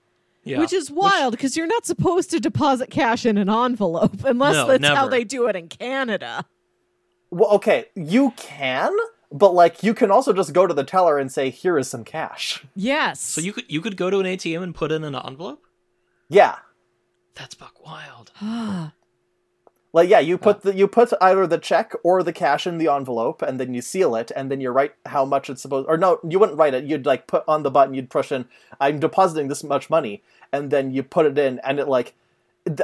Yeah. 0.44 0.60
Which 0.60 0.72
is 0.74 0.90
wild 0.90 1.32
because 1.32 1.58
you're 1.58 1.68
not 1.68 1.86
supposed 1.86 2.32
to 2.32 2.40
deposit 2.40 2.90
cash 2.90 3.26
in 3.26 3.38
an 3.38 3.50
envelope 3.50 4.14
unless 4.24 4.56
No, 4.56 4.68
that's 4.68 4.88
how 4.88 5.08
they 5.10 5.24
do 5.26 5.48
it 5.48 5.56
in 5.58 5.68
Canada. 5.68 6.46
Well, 7.30 7.50
okay, 7.56 7.86
you 7.96 8.32
can, 8.38 8.96
but 9.32 9.54
like 9.54 9.84
you 9.84 9.94
can 9.94 10.10
also 10.10 10.32
just 10.32 10.54
go 10.54 10.66
to 10.66 10.74
the 10.74 10.86
teller 10.86 11.20
and 11.20 11.30
say, 11.30 11.50
here 11.50 11.78
is 11.78 11.90
some 11.90 12.06
cash. 12.06 12.64
Yes. 12.76 13.20
so 13.20 13.42
you 13.42 13.52
could 13.52 13.66
you 13.68 13.82
could 13.82 13.98
go 13.98 14.10
to 14.10 14.20
an 14.20 14.26
ATM 14.26 14.64
and 14.64 14.74
put 14.74 14.92
in 14.94 15.04
an 15.04 15.14
envelope. 15.14 15.66
Yeah. 16.30 16.56
That's 17.38 17.56
buck 17.56 17.76
wild. 17.86 18.32
Like 19.94 20.10
yeah, 20.10 20.20
you 20.20 20.38
put 20.38 20.62
the 20.62 20.76
you 20.76 20.86
put 20.88 21.12
either 21.22 21.48
the 21.48 21.58
check 21.58 21.94
or 22.04 22.22
the 22.22 22.34
cash 22.34 22.68
in 22.68 22.78
the 22.78 22.92
envelope, 22.92 23.42
and 23.42 23.58
then 23.60 23.74
you 23.74 23.82
seal 23.82 24.16
it, 24.16 24.32
and 24.36 24.52
then 24.52 24.60
you 24.62 24.70
write 24.70 24.94
how 25.08 25.24
much 25.26 25.50
it's 25.50 25.62
supposed. 25.62 25.88
Or 25.90 25.98
no, 25.98 26.20
you 26.28 26.38
wouldn't 26.40 26.58
write 26.58 26.74
it. 26.74 26.84
You'd 26.84 27.06
like 27.06 27.26
put 27.26 27.44
on 27.48 27.64
the 27.64 27.72
button. 27.72 27.94
You'd 27.96 28.10
push 28.10 28.32
in. 28.32 28.46
I'm 28.82 29.00
depositing 29.00 29.48
this 29.48 29.64
much 29.64 29.90
money, 29.90 30.22
and 30.52 30.70
then 30.72 30.92
you 30.92 31.02
put 31.04 31.26
it 31.26 31.38
in, 31.38 31.60
and 31.64 31.80
it 31.80 31.88
like. 31.88 32.14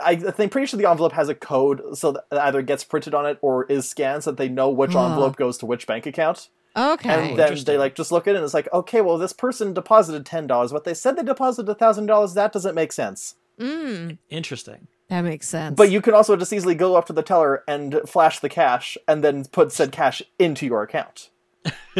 I 0.01 0.11
I 0.11 0.15
think 0.31 0.51
pretty 0.53 0.65
sure 0.65 0.77
the 0.79 0.89
envelope 0.89 1.11
has 1.11 1.27
a 1.29 1.35
code, 1.35 1.81
so 1.97 2.13
that 2.13 2.25
it 2.31 2.37
either 2.37 2.61
gets 2.61 2.85
printed 2.85 3.13
on 3.13 3.25
it 3.25 3.37
or 3.41 3.65
is 3.65 3.87
scanned, 3.87 4.23
so 4.23 4.31
that 4.31 4.37
they 4.37 4.49
know 4.49 4.69
which 4.69 4.95
Ah. 4.95 5.09
envelope 5.09 5.35
goes 5.35 5.57
to 5.59 5.65
which 5.65 5.85
bank 5.85 6.05
account. 6.05 6.47
okay. 6.75 7.09
And 7.31 7.37
then 7.37 7.57
they 7.65 7.77
like 7.77 7.95
just 7.95 8.11
look 8.13 8.27
at 8.27 8.33
it, 8.33 8.37
and 8.37 8.45
it's 8.45 8.53
like, 8.55 8.69
okay, 8.73 9.01
well, 9.01 9.17
this 9.17 9.33
person 9.33 9.73
deposited 9.73 10.25
ten 10.25 10.47
dollars, 10.47 10.71
but 10.71 10.85
they 10.85 10.93
said 10.93 11.17
they 11.17 11.23
deposited 11.23 11.77
thousand 11.77 12.05
dollars. 12.05 12.33
That 12.33 12.53
doesn't 12.53 12.75
make 12.75 12.93
sense. 12.93 13.35
Mm, 13.59 14.17
Interesting. 14.29 14.87
that 15.09 15.21
makes 15.21 15.47
sense. 15.47 15.75
But 15.75 15.91
you 15.91 16.01
can 16.01 16.13
also 16.13 16.35
just 16.35 16.51
easily 16.53 16.75
go 16.75 16.95
up 16.95 17.05
to 17.07 17.13
the 17.13 17.23
teller 17.23 17.63
and 17.67 18.01
flash 18.07 18.39
the 18.39 18.49
cash, 18.49 18.97
and 19.07 19.23
then 19.23 19.45
put 19.45 19.71
said 19.71 19.91
cash 19.91 20.21
into 20.39 20.65
your 20.65 20.83
account. 20.83 21.29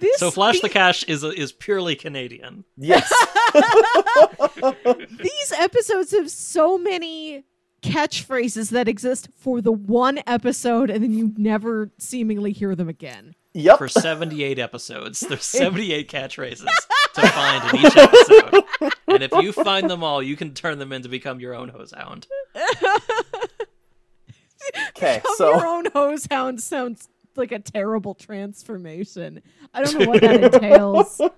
this 0.00 0.18
So 0.18 0.30
flash 0.30 0.60
the 0.60 0.68
the- 0.68 0.72
cash 0.72 1.04
is 1.04 1.22
is 1.24 1.52
purely 1.52 1.94
Canadian. 1.96 2.64
Yes. 2.76 3.12
these 5.22 5.52
episodes 5.58 6.12
have 6.12 6.30
so 6.30 6.78
many 6.78 7.44
catchphrases 7.82 8.70
that 8.70 8.88
exist 8.88 9.28
for 9.36 9.60
the 9.60 9.72
one 9.72 10.20
episode 10.26 10.88
and 10.90 11.02
then 11.02 11.12
you 11.12 11.32
never 11.36 11.90
seemingly 11.98 12.52
hear 12.52 12.74
them 12.76 12.88
again. 12.88 13.34
yep. 13.54 13.78
For 13.78 13.88
78 13.88 14.58
episodes, 14.58 15.20
there's 15.20 15.44
78 15.44 16.08
catchphrases 16.10 16.64
to 17.14 17.28
find 17.28 17.74
in 17.74 17.86
each 17.86 17.96
episode. 17.96 18.64
And 19.08 19.22
if 19.22 19.32
you 19.32 19.52
find 19.52 19.90
them 19.90 20.02
all, 20.02 20.22
you 20.22 20.36
can 20.36 20.54
turn 20.54 20.78
them 20.78 20.92
in 20.92 21.02
to 21.02 21.08
become 21.08 21.40
your 21.40 21.54
own 21.54 21.70
hoze 21.70 21.94
hound. 21.94 22.26
Okay, 24.90 25.16
Become 25.18 25.34
so 25.36 25.56
your 25.56 25.66
own 25.66 25.86
hoze 25.86 26.26
hound 26.30 26.62
sounds 26.62 27.08
like 27.36 27.52
a 27.52 27.58
terrible 27.58 28.14
transformation. 28.14 29.42
I 29.74 29.82
don't 29.82 29.98
know 29.98 30.08
what 30.08 30.20
that 30.20 30.54
entails. 30.54 31.20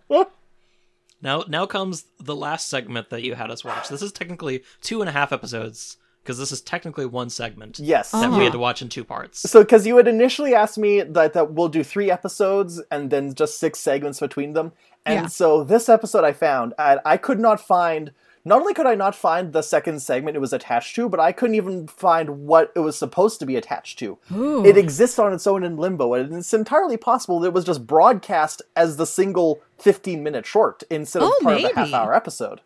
Now, 1.23 1.43
now 1.49 1.65
comes 1.65 2.05
the 2.21 2.37
last 2.37 2.69
segment 2.69 3.09
that 3.09 3.23
you 3.23 3.35
had 3.35 3.51
us 3.51 3.65
watch. 3.65 3.89
This 3.89 4.03
is 4.03 4.13
technically 4.13 4.63
two 4.83 5.01
and 5.01 5.09
a 5.09 5.13
half 5.13 5.33
episodes 5.33 5.97
because 6.23 6.39
this 6.39 6.53
is 6.53 6.61
technically 6.61 7.07
one 7.07 7.31
segment 7.31 7.79
yes. 7.79 8.11
that 8.11 8.31
we 8.31 8.45
had 8.45 8.53
to 8.53 8.59
ah. 8.59 8.61
watch 8.61 8.83
in 8.83 8.91
two 8.91 9.05
parts. 9.05 9.41
So, 9.51 9.63
because 9.63 9.87
you 9.87 9.97
had 9.97 10.07
initially 10.07 10.55
asked 10.55 10.77
me 10.77 11.01
that, 11.01 11.33
that 11.33 11.53
we'll 11.53 11.69
do 11.69 11.83
three 11.83 12.11
episodes 12.11 12.83
and 12.91 13.11
then 13.11 13.35
just 13.35 13.59
six 13.59 13.79
segments 13.79 14.21
between 14.21 14.53
them. 14.53 14.73
And 15.07 15.23
Yeah. 15.23 15.27
so, 15.27 15.65
this 15.65 15.89
episode 15.89 16.25
I 16.25 16.33
found, 16.33 16.75
and 16.79 17.01
I 17.05 17.17
could 17.17 17.39
not 17.39 17.61
find, 17.61 18.13
not 18.45 18.61
only 18.61 18.73
could 18.75 18.87
I 18.87 18.95
not 18.95 19.15
find 19.15 19.53
the 19.53 19.63
second 19.63 20.01
segment 20.01 20.37
it 20.37 20.41
was 20.41 20.53
attached 20.53 20.95
to, 20.97 21.09
but 21.09 21.21
I 21.21 21.33
couldn't 21.33 21.57
even 21.57 21.87
find 21.89 22.47
what 22.47 22.73
it 22.75 22.81
was 22.81 22.97
supposed 22.99 23.39
to 23.41 23.47
be 23.47 23.57
attached 23.57 23.99
to. 24.01 24.19
Ooh. 24.35 24.65
It 24.65 24.77
exists 24.79 25.19
on 25.19 25.33
its 25.33 25.47
own 25.47 25.63
in 25.65 25.77
limbo, 25.77 26.15
and 26.15 26.35
it's 26.35 26.55
entirely 26.55 26.97
possible 26.97 27.41
that 27.41 27.49
it 27.49 27.55
was 27.55 27.65
just 27.65 27.87
broadcast 27.87 28.63
as 28.77 28.97
the 28.97 29.07
single 29.07 29.61
15 29.79 30.23
minute 30.23 30.47
short 30.47 30.83
instead 30.91 31.23
of 31.23 31.29
Oh, 31.33 31.39
part 31.43 31.57
of 31.57 31.63
the 31.63 31.75
half 31.75 31.93
hour 31.93 32.15
episode. 32.15 32.61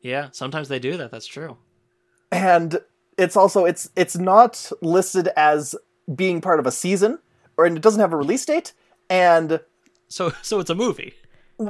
Yeah, 0.00 0.28
sometimes 0.32 0.68
they 0.68 0.78
do 0.78 0.96
that. 0.96 1.10
That's 1.10 1.26
true. 1.26 1.56
and 2.30 2.80
it's 3.18 3.36
also 3.36 3.66
it's 3.66 3.90
it's 3.94 4.16
not 4.16 4.72
listed 4.80 5.28
as 5.36 5.74
being 6.14 6.40
part 6.40 6.58
of 6.58 6.66
a 6.66 6.72
season 6.72 7.18
or 7.58 7.66
and 7.66 7.76
it 7.76 7.82
doesn't 7.82 8.00
have 8.00 8.12
a 8.12 8.16
release 8.16 8.44
date 8.46 8.72
and 9.10 9.60
So, 10.08 10.32
so 10.42 10.58
it's 10.60 10.70
a 10.70 10.74
movie. 10.74 11.12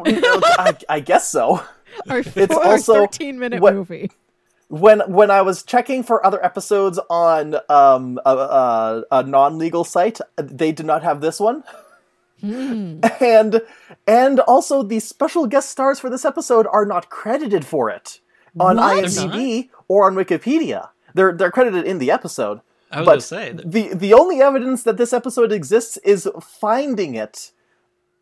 I, 0.05 0.77
I 0.89 1.01
guess 1.01 1.29
so. 1.29 1.63
Our, 2.09 2.23
It's 2.35 2.55
our 2.57 2.65
also 2.73 2.95
13 2.95 3.39
minute 3.39 3.61
what- 3.61 3.75
movie. 3.75 4.11
when 4.69 5.01
when 5.13 5.31
i 5.31 5.43
was 5.43 5.63
checking 5.63 6.03
for 6.03 6.25
other 6.25 6.43
episodes 6.43 6.99
on 7.11 7.57
um 7.69 8.19
a, 8.25 8.31
a, 8.35 9.05
a 9.19 9.23
non-legal 9.25 9.85
site 9.85 10.19
they 10.37 10.73
did 10.73 10.87
not 10.87 11.03
have 11.03 11.21
this 11.21 11.39
one. 11.39 11.63
And 12.43 13.61
and 14.07 14.41
also 14.41 14.83
the 14.83 14.99
special 15.01 15.47
guest 15.47 15.71
stars 15.71 16.01
for 16.01 16.11
this 16.11 16.25
episode 16.25 16.67
are 16.73 16.85
not 16.87 17.09
credited 17.11 17.65
for 17.65 17.89
it 17.91 18.21
on 18.59 18.77
What? 18.79 19.05
imdb 19.05 19.69
or 19.89 20.07
on 20.07 20.15
wikipedia. 20.15 20.89
They're 21.15 21.33
they're 21.33 21.53
credited 21.53 21.85
in 21.87 21.99
the 21.99 22.11
episode. 22.11 22.61
I 22.91 23.01
was 23.01 23.07
but 23.07 23.11
going 23.13 23.21
to 23.21 23.27
say, 23.27 23.53
that- 23.53 23.71
the 23.71 23.95
the 23.95 24.13
only 24.15 24.41
evidence 24.43 24.83
that 24.85 24.97
this 24.97 25.13
episode 25.13 25.53
exists 25.53 25.99
is 25.99 26.29
finding 26.41 27.15
it 27.15 27.53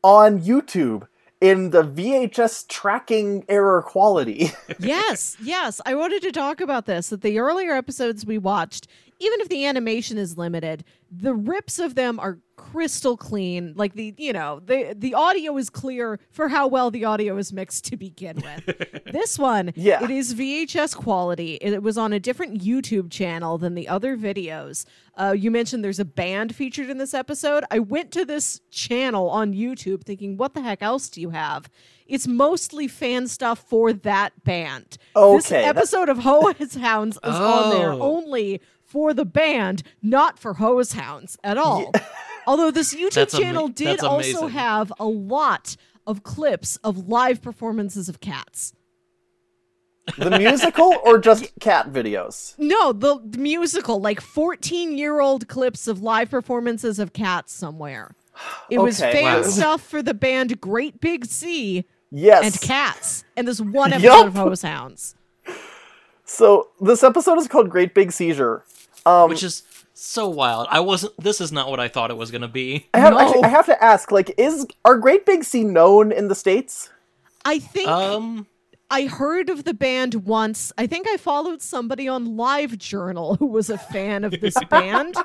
on 0.03 0.41
YouTube 0.41 1.07
in 1.41 1.71
the 1.71 1.83
VHS 1.83 2.69
tracking 2.69 3.45
error 3.49 3.83
quality. 3.83 4.53
yes, 4.79 5.37
yes. 5.43 5.81
I 5.87 5.95
wanted 5.95 6.23
to 6.23 6.33
talk 6.33 6.61
about 6.61 6.87
this. 6.87 7.09
That 7.09 7.23
the 7.23 7.39
earlier 7.39 7.73
episodes 7.73 8.27
we 8.27 8.39
watched, 8.39 8.87
even 9.21 9.41
if 9.41 9.49
the 9.49 9.67
animation 9.67 10.19
is 10.19 10.37
limited, 10.39 10.83
the 11.11 11.35
rips 11.35 11.79
of 11.79 11.95
them 11.95 12.19
are 12.19 12.39
crystal 12.57 13.17
clean. 13.17 13.73
Like 13.77 13.95
the, 13.95 14.15
you 14.19 14.33
know, 14.33 14.61
the 14.65 14.95
the 14.97 15.15
audio 15.15 15.57
is 15.57 15.71
clear 15.71 16.19
for 16.31 16.49
how 16.49 16.67
well 16.67 16.91
the 16.91 17.05
audio 17.05 17.37
is 17.37 17.53
mixed 17.53 17.85
to 17.87 17.97
begin 17.97 18.37
with. 18.37 19.05
this 19.13 19.39
one, 19.39 19.73
Yeah. 19.77 20.03
it 20.05 20.11
is 20.11 20.35
VHS 20.35 20.95
quality. 20.97 21.55
It 21.61 21.83
was 21.83 21.97
on 21.99 22.13
a 22.13 22.21
different 22.21 22.63
YouTube 22.63 23.11
channel 23.11 23.59
than 23.59 23.75
the 23.75 23.89
other 23.89 24.17
videos. 24.17 24.85
Uh, 25.17 25.35
you 25.37 25.51
mentioned 25.51 25.85
there's 25.85 25.99
a 26.01 26.05
band 26.05 26.55
featured 26.55 26.89
in 26.89 26.99
this 26.99 27.13
episode. 27.15 27.65
I 27.71 27.79
went 27.79 28.11
to 28.13 28.25
this 28.25 28.61
channel 28.71 29.29
on 29.31 29.53
YouTube 29.53 30.05
thinking, 30.05 30.37
what 30.37 30.55
the 30.55 30.63
heck 30.63 30.83
else 30.83 31.09
do 31.09 31.21
you 31.21 31.31
have? 31.31 31.69
It's 32.07 32.27
mostly 32.27 32.89
fan 32.89 33.27
stuff 33.29 33.59
for 33.69 33.93
that 33.93 34.45
band. 34.45 34.97
this 35.15 35.47
Okay, 35.47 35.63
that- 35.63 35.77
episode 35.77 36.09
of 36.09 36.19
Hoze 36.19 36.77
Houndz 36.77 37.17
is 37.17 37.19
on 37.37 37.71
there 37.71 37.93
Oh. 37.93 38.01
only 38.01 38.61
for 38.91 39.15
the 39.15 39.25
band, 39.25 39.83
not 40.03 40.37
for 40.39 40.55
Hoze 40.55 40.95
Houndz 40.95 41.37
at 41.45 41.57
all. 41.57 41.93
Although 42.47 42.71
this 42.73 42.93
YouTube 42.95 43.15
That's 43.15 43.35
ama- 43.35 43.45
channel 43.45 43.69
did 43.69 44.01
also 44.01 44.49
have 44.49 44.93
a 44.99 45.07
lot 45.07 45.77
of 46.07 46.23
clips 46.25 46.77
of 46.83 47.09
live 47.09 47.41
performances 47.41 48.09
of 48.09 48.19
cats. 48.21 48.73
the 50.19 50.31
musical 50.39 50.97
or 51.05 51.19
just 51.19 51.49
cat 51.61 51.93
videos? 51.93 52.55
No, 52.59 52.93
the 52.93 53.21
the 53.25 53.39
musical, 53.39 54.01
like 54.01 54.21
14 54.21 54.99
year 54.99 55.21
old 55.21 55.47
clips 55.47 55.87
of 55.87 56.03
live 56.03 56.31
performances 56.31 56.99
of 56.99 57.13
cats 57.13 57.53
somewhere. 57.53 58.17
It 58.71 58.79
was 58.79 58.99
fan 58.99 59.23
Wow. 59.23 59.43
stuff 59.43 59.83
for 59.83 60.03
the 60.03 60.15
band 60.15 60.61
Great 60.61 61.01
Big 61.01 61.27
Sea 61.27 61.85
Yes. 62.11 62.43
and 62.45 62.61
cats, 62.61 63.23
and 63.37 63.47
this 63.47 63.61
one 63.61 63.91
Yup. 63.93 64.03
episode 64.03 64.27
of 64.27 64.35
Hoze 64.35 64.65
Houndz. 64.69 65.15
So 66.25 66.69
this 66.81 67.03
episode 67.05 67.39
is 67.39 67.47
called 67.49 67.71
Great 67.71 67.95
Big 67.95 68.11
Seizure. 68.13 68.65
Um, 69.07 69.29
which 69.31 69.43
is 69.43 69.63
so 69.95 70.29
wild. 70.29 70.67
I 70.71 70.81
wasn't. 70.81 71.13
This 71.19 71.41
is 71.41 71.53
not 71.53 71.71
what 71.71 71.81
I 71.81 71.89
thought 71.89 72.11
it 72.11 72.17
was 72.17 72.31
going 72.31 72.43
to 72.43 72.49
be. 72.49 72.87
I 72.95 72.99
have 73.01 73.13
No. 73.15 73.19
actually, 73.21 73.43
I 73.45 73.49
have 73.49 73.67
to 73.67 73.83
ask, 73.85 74.11
like, 74.13 74.35
is 74.39 74.67
are 74.85 74.97
Great 74.99 75.27
Big 75.27 75.45
Sea 75.45 75.65
known 75.65 76.13
in 76.13 76.29
the 76.29 76.35
states? 76.35 76.91
I 77.45 77.59
think 77.59 77.89
Um, 77.89 78.47
I 78.91 79.07
heard 79.07 79.49
of 79.49 79.65
the 79.65 79.73
band 79.75 80.15
once. 80.27 80.73
I 80.77 80.87
think 80.87 81.07
I 81.09 81.17
followed 81.17 81.63
somebody 81.63 82.07
on 82.09 82.37
LiveJournal 82.37 83.39
who 83.39 83.47
was 83.47 83.71
a 83.71 83.79
fan 83.79 84.25
of 84.25 84.33
this 84.41 84.57
band. 84.71 85.17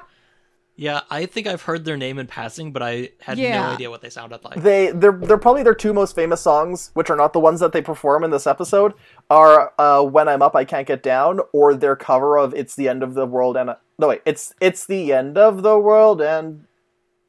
Yeah, 0.77 1.01
I 1.09 1.25
think 1.25 1.47
I've 1.47 1.61
heard 1.61 1.85
their 1.85 1.95
name 1.97 2.19
in 2.19 2.27
passing, 2.27 2.71
but 2.71 2.81
I 2.83 3.09
had 3.21 3.37
Yeah. 3.37 3.61
no 3.67 3.73
idea 3.73 3.89
what 3.89 4.01
they 4.01 4.09
sounded 4.09 4.43
like. 4.43 4.61
They 4.61 4.91
they're 4.91 5.11
they're 5.13 5.37
probably 5.37 5.63
their 5.63 5.73
two 5.75 5.93
most 5.93 6.15
famous 6.15 6.41
songs, 6.41 6.91
which 6.93 7.09
are 7.09 7.15
not 7.15 7.33
the 7.33 7.39
ones 7.39 7.59
that 7.61 7.71
they 7.71 7.81
perform 7.81 8.23
in 8.23 8.31
this 8.31 8.45
episode, 8.45 8.93
are 9.29 9.73
uh, 9.79 10.01
"When 10.03 10.27
I'm 10.27 10.41
Up 10.41 10.55
I 10.55 10.65
Can't 10.65 10.85
Get 10.87 11.01
Down" 11.01 11.39
or 11.53 11.73
their 11.75 11.95
cover 11.95 12.37
of 12.37 12.53
"It's 12.53 12.75
the 12.75 12.89
End 12.89 13.03
of 13.03 13.13
the 13.13 13.25
World" 13.25 13.55
and 13.57 13.75
no 13.97 14.07
wait, 14.09 14.21
it's 14.25 14.53
it's 14.59 14.85
the 14.85 15.13
end 15.13 15.37
of 15.37 15.61
the 15.63 15.79
world 15.79 16.21
and 16.21 16.65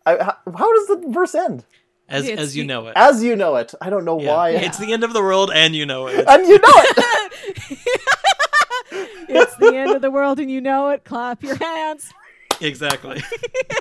I, 0.04 0.16
how, 0.22 0.36
how 0.56 0.72
does 0.74 0.86
the 0.88 1.04
verse 1.08 1.34
end? 1.34 1.64
as 2.08 2.28
It's 2.28 2.40
as 2.40 2.56
you 2.56 2.62
the- 2.62 2.68
know 2.68 2.86
it. 2.88 2.92
As 2.96 3.22
you 3.24 3.34
know 3.36 3.56
it, 3.56 3.74
I 3.80 3.90
don't 3.90 4.04
know 4.04 4.20
Yeah. 4.20 4.32
why. 4.34 4.50
It's 4.50 4.78
the 4.78 4.92
end 4.92 5.02
of 5.04 5.12
the 5.12 5.20
world, 5.22 5.50
and 5.54 5.74
you 5.74 5.86
know 5.86 6.06
it. 6.08 6.24
and 6.28 6.46
you 6.46 6.58
know 6.58 6.62
it. 6.68 7.78
it's 9.28 9.56
the 9.56 9.74
end 9.76 9.92
of 9.94 10.02
the 10.02 10.10
world 10.10 10.38
and 10.38 10.50
you 10.50 10.60
know 10.60 10.90
it. 10.90 11.04
Clap 11.04 11.42
your 11.42 11.56
hands. 11.56 12.12
Exactly. 12.60 13.22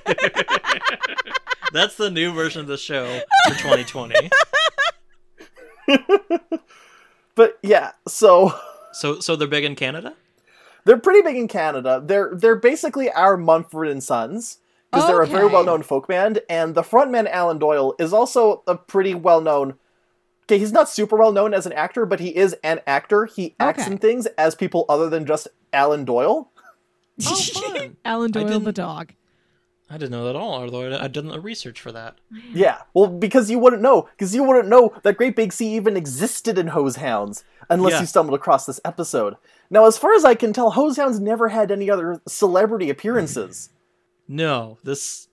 That's 1.73 1.95
the 1.95 2.09
new 2.11 2.31
version 2.33 2.61
of 2.61 2.67
the 2.67 2.77
show 2.77 3.19
for 3.47 3.53
2020. 3.57 4.29
but 7.35 7.57
yeah, 7.61 7.91
so 8.07 8.53
So, 8.93 9.19
so 9.19 9.35
they're 9.35 9.47
big 9.47 9.63
in 9.65 9.75
Canada. 9.75 10.13
they're 10.85 10.97
pretty 10.99 11.21
big 11.21 11.35
in 11.35 11.47
Canada. 11.47 12.01
They're 12.03 12.31
they're 12.33 12.55
basically 12.55 13.11
our 13.11 13.37
Mumford 13.37 13.87
and 13.87 14.03
Sons 14.03 14.59
because 14.91 15.07
they're 15.07 15.21
a 15.21 15.27
very 15.27 15.47
well 15.47 15.63
known 15.65 15.83
folk 15.83 16.07
band, 16.07 16.41
and 16.49 16.73
the 16.75 16.81
frontman 16.83 17.29
Alan 17.29 17.57
Doyle 17.59 17.95
is 17.99 18.13
also 18.13 18.63
a 18.67 18.75
pretty 18.75 19.13
well 19.13 19.41
known. 19.41 19.73
Okay, 20.43 20.57
he's 20.59 20.71
not 20.71 20.87
super 20.87 21.17
well 21.17 21.31
known 21.33 21.53
as 21.53 21.65
an 21.65 21.73
actor, 21.73 22.05
but 22.05 22.19
he 22.19 22.35
is 22.35 22.55
an 22.63 22.79
actor. 22.87 23.25
He 23.25 23.55
acts 23.59 23.83
Okay. 23.83 23.91
in 23.93 23.97
things 23.97 24.27
as 24.37 24.55
people 24.55 24.85
other 24.87 25.09
than 25.09 25.25
just 25.25 25.47
Alan 25.73 26.05
Doyle. 26.05 26.49
Oh, 27.25 27.35
fun. 27.73 27.97
Alan 28.03 28.31
I 28.31 28.33
Doyle 28.33 28.45
the 28.59 28.59
didn't- 28.65 28.75
dog. 28.75 29.13
I 29.87 29.99
didn't 29.99 30.11
know 30.13 30.23
that 30.23 30.31
at 30.31 30.35
all, 30.35 30.53
although 30.63 30.89
I- 30.91 31.03
I'd 31.03 31.11
done 31.11 31.27
the 31.27 31.39
research 31.39 31.79
for 31.79 31.91
that. 31.91 32.15
Yeah, 32.51 32.79
well, 32.95 33.05
because 33.07 33.51
you 33.51 33.59
wouldn't 33.59 33.83
know, 33.83 34.09
because 34.17 34.33
you 34.33 34.43
wouldn't 34.43 34.67
know 34.67 34.91
that 35.03 35.15
Great 35.15 35.35
Big 35.35 35.53
Sea 35.53 35.75
even 35.75 35.95
existed 35.95 36.57
in 36.57 36.69
Hoze 36.69 36.97
Houndz 36.97 37.43
unless 37.69 37.93
Yeah. 37.93 37.99
you 38.01 38.05
stumbled 38.07 38.33
across 38.39 38.65
this 38.65 38.79
episode. 38.83 39.35
Now, 39.69 39.85
as 39.85 39.95
far 39.97 40.15
as 40.15 40.25
I 40.25 40.33
can 40.33 40.53
tell, 40.53 40.71
Hoze 40.71 40.97
Houndz 40.97 41.19
never 41.19 41.49
had 41.49 41.71
any 41.71 41.89
other 41.89 42.19
celebrity 42.27 42.89
appearances. 42.89 43.69
No, 44.27 44.79
this 44.83 45.27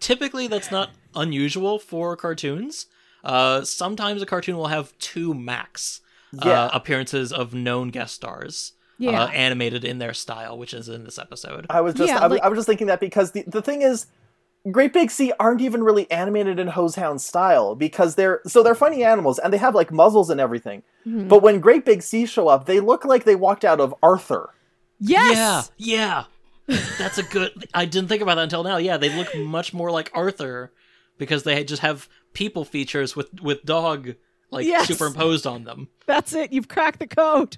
typically 0.00 0.46
that's 0.46 0.70
not 0.70 0.92
unusual 1.14 1.78
for 1.78 2.16
cartoons. 2.16 2.86
Uh, 3.22 3.62
sometimes 3.64 4.22
a 4.22 4.26
cartoon 4.26 4.56
will 4.56 4.68
have 4.68 4.96
two 4.98 5.34
max 5.34 6.00
Yeah. 6.32 6.64
uh, 6.64 6.70
appearances 6.72 7.34
of 7.34 7.52
known 7.52 7.90
guest 7.90 8.14
stars, 8.14 8.72
Yeah. 8.98 9.22
uh, 9.24 9.28
animated 9.28 9.84
in 9.84 9.98
their 9.98 10.12
style, 10.14 10.58
which 10.58 10.74
is 10.74 10.88
in 10.88 11.04
this 11.04 11.18
episode. 11.18 11.66
I 11.70 11.80
was 11.80 11.94
just, 11.94 12.08
Yeah, 12.08 12.18
I, 12.18 12.26
was, 12.26 12.32
like- 12.38 12.42
I 12.42 12.48
was 12.48 12.56
just 12.58 12.66
thinking 12.68 12.88
that 12.88 13.00
because 13.00 13.30
the 13.32 13.44
the 13.46 13.62
thing 13.62 13.82
is, 13.82 14.06
Great 14.72 14.92
Big 14.92 15.10
Sea 15.10 15.32
aren't 15.38 15.60
even 15.60 15.82
really 15.84 16.10
animated 16.10 16.58
in 16.58 16.66
Hoze 16.68 16.96
Hound 16.96 17.20
style 17.20 17.74
because 17.76 18.16
they're 18.16 18.40
so 18.46 18.62
they're 18.62 18.74
funny 18.74 19.04
animals 19.04 19.38
and 19.38 19.52
they 19.52 19.56
have 19.58 19.74
like 19.74 19.92
muzzles 19.92 20.30
and 20.30 20.40
everything. 20.40 20.82
Mm-hmm. 21.06 21.28
But 21.28 21.42
when 21.42 21.60
Great 21.60 21.84
Big 21.84 22.02
Sea 22.02 22.26
show 22.26 22.48
up, 22.48 22.66
they 22.66 22.80
look 22.80 23.04
like 23.04 23.24
they 23.24 23.36
walked 23.36 23.64
out 23.64 23.80
of 23.80 23.94
Arthur. 24.02 24.50
Yes. 24.98 25.70
Yeah, 25.76 26.24
yeah. 26.66 26.76
That's 26.98 27.18
a 27.18 27.22
good. 27.22 27.52
I 27.72 27.84
didn't 27.86 28.08
think 28.08 28.20
about 28.20 28.34
that 28.34 28.42
until 28.42 28.64
now. 28.64 28.76
Yeah, 28.78 28.96
they 28.96 29.14
look 29.16 29.34
much 29.36 29.72
more 29.72 29.90
like 29.90 30.10
Arthur 30.12 30.72
because 31.18 31.44
they 31.44 31.62
just 31.64 31.82
have 31.82 32.08
people 32.34 32.64
features 32.64 33.14
with 33.16 33.40
with 33.40 33.62
dog 33.64 34.16
like 34.50 34.66
Yes. 34.66 34.86
superimposed 34.88 35.46
on 35.46 35.64
them. 35.64 35.88
That's 36.06 36.34
it. 36.34 36.52
You've 36.52 36.68
cracked 36.68 36.98
the 36.98 37.06
code. 37.06 37.56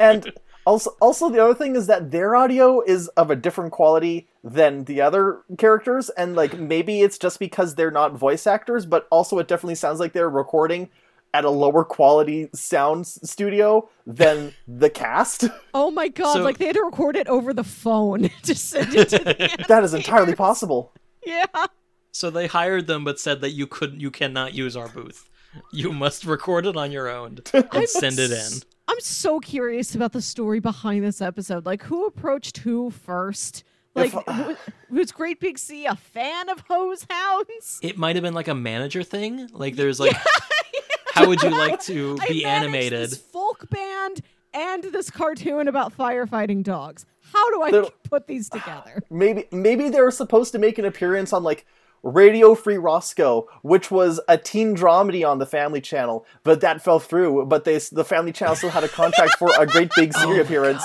And 0.00 0.32
also 0.66 0.90
also 1.00 1.28
the 1.30 1.42
other 1.42 1.54
thing 1.54 1.74
is 1.76 1.86
that 1.86 2.10
their 2.10 2.36
audio 2.36 2.80
is 2.82 3.08
of 3.08 3.30
a 3.30 3.36
different 3.36 3.72
quality 3.72 4.28
than 4.44 4.84
the 4.84 5.00
other 5.00 5.40
characters 5.58 6.10
and 6.10 6.36
like 6.36 6.58
maybe 6.58 7.00
it's 7.00 7.18
just 7.18 7.38
because 7.38 7.74
they're 7.74 7.90
not 7.90 8.14
voice 8.14 8.46
actors 8.46 8.86
but 8.86 9.06
also 9.10 9.38
it 9.38 9.48
definitely 9.48 9.74
sounds 9.74 10.00
like 10.00 10.12
they're 10.12 10.30
recording 10.30 10.88
at 11.32 11.44
a 11.44 11.50
lower 11.50 11.84
quality 11.84 12.48
sound 12.52 13.06
studio 13.06 13.88
than 14.06 14.52
the 14.66 14.90
cast 14.90 15.44
Oh 15.74 15.90
my 15.90 16.08
god! 16.08 16.34
So- 16.34 16.42
like 16.42 16.58
they 16.58 16.66
had 16.66 16.76
to 16.76 16.82
record 16.82 17.16
it 17.16 17.28
over 17.28 17.52
the 17.52 17.64
phone 17.64 18.30
to 18.42 18.54
send 18.54 18.94
it 18.94 19.08
to 19.10 19.18
the 19.18 19.64
that 19.68 19.82
is 19.84 19.94
entirely 19.94 20.34
possible 20.34 20.92
yeah. 21.24 21.66
So 22.12 22.30
they 22.30 22.46
hired 22.46 22.86
them, 22.86 23.04
but 23.04 23.20
said 23.20 23.40
that 23.42 23.50
you 23.50 23.66
couldn't, 23.66 24.00
you 24.00 24.10
cannot 24.10 24.54
use 24.54 24.76
our 24.76 24.88
booth. 24.88 25.28
You 25.72 25.92
must 25.92 26.24
record 26.24 26.66
it 26.66 26.76
on 26.76 26.90
your 26.92 27.08
own 27.08 27.38
and 27.52 27.88
send 27.88 28.18
it 28.18 28.30
in. 28.30 28.62
I'm 29.00 29.04
so 29.04 29.40
curious 29.40 29.94
about 29.94 30.12
the 30.12 30.20
story 30.20 30.60
behind 30.60 31.02
this 31.02 31.22
episode. 31.22 31.64
Like, 31.64 31.82
who 31.84 32.04
approached 32.04 32.58
who 32.58 32.90
first? 32.90 33.64
Like, 33.94 34.12
If- 34.12 34.24
w- 34.26 34.56
was 34.90 35.10
Great 35.10 35.40
Big 35.40 35.58
Sea 35.58 35.86
a 35.86 35.96
fan 35.96 36.50
of 36.50 36.62
hoze 36.68 37.06
houndz? 37.06 37.78
It 37.82 37.96
might 37.96 38.14
have 38.16 38.22
been 38.22 38.34
like 38.34 38.48
a 38.48 38.54
manager 38.54 39.02
thing. 39.02 39.48
Like 39.54 39.76
there's 39.76 40.00
like, 40.00 40.14
how 41.14 41.26
would 41.26 41.42
you 41.42 41.48
like 41.48 41.80
to 41.84 42.18
I 42.20 42.28
be 42.28 42.44
animated? 42.44 43.08
This 43.10 43.16
folk 43.16 43.70
band 43.70 44.20
and 44.52 44.84
this 44.84 45.10
cartoon 45.10 45.66
about 45.66 45.96
firefighting 45.96 46.62
dogs. 46.62 47.06
How 47.32 47.50
do 47.54 47.62
I 47.62 47.70
They're- 47.70 47.84
put 48.04 48.26
these 48.26 48.50
together? 48.50 49.02
maybe 49.10 49.46
maybe 49.50 49.88
they 49.88 50.02
were 50.02 50.10
supposed 50.10 50.52
to 50.52 50.58
make 50.58 50.76
an 50.78 50.84
appearance 50.84 51.32
on 51.32 51.42
like 51.42 51.64
Radio 52.02 52.54
Free 52.54 52.78
Roscoe, 52.78 53.48
which 53.62 53.90
was 53.90 54.20
a 54.28 54.38
teen 54.38 54.76
dramedy 54.76 55.28
on 55.28 55.38
the 55.38 55.46
Family 55.46 55.80
Channel, 55.80 56.26
but 56.44 56.60
that 56.60 56.82
fell 56.82 56.98
through. 56.98 57.46
But 57.46 57.64
they 57.64 57.78
the 57.78 58.04
Family 58.04 58.32
Channel 58.32 58.56
still 58.56 58.70
had 58.70 58.84
a 58.84 58.88
contract 58.88 59.36
for 59.38 59.52
a 59.58 59.66
Great 59.66 59.90
Big 59.96 60.12
Sea 60.16 60.20
oh, 60.24 60.40
appearance. 60.40 60.82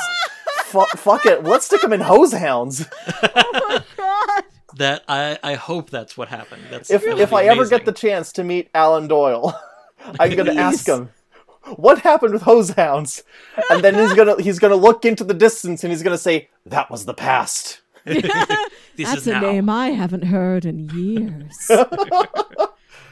Fu- 0.66 0.86
fuck 0.96 1.26
it, 1.26 1.44
let's 1.44 1.66
stick 1.66 1.82
them 1.82 1.94
in 1.94 2.02
Hoze 2.02 2.38
Houndz. 2.38 2.90
Oh, 3.68 3.84
God. 3.98 4.44
That 4.78 5.04
I 5.08 5.40
I 5.42 5.54
hope 5.56 5.90
that's 5.90 6.18
what 6.18 6.28
happened. 6.28 6.64
That's 6.70 6.92
If 6.92 7.04
if 7.06 7.30
be 7.30 7.36
I 7.36 7.44
ever 7.46 7.68
get 7.68 7.86
the 7.86 7.92
chance 7.92 8.32
to 8.34 8.44
meet 8.44 8.70
Alan 8.74 9.08
Doyle, 9.08 9.58
I'm 10.20 10.36
gonna 10.36 10.54
ask 10.54 10.86
him 10.86 11.10
what 11.78 12.00
happened 12.00 12.34
with 12.34 12.44
Hoze 12.44 12.76
Houndz, 12.76 13.24
and 13.70 13.84
then 13.84 13.96
he's 13.96 14.14
gonna 14.14 14.42
he's 14.42 14.60
gonna 14.60 14.76
look 14.76 15.06
into 15.06 15.24
the 15.24 15.34
distance 15.34 15.84
and 15.84 15.92
he's 15.92 16.04
gonna 16.04 16.18
say 16.18 16.50
that 16.66 16.92
was 16.92 17.06
the 17.06 17.14
past. 17.14 17.82
This 18.98 19.08
That's 19.10 19.22
is 19.22 19.28
a 19.28 19.32
now. 19.34 19.40
name 19.42 19.70
I 19.70 19.88
haven't 19.90 20.24
heard 20.26 20.66
in 20.66 20.90
years. 20.90 21.70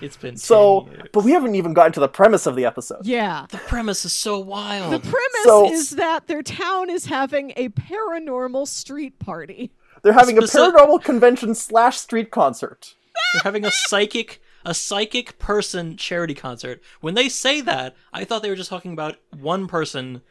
It's 0.01 0.17
been 0.17 0.35
So, 0.35 0.87
years. 0.87 1.03
but 1.13 1.23
we 1.23 1.31
haven't 1.31 1.55
even 1.55 1.73
gotten 1.73 1.93
to 1.93 2.01
the 2.01 2.09
premise 2.09 2.45
of 2.45 2.57
the 2.57 2.65
episode. 2.65 3.05
yeah. 3.05 3.45
the 3.49 3.57
premise 3.57 4.03
is 4.03 4.11
so 4.11 4.37
wild. 4.37 4.91
The 4.91 4.99
premise 4.99 5.43
So- 5.45 5.71
is 5.71 5.91
that 5.91 6.27
their 6.27 6.41
town 6.43 6.89
is 6.89 7.05
having 7.05 7.53
a 7.55 7.69
paranormal 7.69 8.67
street 8.67 9.17
party. 9.19 9.71
They're 10.01 10.11
having 10.11 10.37
a 10.37 10.41
paranormal 10.41 11.03
convention 11.05 11.55
slash 11.55 11.97
street 11.99 12.31
concert. 12.31 12.95
They're 13.33 13.43
having 13.43 13.63
a 13.65 13.71
psychic 13.71 14.41
a 14.65 14.73
psychic 14.73 15.39
person 15.39 15.95
charity 15.97 16.33
concert. 16.33 16.81
When 17.01 17.13
they 17.15 17.27
say 17.29 17.59
that, 17.61 17.95
I 18.13 18.23
thought 18.25 18.41
they 18.43 18.49
were 18.49 18.55
just 18.55 18.69
talking 18.69 18.91
about 18.93 19.15
one 19.37 19.67
person 19.67 20.21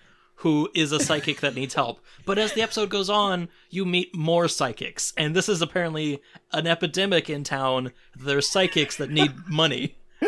who 0.42 0.68
is 0.74 0.92
a 0.92 1.00
psychic 1.00 1.40
that 1.40 1.54
needs 1.54 1.74
help. 1.74 1.98
But 2.24 2.38
as 2.38 2.52
the 2.52 2.62
episode 2.62 2.90
goes 2.90 3.10
on, 3.10 3.48
you 3.70 3.84
meet 3.84 4.14
more 4.14 4.46
psychics, 4.48 5.12
and 5.16 5.34
this 5.34 5.48
is 5.48 5.60
apparently 5.62 6.20
an 6.52 6.66
epidemic 6.66 7.28
in 7.30 7.42
town. 7.44 7.92
There's 8.16 8.48
psychics 8.48 8.96
that 8.98 9.10
need 9.10 9.32
money. 9.48 9.96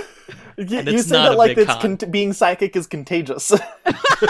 Y- 0.56 0.64
And 0.70 0.70
you 0.88 0.98
it's 0.98 1.08
say 1.08 1.16
not 1.16 1.24
that 1.30 1.34
a 1.34 1.36
like 1.36 1.56
big 1.56 1.68
it's 1.68 1.72
con. 1.82 1.96
con- 1.96 2.10
being 2.10 2.32
psychic 2.32 2.76
is 2.76 2.86
contagious. 2.86 3.52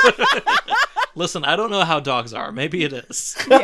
Listen, 1.16 1.44
I 1.44 1.55
don't 1.55 1.70
know 1.70 1.85
how 1.85 2.01
dogs 2.01 2.32
are. 2.35 2.51
Maybe 2.51 2.82
it 2.85 2.93
is. 2.93 3.36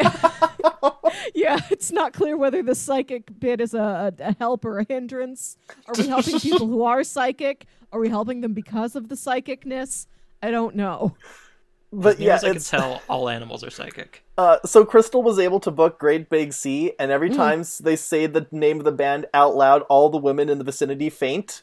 Yeah, 1.34 1.58
it's 1.70 1.90
not 1.90 2.12
clear 2.12 2.36
whether 2.36 2.62
the 2.62 2.74
psychic 2.74 3.38
bit 3.40 3.60
is 3.60 3.74
a, 3.74 4.12
a, 4.20 4.28
a 4.28 4.36
help 4.38 4.64
or 4.64 4.78
a 4.78 4.84
hindrance. 4.88 5.56
Are 5.86 5.94
we 5.98 6.06
helping 6.06 6.38
people 6.38 6.66
who 6.66 6.82
are 6.84 7.02
psychic? 7.02 7.66
Are 7.92 7.98
we 8.00 8.08
helping 8.08 8.40
them 8.42 8.52
because 8.52 8.94
of 8.94 9.08
the 9.08 9.14
psychicness? 9.16 10.06
I 10.42 10.50
don't 10.50 10.76
know. 10.76 11.16
But 11.92 12.14
As 12.14 12.18
near 12.18 12.28
yeah, 12.28 12.34
as 12.36 12.44
I 12.44 12.52
can 12.52 12.62
tell, 12.62 13.02
all 13.08 13.28
animals 13.28 13.64
are 13.64 13.70
psychic. 13.70 14.22
uh, 14.38 14.58
so 14.64 14.84
Crystal 14.84 15.22
was 15.22 15.38
able 15.38 15.60
to 15.60 15.70
book 15.70 15.98
Great 15.98 16.28
Big 16.30 16.52
Sea, 16.52 16.92
and 16.98 17.10
Mm. 17.10 17.14
every 17.14 17.30
time 17.30 17.64
they 17.80 17.96
say 17.96 18.26
the 18.26 18.46
name 18.52 18.78
of 18.78 18.84
the 18.84 18.92
band 18.92 19.26
out 19.34 19.56
loud, 19.56 19.82
all 19.88 20.08
the 20.08 20.18
women 20.18 20.48
in 20.48 20.58
the 20.58 20.64
vicinity 20.64 21.10
faint. 21.10 21.62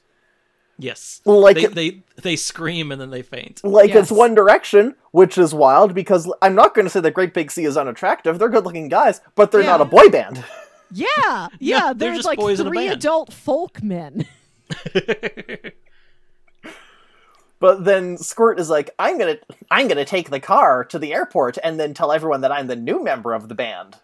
Yes. 0.80 1.22
Like 1.26 1.56
they, 1.56 1.64
it- 1.64 1.74
they 1.76 2.04
they 2.22 2.36
scream 2.36 2.92
and 2.92 3.02
then 3.02 3.10
they 3.10 3.24
faint. 3.24 3.64
Like 3.64 3.90
Yes. 3.90 3.98
it's 4.04 4.12
One 4.12 4.36
Direction, 4.36 4.96
which 5.12 5.38
is 5.38 5.54
wild 5.54 5.96
because 5.96 6.32
I'm 6.42 6.54
not 6.54 6.76
going 6.76 6.86
to 6.86 6.90
say 6.92 7.00
that 7.00 7.12
Great 7.16 7.34
Big 7.34 7.50
Sea 7.50 7.66
is 7.66 7.78
unattractive. 7.78 8.38
They're 8.38 8.48
good-looking 8.50 8.88
guys, 8.90 9.22
but 9.36 9.52
they're 9.52 9.64
not 9.64 9.82
a 9.82 9.86
boy 9.86 10.10
band. 10.10 10.44
Yeah, 10.90 11.50
yeah, 11.60 11.88
they're 11.88 11.94
they're, 11.96 12.16
just 12.16 12.26
like 12.26 12.40
boys 12.40 12.62
in 12.62 12.68
a 12.68 12.70
three 12.70 12.88
band. 12.88 12.94
adult 13.00 13.34
folk 13.34 13.84
men. 13.84 14.26
But 17.60 17.86
then 17.86 18.18
Squirt 18.18 18.60
is 18.60 18.70
like, 18.70 18.92
"I'm 19.00 19.18
gonna, 19.18 19.38
I'm 19.72 19.88
gonna 19.88 20.06
take 20.06 20.30
the 20.30 20.40
car 20.40 20.84
to 20.86 21.00
the 21.00 21.14
airport 21.14 21.58
and 21.64 21.80
then 21.80 21.94
tell 21.94 22.12
everyone 22.12 22.42
that 22.42 22.52
I'm 22.52 22.68
the 22.68 22.76
new 22.76 23.04
member 23.04 23.34
of 23.34 23.50
the 23.50 23.56
band." 23.56 23.98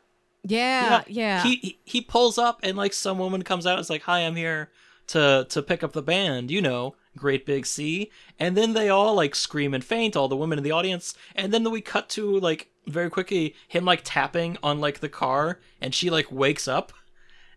Yeah, 0.44 1.04
yeah. 1.08 1.44
He, 1.44 1.56
he 1.56 1.80
he 1.86 2.02
pulls 2.02 2.38
up 2.38 2.60
and 2.64 2.78
like 2.78 2.94
some 2.94 3.18
woman 3.18 3.44
comes 3.44 3.66
out 3.66 3.74
and 3.74 3.82
is 3.82 3.90
like, 3.90 4.04
"Hi, 4.04 4.20
I'm 4.20 4.36
here 4.36 4.72
to 5.08 5.46
to 5.50 5.62
pick 5.62 5.84
up 5.84 5.94
the 5.94 6.02
band." 6.02 6.50
You 6.50 6.62
know, 6.62 6.96
Great 7.18 7.46
Big 7.46 7.66
Sea. 7.66 8.12
And 8.40 8.58
then 8.58 8.74
they 8.74 8.90
all 8.90 9.16
like 9.16 9.36
scream 9.36 9.74
and 9.74 9.84
faint, 9.84 10.16
all 10.16 10.28
the 10.28 10.36
women 10.36 10.58
in 10.58 10.64
the 10.64 10.72
audience. 10.72 11.14
And 11.36 11.54
then 11.54 11.70
we 11.70 11.82
cut 11.82 12.10
to 12.10 12.40
like 12.40 12.70
very 12.88 13.10
quickly 13.10 13.56
him 13.68 13.86
like 13.86 14.02
tapping 14.04 14.58
on 14.64 14.80
like 14.82 15.00
the 15.00 15.10
car, 15.10 15.60
and 15.80 15.94
she 15.94 16.10
like 16.10 16.32
wakes 16.32 16.68
up. 16.68 16.92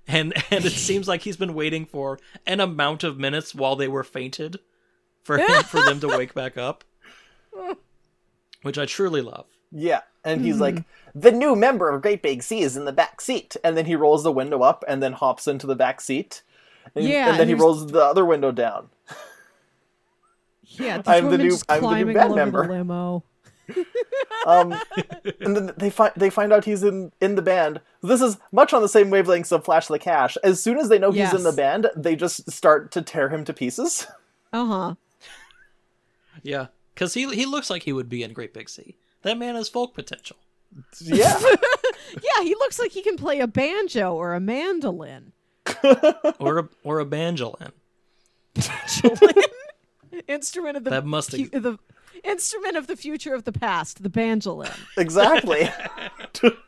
And 0.06 0.35
and 0.51 0.64
it 0.64 0.73
seems 0.73 1.09
like 1.09 1.23
he's 1.23 1.36
been 1.36 1.55
waiting 1.55 1.86
for 1.86 2.18
an 2.47 2.60
amount 2.60 3.02
of 3.02 3.18
minutes 3.18 3.55
while 3.55 3.77
they 3.77 3.89
were 3.89 4.05
fainted 4.05 4.59
for 5.27 5.39
him 5.39 5.62
for 5.65 5.82
them 5.82 5.98
to 6.01 6.09
wake 6.09 6.35
back 6.43 6.57
up. 6.57 6.85
Which 8.62 8.78
I 8.78 8.86
truly 8.86 9.20
love. 9.23 9.47
Yeah, 9.73 10.01
and 10.24 10.40
he's 10.44 10.57
Hmm. 10.57 10.61
like, 10.62 10.85
"The 11.15 11.32
new 11.32 11.55
member 11.57 11.89
of 11.90 12.03
Great 12.03 12.23
Big 12.23 12.43
Sea 12.43 12.61
is 12.61 12.77
in 12.77 12.85
the 12.85 12.93
back 12.93 13.20
seat," 13.20 13.57
and 13.65 13.77
then 13.77 13.86
he 13.86 13.97
rolls 13.97 14.23
the 14.23 14.32
window 14.32 14.62
up 14.62 14.85
and 14.89 15.03
then 15.03 15.12
hops 15.12 15.47
into 15.47 15.66
the 15.66 15.74
back 15.77 16.01
seat. 16.01 16.43
And, 16.94 17.05
Yeah, 17.05 17.27
and 17.28 17.35
then 17.35 17.40
and 17.43 17.51
he 17.51 17.55
there's- 17.55 17.61
rolls 17.62 17.86
the 17.89 18.05
other 18.05 18.24
window 18.24 18.53
down. 18.53 18.90
yeah, 20.62 20.98
this 20.98 21.07
I'm 21.09 21.24
the 21.24 21.31
woman 21.31 21.40
new- 21.47 21.51
just 21.51 21.65
I'm 21.69 21.81
the 21.82 21.86
new 21.89 21.89
climbing 21.94 22.15
band 22.15 22.32
all 22.32 22.32
over 22.32 22.44
member. 22.44 22.66
the 22.66 22.73
limo. 22.73 23.24
Um, 24.47 24.73
and 25.40 25.57
then 25.57 25.73
they 25.77 25.90
find 25.90 26.12
they 26.16 26.31
find 26.31 26.53
out 26.53 26.65
he's 26.65 26.85
in 26.85 27.11
in 27.20 27.35
the 27.35 27.43
band. 27.43 27.81
This 28.03 28.23
is 28.23 28.39
much 28.53 28.73
on 28.73 28.81
the 28.82 28.89
same 28.89 29.11
wavelengths 29.11 29.51
of 29.51 29.65
Flash 29.65 29.89
the 29.89 29.98
Cash. 29.98 30.36
As 30.44 30.62
soon 30.62 30.78
as 30.78 30.89
they 30.89 31.01
know 31.01 31.11
he's 31.11 31.32
in 31.35 31.43
the 31.43 31.48
Yes. 31.51 31.57
band, 31.57 31.90
they 31.97 32.15
just 32.15 32.48
start 32.53 32.93
to 32.93 33.03
tear 33.03 33.28
him 33.28 33.44
to 33.44 33.53
pieces. 33.53 34.07
Uh 34.53 34.66
huh. 34.66 34.94
Yeah, 36.47 36.66
because 36.94 37.14
he 37.14 37.28
he 37.35 37.44
looks 37.47 37.68
like 37.70 37.82
he 37.82 37.93
would 37.93 38.09
be 38.09 38.23
in 38.23 38.32
Great 38.32 38.55
Big 38.55 38.68
Sea. 38.68 38.97
That 39.23 39.39
man 39.39 39.55
has 39.56 39.68
folk 39.68 39.94
potential. 39.94 40.36
Yeah. 41.01 41.39
Yeah, 42.12 42.44
he 42.44 42.55
looks 42.55 42.78
like 42.78 42.93
he 42.93 43.02
can 43.02 43.16
play 43.16 43.40
a 43.40 43.48
banjo 43.48 44.14
or 44.14 44.35
a 44.35 44.40
mandolin. 44.40 45.32
Or 46.39 46.59
a 46.59 46.68
or 46.85 47.01
a 47.01 47.05
banjolin. 47.06 47.73
Instrument 50.28 50.77
of 50.77 50.85
the 50.85 50.90
That 50.90 51.05
must 51.05 51.35
ex- 51.35 51.51
the 51.51 51.78
instrument 52.24 52.77
of 52.77 52.86
the 52.86 52.97
future 52.97 53.35
of 53.35 53.44
the 53.44 53.52
past, 53.52 54.02
the 54.02 54.09
banjolin. 54.09 54.73
exactly. 54.97 55.68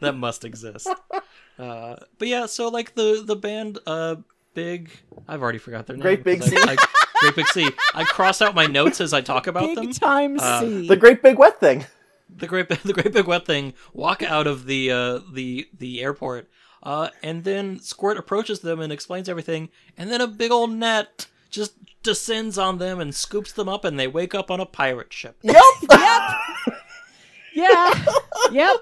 that 0.01 0.17
must 0.17 0.45
exist. 0.45 0.89
Uh, 1.59 1.97
but 2.19 2.29
yeah, 2.29 2.47
so 2.47 2.69
like 2.69 2.95
the 2.95 3.23
the 3.25 3.37
band, 3.37 3.79
uh, 3.87 4.17
Big, 4.55 4.91
I've 5.29 5.43
already 5.43 5.59
forgot 5.59 5.87
their 5.87 5.97
name. 5.97 6.03
Great 6.03 6.25
Big 6.25 6.43
I, 6.43 6.73
I, 6.73 6.77
Great 7.21 7.37
Big 7.37 7.47
Sea. 7.49 7.69
I 7.95 8.05
cross 8.05 8.41
out 8.43 8.55
my 8.55 8.67
notes 8.67 9.01
as 9.01 9.13
I 9.13 9.21
talk 9.21 9.47
about 9.47 9.65
Big 9.67 9.77
them. 9.77 9.93
time 9.93 10.39
Uh, 10.41 10.61
C. 10.61 10.89
the 10.89 10.97
great 10.97 11.23
big 11.23 11.39
wet 11.39 11.59
thing. 11.61 11.87
the 12.35 12.47
great 12.47 12.69
the 12.85 12.93
great 12.93 13.13
big 13.13 13.27
wet 13.27 13.45
thing 13.47 13.75
walk 13.93 14.23
out 14.23 14.47
of 14.47 14.67
the 14.67 14.91
uh, 14.91 15.21
the 15.33 15.69
the 15.77 16.01
airport, 16.03 16.49
uh, 16.83 17.09
and 17.23 17.45
then 17.45 17.81
Squirt 17.81 18.17
approaches 18.19 18.61
them 18.61 18.81
and 18.81 18.93
explains 18.93 19.29
everything, 19.29 19.69
and 19.97 20.11
then 20.11 20.21
a 20.21 20.27
big 20.27 20.51
old 20.51 20.71
net 20.71 21.27
just 21.51 21.73
descends 22.03 22.59
on 22.59 22.79
them 22.79 23.01
and 23.01 23.15
scoops 23.15 23.53
them 23.53 23.69
up, 23.69 23.85
and 23.85 23.99
they 23.99 24.07
wake 24.07 24.35
up 24.35 24.51
on 24.51 24.61
a 24.61 24.67
pirate 24.67 25.13
ship. 25.13 25.37
Yep. 25.43 25.57
yep. 25.91 26.33
yeah. 27.55 28.05
yep. 28.53 28.77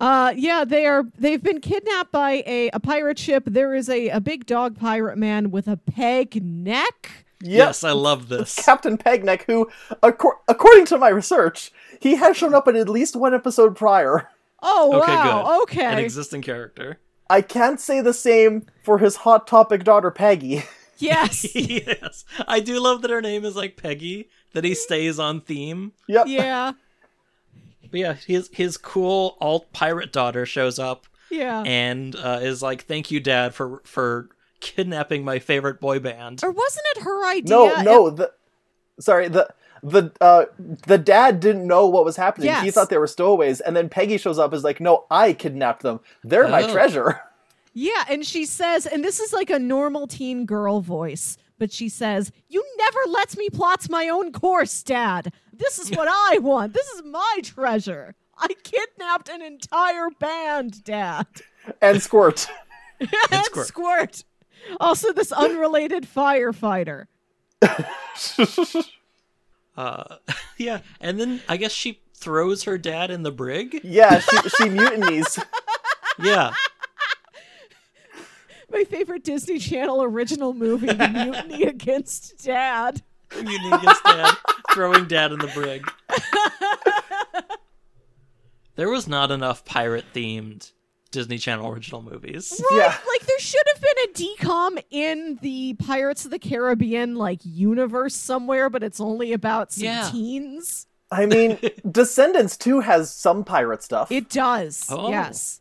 Uh 0.00 0.32
yeah, 0.36 0.64
they 0.64 0.86
are 0.86 1.04
they've 1.18 1.42
been 1.42 1.60
kidnapped 1.60 2.12
by 2.12 2.42
a, 2.46 2.70
a 2.72 2.78
pirate 2.80 3.18
ship. 3.18 3.44
There 3.46 3.74
is 3.74 3.88
a, 3.88 4.08
a 4.10 4.20
big 4.20 4.46
dog 4.46 4.78
pirate 4.78 5.18
man 5.18 5.50
with 5.50 5.66
a 5.66 5.76
peg 5.76 6.42
neck. 6.42 7.10
Yep. 7.40 7.50
Yes, 7.52 7.84
I 7.84 7.92
love 7.92 8.28
this. 8.28 8.54
Captain 8.64 8.98
Pegneck, 8.98 9.42
who, 9.46 9.68
acor- 10.02 10.38
according 10.48 10.86
to 10.86 10.98
my 10.98 11.08
research, 11.08 11.70
he 12.00 12.16
has 12.16 12.36
shown 12.36 12.52
up 12.52 12.66
in 12.66 12.74
at 12.74 12.88
least 12.88 13.14
one 13.14 13.32
episode 13.34 13.76
prior. 13.76 14.28
Oh 14.60 15.00
Okay, 15.02 15.12
wow. 15.14 15.64
good. 15.68 15.78
An 15.78 15.88
Okay. 15.92 16.04
existing 16.04 16.42
character. 16.42 16.98
I 17.30 17.42
can't 17.42 17.78
say 17.80 18.00
the 18.00 18.12
same 18.14 18.66
for 18.82 18.98
his 18.98 19.16
hot 19.16 19.46
topic 19.46 19.84
daughter 19.84 20.10
Peggy. 20.10 20.64
yes. 20.98 21.46
yes, 21.54 22.24
I 22.46 22.58
do 22.60 22.80
love 22.80 23.02
that 23.02 23.10
her 23.10 23.22
name 23.22 23.44
is 23.44 23.54
like 23.56 23.76
Peggy. 23.76 24.28
That 24.54 24.64
he 24.64 24.74
stays 24.74 25.18
on 25.18 25.42
theme. 25.42 25.92
Yep. 26.08 26.26
Yeah. 26.28 26.72
But 27.90 28.00
yeah, 28.00 28.12
his 28.14 28.50
his 28.52 28.76
cool 28.76 29.36
alt 29.40 29.72
pirate 29.72 30.12
daughter 30.12 30.44
shows 30.46 30.78
up 30.78 31.06
Yeah. 31.30 31.62
and 31.62 32.14
uh, 32.16 32.40
is 32.42 32.62
like, 32.62 32.84
"Thank 32.84 33.10
you, 33.10 33.20
Dad, 33.20 33.54
for 33.54 33.80
for 33.84 34.28
kidnapping 34.60 35.24
my 35.24 35.38
favorite 35.38 35.80
boy 35.80 35.98
band." 35.98 36.40
or 36.42 36.50
wasn't 36.50 36.86
it 36.96 37.02
her 37.02 37.26
idea? 37.26 37.50
No, 37.50 37.82
no, 37.82 38.10
the 38.10 38.32
sorry, 39.00 39.28
the 39.28 39.48
the 39.82 40.10
uh 40.20 40.46
the 40.86 40.98
dad 40.98 41.38
didn't 41.40 41.66
know 41.66 41.86
what 41.86 42.04
was 42.04 42.16
happening. 42.16 42.52
He 42.62 42.70
thought 42.70 42.90
they 42.90 42.98
were 42.98 43.06
stowaways, 43.06 43.60
and 43.60 43.76
then 43.76 43.88
Peggy 43.88 44.18
shows 44.18 44.38
up 44.38 44.52
is 44.52 44.64
like, 44.64 44.80
"No, 44.80 45.04
I 45.10 45.32
kidnapped 45.32 45.82
them. 45.82 46.00
They're 46.24 46.48
my 46.48 46.62
Oh. 46.64 46.72
treasure." 46.72 47.20
Yeah, 47.74 48.04
and 48.10 48.26
she 48.26 48.44
says, 48.44 48.86
and 48.86 49.04
this 49.04 49.20
is 49.20 49.32
like 49.32 49.50
a 49.50 49.58
normal 49.58 50.08
teen 50.08 50.46
girl 50.46 50.80
voice, 50.80 51.36
but 51.58 51.70
she 51.70 51.88
says, 51.88 52.32
"You 52.48 52.64
never 52.76 52.98
lets 53.08 53.36
me 53.36 53.50
plots 53.50 53.88
my 53.88 54.08
own 54.08 54.32
course, 54.32 54.82
Dad. 54.82 55.32
This 55.58 55.78
is 55.78 55.90
what 55.90 56.08
I 56.08 56.38
want. 56.38 56.72
This 56.72 56.86
is 56.88 57.02
my 57.04 57.40
treasure. 57.42 58.14
I 58.36 58.48
kidnapped 58.62 59.28
an 59.28 59.42
entire 59.42 60.10
band, 60.10 60.84
Dad." 60.84 61.26
And 61.82 62.00
Squirt. 62.02 62.48
and 63.00 63.44
Squirt. 63.44 63.66
Squirt. 63.66 64.24
Also, 64.80 65.12
this 65.12 65.32
unrelated 65.32 66.06
firefighter. 66.06 67.06
Uh, 69.76 70.16
yeah, 70.58 70.80
and 71.00 71.20
then 71.20 71.40
I 71.48 71.56
guess 71.56 71.70
she 71.70 72.00
throws 72.12 72.64
her 72.64 72.76
dad 72.78 73.12
in 73.12 73.22
the 73.22 73.30
brig. 73.30 73.80
yeah, 73.84 74.18
she 74.18 74.36
she 74.48 74.68
mutinies. 74.68 75.38
Yeah, 76.20 76.52
My 78.72 78.82
favorite 78.82 79.22
Disney 79.22 79.60
Channel 79.60 80.02
original 80.02 80.52
movie, 80.52 80.88
The 80.88 81.08
Mutiny 81.08 81.62
Against 81.62 82.44
Dad. 82.44 83.02
you 83.36 83.42
need 83.44 83.80
his 83.80 83.98
dad 84.04 84.34
throwing 84.72 85.06
dad 85.06 85.32
in 85.32 85.38
the 85.38 85.48
brig. 85.48 85.86
There 88.76 88.88
was 88.88 89.08
not 89.08 89.32
enough 89.32 89.64
pirate 89.64 90.04
themed 90.14 90.70
Disney 91.10 91.38
Channel 91.38 91.68
original 91.68 92.00
movies. 92.00 92.62
Yeah. 92.70 92.86
Like 93.08 93.26
there 93.26 93.38
should 93.40 93.64
have 93.74 93.82
been 93.82 94.04
a 94.04 94.12
DCOM 94.12 94.82
in 94.92 95.38
the 95.42 95.74
Pirates 95.74 96.24
of 96.24 96.30
the 96.30 96.38
Caribbean 96.38 97.16
like 97.16 97.40
universe 97.42 98.14
somewhere, 98.14 98.70
but 98.70 98.84
it's 98.84 99.00
only 99.00 99.32
about 99.32 99.72
some 99.72 99.82
Yeah. 99.84 100.08
teens. 100.12 100.86
I 101.10 101.26
mean, 101.26 101.58
Descendants 101.90 102.56
too 102.56 102.78
has 102.78 103.12
some 103.12 103.42
pirate 103.42 103.82
stuff. 103.82 104.12
It 104.12 104.28
does. 104.30 104.86
Oh. 104.88 105.10
Yes. 105.10 105.60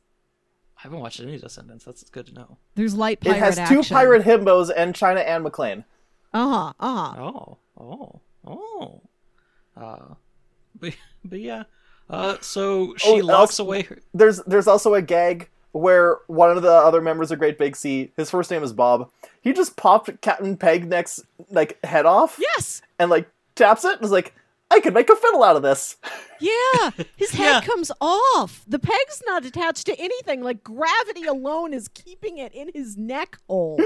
I 0.77 0.81
haven't 0.81 0.99
watched 0.99 1.19
any 1.19 1.39
Descendants. 1.39 1.85
That's 1.85 2.03
good 2.03 2.27
to 2.27 2.33
know. 2.35 2.59
There's 2.75 2.93
light 2.93 3.17
It 3.21 3.29
pirate 3.29 3.39
has 3.39 3.57
action. 3.57 3.81
two 3.81 3.89
pirate 3.95 4.23
himbos 4.25 4.69
and 4.75 4.93
China 4.93 5.21
and 5.21 5.29
Anne 5.29 5.85
McClain. 6.33 6.73
Uh-huh. 6.73 6.73
Uh-huh. 6.79 7.21
Oh, 7.21 7.57
oh, 7.79 8.21
oh. 8.45 9.01
Uh, 9.75 10.13
but, 10.79 10.93
but 11.25 11.39
yeah. 11.39 11.63
Uh, 12.09 12.37
so 12.41 12.95
she 12.97 13.09
Oh, 13.09 13.15
locks 13.25 13.59
also- 13.59 13.63
away 13.65 13.81
her. 13.83 13.99
There's 14.13 14.41
there's 14.43 14.67
also 14.67 14.93
a 14.93 15.01
gag 15.01 15.49
where 15.73 16.19
one 16.27 16.55
of 16.55 16.63
the 16.63 16.71
other 16.71 17.01
members 17.01 17.31
of 17.31 17.37
Great 17.39 17.57
Big 17.57 17.75
Sea, 17.75 18.11
his 18.17 18.29
first 18.31 18.49
name 18.49 18.63
is 18.63 18.73
Bob. 18.73 19.11
He 19.41 19.53
just 19.53 19.75
popped 19.75 20.21
Captain 20.21 20.57
Peg 20.57 20.89
Pegneck's 20.89 21.21
like 21.51 21.77
head 21.83 22.05
off 22.05 22.39
Yes. 22.39 22.81
and 22.97 23.11
like 23.11 23.29
taps 23.55 23.83
it 23.85 23.95
and 23.97 24.03
is 24.03 24.09
like, 24.11 24.33
I 24.71 24.79
could 24.79 24.93
make 24.93 25.09
a 25.09 25.15
fiddle 25.15 25.43
out 25.43 25.55
of 25.55 25.61
this. 25.63 25.97
Yeah. 26.39 26.91
His 27.15 27.31
head 27.31 27.51
Yeah. 27.51 27.61
comes 27.61 27.91
off. 27.99 28.63
The 28.67 28.77
peg's 28.77 29.23
not 29.25 29.43
attached 29.43 29.87
to 29.87 29.99
anything. 29.99 30.43
Like 30.43 30.63
gravity 30.63 31.23
alone 31.23 31.73
is 31.73 31.87
keeping 31.87 32.37
it 32.37 32.53
in 32.53 32.69
his 32.75 32.95
neck 32.95 33.39
hole. 33.49 33.81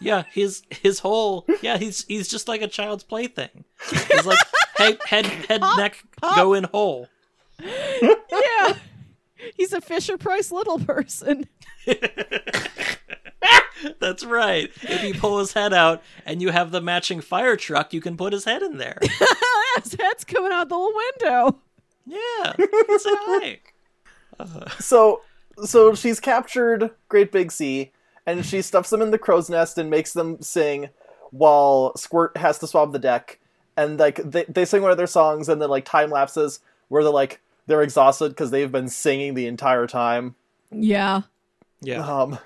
Yeah, 0.00 0.24
his 0.32 0.62
his 0.70 1.00
whole 1.00 1.46
yeah, 1.62 1.76
he's 1.76 2.04
he's 2.06 2.28
just 2.28 2.48
like 2.48 2.62
a 2.62 2.68
child's 2.68 3.04
plaything. 3.04 3.64
He's 3.90 4.26
like 4.26 4.38
head 4.76 4.98
head 5.04 5.26
head 5.26 5.60
neck 5.60 6.02
go 6.34 6.54
in 6.54 6.64
hole. 6.64 7.08
yeah. 7.60 8.74
He's 9.54 9.72
a 9.72 9.80
Fisher 9.80 10.18
Price 10.18 10.50
little 10.50 10.78
person. 10.78 11.48
That's 13.98 14.24
right. 14.24 14.70
If 14.82 15.02
you 15.02 15.14
pull 15.14 15.38
his 15.38 15.54
head 15.54 15.72
out 15.72 16.02
and 16.26 16.42
you 16.42 16.50
have 16.50 16.70
the 16.70 16.82
matching 16.82 17.20
fire 17.20 17.56
truck, 17.56 17.94
you 17.94 18.00
can 18.00 18.16
put 18.16 18.32
his 18.32 18.44
head 18.44 18.62
in 18.62 18.78
there. 18.78 18.98
His 19.82 19.94
head's 19.94 20.24
coming 20.24 20.52
out 20.52 20.68
the 20.68 20.76
little 20.76 20.92
window. 21.20 21.60
Yeah, 22.04 22.54
it's 22.58 23.04
hi. 23.06 23.60
So 24.80 25.22
so 25.64 25.94
she's 25.94 26.18
captured 26.18 26.90
Great 27.08 27.30
Big 27.30 27.52
Sea 27.52 27.92
and 28.30 28.44
she 28.46 28.62
stuffs 28.62 28.90
them 28.90 29.02
in 29.02 29.10
the 29.10 29.18
crow's 29.18 29.50
nest 29.50 29.78
and 29.78 29.90
makes 29.90 30.12
them 30.12 30.40
sing 30.40 30.88
while 31.30 31.96
Squirt 31.96 32.36
has 32.36 32.58
to 32.58 32.66
swab 32.66 32.92
the 32.92 32.98
deck. 32.98 33.38
And 33.76 33.98
like 33.98 34.16
they, 34.16 34.44
they 34.44 34.64
sing 34.64 34.82
one 34.82 34.90
of 34.90 34.96
their 34.96 35.06
songs 35.06 35.48
and 35.48 35.60
then 35.60 35.70
like 35.70 35.84
time 35.84 36.10
lapses 36.10 36.60
where 36.88 37.02
they're 37.02 37.12
like 37.12 37.40
they're 37.66 37.82
exhausted 37.82 38.30
because 38.30 38.50
they've 38.50 38.70
been 38.72 38.88
singing 38.88 39.34
the 39.34 39.46
entire 39.46 39.86
time. 39.86 40.34
Yeah. 40.70 41.22
Yeah. 41.80 42.06
Um 42.06 42.38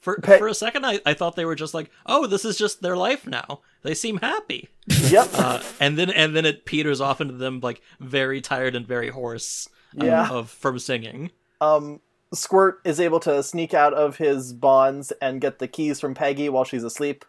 For 0.00 0.18
Pe- 0.20 0.38
for 0.38 0.48
a 0.48 0.54
second, 0.54 0.84
I, 0.84 1.00
I 1.06 1.14
thought 1.14 1.34
they 1.36 1.44
were 1.46 1.54
just 1.54 1.72
like, 1.72 1.90
oh, 2.04 2.26
this 2.26 2.44
is 2.44 2.58
just 2.58 2.82
their 2.82 2.96
life 2.96 3.26
now. 3.26 3.60
They 3.82 3.94
seem 3.94 4.18
happy. 4.18 4.68
Yep. 5.10 5.28
Uh, 5.34 5.62
and 5.80 5.96
then 5.98 6.10
and 6.10 6.34
then 6.36 6.44
it 6.44 6.64
peters 6.66 7.00
off 7.00 7.20
into 7.20 7.34
them 7.34 7.60
like 7.60 7.80
very 8.00 8.40
tired 8.42 8.74
and 8.74 8.86
very 8.86 9.08
hoarse. 9.10 9.68
uh, 10.00 10.04
Yeah. 10.04 10.28
Of 10.30 10.50
from 10.50 10.78
singing. 10.78 11.30
um, 11.60 12.00
Squirt 12.34 12.80
is 12.84 13.00
able 13.00 13.20
to 13.20 13.42
sneak 13.42 13.74
out 13.74 13.94
of 13.94 14.16
his 14.16 14.52
bonds 14.52 15.12
and 15.20 15.40
get 15.40 15.58
the 15.58 15.68
keys 15.68 16.00
from 16.00 16.14
Peggy 16.14 16.48
while 16.48 16.64
she's 16.64 16.84
asleep. 16.84 17.24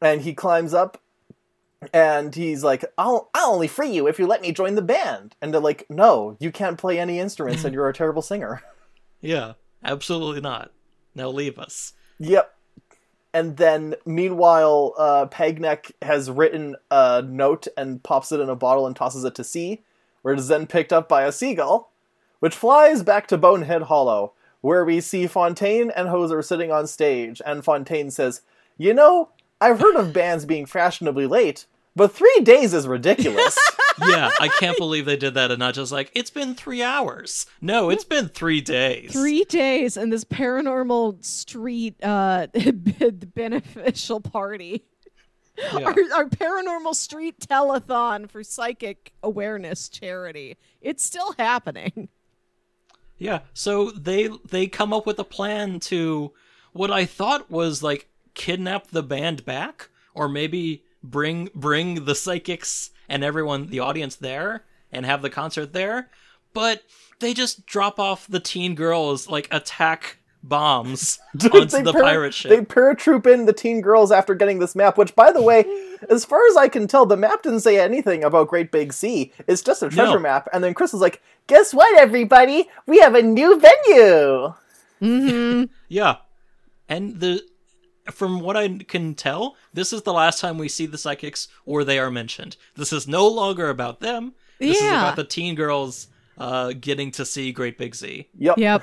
And 0.00 0.22
he 0.22 0.34
climbs 0.34 0.74
up 0.74 1.00
and 1.92 2.34
he's 2.34 2.64
like, 2.64 2.84
I'll, 2.96 3.30
I'll 3.34 3.52
only 3.52 3.68
free 3.68 3.90
you 3.90 4.06
if 4.06 4.18
you 4.18 4.26
let 4.26 4.42
me 4.42 4.52
join 4.52 4.74
the 4.74 4.82
band. 4.82 5.36
And 5.40 5.52
they're 5.52 5.60
like, 5.60 5.86
No, 5.88 6.36
you 6.40 6.50
can't 6.50 6.78
play 6.78 6.98
any 6.98 7.18
instruments 7.18 7.64
and 7.64 7.74
you're 7.74 7.88
a 7.88 7.94
terrible 7.94 8.22
singer. 8.22 8.62
Yeah, 9.20 9.54
absolutely 9.84 10.40
not. 10.40 10.72
Now 11.14 11.28
leave 11.30 11.58
us. 11.58 11.94
yep. 12.18 12.54
And 13.34 13.58
then, 13.58 13.94
meanwhile, 14.06 14.94
uh, 14.96 15.26
Pegneck 15.26 15.92
has 16.00 16.30
written 16.30 16.76
a 16.90 17.22
note 17.22 17.66
and 17.76 18.02
pops 18.02 18.32
it 18.32 18.40
in 18.40 18.48
a 18.48 18.56
bottle 18.56 18.86
and 18.86 18.96
tosses 18.96 19.22
it 19.22 19.34
to 19.34 19.44
sea, 19.44 19.82
where 20.22 20.32
it 20.32 20.40
is 20.40 20.48
then 20.48 20.66
picked 20.66 20.94
up 20.94 21.10
by 21.10 21.24
a 21.24 21.30
seagull, 21.30 21.92
which 22.40 22.54
flies 22.54 23.02
back 23.02 23.26
to 23.28 23.38
Bonehead 23.38 23.82
Hollow, 23.82 24.32
where 24.60 24.84
we 24.84 25.00
see 25.00 25.26
Fontaine 25.26 25.90
and 25.90 26.08
Hoser 26.08 26.44
sitting 26.44 26.70
on 26.72 26.86
stage, 26.86 27.40
and 27.44 27.64
Fontaine 27.64 28.10
says, 28.10 28.42
You 28.76 28.94
know, 28.94 29.30
I've 29.60 29.80
heard 29.80 29.96
of 29.96 30.12
bands 30.12 30.44
being 30.44 30.66
fashionably 30.66 31.26
late, 31.26 31.66
but 31.96 32.12
three 32.12 32.40
days 32.42 32.74
is 32.74 32.86
ridiculous. 32.86 33.56
Yeah, 34.00 34.30
I 34.38 34.46
can't 34.46 34.76
believe 34.78 35.06
they 35.06 35.16
did 35.16 35.34
that 35.34 35.50
and 35.50 35.58
not 35.58 35.74
just 35.74 35.90
like 35.90 36.12
it's 36.14 36.30
been 36.30 36.54
three 36.54 36.82
hours. 36.84 37.46
No, 37.60 37.90
it's 37.90 38.04
been 38.04 38.28
three 38.28 38.60
days. 38.60 39.12
Three 39.12 39.42
days 39.44 39.96
in 39.96 40.10
this 40.10 40.22
paranormal 40.24 41.24
street 41.24 41.96
uh 42.02 42.46
beneficial 43.34 44.20
party. 44.20 44.84
Yeah. 45.58 45.80
our, 45.86 45.94
our 46.14 46.26
paranormal 46.26 46.94
street 46.94 47.40
telethon 47.40 48.30
for 48.30 48.44
psychic 48.44 49.12
awareness 49.24 49.88
charity. 49.88 50.56
It's 50.80 51.02
still 51.04 51.34
happening. 51.36 52.08
Yeah, 53.18 53.40
so 53.52 53.90
they 53.90 54.28
they 54.48 54.66
come 54.68 54.92
up 54.92 55.06
with 55.06 55.18
a 55.18 55.24
plan 55.24 55.80
to 55.80 56.32
what 56.72 56.90
I 56.90 57.04
thought 57.04 57.50
was 57.50 57.82
like 57.82 58.08
kidnap 58.34 58.88
the 58.88 59.02
band 59.02 59.44
back 59.44 59.88
or 60.14 60.28
maybe 60.28 60.84
bring 61.02 61.50
bring 61.54 62.04
the 62.04 62.14
psychics 62.14 62.90
and 63.08 63.24
everyone 63.24 63.68
the 63.68 63.80
audience 63.80 64.16
there 64.16 64.64
and 64.92 65.04
have 65.04 65.22
the 65.22 65.30
concert 65.30 65.72
there, 65.72 66.10
but 66.54 66.82
they 67.20 67.34
just 67.34 67.66
drop 67.66 67.98
off 67.98 68.26
the 68.28 68.40
teen 68.40 68.74
girls 68.74 69.28
like 69.28 69.48
attack 69.50 70.17
bombs 70.48 71.18
onto 71.34 71.64
They 71.66 71.82
the 71.82 71.92
para- 71.92 72.02
pirate 72.04 72.34
ship. 72.34 72.48
They 72.50 72.60
paratroop 72.62 73.26
in 73.32 73.44
the 73.46 73.52
teen 73.52 73.80
girls 73.80 74.10
after 74.10 74.34
getting 74.34 74.58
this 74.58 74.74
map, 74.74 74.96
which, 74.98 75.14
by 75.14 75.30
the 75.32 75.42
way, 75.42 75.64
as 76.10 76.24
far 76.24 76.40
as 76.48 76.56
I 76.56 76.68
can 76.68 76.86
tell, 76.88 77.06
the 77.06 77.16
map 77.16 77.42
didn't 77.42 77.60
say 77.60 77.78
anything 77.78 78.24
about 78.24 78.48
Great 78.48 78.72
Big 78.72 78.92
Sea. 78.92 79.32
It's 79.46 79.62
just 79.62 79.82
a 79.82 79.88
treasure 79.90 80.14
No. 80.14 80.20
map. 80.20 80.48
And 80.52 80.64
then 80.64 80.74
Chris 80.74 80.94
is 80.94 81.00
like, 81.00 81.22
guess 81.46 81.72
what, 81.74 81.98
everybody? 81.98 82.68
We 82.86 82.98
have 83.00 83.14
a 83.14 83.22
new 83.22 83.60
venue! 83.60 84.54
Yeah. 85.88 86.16
And 86.88 87.20
the 87.20 87.42
from 88.10 88.40
what 88.40 88.56
I 88.56 88.68
can 88.78 89.14
tell, 89.14 89.54
this 89.74 89.92
is 89.92 90.02
the 90.02 90.12
last 90.14 90.40
time 90.40 90.56
we 90.58 90.68
see 90.68 90.86
the 90.86 90.96
psychics 90.98 91.48
or 91.66 91.84
they 91.84 91.98
are 91.98 92.10
mentioned. 92.10 92.56
This 92.74 92.92
is 92.92 93.06
no 93.06 93.28
longer 93.28 93.68
about 93.68 94.00
them. 94.00 94.32
This 94.58 94.78
is 94.78 94.82
about 94.88 95.16
the 95.16 95.24
teen 95.24 95.54
girls 95.54 96.08
uh, 96.38 96.72
getting 96.80 97.10
to 97.12 97.24
see 97.26 97.52
Great 97.52 97.76
Big 97.78 97.94
Z, 97.94 98.26
Yep. 98.38 98.58
Yep. 98.58 98.82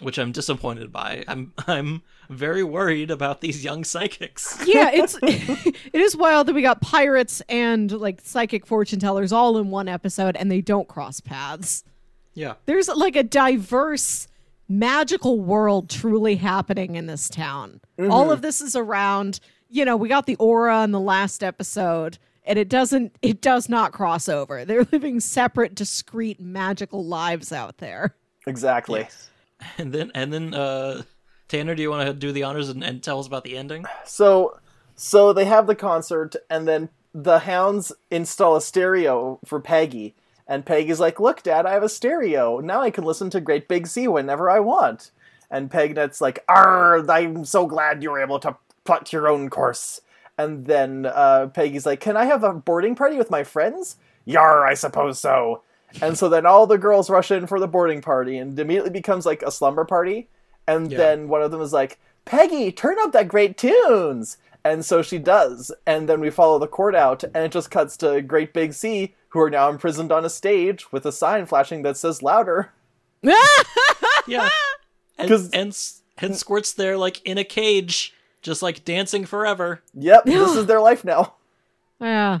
Which 0.00 0.18
I'm 0.18 0.32
disappointed 0.32 0.92
by. 0.92 1.24
I'm 1.28 1.52
I'm 1.66 2.02
very 2.28 2.62
worried 2.62 3.10
about 3.10 3.40
these 3.40 3.64
young 3.64 3.84
psychics. 3.84 4.58
Yeah, 4.66 4.90
it's 4.94 5.18
it 5.22 5.76
is 5.94 6.16
wild 6.16 6.46
that 6.48 6.54
we 6.54 6.62
got 6.62 6.80
pirates 6.80 7.42
and 7.48 7.90
like 7.90 8.20
psychic 8.22 8.66
fortune 8.66 9.00
tellers 9.00 9.32
all 9.32 9.58
in 9.58 9.70
one 9.70 9.88
episode 9.88 10.36
and 10.36 10.50
they 10.50 10.60
don't 10.60 10.88
cross 10.88 11.20
paths. 11.20 11.84
Yeah. 12.34 12.54
There's 12.66 12.88
like 12.88 13.16
a 13.16 13.22
diverse 13.22 14.28
magical 14.68 15.40
world 15.40 15.90
truly 15.90 16.36
happening 16.36 16.94
in 16.94 17.06
this 17.06 17.28
town. 17.28 17.80
All 17.98 18.04
mm-hmm. 18.06 18.30
of 18.30 18.42
this 18.42 18.60
is 18.60 18.76
around, 18.76 19.40
you 19.68 19.84
know, 19.84 19.96
we 19.96 20.08
got 20.08 20.26
the 20.26 20.36
aura 20.36 20.84
in 20.84 20.92
the 20.92 21.00
last 21.00 21.42
episode 21.42 22.18
and 22.44 22.58
it 22.58 22.68
doesn't 22.68 23.16
it 23.20 23.40
does 23.40 23.68
not 23.68 23.92
cross 23.92 24.28
over. 24.28 24.64
They're 24.64 24.86
living 24.92 25.20
separate 25.20 25.74
discrete 25.74 26.40
magical 26.40 27.04
lives 27.04 27.52
out 27.52 27.78
there. 27.78 28.16
Exactly. 28.46 29.08
And 29.78 29.92
then 29.92 30.10
and 30.14 30.32
then 30.32 30.54
uh 30.54 31.02
Tanner, 31.50 31.74
do 31.74 31.82
you 31.82 31.90
want 31.90 32.06
to 32.06 32.14
do 32.14 32.30
the 32.30 32.44
honors 32.44 32.68
and, 32.68 32.84
and 32.84 33.02
tell 33.02 33.18
us 33.18 33.26
about 33.26 33.42
the 33.42 33.56
ending? 33.56 33.84
So, 34.04 34.60
so 34.94 35.32
they 35.32 35.46
have 35.46 35.66
the 35.66 35.74
concert, 35.74 36.36
and 36.48 36.68
then 36.68 36.90
the 37.12 37.40
hounds 37.40 37.90
install 38.08 38.54
a 38.54 38.60
stereo 38.60 39.40
for 39.44 39.58
Peggy. 39.58 40.14
And 40.46 40.64
Peggy's 40.64 41.00
like, 41.00 41.18
"Look, 41.18 41.42
Dad, 41.42 41.66
I 41.66 41.72
have 41.72 41.82
a 41.82 41.88
stereo. 41.88 42.60
Now 42.60 42.82
I 42.82 42.90
can 42.90 43.02
listen 43.02 43.30
to 43.30 43.40
Great 43.40 43.66
Big 43.66 43.88
Sea 43.88 44.06
whenever 44.06 44.48
I 44.48 44.60
want." 44.60 45.10
And 45.50 45.70
Pegneck's 45.70 46.20
like, 46.20 46.44
"Arr, 46.48 47.04
I'm 47.10 47.44
so 47.44 47.66
glad 47.66 48.02
you 48.02 48.12
were 48.12 48.22
able 48.22 48.38
to 48.40 48.56
plot 48.84 49.12
your 49.12 49.28
own 49.28 49.50
course." 49.50 50.00
And 50.38 50.66
then 50.66 51.04
uh, 51.04 51.48
Peggy's 51.48 51.84
like, 51.84 51.98
"Can 51.98 52.16
I 52.16 52.26
have 52.26 52.44
a 52.44 52.54
boarding 52.54 52.94
party 52.94 53.16
with 53.16 53.30
my 53.30 53.42
friends?" 53.42 53.96
Yar, 54.24 54.64
I 54.64 54.74
suppose 54.74 55.18
so. 55.18 55.62
And 56.02 56.16
so 56.16 56.28
then 56.28 56.46
all 56.46 56.66
the 56.66 56.78
girls 56.78 57.10
rush 57.10 57.30
in 57.30 57.46
for 57.46 57.58
the 57.60 57.68
boarding 57.68 58.00
party, 58.00 58.38
and 58.38 58.58
it 58.58 58.62
immediately 58.62 58.90
becomes 58.90 59.26
like 59.26 59.42
a 59.42 59.50
slumber 59.50 59.84
party. 59.84 60.28
And 60.66 60.90
Yeah. 60.90 60.98
then 60.98 61.28
one 61.28 61.42
of 61.42 61.50
them 61.50 61.60
is 61.60 61.72
like, 61.72 61.98
Peggy, 62.24 62.70
turn 62.70 62.96
up 63.00 63.12
that 63.12 63.28
great 63.28 63.56
tunes. 63.56 64.36
And 64.62 64.84
so 64.84 65.00
she 65.02 65.18
does. 65.18 65.72
And 65.86 66.08
then 66.08 66.20
we 66.20 66.28
follow 66.30 66.58
the 66.58 66.66
court 66.68 66.94
out, 66.94 67.24
and 67.24 67.36
it 67.38 67.50
just 67.50 67.70
cuts 67.70 67.96
to 67.98 68.20
Great 68.22 68.52
Big 68.52 68.72
Sea, 68.74 69.14
who 69.30 69.40
are 69.40 69.50
now 69.50 69.68
imprisoned 69.70 70.12
on 70.12 70.24
a 70.24 70.30
stage 70.30 70.92
with 70.92 71.06
a 71.06 71.12
sign 71.12 71.46
flashing 71.46 71.82
that 71.82 71.96
says 71.96 72.22
louder. 72.22 72.70
Yeah. 74.26 74.48
And 75.18 75.28
'Cause- 75.28 75.50
and, 75.52 75.68
S- 75.70 76.02
and 76.18 76.36
Squirt's 76.36 76.72
there 76.74 76.96
like 76.96 77.20
in 77.26 77.38
a 77.38 77.44
cage, 77.44 78.14
just 78.42 78.62
like 78.62 78.84
dancing 78.84 79.24
forever. 79.24 79.82
Yep, 79.94 80.24
this 80.26 80.56
is 80.56 80.66
their 80.66 80.80
life 80.80 81.04
now. 81.04 81.34
Yeah. 82.00 82.40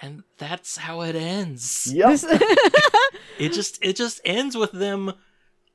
And 0.00 0.22
that's 0.38 0.76
how 0.76 1.00
it 1.02 1.16
ends. 1.16 1.90
Yep. 1.92 2.20
it 3.38 3.52
just 3.52 3.78
it 3.82 3.96
just 3.96 4.20
ends 4.24 4.56
with 4.56 4.72
them 4.72 5.12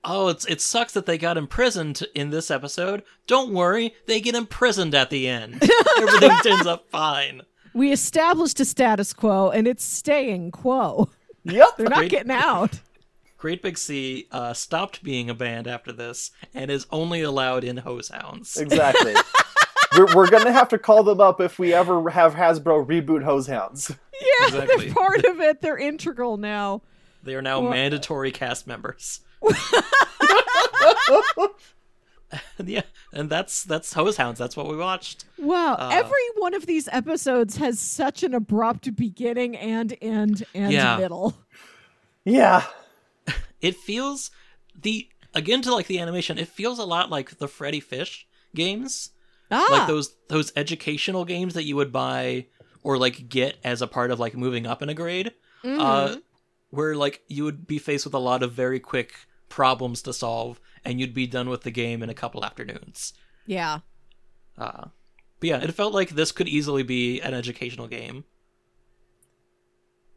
oh 0.03 0.29
it's 0.29 0.45
it 0.45 0.59
sucks 0.61 0.93
that 0.93 1.05
they 1.05 1.17
got 1.17 1.37
imprisoned 1.37 2.01
in 2.15 2.31
this 2.31 2.49
episode 2.49 3.03
don't 3.27 3.53
worry 3.53 3.93
they 4.07 4.19
get 4.19 4.33
imprisoned 4.33 4.95
at 4.95 5.11
the 5.11 5.27
end 5.27 5.61
everything 5.99 6.31
ends 6.51 6.65
up 6.65 6.89
fine 6.89 7.41
We 7.73 7.91
established 7.91 8.59
a 8.59 8.65
status 8.65 9.13
quo 9.13 9.49
and 9.51 9.67
it's 9.67 9.83
staying 9.83 10.49
quo. 10.51 11.09
yep. 11.43 11.69
They're 11.77 11.87
not 11.87 11.99
Great. 11.99 12.09
getting 12.11 12.31
out. 12.31 12.79
great 13.37 13.61
big 13.61 13.77
sea 13.77 14.27
uh, 14.31 14.53
stopped 14.53 15.03
being 15.03 15.29
a 15.29 15.35
band 15.35 15.67
after 15.67 15.91
this 15.91 16.31
and 16.55 16.71
is 16.71 16.87
only 16.91 17.21
allowed 17.21 17.63
in 17.63 17.77
hoze 17.77 18.09
houndz 18.09 18.59
Exactly. 18.59 19.13
we're, 19.97 20.15
we're 20.15 20.29
gonna 20.29 20.51
have 20.51 20.69
to 20.69 20.77
call 20.77 21.03
them 21.03 21.19
up 21.21 21.39
if 21.41 21.57
we 21.59 21.73
ever 21.73 22.09
have 22.09 22.35
Hasbro 22.35 22.85
reboot 22.85 23.23
Hoze 23.23 23.47
Houndz. 23.49 23.97
Yeah, 24.13 24.47
Exactly. 24.47 24.85
they're 24.85 24.93
part 24.93 25.23
of 25.25 25.39
it. 25.41 25.61
They're 25.61 25.77
integral 25.77 26.37
now. 26.37 26.81
they 27.23 27.35
are 27.35 27.41
now 27.41 27.61
mandatory 27.61 28.31
cast 28.31 28.67
members 28.67 29.21
yeah 32.63 32.81
and 33.11 33.29
that's 33.29 33.63
that's 33.63 33.93
hoze 33.93 34.15
houndz 34.15 34.37
that's 34.37 34.55
what 34.55 34.67
we 34.69 34.77
watched 34.77 35.25
Wow. 35.37 35.73
Uh, 35.73 35.89
Every 35.91 36.13
one 36.37 36.53
of 36.53 36.65
these 36.67 36.87
episodes 36.91 37.57
has 37.57 37.79
such 37.79 38.23
an 38.23 38.33
abrupt 38.33 38.95
beginning 38.95 39.57
and 39.57 39.95
end 40.01 40.45
and 40.53 40.71
Yeah. 40.71 40.97
middle. 40.97 41.35
Yeah. 42.23 42.63
it 43.61 43.75
feels 43.75 44.31
the 44.79 45.09
again 45.33 45.61
to 45.63 45.73
like 45.73 45.87
the 45.87 45.99
animation 45.99 46.37
it 46.37 46.47
feels 46.47 46.79
a 46.79 46.85
lot 46.85 47.09
like 47.09 47.39
the 47.39 47.47
freddy 47.47 47.79
fish 47.79 48.27
games 48.55 49.09
Ah, 49.51 49.67
like 49.69 49.87
those 49.87 50.15
those 50.29 50.51
educational 50.55 51.25
games 51.25 51.53
that 51.53 51.63
you 51.63 51.75
would 51.75 51.91
buy 51.91 52.47
or 52.83 52.97
like 52.97 53.27
get 53.29 53.57
as 53.63 53.81
a 53.81 53.87
part 53.87 54.11
of 54.11 54.19
like 54.19 54.35
moving 54.35 54.65
up 54.65 54.81
in 54.81 54.89
a 54.89 54.93
grade 54.93 55.33
uh 55.63 56.15
where 56.69 56.95
like 56.95 57.21
you 57.27 57.43
would 57.43 57.67
be 57.67 57.77
faced 57.77 58.05
with 58.05 58.13
a 58.13 58.19
lot 58.19 58.41
of 58.41 58.53
very 58.53 58.79
quick 58.79 59.13
problems 59.49 60.01
to 60.01 60.13
solve 60.13 60.59
and 60.83 60.99
you'd 60.99 61.13
be 61.13 61.27
done 61.27 61.49
with 61.49 61.61
the 61.61 61.69
game 61.69 62.01
in 62.01 62.09
a 62.09 62.13
couple 62.13 62.43
afternoons 62.43 63.13
yeah. 63.45 63.79
uh 64.57 64.85
but 65.39 65.49
yeah 65.49 65.61
it 65.61 65.71
felt 65.73 65.93
like 65.93 66.11
this 66.11 66.31
could 66.31 66.47
easily 66.47 66.81
be 66.81 67.19
an 67.19 67.33
educational 67.33 67.87
game 67.87 68.23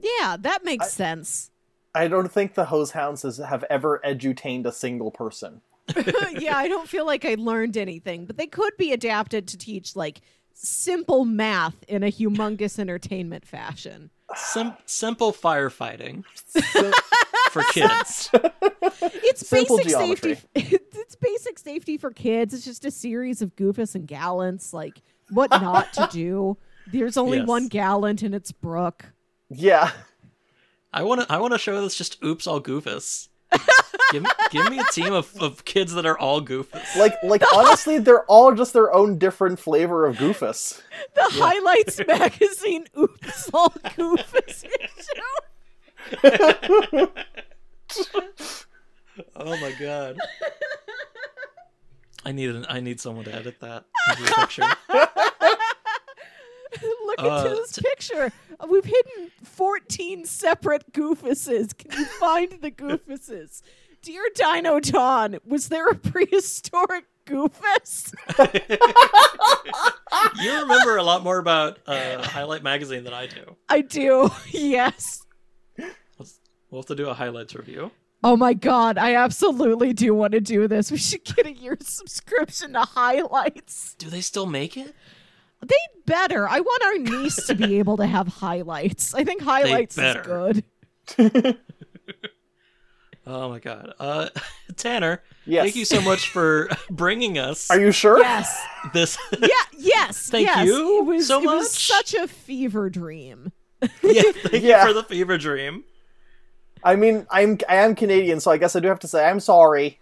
Yeah, 0.05 0.37
that 0.39 0.65
makes 0.65 0.93
sense. 0.93 1.51
I 1.95 2.09
don't 2.09 2.31
think 2.31 2.55
the 2.55 2.67
Hoze 2.67 2.93
Houndz 2.93 3.45
have 3.47 3.65
ever 3.71 4.01
edutained 4.05 4.67
a 4.67 4.73
single 4.73 5.11
person. 5.11 5.63
yeah, 6.39 6.57
I 6.57 6.69
don't 6.69 6.89
feel 6.89 7.05
like 7.07 7.25
I 7.25 7.35
learned 7.35 7.77
anything, 7.77 8.25
but 8.27 8.37
they 8.37 8.47
could 8.47 8.77
be 8.79 8.93
adapted 8.93 9.47
to 9.49 9.59
teach 9.59 9.95
like 9.97 10.21
simple 10.55 11.25
math 11.25 11.83
in 11.89 12.03
a 12.03 12.11
humongous 12.11 12.79
entertainment 12.79 13.47
fashion. 13.47 14.11
Sim- 14.35 14.75
simple 14.87 15.33
firefighting 15.33 16.25
for 17.51 17.63
kids 17.73 18.31
It's 19.23 19.47
Simple 19.47 19.77
basic 19.77 19.91
geometry. 19.93 20.35
safety. 20.55 20.79
It's 20.97 21.17
basic 21.17 21.59
safety 21.59 21.99
for 21.99 22.11
kids. 22.11 22.55
It's 22.55 22.65
just 22.65 22.85
a 22.87 22.91
series 22.91 23.43
of 23.43 23.55
goofus 23.57 23.95
and 23.95 24.09
gallants, 24.09 24.73
like 24.73 25.03
what 25.31 25.51
not 25.51 25.93
to 25.95 26.09
do. 26.11 26.57
There's 26.91 27.17
only 27.19 27.39
Yes. 27.39 27.47
one 27.47 27.69
gallant, 27.69 28.23
and 28.23 28.35
it's 28.35 28.53
Brooke. 28.53 29.05
Yeah. 29.51 29.91
I 30.93 31.03
want 31.03 31.21
to. 31.21 31.27
I 31.33 31.39
want 31.39 31.53
to 31.53 31.59
show 31.59 31.81
this 31.83 31.97
just 31.97 32.23
oops 32.25 32.47
all 32.47 32.61
goofus. 32.61 33.29
Give, 34.13 34.23
me, 34.23 34.29
give 34.51 34.71
me 34.71 34.79
a 34.79 34.85
team 34.93 35.13
of, 35.13 35.35
of 35.41 35.65
kids 35.65 35.93
that 35.95 36.07
are 36.07 36.19
all 36.19 36.41
goofus. 36.43 36.97
Like, 36.97 37.15
like 37.23 37.43
honestly, 37.55 37.99
they're 37.99 38.25
all 38.25 38.55
just 38.55 38.73
their 38.73 38.93
own 38.95 39.19
different 39.19 39.59
flavor 39.59 40.07
of 40.07 40.17
Goofus. 40.17 40.81
The 41.15 41.23
Highlights 41.31 42.01
magazine 42.09 42.87
Oops 42.99 43.51
All 43.53 43.71
Goofus 43.71 44.65
issue. 44.65 45.23
Oh 49.37 49.57
my 49.61 49.73
god. 49.79 50.17
I 52.25 52.33
need 52.33 52.51
an, 52.51 52.67
I 52.69 52.81
need 52.81 53.01
someone 53.01 53.25
to 53.27 53.35
edit 53.35 53.61
that 53.61 53.85
into 54.11 54.33
a 54.33 54.35
picture. 54.41 54.63
Look 57.07 57.21
Uh, 57.21 57.45
into 57.45 57.51
this 57.61 57.73
t- 57.73 57.83
picture. 57.83 58.33
We've 58.69 58.85
hidden 58.85 59.31
14 59.45 60.25
separate 60.25 60.93
goofuses. 60.93 61.77
Can 61.77 61.93
you 62.01 62.05
find 62.07 62.59
the 62.61 62.71
goofuses? 62.73 63.63
Dear 64.05 64.25
Dino 64.35 64.81
Dawn, 64.81 65.39
was 65.47 65.69
there 65.69 65.89
a 65.89 65.95
prehistoric 65.95 67.05
goofus? 67.27 68.13
You 70.41 70.61
remember 70.61 70.97
a 70.97 71.03
lot 71.03 71.25
more 71.25 71.39
about 71.39 71.79
uh, 71.87 72.23
Highlight 72.23 72.63
Magazine 72.63 73.03
than 73.05 73.15
I 73.15 73.27
do. 73.27 73.57
I 73.69 73.81
do. 73.81 74.31
Yes. 74.53 75.25
Let's, 76.19 76.39
we'll 76.71 76.83
have 76.83 76.87
to 76.87 76.95
do 76.95 77.09
a 77.09 77.15
highlights 77.15 77.55
review. 77.55 77.91
Oh 78.23 78.37
my 78.37 78.53
god, 78.55 78.99
I 78.99 79.15
absolutely 79.17 79.93
do 79.93 80.15
want 80.15 80.33
to 80.33 80.41
do 80.41 80.69
this. 80.69 80.91
We 80.91 80.99
should 80.99 81.25
get 81.25 81.47
a 81.47 81.53
year 81.53 81.77
subscription 81.81 82.75
to 82.75 82.81
highlights. 82.81 83.95
Do 83.99 84.09
they 84.11 84.21
still 84.21 84.47
make 84.47 84.77
it? 84.77 84.95
They 85.63 85.75
better. 86.07 86.49
I 86.49 86.61
want 86.61 86.83
our 86.85 87.21
niece 87.21 87.47
to 87.47 87.55
be 87.55 87.79
able 87.79 87.97
to 87.97 88.07
have 88.07 88.29
highlights. 88.29 89.15
I 89.15 89.25
think 89.25 89.43
highlights 89.43 89.97
is 89.99 90.17
good. 90.25 90.65
Oh 93.27 93.49
my 93.49 93.59
god. 93.59 93.95
Uh, 93.99 94.29
Tanner, 94.77 95.23
Yes. 95.47 95.65
thank 95.65 95.77
you 95.77 95.85
so 95.85 96.01
much 96.03 96.29
for 96.29 96.69
bringing 96.91 97.39
us 97.39 97.71
Are 97.71 97.81
you 97.81 97.91
sure? 97.93 98.19
Yes. 98.21 98.63
this. 98.93 99.17
Yeah. 99.41 99.49
Yes. 99.79 100.31
Thank 100.31 100.47
yes. 100.47 100.67
you 100.67 101.01
It 101.01 101.05
was, 101.07 101.27
so 101.29 101.41
it 101.43 101.47
was 101.47 101.71
such 101.73 102.15
a 102.15 102.27
fever 102.29 102.89
dream. 102.91 103.53
yeah, 104.03 104.23
thank 104.33 104.63
Yeah. 104.65 104.83
you 104.83 104.89
for 104.89 104.93
the 104.95 105.05
fever 105.05 105.37
dream. 105.39 105.85
I 106.83 106.97
mean, 106.97 107.27
I'm 107.31 107.59
I 107.69 107.77
am 107.77 107.95
Canadian, 107.95 108.41
so 108.41 108.51
I 108.51 108.59
guess 108.59 108.77
I 108.77 108.81
do 108.81 108.89
have 108.89 108.99
to 109.01 109.09
say 109.09 109.25
I'm 109.27 109.41
sorry. 109.41 109.99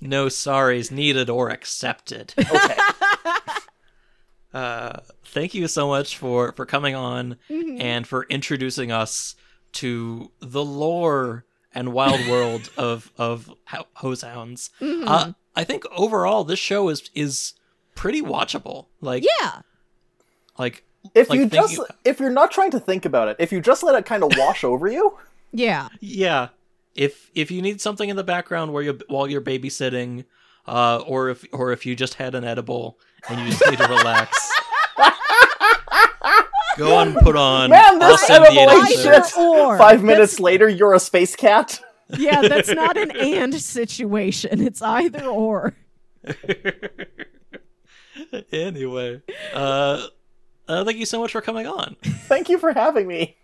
No 0.00 0.26
sorries 0.26 0.90
needed 0.90 1.30
or 1.30 1.48
accepted. 1.50 2.34
Okay. 2.38 2.76
Uh, 4.52 4.98
thank 5.26 5.54
you 5.54 5.66
so 5.68 5.86
much 5.88 6.16
for 6.18 6.52
for 6.52 6.66
coming 6.66 6.94
on 6.94 7.36
Mm-hmm. 7.48 7.80
and 7.80 8.06
for 8.06 8.24
introducing 8.28 8.90
us 8.92 9.36
to 9.72 10.30
the 10.40 10.64
lore 10.64 11.44
and 11.74 11.92
wild 11.92 12.26
world 12.28 12.70
of 12.76 13.10
of 13.18 13.50
ho- 13.66 13.86
hoze 13.98 14.22
houndz. 14.24 14.70
Mm-hmm. 14.80 15.08
Uh, 15.08 15.32
I 15.56 15.64
think 15.64 15.84
overall 15.94 16.44
this 16.44 16.58
show 16.58 16.88
is 16.88 17.10
is 17.14 17.54
pretty 17.94 18.22
watchable. 18.22 18.86
Like 19.00 19.24
Yeah. 19.40 19.60
like 20.58 20.84
If 21.14 21.30
Like, 21.30 21.38
you 21.38 21.48
thinking- 21.48 21.76
just 21.76 21.90
if 22.04 22.20
you're 22.20 22.30
not 22.30 22.50
trying 22.50 22.70
to 22.72 22.80
think 22.80 23.04
about 23.04 23.28
it, 23.28 23.36
if 23.38 23.52
you 23.52 23.60
just 23.60 23.82
let 23.82 23.94
it 23.94 24.04
kind 24.06 24.22
of 24.22 24.32
wash 24.36 24.64
over 24.64 24.88
you, 24.88 25.18
Yeah. 25.52 25.88
yeah. 26.00 26.48
If 26.94 27.30
if 27.34 27.50
you 27.50 27.62
need 27.62 27.80
something 27.80 28.08
in 28.08 28.16
the 28.16 28.24
background 28.24 28.72
where 28.72 28.82
you 28.82 28.98
while 29.08 29.26
you're 29.28 29.40
babysitting, 29.40 30.24
uh, 30.66 30.98
or 31.06 31.30
if 31.30 31.44
or 31.52 31.72
if 31.72 31.86
you 31.86 31.96
just 31.96 32.14
had 32.14 32.34
an 32.34 32.44
edible 32.44 32.98
and 33.28 33.40
you 33.40 33.46
just 33.50 33.64
need 33.70 33.78
to 33.78 33.88
relax. 33.88 34.50
Go 36.78 36.94
on, 36.96 37.14
put 37.14 37.36
on. 37.36 37.70
Man, 37.70 37.98
this 37.98 38.10
I'll 38.10 38.18
send 38.26 38.44
the 38.44 38.48
edible 38.50 38.72
ain't 38.72 38.88
edition. 38.90 39.12
Either 39.12 39.24
shit. 39.26 39.38
or. 39.38 39.78
five 39.78 40.00
That's- 40.00 40.02
minutes 40.02 40.40
later, 40.40 40.68
you're 40.68 40.94
a 40.94 41.00
space 41.00 41.36
cat. 41.36 41.80
Yeah, 42.18 42.42
that's 42.42 42.68
not 42.68 42.96
an 42.96 43.10
and 43.12 43.54
situation. 43.54 44.60
It's 44.60 44.82
either 44.82 45.24
or. 45.24 45.74
anyway, 48.52 49.22
uh, 49.54 50.06
uh, 50.68 50.84
thank 50.84 50.98
you 50.98 51.06
so 51.06 51.20
much 51.20 51.32
for 51.32 51.40
coming 51.40 51.66
on. 51.66 51.96
Thank 52.02 52.48
you 52.48 52.58
for 52.58 52.72
having 52.72 53.06
me. 53.06 53.36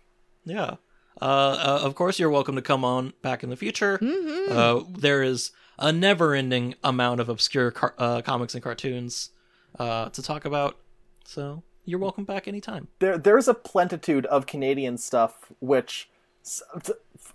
Yeah. 0.45 0.75
Uh, 1.21 1.25
uh, 1.25 1.79
of 1.83 1.95
course, 1.95 2.19
you're 2.19 2.29
welcome 2.29 2.55
to 2.55 2.61
come 2.61 2.85
on 2.85 3.13
back 3.21 3.43
in 3.43 3.49
the 3.49 3.57
future. 3.57 3.97
Mm-hmm. 3.97 4.57
Uh, 4.57 4.83
there 4.97 5.21
is 5.21 5.51
a 5.77 5.91
never-ending 5.91 6.75
amount 6.83 7.19
of 7.19 7.29
obscure 7.29 7.71
car- 7.71 7.95
uh, 7.97 8.21
comics 8.21 8.53
and 8.53 8.63
cartoons 8.63 9.31
uh, 9.77 10.09
to 10.09 10.21
talk 10.21 10.45
about, 10.45 10.77
so 11.25 11.63
you're 11.85 11.99
welcome 11.99 12.23
back 12.23 12.47
anytime. 12.47 12.87
There, 12.99 13.17
there's 13.17 13.47
a 13.47 13.53
plentitude 13.53 14.25
of 14.27 14.45
Canadian 14.45 14.97
stuff, 14.97 15.51
which 15.59 16.09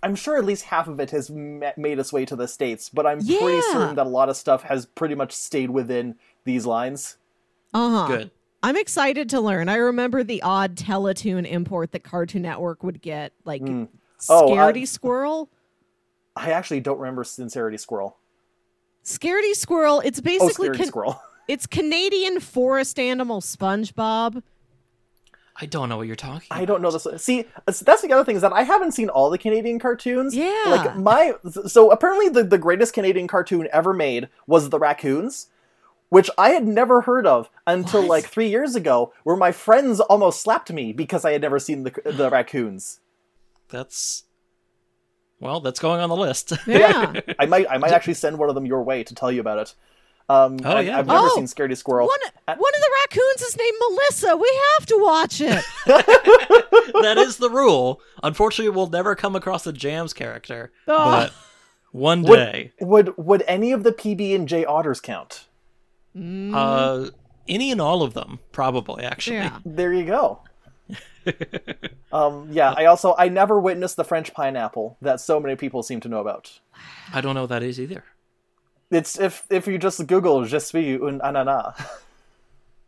I'm 0.03 0.15
sure 0.15 0.37
at 0.37 0.45
least 0.45 0.65
half 0.65 0.87
of 0.87 0.99
it 0.99 1.11
has 1.11 1.29
made 1.29 1.99
its 1.99 2.11
way 2.13 2.25
to 2.25 2.35
the 2.35 2.47
states. 2.47 2.89
But 2.89 3.05
I'm 3.05 3.19
pretty 3.19 3.61
certain 3.71 3.95
that 3.95 4.05
a 4.05 4.09
lot 4.09 4.29
of 4.29 4.37
stuff 4.37 4.63
has 4.63 4.85
pretty 4.85 5.15
much 5.15 5.31
stayed 5.31 5.69
within 5.69 6.15
these 6.43 6.65
lines. 6.65 7.17
Uh 7.73 7.89
huh. 7.89 8.07
Good. 8.07 8.31
I'm 8.63 8.75
excited 8.77 9.29
to 9.29 9.41
learn. 9.41 9.69
I 9.69 9.75
remember 9.75 10.23
the 10.23 10.41
odd 10.41 10.75
Teletoon 10.75 11.45
import 11.47 11.91
that 11.91 12.03
Cartoon 12.03 12.41
Network 12.41 12.83
would 12.83 13.01
get, 13.01 13.31
like 13.43 13.61
Oh, 13.63 13.83
uh, 13.83 13.87
Scaredy 14.19 14.87
Squirrel. 14.87 15.49
I 16.35 16.51
actually 16.51 16.79
don't 16.79 16.97
remember 16.97 17.23
Sincerity 17.23 17.77
Squirrel. 17.77 18.17
Scaredy 19.03 19.53
Squirrel. 19.53 19.99
It's 20.03 20.19
Oh, 20.19 20.23
basically 20.23 20.69
Scaredy 20.69 20.77
can- 20.77 20.87
Squirrel. 20.87 21.21
it's 21.47 21.67
Canadian 21.67 22.39
forest 22.39 22.99
animal 22.99 23.41
SpongeBob. 23.41 24.41
I 25.57 25.65
don't 25.65 25.87
know 25.87 25.95
what 25.97 26.07
you're 26.07 26.17
talking. 26.17 26.47
I 26.51 26.65
don't 26.65 26.81
know 26.81 26.91
this. 26.91 27.07
See, 27.23 27.45
that's 27.65 27.79
that's 27.79 28.01
the 28.01 28.11
other 28.11 28.25
thing 28.25 28.35
is 28.35 28.41
that 28.41 28.51
I 28.51 28.63
haven't 28.63 28.91
seen 28.91 29.07
all 29.07 29.29
the 29.29 29.37
Canadian 29.37 29.79
cartoons. 29.79 30.35
Yeah. 30.35 30.63
Like 30.67 30.97
my, 30.97 31.33
so 31.67 31.91
apparently 31.91 32.27
the 32.27 32.43
the 32.43 32.57
greatest 32.57 32.93
Canadian 32.93 33.27
cartoon 33.27 33.69
ever 33.71 33.93
made 33.93 34.27
was 34.47 34.69
the 34.69 34.79
Raccoons, 34.79 35.47
which 36.09 36.29
I 36.37 36.49
had 36.49 36.67
never 36.67 37.01
heard 37.01 37.25
of 37.25 37.49
until 37.65 38.01
What? 38.01 38.09
like 38.09 38.25
three 38.25 38.49
years 38.49 38.75
ago, 38.75 39.13
where 39.23 39.37
my 39.37 39.53
friends 39.53 40.01
almost 40.01 40.41
slapped 40.41 40.73
me 40.73 40.91
because 40.91 41.23
I 41.23 41.31
had 41.31 41.41
never 41.41 41.59
seen 41.59 41.83
the 41.83 41.91
the 42.03 42.29
Raccoons. 42.29 42.99
That's 43.69 44.23
well, 45.39 45.61
that's 45.61 45.79
going 45.79 46.01
on 46.01 46.09
the 46.09 46.17
list. 46.17 46.51
Yeah. 46.67 47.13
I 47.39 47.45
might 47.45 47.65
I 47.69 47.77
might 47.77 47.91
actually 47.91 48.15
send 48.15 48.37
one 48.39 48.49
of 48.49 48.55
them 48.55 48.65
your 48.65 48.83
way 48.83 49.05
to 49.05 49.15
tell 49.15 49.31
you 49.31 49.39
about 49.39 49.59
it. 49.59 49.73
Um, 50.27 50.57
Oh, 50.63 50.71
I, 50.71 50.81
yeah. 50.81 50.97
I've 50.97 51.07
never 51.07 51.19
Oh, 51.27 51.35
seen 51.35 51.45
Scaredy 51.45 51.77
Squirrel. 51.77 52.07
one, 52.07 52.19
one 52.57 52.73
of 52.73 52.81
the 52.81 52.91
raccoons 53.01 53.41
is 53.41 53.57
named 53.57 53.77
Melissa. 53.79 54.35
We 54.37 54.59
have 54.77 54.85
to 54.87 54.97
watch 54.99 55.41
it. 55.41 55.63
that 57.01 57.15
is 57.17 57.37
the 57.37 57.49
rule. 57.49 58.01
Unfortunately, 58.23 58.69
we'll 58.75 58.89
never 58.89 59.15
come 59.15 59.35
across 59.35 59.67
a 59.67 59.73
Jams 59.73 60.13
character, 60.13 60.71
Oh. 60.87 60.97
but 61.11 61.33
one 61.91 62.23
Would, 62.23 62.35
day, 62.37 62.71
would 62.81 63.15
would 63.17 63.43
any 63.47 63.71
of 63.71 63.83
the 63.83 63.91
PB 63.91 64.35
and 64.35 64.47
J 64.47 64.65
otters 64.65 64.99
count? 64.99 65.45
uh, 66.17 67.09
any 67.47 67.71
and 67.71 67.79
all 67.81 68.01
of 68.03 68.13
them, 68.13 68.39
probably. 68.51 69.03
Actually, 69.03 69.37
yeah. 69.37 69.59
There 69.65 69.93
you 69.93 70.05
go. 70.05 70.39
um, 72.11 72.47
yeah, 72.51 72.73
I 72.75 72.85
also 72.85 73.15
I 73.17 73.29
never 73.29 73.59
witnessed 73.59 73.95
the 73.95 74.03
French 74.03 74.33
pineapple 74.33 74.97
that 75.01 75.19
so 75.19 75.39
many 75.39 75.55
people 75.55 75.83
seem 75.83 75.99
to 76.01 76.09
know 76.09 76.19
about. 76.19 76.59
I 77.13 77.21
don't 77.21 77.35
know 77.35 77.41
what 77.41 77.49
that 77.49 77.63
is 77.63 77.79
either. 77.79 78.03
It's 78.91 79.19
if 79.19 79.45
if 79.49 79.67
you 79.67 79.77
just 79.77 80.05
Google 80.07 80.45
"Je 80.45 80.59
suis 80.59 80.95
un 80.95 81.19
ananas." 81.23 81.75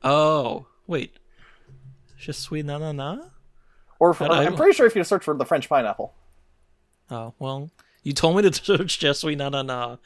Oh, 0.04 0.68
wait. 0.86 1.18
Je 2.18 2.32
suis 2.32 2.64
na 2.64 2.92
na? 2.92 3.18
or 4.00 4.14
for, 4.14 4.26
I'm 4.32 4.56
pretty 4.56 4.74
sure 4.74 4.86
if 4.86 4.96
you 4.96 5.04
search 5.04 5.24
for 5.24 5.36
the 5.36 5.46
French 5.46 5.68
pineapple. 5.68 6.14
Oh, 7.10 7.34
well, 7.40 7.72
you 8.04 8.14
told 8.14 8.36
me 8.38 8.44
to 8.44 8.54
search 8.64 9.00
Je 9.00 9.14
suis 9.14 9.36
na, 9.36 9.98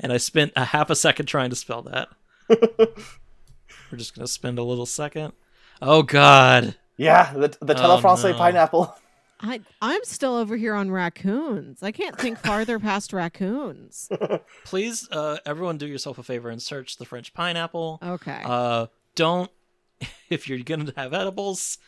and 0.00 0.12
I 0.12 0.16
spent 0.16 0.52
a 0.56 0.64
half 0.64 0.90
a 0.90 0.96
second 0.96 1.26
trying 1.26 1.50
to 1.50 1.56
spell 1.56 1.82
that. 1.82 2.08
We're 2.48 3.98
just 3.98 4.14
gonna 4.14 4.26
spend 4.26 4.58
a 4.58 4.62
little 4.62 4.86
second. 4.86 5.32
Oh 5.80 6.02
God. 6.02 6.76
Yeah, 6.96 7.32
the 7.34 7.56
the 7.60 7.74
Oh, 7.74 8.00
Telefrancais 8.00 8.32
no. 8.32 8.38
pineapple. 8.38 8.94
I 9.40 9.60
I'm 9.82 10.04
still 10.04 10.34
over 10.34 10.56
here 10.56 10.74
on 10.74 10.90
raccoons. 10.90 11.82
I 11.82 11.92
can't 11.92 12.18
think 12.18 12.38
farther 12.38 12.78
past 12.78 13.12
raccoons. 13.12 14.08
Please, 14.64 15.08
uh, 15.10 15.38
everyone, 15.44 15.76
do 15.76 15.86
yourself 15.86 16.18
a 16.18 16.22
favor 16.22 16.48
and 16.48 16.62
search 16.62 16.96
the 16.96 17.04
French 17.04 17.34
pineapple. 17.34 17.98
Okay. 18.02 18.42
Uh, 18.44 18.86
don't, 19.14 19.50
if 20.30 20.48
you're 20.48 20.58
gonna 20.60 20.92
have 20.96 21.12
edibles, 21.12 21.78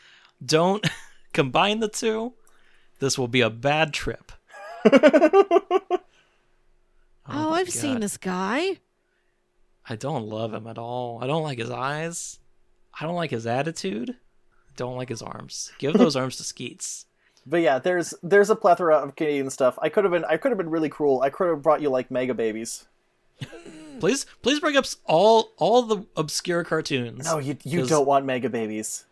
don't 0.45 0.87
combine 1.33 1.81
the 1.81 1.89
two. 1.89 2.35
This 2.99 3.17
will 3.17 3.29
be 3.29 3.41
a 3.41 3.51
bad 3.51 3.95
trip. 3.95 4.33
oh, 4.85 5.89
my 7.27 7.51
I've 7.51 7.71
seen 7.71 8.01
this 8.01 8.17
guy. 8.17 8.79
I 9.89 9.97
don't 9.97 10.29
love 10.29 10.53
him 10.53 10.67
at 10.67 10.77
all. 10.79 11.23
I 11.23 11.27
don't 11.27 11.43
like 11.43 11.59
his 11.59 11.71
eyes. 11.71 12.41
I 13.01 13.05
don't 13.05 13.15
like 13.15 13.31
his 13.31 13.47
attitude. 13.47 14.17
Don't 14.77 14.97
like 14.97 15.09
his 15.09 15.23
arms. 15.23 15.73
Give 15.79 15.95
those 15.95 16.17
arms 16.17 16.37
to 16.37 16.45
Skeets. 16.45 17.07
But 17.49 17.63
yeah, 17.63 17.79
there's 17.79 18.13
there's 18.23 18.51
a 18.51 18.57
plethora 18.57 18.97
of 18.97 19.17
Canadian 19.17 19.49
stuff. 19.51 19.79
I 19.81 19.89
could 19.89 20.05
have 20.05 20.11
been 20.13 20.25
I 20.25 20.37
could 20.37 20.51
have 20.51 20.59
been 20.59 20.71
really 20.71 20.89
cruel. 20.89 21.23
I 21.23 21.31
could 21.31 21.49
have 21.49 21.63
brought 21.63 21.81
you 21.81 21.89
like 21.89 22.11
Mega 22.11 22.35
Babies. 22.35 22.87
Please, 24.01 24.27
please 24.43 24.61
bring 24.61 24.77
up 24.77 24.85
all 25.07 25.53
all 25.57 25.83
the 25.83 26.05
obscure 26.17 26.63
cartoons. 26.65 27.25
No, 27.25 27.39
you 27.39 27.57
you 27.65 27.81
'Cause 27.81 27.89
don't 27.89 28.07
want 28.07 28.27
Mega 28.27 28.49
Babies. 28.49 29.07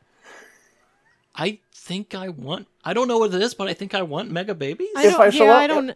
I 1.34 1.58
think 1.74 2.14
I 2.14 2.28
want. 2.28 2.66
I 2.84 2.92
don't 2.92 3.08
know 3.08 3.18
what 3.18 3.34
it 3.34 3.40
is, 3.42 3.54
but 3.54 3.68
I 3.68 3.74
think 3.74 3.94
I 3.94 4.02
want 4.02 4.30
Mega 4.30 4.54
Babies. 4.54 4.88
I 4.96 5.06
If 5.06 5.12
don't. 5.12 5.20
I 5.22 5.30
show 5.30 5.44
yeah, 5.44 5.50
up- 5.52 5.62
I 5.62 5.66
don't. 5.66 5.90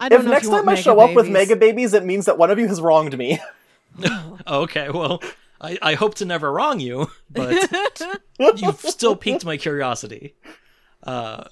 I 0.00 0.08
don't 0.08 0.20
If 0.20 0.24
know 0.26 0.32
next 0.32 0.44
you 0.44 0.50
want 0.50 0.62
time 0.64 0.68
I 0.68 0.72
Mega 0.72 0.82
show 0.82 1.00
up 1.00 1.14
with 1.14 1.28
Mega 1.28 1.56
Babies, 1.56 1.94
it 1.94 2.04
means 2.04 2.24
that 2.26 2.36
one 2.38 2.50
of 2.50 2.58
you 2.58 2.66
has 2.68 2.80
wronged 2.80 3.16
me. 3.16 3.38
Okay, 4.46 4.88
well, 4.90 5.22
I, 5.60 5.78
I 5.82 5.94
hope 5.94 6.14
to 6.16 6.24
never 6.24 6.50
wrong 6.50 6.80
you, 6.80 7.10
but 7.30 7.70
you've 8.56 8.80
still 8.80 9.14
piqued 9.14 9.44
my 9.44 9.56
curiosity. 9.56 10.34
Uh, 11.04 11.44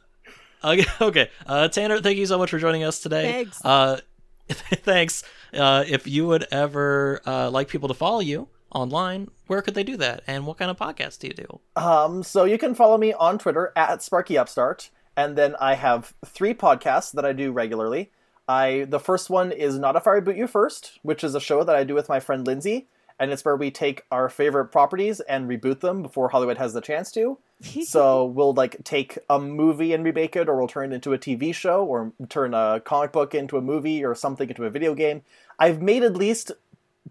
okay, 0.64 0.84
okay. 1.00 1.30
Uh, 1.46 1.68
Tanner, 1.68 2.00
thank 2.00 2.18
you 2.18 2.26
so 2.26 2.38
much 2.38 2.50
for 2.50 2.58
joining 2.58 2.84
us 2.84 3.00
today. 3.00 3.32
Thanks. 3.32 3.64
Uh, 3.64 4.00
thanks. 4.48 5.22
Uh, 5.52 5.84
if 5.86 6.06
you 6.06 6.26
would 6.26 6.46
ever 6.50 7.20
uh, 7.26 7.50
like 7.50 7.68
people 7.68 7.88
to 7.88 7.94
follow 7.94 8.20
you 8.20 8.48
online, 8.72 9.28
where 9.46 9.62
could 9.62 9.74
they 9.74 9.84
do 9.84 9.96
that? 9.96 10.22
And 10.26 10.46
what 10.46 10.58
kind 10.58 10.70
of 10.70 10.76
podcast 10.76 11.18
do 11.20 11.28
you 11.28 11.34
do? 11.34 11.60
Um, 11.76 12.22
so 12.22 12.44
you 12.44 12.58
can 12.58 12.74
follow 12.74 12.98
me 12.98 13.12
on 13.12 13.38
Twitter 13.38 13.72
at 13.74 14.02
Sparky 14.02 14.38
Upstart, 14.38 14.90
and 15.16 15.36
then 15.36 15.56
I 15.60 15.74
have 15.74 16.14
three 16.24 16.54
podcasts 16.54 17.12
that 17.12 17.24
I 17.24 17.32
do 17.32 17.52
regularly. 17.52 18.10
I 18.48 18.86
the 18.88 19.00
first 19.00 19.30
one 19.30 19.52
is 19.52 19.78
Not 19.78 19.96
If 19.96 20.06
I 20.06 20.18
Reboot 20.18 20.36
You 20.36 20.46
First, 20.46 20.98
which 21.02 21.22
is 21.22 21.34
a 21.34 21.40
show 21.40 21.62
that 21.62 21.76
I 21.76 21.84
do 21.84 21.94
with 21.94 22.08
my 22.08 22.18
friend 22.18 22.46
Lindsay, 22.46 22.88
and 23.20 23.30
it's 23.30 23.44
where 23.44 23.54
we 23.56 23.70
take 23.70 24.04
our 24.10 24.28
favorite 24.28 24.66
properties 24.66 25.20
and 25.20 25.48
reboot 25.48 25.78
them 25.80 26.02
before 26.02 26.30
Hollywood 26.30 26.58
has 26.58 26.72
the 26.72 26.80
chance 26.80 27.12
to. 27.12 27.38
so 27.84 28.24
we'll 28.24 28.54
like 28.54 28.82
take 28.82 29.18
a 29.28 29.38
movie 29.38 29.92
and 29.92 30.02
remake 30.02 30.34
it, 30.34 30.48
or 30.48 30.56
we'll 30.58 30.66
turn 30.66 30.90
it 30.90 30.96
into 30.96 31.12
a 31.12 31.18
TV 31.18 31.54
show, 31.54 31.84
or 31.84 32.12
turn 32.28 32.54
a 32.54 32.80
comic 32.84 33.12
book 33.12 33.34
into 33.34 33.56
a 33.56 33.60
movie, 33.60 34.04
or 34.04 34.16
something 34.16 34.48
into 34.48 34.64
a 34.64 34.70
video 34.70 34.94
game. 34.96 35.22
I've 35.58 35.80
made 35.80 36.02
at 36.02 36.16
least 36.16 36.50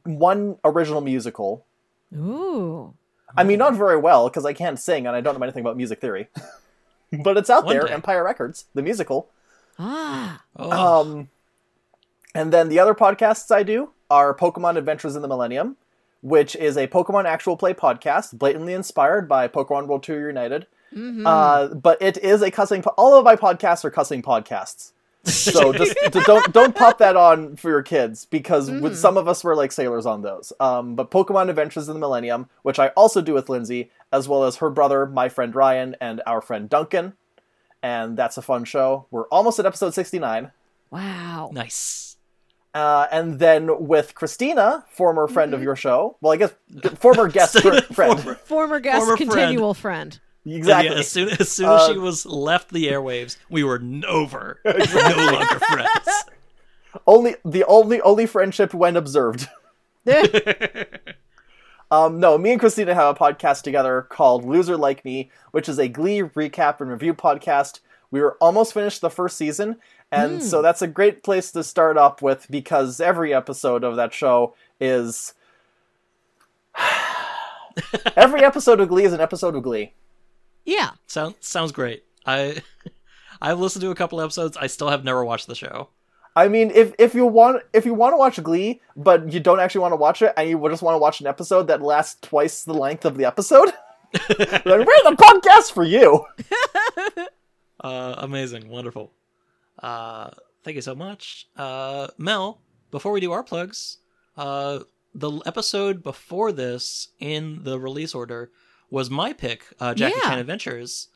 one 0.03 0.57
original 0.65 1.02
musical 1.02 1.65
Ooh. 2.15 2.94
I 3.38 3.44
mean, 3.44 3.60
not 3.60 3.76
very 3.76 3.98
well 3.98 4.27
because 4.27 4.45
I 4.45 4.53
can't 4.53 4.80
sing 4.80 5.06
and 5.06 5.15
I 5.15 5.22
don't 5.22 5.38
know 5.38 5.44
anything 5.44 5.61
about 5.61 5.77
music 5.77 6.02
theory. 6.02 6.27
but 7.23 7.38
it's 7.38 7.49
out 7.49 7.65
One 7.65 7.76
there, 7.76 7.88
day. 7.88 7.94
Empire 7.94 8.23
Records, 8.23 8.65
the 8.73 8.81
musical. 8.81 9.30
Ah. 9.77 10.41
Oh, 10.56 11.02
Um, 11.02 11.30
and 12.34 12.52
then 12.52 12.69
the 12.69 12.80
other 12.80 12.94
podcasts 12.94 13.53
I 13.53 13.64
do 13.64 13.91
are 14.10 14.34
Pokemon 14.34 14.77
Adventures 14.77 15.15
in 15.15 15.22
the 15.22 15.27
Millennium, 15.27 15.77
which 16.21 16.55
is 16.55 16.77
a 16.77 16.87
Pokemon 16.87 17.25
actual 17.25 17.57
play 17.57 17.73
podcast, 17.73 18.37
blatantly 18.37 18.73
inspired 18.73 19.27
by 19.27 19.47
Pokemon 19.47 19.87
World 19.87 20.03
Tour 20.03 20.27
United. 20.27 20.67
Uh, 21.25 21.67
but 21.75 22.01
it 22.01 22.17
is 22.17 22.41
a 22.41 22.49
cussing. 22.49 22.81
Po- 22.81 22.93
all 22.97 23.13
of 23.17 23.23
my 23.23 23.35
podcasts 23.35 23.85
are 23.85 23.91
cussing 23.91 24.21
podcasts. 24.23 24.91
So 25.23 25.71
just 25.81 25.95
d- 26.11 26.21
don't 26.25 26.51
don't 26.51 26.75
pop 26.75 26.97
that 26.97 27.15
on 27.15 27.55
for 27.57 27.69
your 27.69 27.83
kids 27.83 28.25
because 28.25 28.71
with 28.71 28.97
some 28.97 29.17
of 29.17 29.27
us 29.27 29.43
were 29.43 29.55
like 29.55 29.71
sailors 29.71 30.05
on 30.05 30.21
those. 30.23 30.51
Um, 30.59 30.95
but 30.95 31.11
Pokemon 31.11 31.49
Adventures 31.49 31.87
in 31.87 31.93
the 31.93 31.99
Millennium, 31.99 32.49
which 32.63 32.79
I 32.79 32.87
also 32.89 33.21
do 33.21 33.33
with 33.33 33.49
Lindsay, 33.49 33.91
as 34.11 34.27
well 34.27 34.45
as 34.45 34.55
her 34.57 34.69
brother, 34.69 35.05
my 35.05 35.29
friend 35.29 35.53
Ryan, 35.53 35.95
and 36.01 36.21
our 36.25 36.41
friend 36.41 36.69
Duncan, 36.69 37.13
and 37.83 38.17
that's 38.17 38.37
a 38.37 38.41
fun 38.41 38.63
show. 38.65 39.05
We're 39.11 39.27
almost 39.27 39.59
at 39.59 39.65
episode 39.65 39.93
sixty 39.93 40.17
nine. 40.19 40.51
Wow. 40.89 41.51
nice. 41.53 42.09
Uh, 42.73 43.07
and 43.11 43.39
then 43.39 43.87
with 43.87 44.13
Christina, 44.13 44.85
former 44.91 45.27
friend 45.27 45.53
of 45.53 45.63
your 45.63 45.75
show. 45.75 46.17
Well, 46.21 46.33
I 46.33 46.37
guess 46.37 46.53
former 46.95 47.27
guest 47.31 47.59
fr- 47.61 47.81
friend. 47.93 48.19
Former- 48.19 48.35
Former 48.45 48.79
guest, 48.79 48.99
Former 49.05 49.17
continual 49.17 49.73
friend. 49.73 50.19
Exactly. 50.45 50.91
Yeah, 50.93 50.99
as 50.99 51.07
soon 51.09 51.29
as 51.29 51.51
soon 51.51 51.69
as 51.69 51.85
she 51.87 51.93
Uh, 51.97 52.01
was 52.01 52.25
left 52.25 52.69
the 52.71 52.87
airwaves, 52.87 53.37
we 53.49 53.63
were 53.63 53.77
n- 53.79 54.03
over, 54.07 54.59
no 54.65 54.71
longer 54.73 55.59
friends. 55.59 56.23
Only 57.05 57.35
the 57.43 57.63
only 57.65 58.01
only 58.01 58.25
friendship 58.25 58.73
when 58.73 58.95
observed. 58.95 59.47
Um, 61.91 62.19
no, 62.19 62.37
me 62.37 62.51
and 62.51 62.59
Christina 62.59 62.93
have 62.93 63.15
a 63.15 63.19
podcast 63.19 63.63
together 63.63 64.03
called 64.03 64.45
Loser 64.45 64.77
Like 64.77 65.03
Me, 65.03 65.31
which 65.51 65.67
is 65.67 65.79
a 65.79 65.87
Glee 65.87 66.21
recap 66.21 66.81
and 66.81 66.89
review 66.91 67.15
podcast. 67.15 67.79
We 68.11 68.21
were 68.21 68.37
almost 68.39 68.73
finished 68.73 69.01
the 69.01 69.09
first 69.09 69.37
season, 69.37 69.77
and 70.11 70.44
so 70.44 70.61
that's 70.61 70.81
a 70.81 70.88
great 70.88 71.23
place 71.23 71.52
to 71.52 71.64
start 71.64 71.98
up 71.98 72.22
with 72.22 72.48
because 72.49 72.99
every 72.99 73.34
episode 73.34 73.84
of 73.84 73.95
that 73.95 74.14
show 74.14 74.56
is. 74.80 75.34
every 78.15 78.44
episode 78.44 78.80
of 78.80 78.90
Glee 78.90 79.06
is 79.06 79.14
an 79.14 79.22
episode 79.22 79.56
of 79.56 79.64
Glee. 79.64 79.94
yeah. 80.65 80.91
Sounds 81.07 81.36
sounds 81.40 81.72
great. 81.72 82.03
I 82.26 82.61
I've 83.41 83.60
listened 83.60 83.81
to 83.81 83.91
a 83.91 83.95
couple 83.95 84.19
episodes. 84.22 84.57
I 84.57 84.68
still 84.68 84.90
have 84.90 85.03
never 85.03 85.23
watched 85.23 85.48
the 85.48 85.56
show. 85.56 85.90
I 86.36 86.48
mean, 86.48 86.72
if 86.72 86.94
if 86.99 87.15
you 87.15 87.26
want 87.26 87.64
if 87.73 87.86
you 87.86 87.94
want 87.94 88.14
to 88.14 88.18
watch 88.18 88.41
Glee, 88.41 88.81
but 88.95 89.31
you 89.34 89.40
don't 89.40 89.60
actually 89.60 89.81
want 89.81 89.94
to 89.94 89.98
watch 89.98 90.22
it, 90.22 90.34
and 90.38 90.49
you 90.49 90.69
just 90.69 90.81
want 90.81 90.94
to 90.95 90.99
watch 90.99 91.22
an 91.22 91.27
episode 91.27 91.68
that 91.68 91.81
lasts 91.81 92.19
twice 92.22 92.64
the 92.64 92.73
length 92.73 93.03
of 93.06 93.18
the 93.18 93.26
episode, 93.26 93.69
then 94.14 94.61
we're 94.65 94.86
the 94.86 95.15
podcast 95.18 95.72
for 95.72 95.84
you. 95.84 96.26
Uh, 97.81 98.14
amazing, 98.18 98.68
wonderful. 98.68 99.14
Uh, 99.81 100.30
thank 100.64 100.76
you 100.76 100.81
so 100.81 100.95
much, 100.95 101.47
uh, 101.56 102.07
Mel. 102.18 102.61
Before 102.91 103.11
we 103.11 103.19
do 103.22 103.31
our 103.31 103.43
plugs, 103.43 103.97
uh, 104.38 104.80
the 105.14 105.31
episode 105.45 106.03
before 106.03 106.51
this 106.51 107.10
in 107.19 107.64
the 107.64 107.80
release 107.80 108.14
order 108.15 108.51
was 108.89 109.10
my 109.10 109.34
pick, 109.34 109.64
uh, 109.80 109.93
Jackie 109.93 110.15
Yeah. 110.18 110.30
Chan 110.30 110.39
Adventures. 110.39 111.07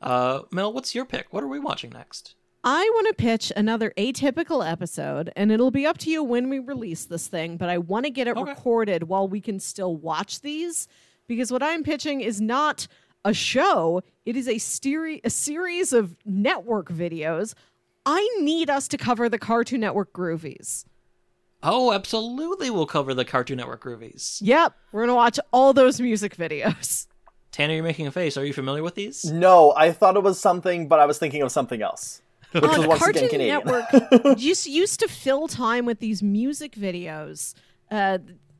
Uh, 0.00 0.42
Mel, 0.50 0.72
what's 0.72 0.94
your 0.94 1.04
pick? 1.04 1.32
What 1.32 1.42
are 1.42 1.48
we 1.48 1.58
watching 1.58 1.90
next? 1.90 2.34
I 2.64 2.88
want 2.94 3.08
to 3.08 3.14
pitch 3.14 3.50
another 3.56 3.92
atypical 3.96 4.64
episode, 4.68 5.32
and 5.34 5.50
it'll 5.50 5.70
be 5.72 5.84
up 5.86 5.98
to 5.98 6.10
you 6.10 6.22
when 6.22 6.48
we 6.48 6.58
release 6.60 7.04
this 7.06 7.26
thing, 7.26 7.56
but 7.56 7.68
I 7.68 7.78
want 7.78 8.04
to 8.04 8.10
get 8.10 8.28
it 8.28 8.36
Okay. 8.36 8.50
recorded 8.50 9.04
while 9.04 9.26
we 9.26 9.40
can 9.40 9.58
still 9.58 9.96
watch 9.96 10.40
these 10.42 10.86
because 11.26 11.50
what 11.50 11.62
I'm 11.62 11.82
pitching 11.82 12.20
is 12.20 12.40
not 12.40 12.86
a 13.24 13.32
show, 13.34 14.02
it 14.26 14.36
is 14.36 14.46
a, 14.46 14.54
steri- 14.56 15.20
a 15.24 15.30
series 15.30 15.92
of 15.92 16.16
network 16.24 16.88
videos. 16.88 17.54
I 18.04 18.28
need 18.40 18.68
us 18.68 18.88
to 18.88 18.96
cover 18.96 19.28
the 19.28 19.38
Cartoon 19.38 19.80
Network 19.80 20.12
Groovies. 20.12 20.84
Oh, 21.62 21.92
absolutely, 21.92 22.70
we'll 22.70 22.86
cover 22.86 23.14
the 23.14 23.24
Cartoon 23.24 23.58
Network 23.58 23.84
groovies. 23.84 24.38
Yep, 24.40 24.74
we're 24.90 25.02
going 25.02 25.08
to 25.08 25.14
watch 25.14 25.38
all 25.52 25.72
those 25.72 26.00
music 26.00 26.36
videos. 26.36 27.06
Tanner, 27.52 27.74
you're 27.74 27.84
making 27.84 28.06
a 28.06 28.10
face. 28.10 28.36
Are 28.36 28.44
you 28.44 28.52
familiar 28.52 28.82
with 28.82 28.96
these? 28.96 29.24
No, 29.26 29.72
I 29.76 29.92
thought 29.92 30.16
it 30.16 30.22
was 30.22 30.40
something, 30.40 30.88
but 30.88 30.98
I 30.98 31.06
was 31.06 31.18
thinking 31.18 31.42
of 31.42 31.52
something 31.52 31.80
else. 31.80 32.20
Which 32.50 32.64
was 32.64 32.78
on 32.78 32.88
once 32.88 33.00
Cartoon 33.00 33.24
again 33.24 33.30
Canadian. 33.30 33.64
Network 33.64 34.36
just 34.38 34.66
used 34.66 35.00
to 35.00 35.08
fill 35.08 35.46
time 35.48 35.86
with 35.86 36.00
these 36.00 36.22
music 36.22 36.72
videos. 36.72 37.54
Uh, 37.90 38.18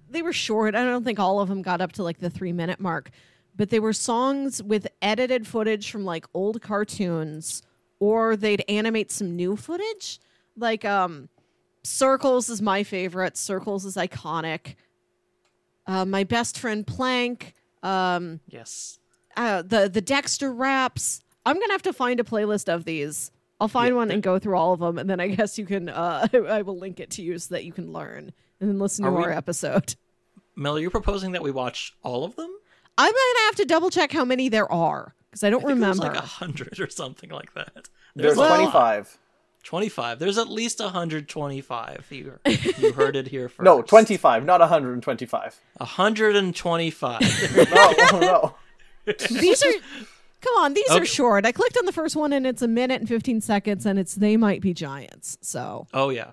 they 0.08 0.22
were 0.22 0.32
short. 0.32 0.74
I 0.74 0.84
don't 0.84 1.04
think 1.04 1.18
all 1.18 1.40
of 1.40 1.48
them 1.48 1.62
got 1.62 1.80
up 1.80 1.92
to 1.92 2.02
like 2.02 2.18
the 2.18 2.30
three 2.30 2.52
minute 2.52 2.80
mark, 2.80 3.10
but 3.56 3.70
they 3.70 3.80
were 3.80 3.92
songs 3.92 4.62
with 4.62 4.86
edited 5.00 5.46
footage 5.46 5.90
from 5.90 6.04
like 6.04 6.26
old 6.34 6.62
cartoons, 6.62 7.62
or 8.02 8.34
they'd 8.34 8.64
animate 8.68 9.12
some 9.12 9.36
new 9.36 9.54
footage. 9.56 10.18
Like 10.56 10.84
um, 10.84 11.28
Circles 11.84 12.48
is 12.48 12.60
my 12.60 12.82
favorite. 12.82 13.36
Circles 13.36 13.84
is 13.84 13.94
iconic. 13.94 14.74
Uh, 15.86 16.04
my 16.04 16.24
best 16.24 16.58
friend 16.58 16.84
Plank. 16.84 17.54
Um, 17.82 18.40
Yes. 18.48 18.98
uh, 19.36 19.62
the 19.62 19.88
the 19.88 20.00
Dexter 20.00 20.52
raps. 20.52 21.20
I'm 21.46 21.58
gonna 21.60 21.72
have 21.72 21.82
to 21.82 21.92
find 21.92 22.18
a 22.18 22.24
playlist 22.24 22.68
of 22.68 22.84
these. 22.84 23.30
I'll 23.60 23.68
find 23.68 23.94
one 23.94 24.10
and 24.10 24.20
go 24.22 24.40
through 24.40 24.56
all 24.56 24.72
of 24.72 24.80
them, 24.80 24.98
and 24.98 25.08
then 25.08 25.20
I 25.20 25.28
guess 25.28 25.56
you 25.58 25.64
can. 25.66 25.88
Uh, 25.88 26.26
I 26.48 26.62
will 26.62 26.78
link 26.78 26.98
it 26.98 27.10
to 27.10 27.22
you 27.22 27.38
so 27.38 27.54
that 27.54 27.64
you 27.64 27.72
can 27.72 27.92
learn 27.92 28.32
and 28.60 28.68
then 28.68 28.78
listen 28.80 29.04
to 29.04 29.12
we- 29.12 29.22
our 29.22 29.30
episode. 29.30 29.94
Mel, 30.56 30.76
are 30.76 30.80
you're 30.80 30.90
proposing 30.90 31.32
that 31.32 31.42
we 31.42 31.50
watch 31.52 31.94
all 32.02 32.24
of 32.24 32.34
them? 32.36 32.50
I'm 32.98 33.12
gonna 33.12 33.44
have 33.46 33.54
to 33.56 33.64
double 33.64 33.90
check 33.90 34.10
how 34.12 34.24
many 34.24 34.48
there 34.48 34.70
are 34.70 35.14
because 35.32 35.42
I 35.44 35.50
don't 35.50 35.64
I 35.64 35.68
think 35.68 35.74
remember. 35.80 36.02
like 36.04 36.16
a 36.16 36.20
hundred 36.20 36.78
or 36.78 36.88
something 36.90 37.30
like 37.30 37.54
that. 37.54 37.88
There's 38.14 38.36
a 38.36 38.40
lot. 38.40 38.56
25. 38.70 39.18
25. 39.64 40.18
There's 40.18 40.36
at 40.38 40.48
least 40.48 40.78
125. 40.80 42.06
You, 42.10 42.38
you 42.78 42.92
heard 42.92 43.16
it 43.16 43.28
here 43.28 43.48
first. 43.48 43.64
No, 43.64 43.80
25, 43.80 44.44
not 44.44 44.60
125. 44.60 45.60
125. 45.78 47.20
No, 47.56 47.66
oh, 47.74 48.54
no. 49.06 49.14
these 49.30 49.62
are. 49.64 49.72
Come 50.40 50.54
on, 50.58 50.74
these 50.74 50.90
Okay. 50.90 51.00
are 51.00 51.06
short. 51.06 51.46
I 51.46 51.52
clicked 51.52 51.78
on 51.78 51.86
the 51.86 51.92
first 51.92 52.16
one 52.16 52.32
and 52.32 52.46
it's 52.46 52.62
a 52.62 52.68
minute 52.68 53.00
and 53.00 53.08
15 53.08 53.40
seconds, 53.40 53.86
and 53.86 53.98
it's 53.98 54.14
they 54.16 54.36
might 54.36 54.60
be 54.60 54.74
giants. 54.74 55.38
So 55.40 55.86
oh 55.94 56.10
yeah, 56.10 56.32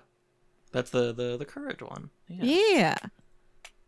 that's 0.72 0.90
the 0.90 1.12
the 1.12 1.36
the 1.36 1.44
courage 1.44 1.80
one. 1.80 2.10
Yeah. 2.28 2.44
yeah, 2.44 2.94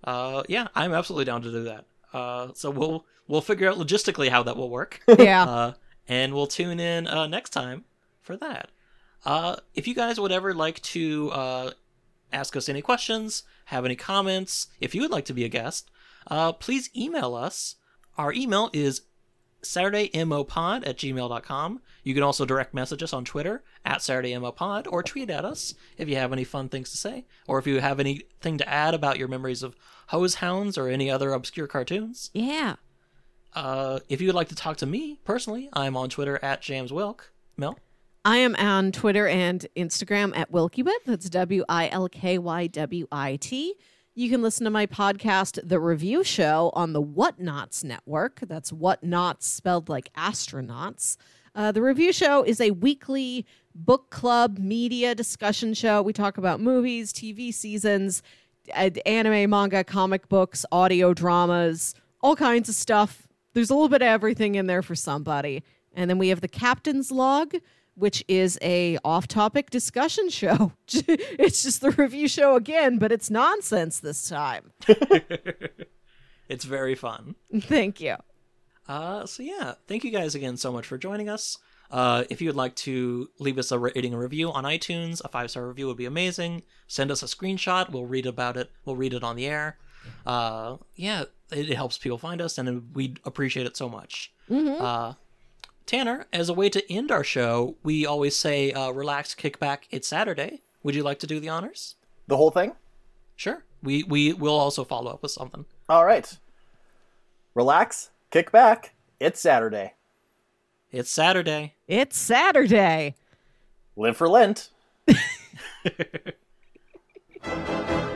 Uh, 0.04 0.42
yeah, 0.48 0.68
I'm 0.76 0.92
absolutely 0.94 1.24
down 1.26 1.42
to 1.42 1.50
do 1.52 1.64
that. 1.64 1.84
Uh, 2.12 2.48
so 2.54 2.70
we'll 2.70 3.04
we'll 3.28 3.40
figure 3.40 3.68
out 3.68 3.78
logistically 3.78 4.28
how 4.28 4.42
that 4.42 4.56
will 4.56 4.70
work. 4.70 5.00
yeah. 5.18 5.44
uh, 5.44 5.72
and 6.08 6.34
we'll 6.34 6.46
tune 6.46 6.80
in 6.80 7.06
uh, 7.06 7.26
next 7.26 7.50
time 7.50 7.84
for 8.20 8.36
that. 8.36 8.70
Uh, 9.24 9.56
if 9.74 9.86
you 9.86 9.94
guys 9.94 10.18
would 10.18 10.32
ever 10.32 10.52
like 10.52 10.80
to 10.82 11.30
uh, 11.30 11.70
ask 12.32 12.56
us 12.56 12.68
any 12.68 12.82
questions, 12.82 13.44
have 13.66 13.84
any 13.84 13.96
comments, 13.96 14.68
if 14.80 14.94
you 14.94 15.00
would 15.02 15.10
like 15.10 15.24
to 15.26 15.34
be 15.34 15.44
a 15.44 15.48
guest, 15.48 15.90
uh, 16.26 16.52
please 16.52 16.90
email 16.96 17.34
us. 17.34 17.76
Our 18.18 18.32
email 18.32 18.68
is 18.72 19.02
saturdaymopod 19.62 20.86
at 20.86 20.96
gmail.com. 20.98 21.82
You 22.02 22.14
can 22.14 22.22
also 22.22 22.44
direct 22.44 22.74
message 22.74 23.02
us 23.02 23.12
on 23.12 23.24
Twitter 23.24 23.62
at 23.84 23.98
saturdaymopod 23.98 24.86
or 24.90 25.02
tweet 25.02 25.30
at 25.30 25.44
us 25.44 25.74
if 25.96 26.08
you 26.08 26.16
have 26.16 26.32
any 26.32 26.44
fun 26.44 26.68
things 26.68 26.90
to 26.90 26.96
say 26.96 27.26
or 27.46 27.58
if 27.58 27.66
you 27.66 27.80
have 27.80 28.00
anything 28.00 28.58
to 28.58 28.68
add 28.68 28.92
about 28.92 29.18
your 29.18 29.28
memories 29.28 29.62
of 29.62 29.76
Hoze 30.10 30.38
Houndz 30.38 30.76
or 30.76 30.88
any 30.88 31.10
other 31.10 31.32
obscure 31.32 31.66
cartoons. 31.68 32.30
yeah. 32.34 32.76
Uh, 33.54 34.00
if 34.08 34.20
you 34.20 34.28
would 34.28 34.34
like 34.34 34.48
to 34.48 34.54
talk 34.54 34.78
to 34.78 34.86
me 34.86 35.18
personally, 35.24 35.68
I'm 35.72 35.96
on 35.96 36.08
Twitter 36.08 36.38
at 36.42 36.62
James 36.62 36.92
Wilk. 36.92 37.32
Mel? 37.56 37.78
I 38.24 38.38
am 38.38 38.54
on 38.56 38.92
Twitter 38.92 39.26
and 39.26 39.66
Instagram 39.76 40.36
at 40.36 40.52
Wilkywit. 40.52 41.04
That's 41.06 41.28
W 41.28 41.64
I 41.68 41.88
L 41.88 42.08
K 42.08 42.38
Y 42.38 42.66
W 42.68 43.06
I 43.10 43.36
T. 43.36 43.74
You 44.14 44.30
can 44.30 44.42
listen 44.42 44.64
to 44.64 44.70
my 44.70 44.86
podcast, 44.86 45.58
The 45.66 45.80
Review 45.80 46.22
Show, 46.22 46.70
on 46.74 46.92
the 46.92 47.02
Whatnots 47.02 47.82
Network. 47.82 48.40
That's 48.40 48.70
Whatnots 48.70 49.42
spelled 49.42 49.88
like 49.88 50.12
astronauts. 50.14 51.16
Uh, 51.54 51.72
the 51.72 51.82
Review 51.82 52.12
Show 52.12 52.42
is 52.42 52.60
a 52.60 52.70
weekly 52.72 53.46
book 53.74 54.10
club 54.10 54.58
media 54.58 55.14
discussion 55.14 55.74
show. 55.74 56.02
We 56.02 56.12
talk 56.12 56.38
about 56.38 56.60
movies, 56.60 57.12
TV 57.12 57.52
seasons, 57.52 58.22
anime, 58.74 59.50
manga, 59.50 59.82
comic 59.82 60.28
books, 60.28 60.64
audio 60.70 61.14
dramas, 61.14 61.94
all 62.20 62.36
kinds 62.36 62.68
of 62.68 62.74
stuff. 62.74 63.26
There's 63.54 63.70
a 63.70 63.74
little 63.74 63.88
bit 63.88 64.02
of 64.02 64.08
everything 64.08 64.54
in 64.54 64.66
there 64.66 64.82
for 64.82 64.94
somebody. 64.94 65.62
And 65.94 66.08
then 66.08 66.18
we 66.18 66.28
have 66.28 66.40
the 66.40 66.48
Captain's 66.48 67.10
Log, 67.12 67.54
which 67.94 68.24
is 68.28 68.58
a 68.62 68.98
off-topic 69.04 69.70
discussion 69.70 70.30
show. 70.30 70.72
it's 70.88 71.62
just 71.62 71.80
the 71.80 71.90
review 71.90 72.28
show 72.28 72.56
again, 72.56 72.98
but 72.98 73.12
it's 73.12 73.30
nonsense 73.30 74.00
this 74.00 74.28
time. 74.28 74.72
It's 76.52 76.66
very 76.66 76.94
fun. 76.94 77.36
Thank 77.62 77.98
you. 78.00 78.16
Uh, 78.86 79.24
so 79.24 79.42
yeah, 79.42 79.72
thank 79.86 80.04
you 80.04 80.10
guys 80.10 80.34
again 80.34 80.58
so 80.58 80.70
much 80.70 80.86
for 80.86 80.98
joining 80.98 81.30
us. 81.30 81.56
Uh, 81.90 82.24
if 82.28 82.42
you 82.42 82.48
would 82.48 82.56
like 82.56 82.74
to 82.74 83.30
leave 83.38 83.56
us 83.56 83.72
a 83.72 83.78
rating 83.78 84.12
and 84.12 84.20
review 84.20 84.52
on 84.52 84.64
iTunes, 84.64 85.22
a 85.24 85.28
five 85.28 85.50
star 85.50 85.66
review 85.66 85.86
would 85.86 85.96
be 85.96 86.04
amazing. 86.04 86.62
Send 86.88 87.10
us 87.10 87.22
a 87.22 87.26
screenshot. 87.26 87.90
We'll 87.90 88.04
read 88.04 88.26
about 88.26 88.58
it. 88.58 88.70
We'll 88.84 88.96
read 88.96 89.14
it 89.14 89.22
on 89.22 89.36
the 89.36 89.46
air. 89.46 89.78
Uh, 90.26 90.76
yeah, 90.94 91.24
it, 91.52 91.70
it 91.70 91.76
helps 91.76 91.98
people 91.98 92.18
find 92.18 92.40
us, 92.40 92.58
and 92.58 92.94
we 92.94 93.14
appreciate 93.24 93.66
it 93.66 93.76
so 93.76 93.88
much. 93.88 94.32
Uh, 94.50 95.14
Tanner, 95.86 96.26
as 96.32 96.48
a 96.48 96.54
way 96.54 96.68
to 96.68 96.92
end 96.92 97.10
our 97.10 97.24
show, 97.24 97.76
we 97.82 98.06
always 98.06 98.36
say, 98.36 98.72
uh, 98.72 98.90
"Relax, 98.90 99.34
kick 99.34 99.58
back. 99.58 99.86
It's 99.90 100.08
Saturday." 100.08 100.60
Would 100.82 100.94
you 100.94 101.02
like 101.02 101.18
to 101.20 101.26
do 101.26 101.40
the 101.40 101.48
honors? 101.48 101.96
The 102.26 102.36
whole 102.36 102.50
thing? 102.50 102.72
Sure. 103.36 103.64
We 103.82 104.02
we 104.02 104.32
will 104.32 104.58
also 104.58 104.84
follow 104.84 105.12
up 105.12 105.22
with 105.22 105.30
something. 105.30 105.64
All 105.88 106.04
right. 106.04 106.38
Relax, 107.54 108.10
kick 108.30 108.50
back. 108.50 108.94
It's 109.20 109.40
Saturday. 109.40 109.94
It's 110.90 111.10
Saturday. 111.10 111.74
It's 111.88 112.18
Saturday. 112.18 113.14
Live 113.96 114.16
for 114.16 114.28
Lent. 114.28 114.70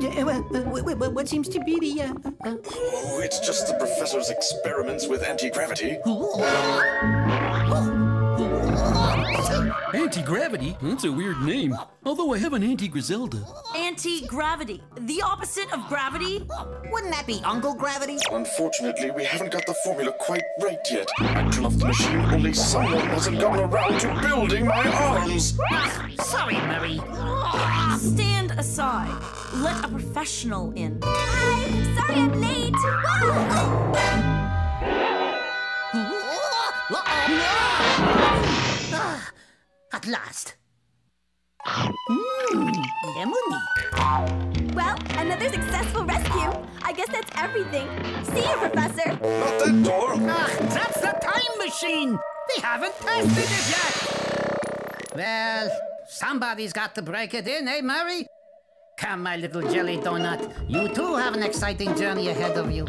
what 0.00 1.28
seems 1.28 1.48
to 1.48 1.60
be 1.60 1.78
the 1.78 2.02
uh, 2.02 2.14
uh, 2.44 2.56
Oh, 2.72 3.20
it's 3.22 3.40
just 3.40 3.66
the 3.66 3.74
professor's 3.74 4.30
experiments 4.30 5.06
with 5.06 5.22
anti-gravity. 5.22 5.98
Anti-gravity? 9.94 10.76
That's 10.82 11.04
a 11.04 11.12
weird 11.12 11.40
name. 11.42 11.76
Although 12.04 12.32
I 12.32 12.38
have 12.38 12.52
an 12.52 12.62
Anti-Griselda. 12.62 13.44
Anti-gravity. 13.76 14.82
The 15.00 15.22
opposite 15.22 15.72
of 15.72 15.86
gravity? 15.88 16.46
Wouldn't 16.90 17.12
that 17.12 17.26
be 17.26 17.40
Uncle 17.44 17.74
Gravity? 17.74 18.18
Unfortunately, 18.30 19.10
we 19.10 19.24
haven't 19.24 19.52
got 19.52 19.66
the 19.66 19.74
formula 19.84 20.12
quite 20.18 20.44
right 20.60 20.78
yet. 20.90 21.08
I 21.18 21.48
turn 21.50 21.64
off 21.66 21.76
the 21.78 21.86
machine, 21.86 22.20
only 22.20 22.52
someone 22.52 23.06
hasn't 23.08 23.40
gotten 23.40 23.64
around 23.70 23.98
to 24.00 24.20
building 24.28 24.66
my 24.66 24.86
arms. 24.88 25.58
Sorry, 26.22 26.54
Murray. 26.54 27.00
Stand 27.98 28.52
aside. 28.52 29.22
Let 29.54 29.84
a 29.84 29.88
professional 29.88 30.72
in. 30.72 31.00
Hi, 31.02 31.96
sorry 31.96 32.20
I'm 32.20 32.40
late. 32.40 32.74
Ah, 36.92 38.39
At 39.92 40.06
last. 40.06 40.54
Mmm, 41.66 42.72
lemony. 43.16 44.74
Well, 44.74 44.96
another 45.18 45.48
successful 45.48 46.04
rescue. 46.04 46.52
I 46.82 46.92
guess 46.92 47.08
that's 47.08 47.30
everything. 47.36 47.88
See 48.22 48.48
you, 48.48 48.56
Professor. 48.56 49.10
Not 49.10 49.58
that 49.58 49.82
door. 49.84 50.14
Ah, 50.30 50.46
that's 50.60 51.00
the 51.00 51.12
time 51.20 51.58
machine. 51.58 52.18
They 52.54 52.62
haven't 52.62 52.94
tested 53.00 53.50
it 53.50 53.64
yet. 53.74 55.16
Well, 55.16 55.70
somebody's 56.08 56.72
got 56.72 56.94
to 56.94 57.02
break 57.02 57.34
it 57.34 57.48
in, 57.48 57.66
eh, 57.66 57.80
Murray? 57.80 58.26
Come, 58.96 59.24
my 59.24 59.36
little 59.36 59.62
jelly 59.62 59.96
donut. 59.98 60.52
You 60.68 60.88
too 60.88 61.16
have 61.16 61.34
an 61.34 61.42
exciting 61.42 61.96
journey 61.96 62.28
ahead 62.28 62.56
of 62.56 62.70
you. 62.70 62.86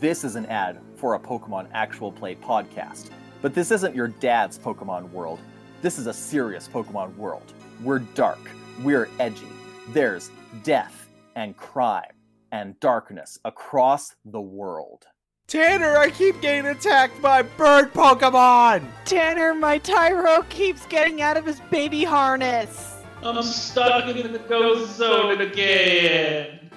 This 0.00 0.22
is 0.22 0.36
an 0.36 0.46
ad 0.46 0.78
for 0.94 1.14
a 1.14 1.18
Pokemon 1.18 1.66
Actual 1.72 2.12
Play 2.12 2.36
podcast. 2.36 3.10
But 3.42 3.52
this 3.52 3.72
isn't 3.72 3.96
your 3.96 4.06
dad's 4.06 4.56
Pokemon 4.56 5.10
world. 5.10 5.40
This 5.82 5.98
is 5.98 6.06
a 6.06 6.12
serious 6.12 6.68
Pokemon 6.68 7.16
world. 7.16 7.52
We're 7.82 7.98
dark, 7.98 8.38
we're 8.84 9.08
edgy. 9.18 9.48
There's 9.88 10.30
death 10.62 11.08
and 11.34 11.56
crime 11.56 12.12
and 12.52 12.78
darkness 12.78 13.40
across 13.44 14.14
the 14.24 14.40
world. 14.40 15.04
Tanner, 15.48 15.96
I 15.96 16.10
keep 16.10 16.40
getting 16.40 16.66
attacked 16.66 17.20
by 17.20 17.42
bird 17.42 17.92
Pokemon! 17.92 18.86
Tanner, 19.04 19.52
my 19.52 19.78
Tyro 19.78 20.42
keeps 20.48 20.86
getting 20.86 21.22
out 21.22 21.36
of 21.36 21.44
his 21.44 21.58
baby 21.72 22.04
harness. 22.04 23.02
I'm 23.24 23.42
stuck 23.42 24.14
in 24.14 24.32
the 24.32 24.38
ghost 24.38 24.96
zone 24.96 25.40
again. 25.40 26.70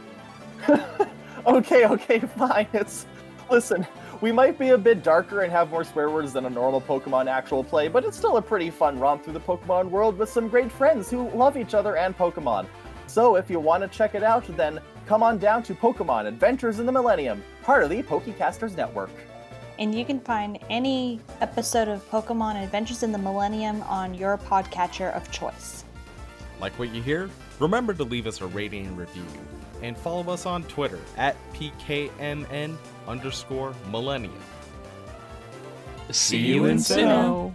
Okay, 1.46 1.86
okay, 1.86 2.20
fine. 2.38 2.68
It's 2.74 3.06
listen. 3.50 3.86
We 4.22 4.32
might 4.32 4.60
be 4.60 4.70
a 4.70 4.78
bit 4.78 5.02
darker 5.02 5.42
and 5.42 5.52
have 5.52 5.72
more 5.72 5.84
swear 5.84 6.12
words 6.12 6.34
than 6.34 6.46
a 6.46 6.50
normal 6.50 6.80
Pokemon 6.80 7.28
actual 7.28 7.64
play, 7.64 7.88
but 7.88 8.06
it's 8.06 8.16
still 8.16 8.38
a 8.38 8.42
pretty 8.42 8.70
fun 8.70 9.00
romp 9.00 9.24
through 9.24 9.34
the 9.34 9.40
Pokemon 9.40 9.90
world 9.90 10.18
with 10.18 10.30
some 10.30 10.48
great 10.48 10.72
friends 10.72 11.10
who 11.10 11.30
love 11.32 11.58
each 11.58 11.74
other 11.74 11.98
and 11.98 12.16
Pokemon. 12.16 12.68
So 13.08 13.36
if 13.36 13.50
you 13.50 13.60
want 13.60 13.82
to 13.82 13.90
check 13.90 14.14
it 14.14 14.24
out, 14.24 14.46
then 14.56 14.80
come 15.08 15.24
on 15.24 15.40
down 15.40 15.64
to 15.64 15.74
Pokemon 15.74 16.28
Adventures 16.28 16.80
in 16.80 16.86
the 16.86 16.92
Millennium, 16.92 17.44
part 17.64 17.84
of 17.84 17.90
the 17.90 18.04
Pokecasters 18.04 18.78
Network. 18.78 19.10
And 19.80 19.96
you 19.96 20.06
can 20.06 20.20
find 20.20 20.60
any 20.70 21.20
episode 21.42 21.88
of 21.88 22.08
Pokemon 22.12 22.64
Adventures 22.64 23.02
in 23.02 23.12
the 23.12 23.18
Millennium 23.18 23.82
on 23.84 24.14
your 24.14 24.38
podcatcher 24.38 25.12
of 25.16 25.30
choice. 25.32 25.84
Like 26.60 26.78
what 26.78 26.94
you 26.94 27.02
hear? 27.02 27.30
Remember 27.60 27.94
to 27.96 28.04
leave 28.04 28.28
us 28.28 28.40
a 28.42 28.46
rating 28.46 28.86
and 28.86 28.96
review. 28.96 29.26
And 29.82 29.98
follow 29.98 30.32
us 30.32 30.46
on 30.46 30.64
Twitter 30.64 31.00
at 31.18 31.36
PKMN 31.54 32.76
underscore 33.08 33.74
millennium. 33.90 34.34
See 36.12 36.38
you 36.38 36.66
in 36.66 36.78
Sinnoh. 36.78 37.54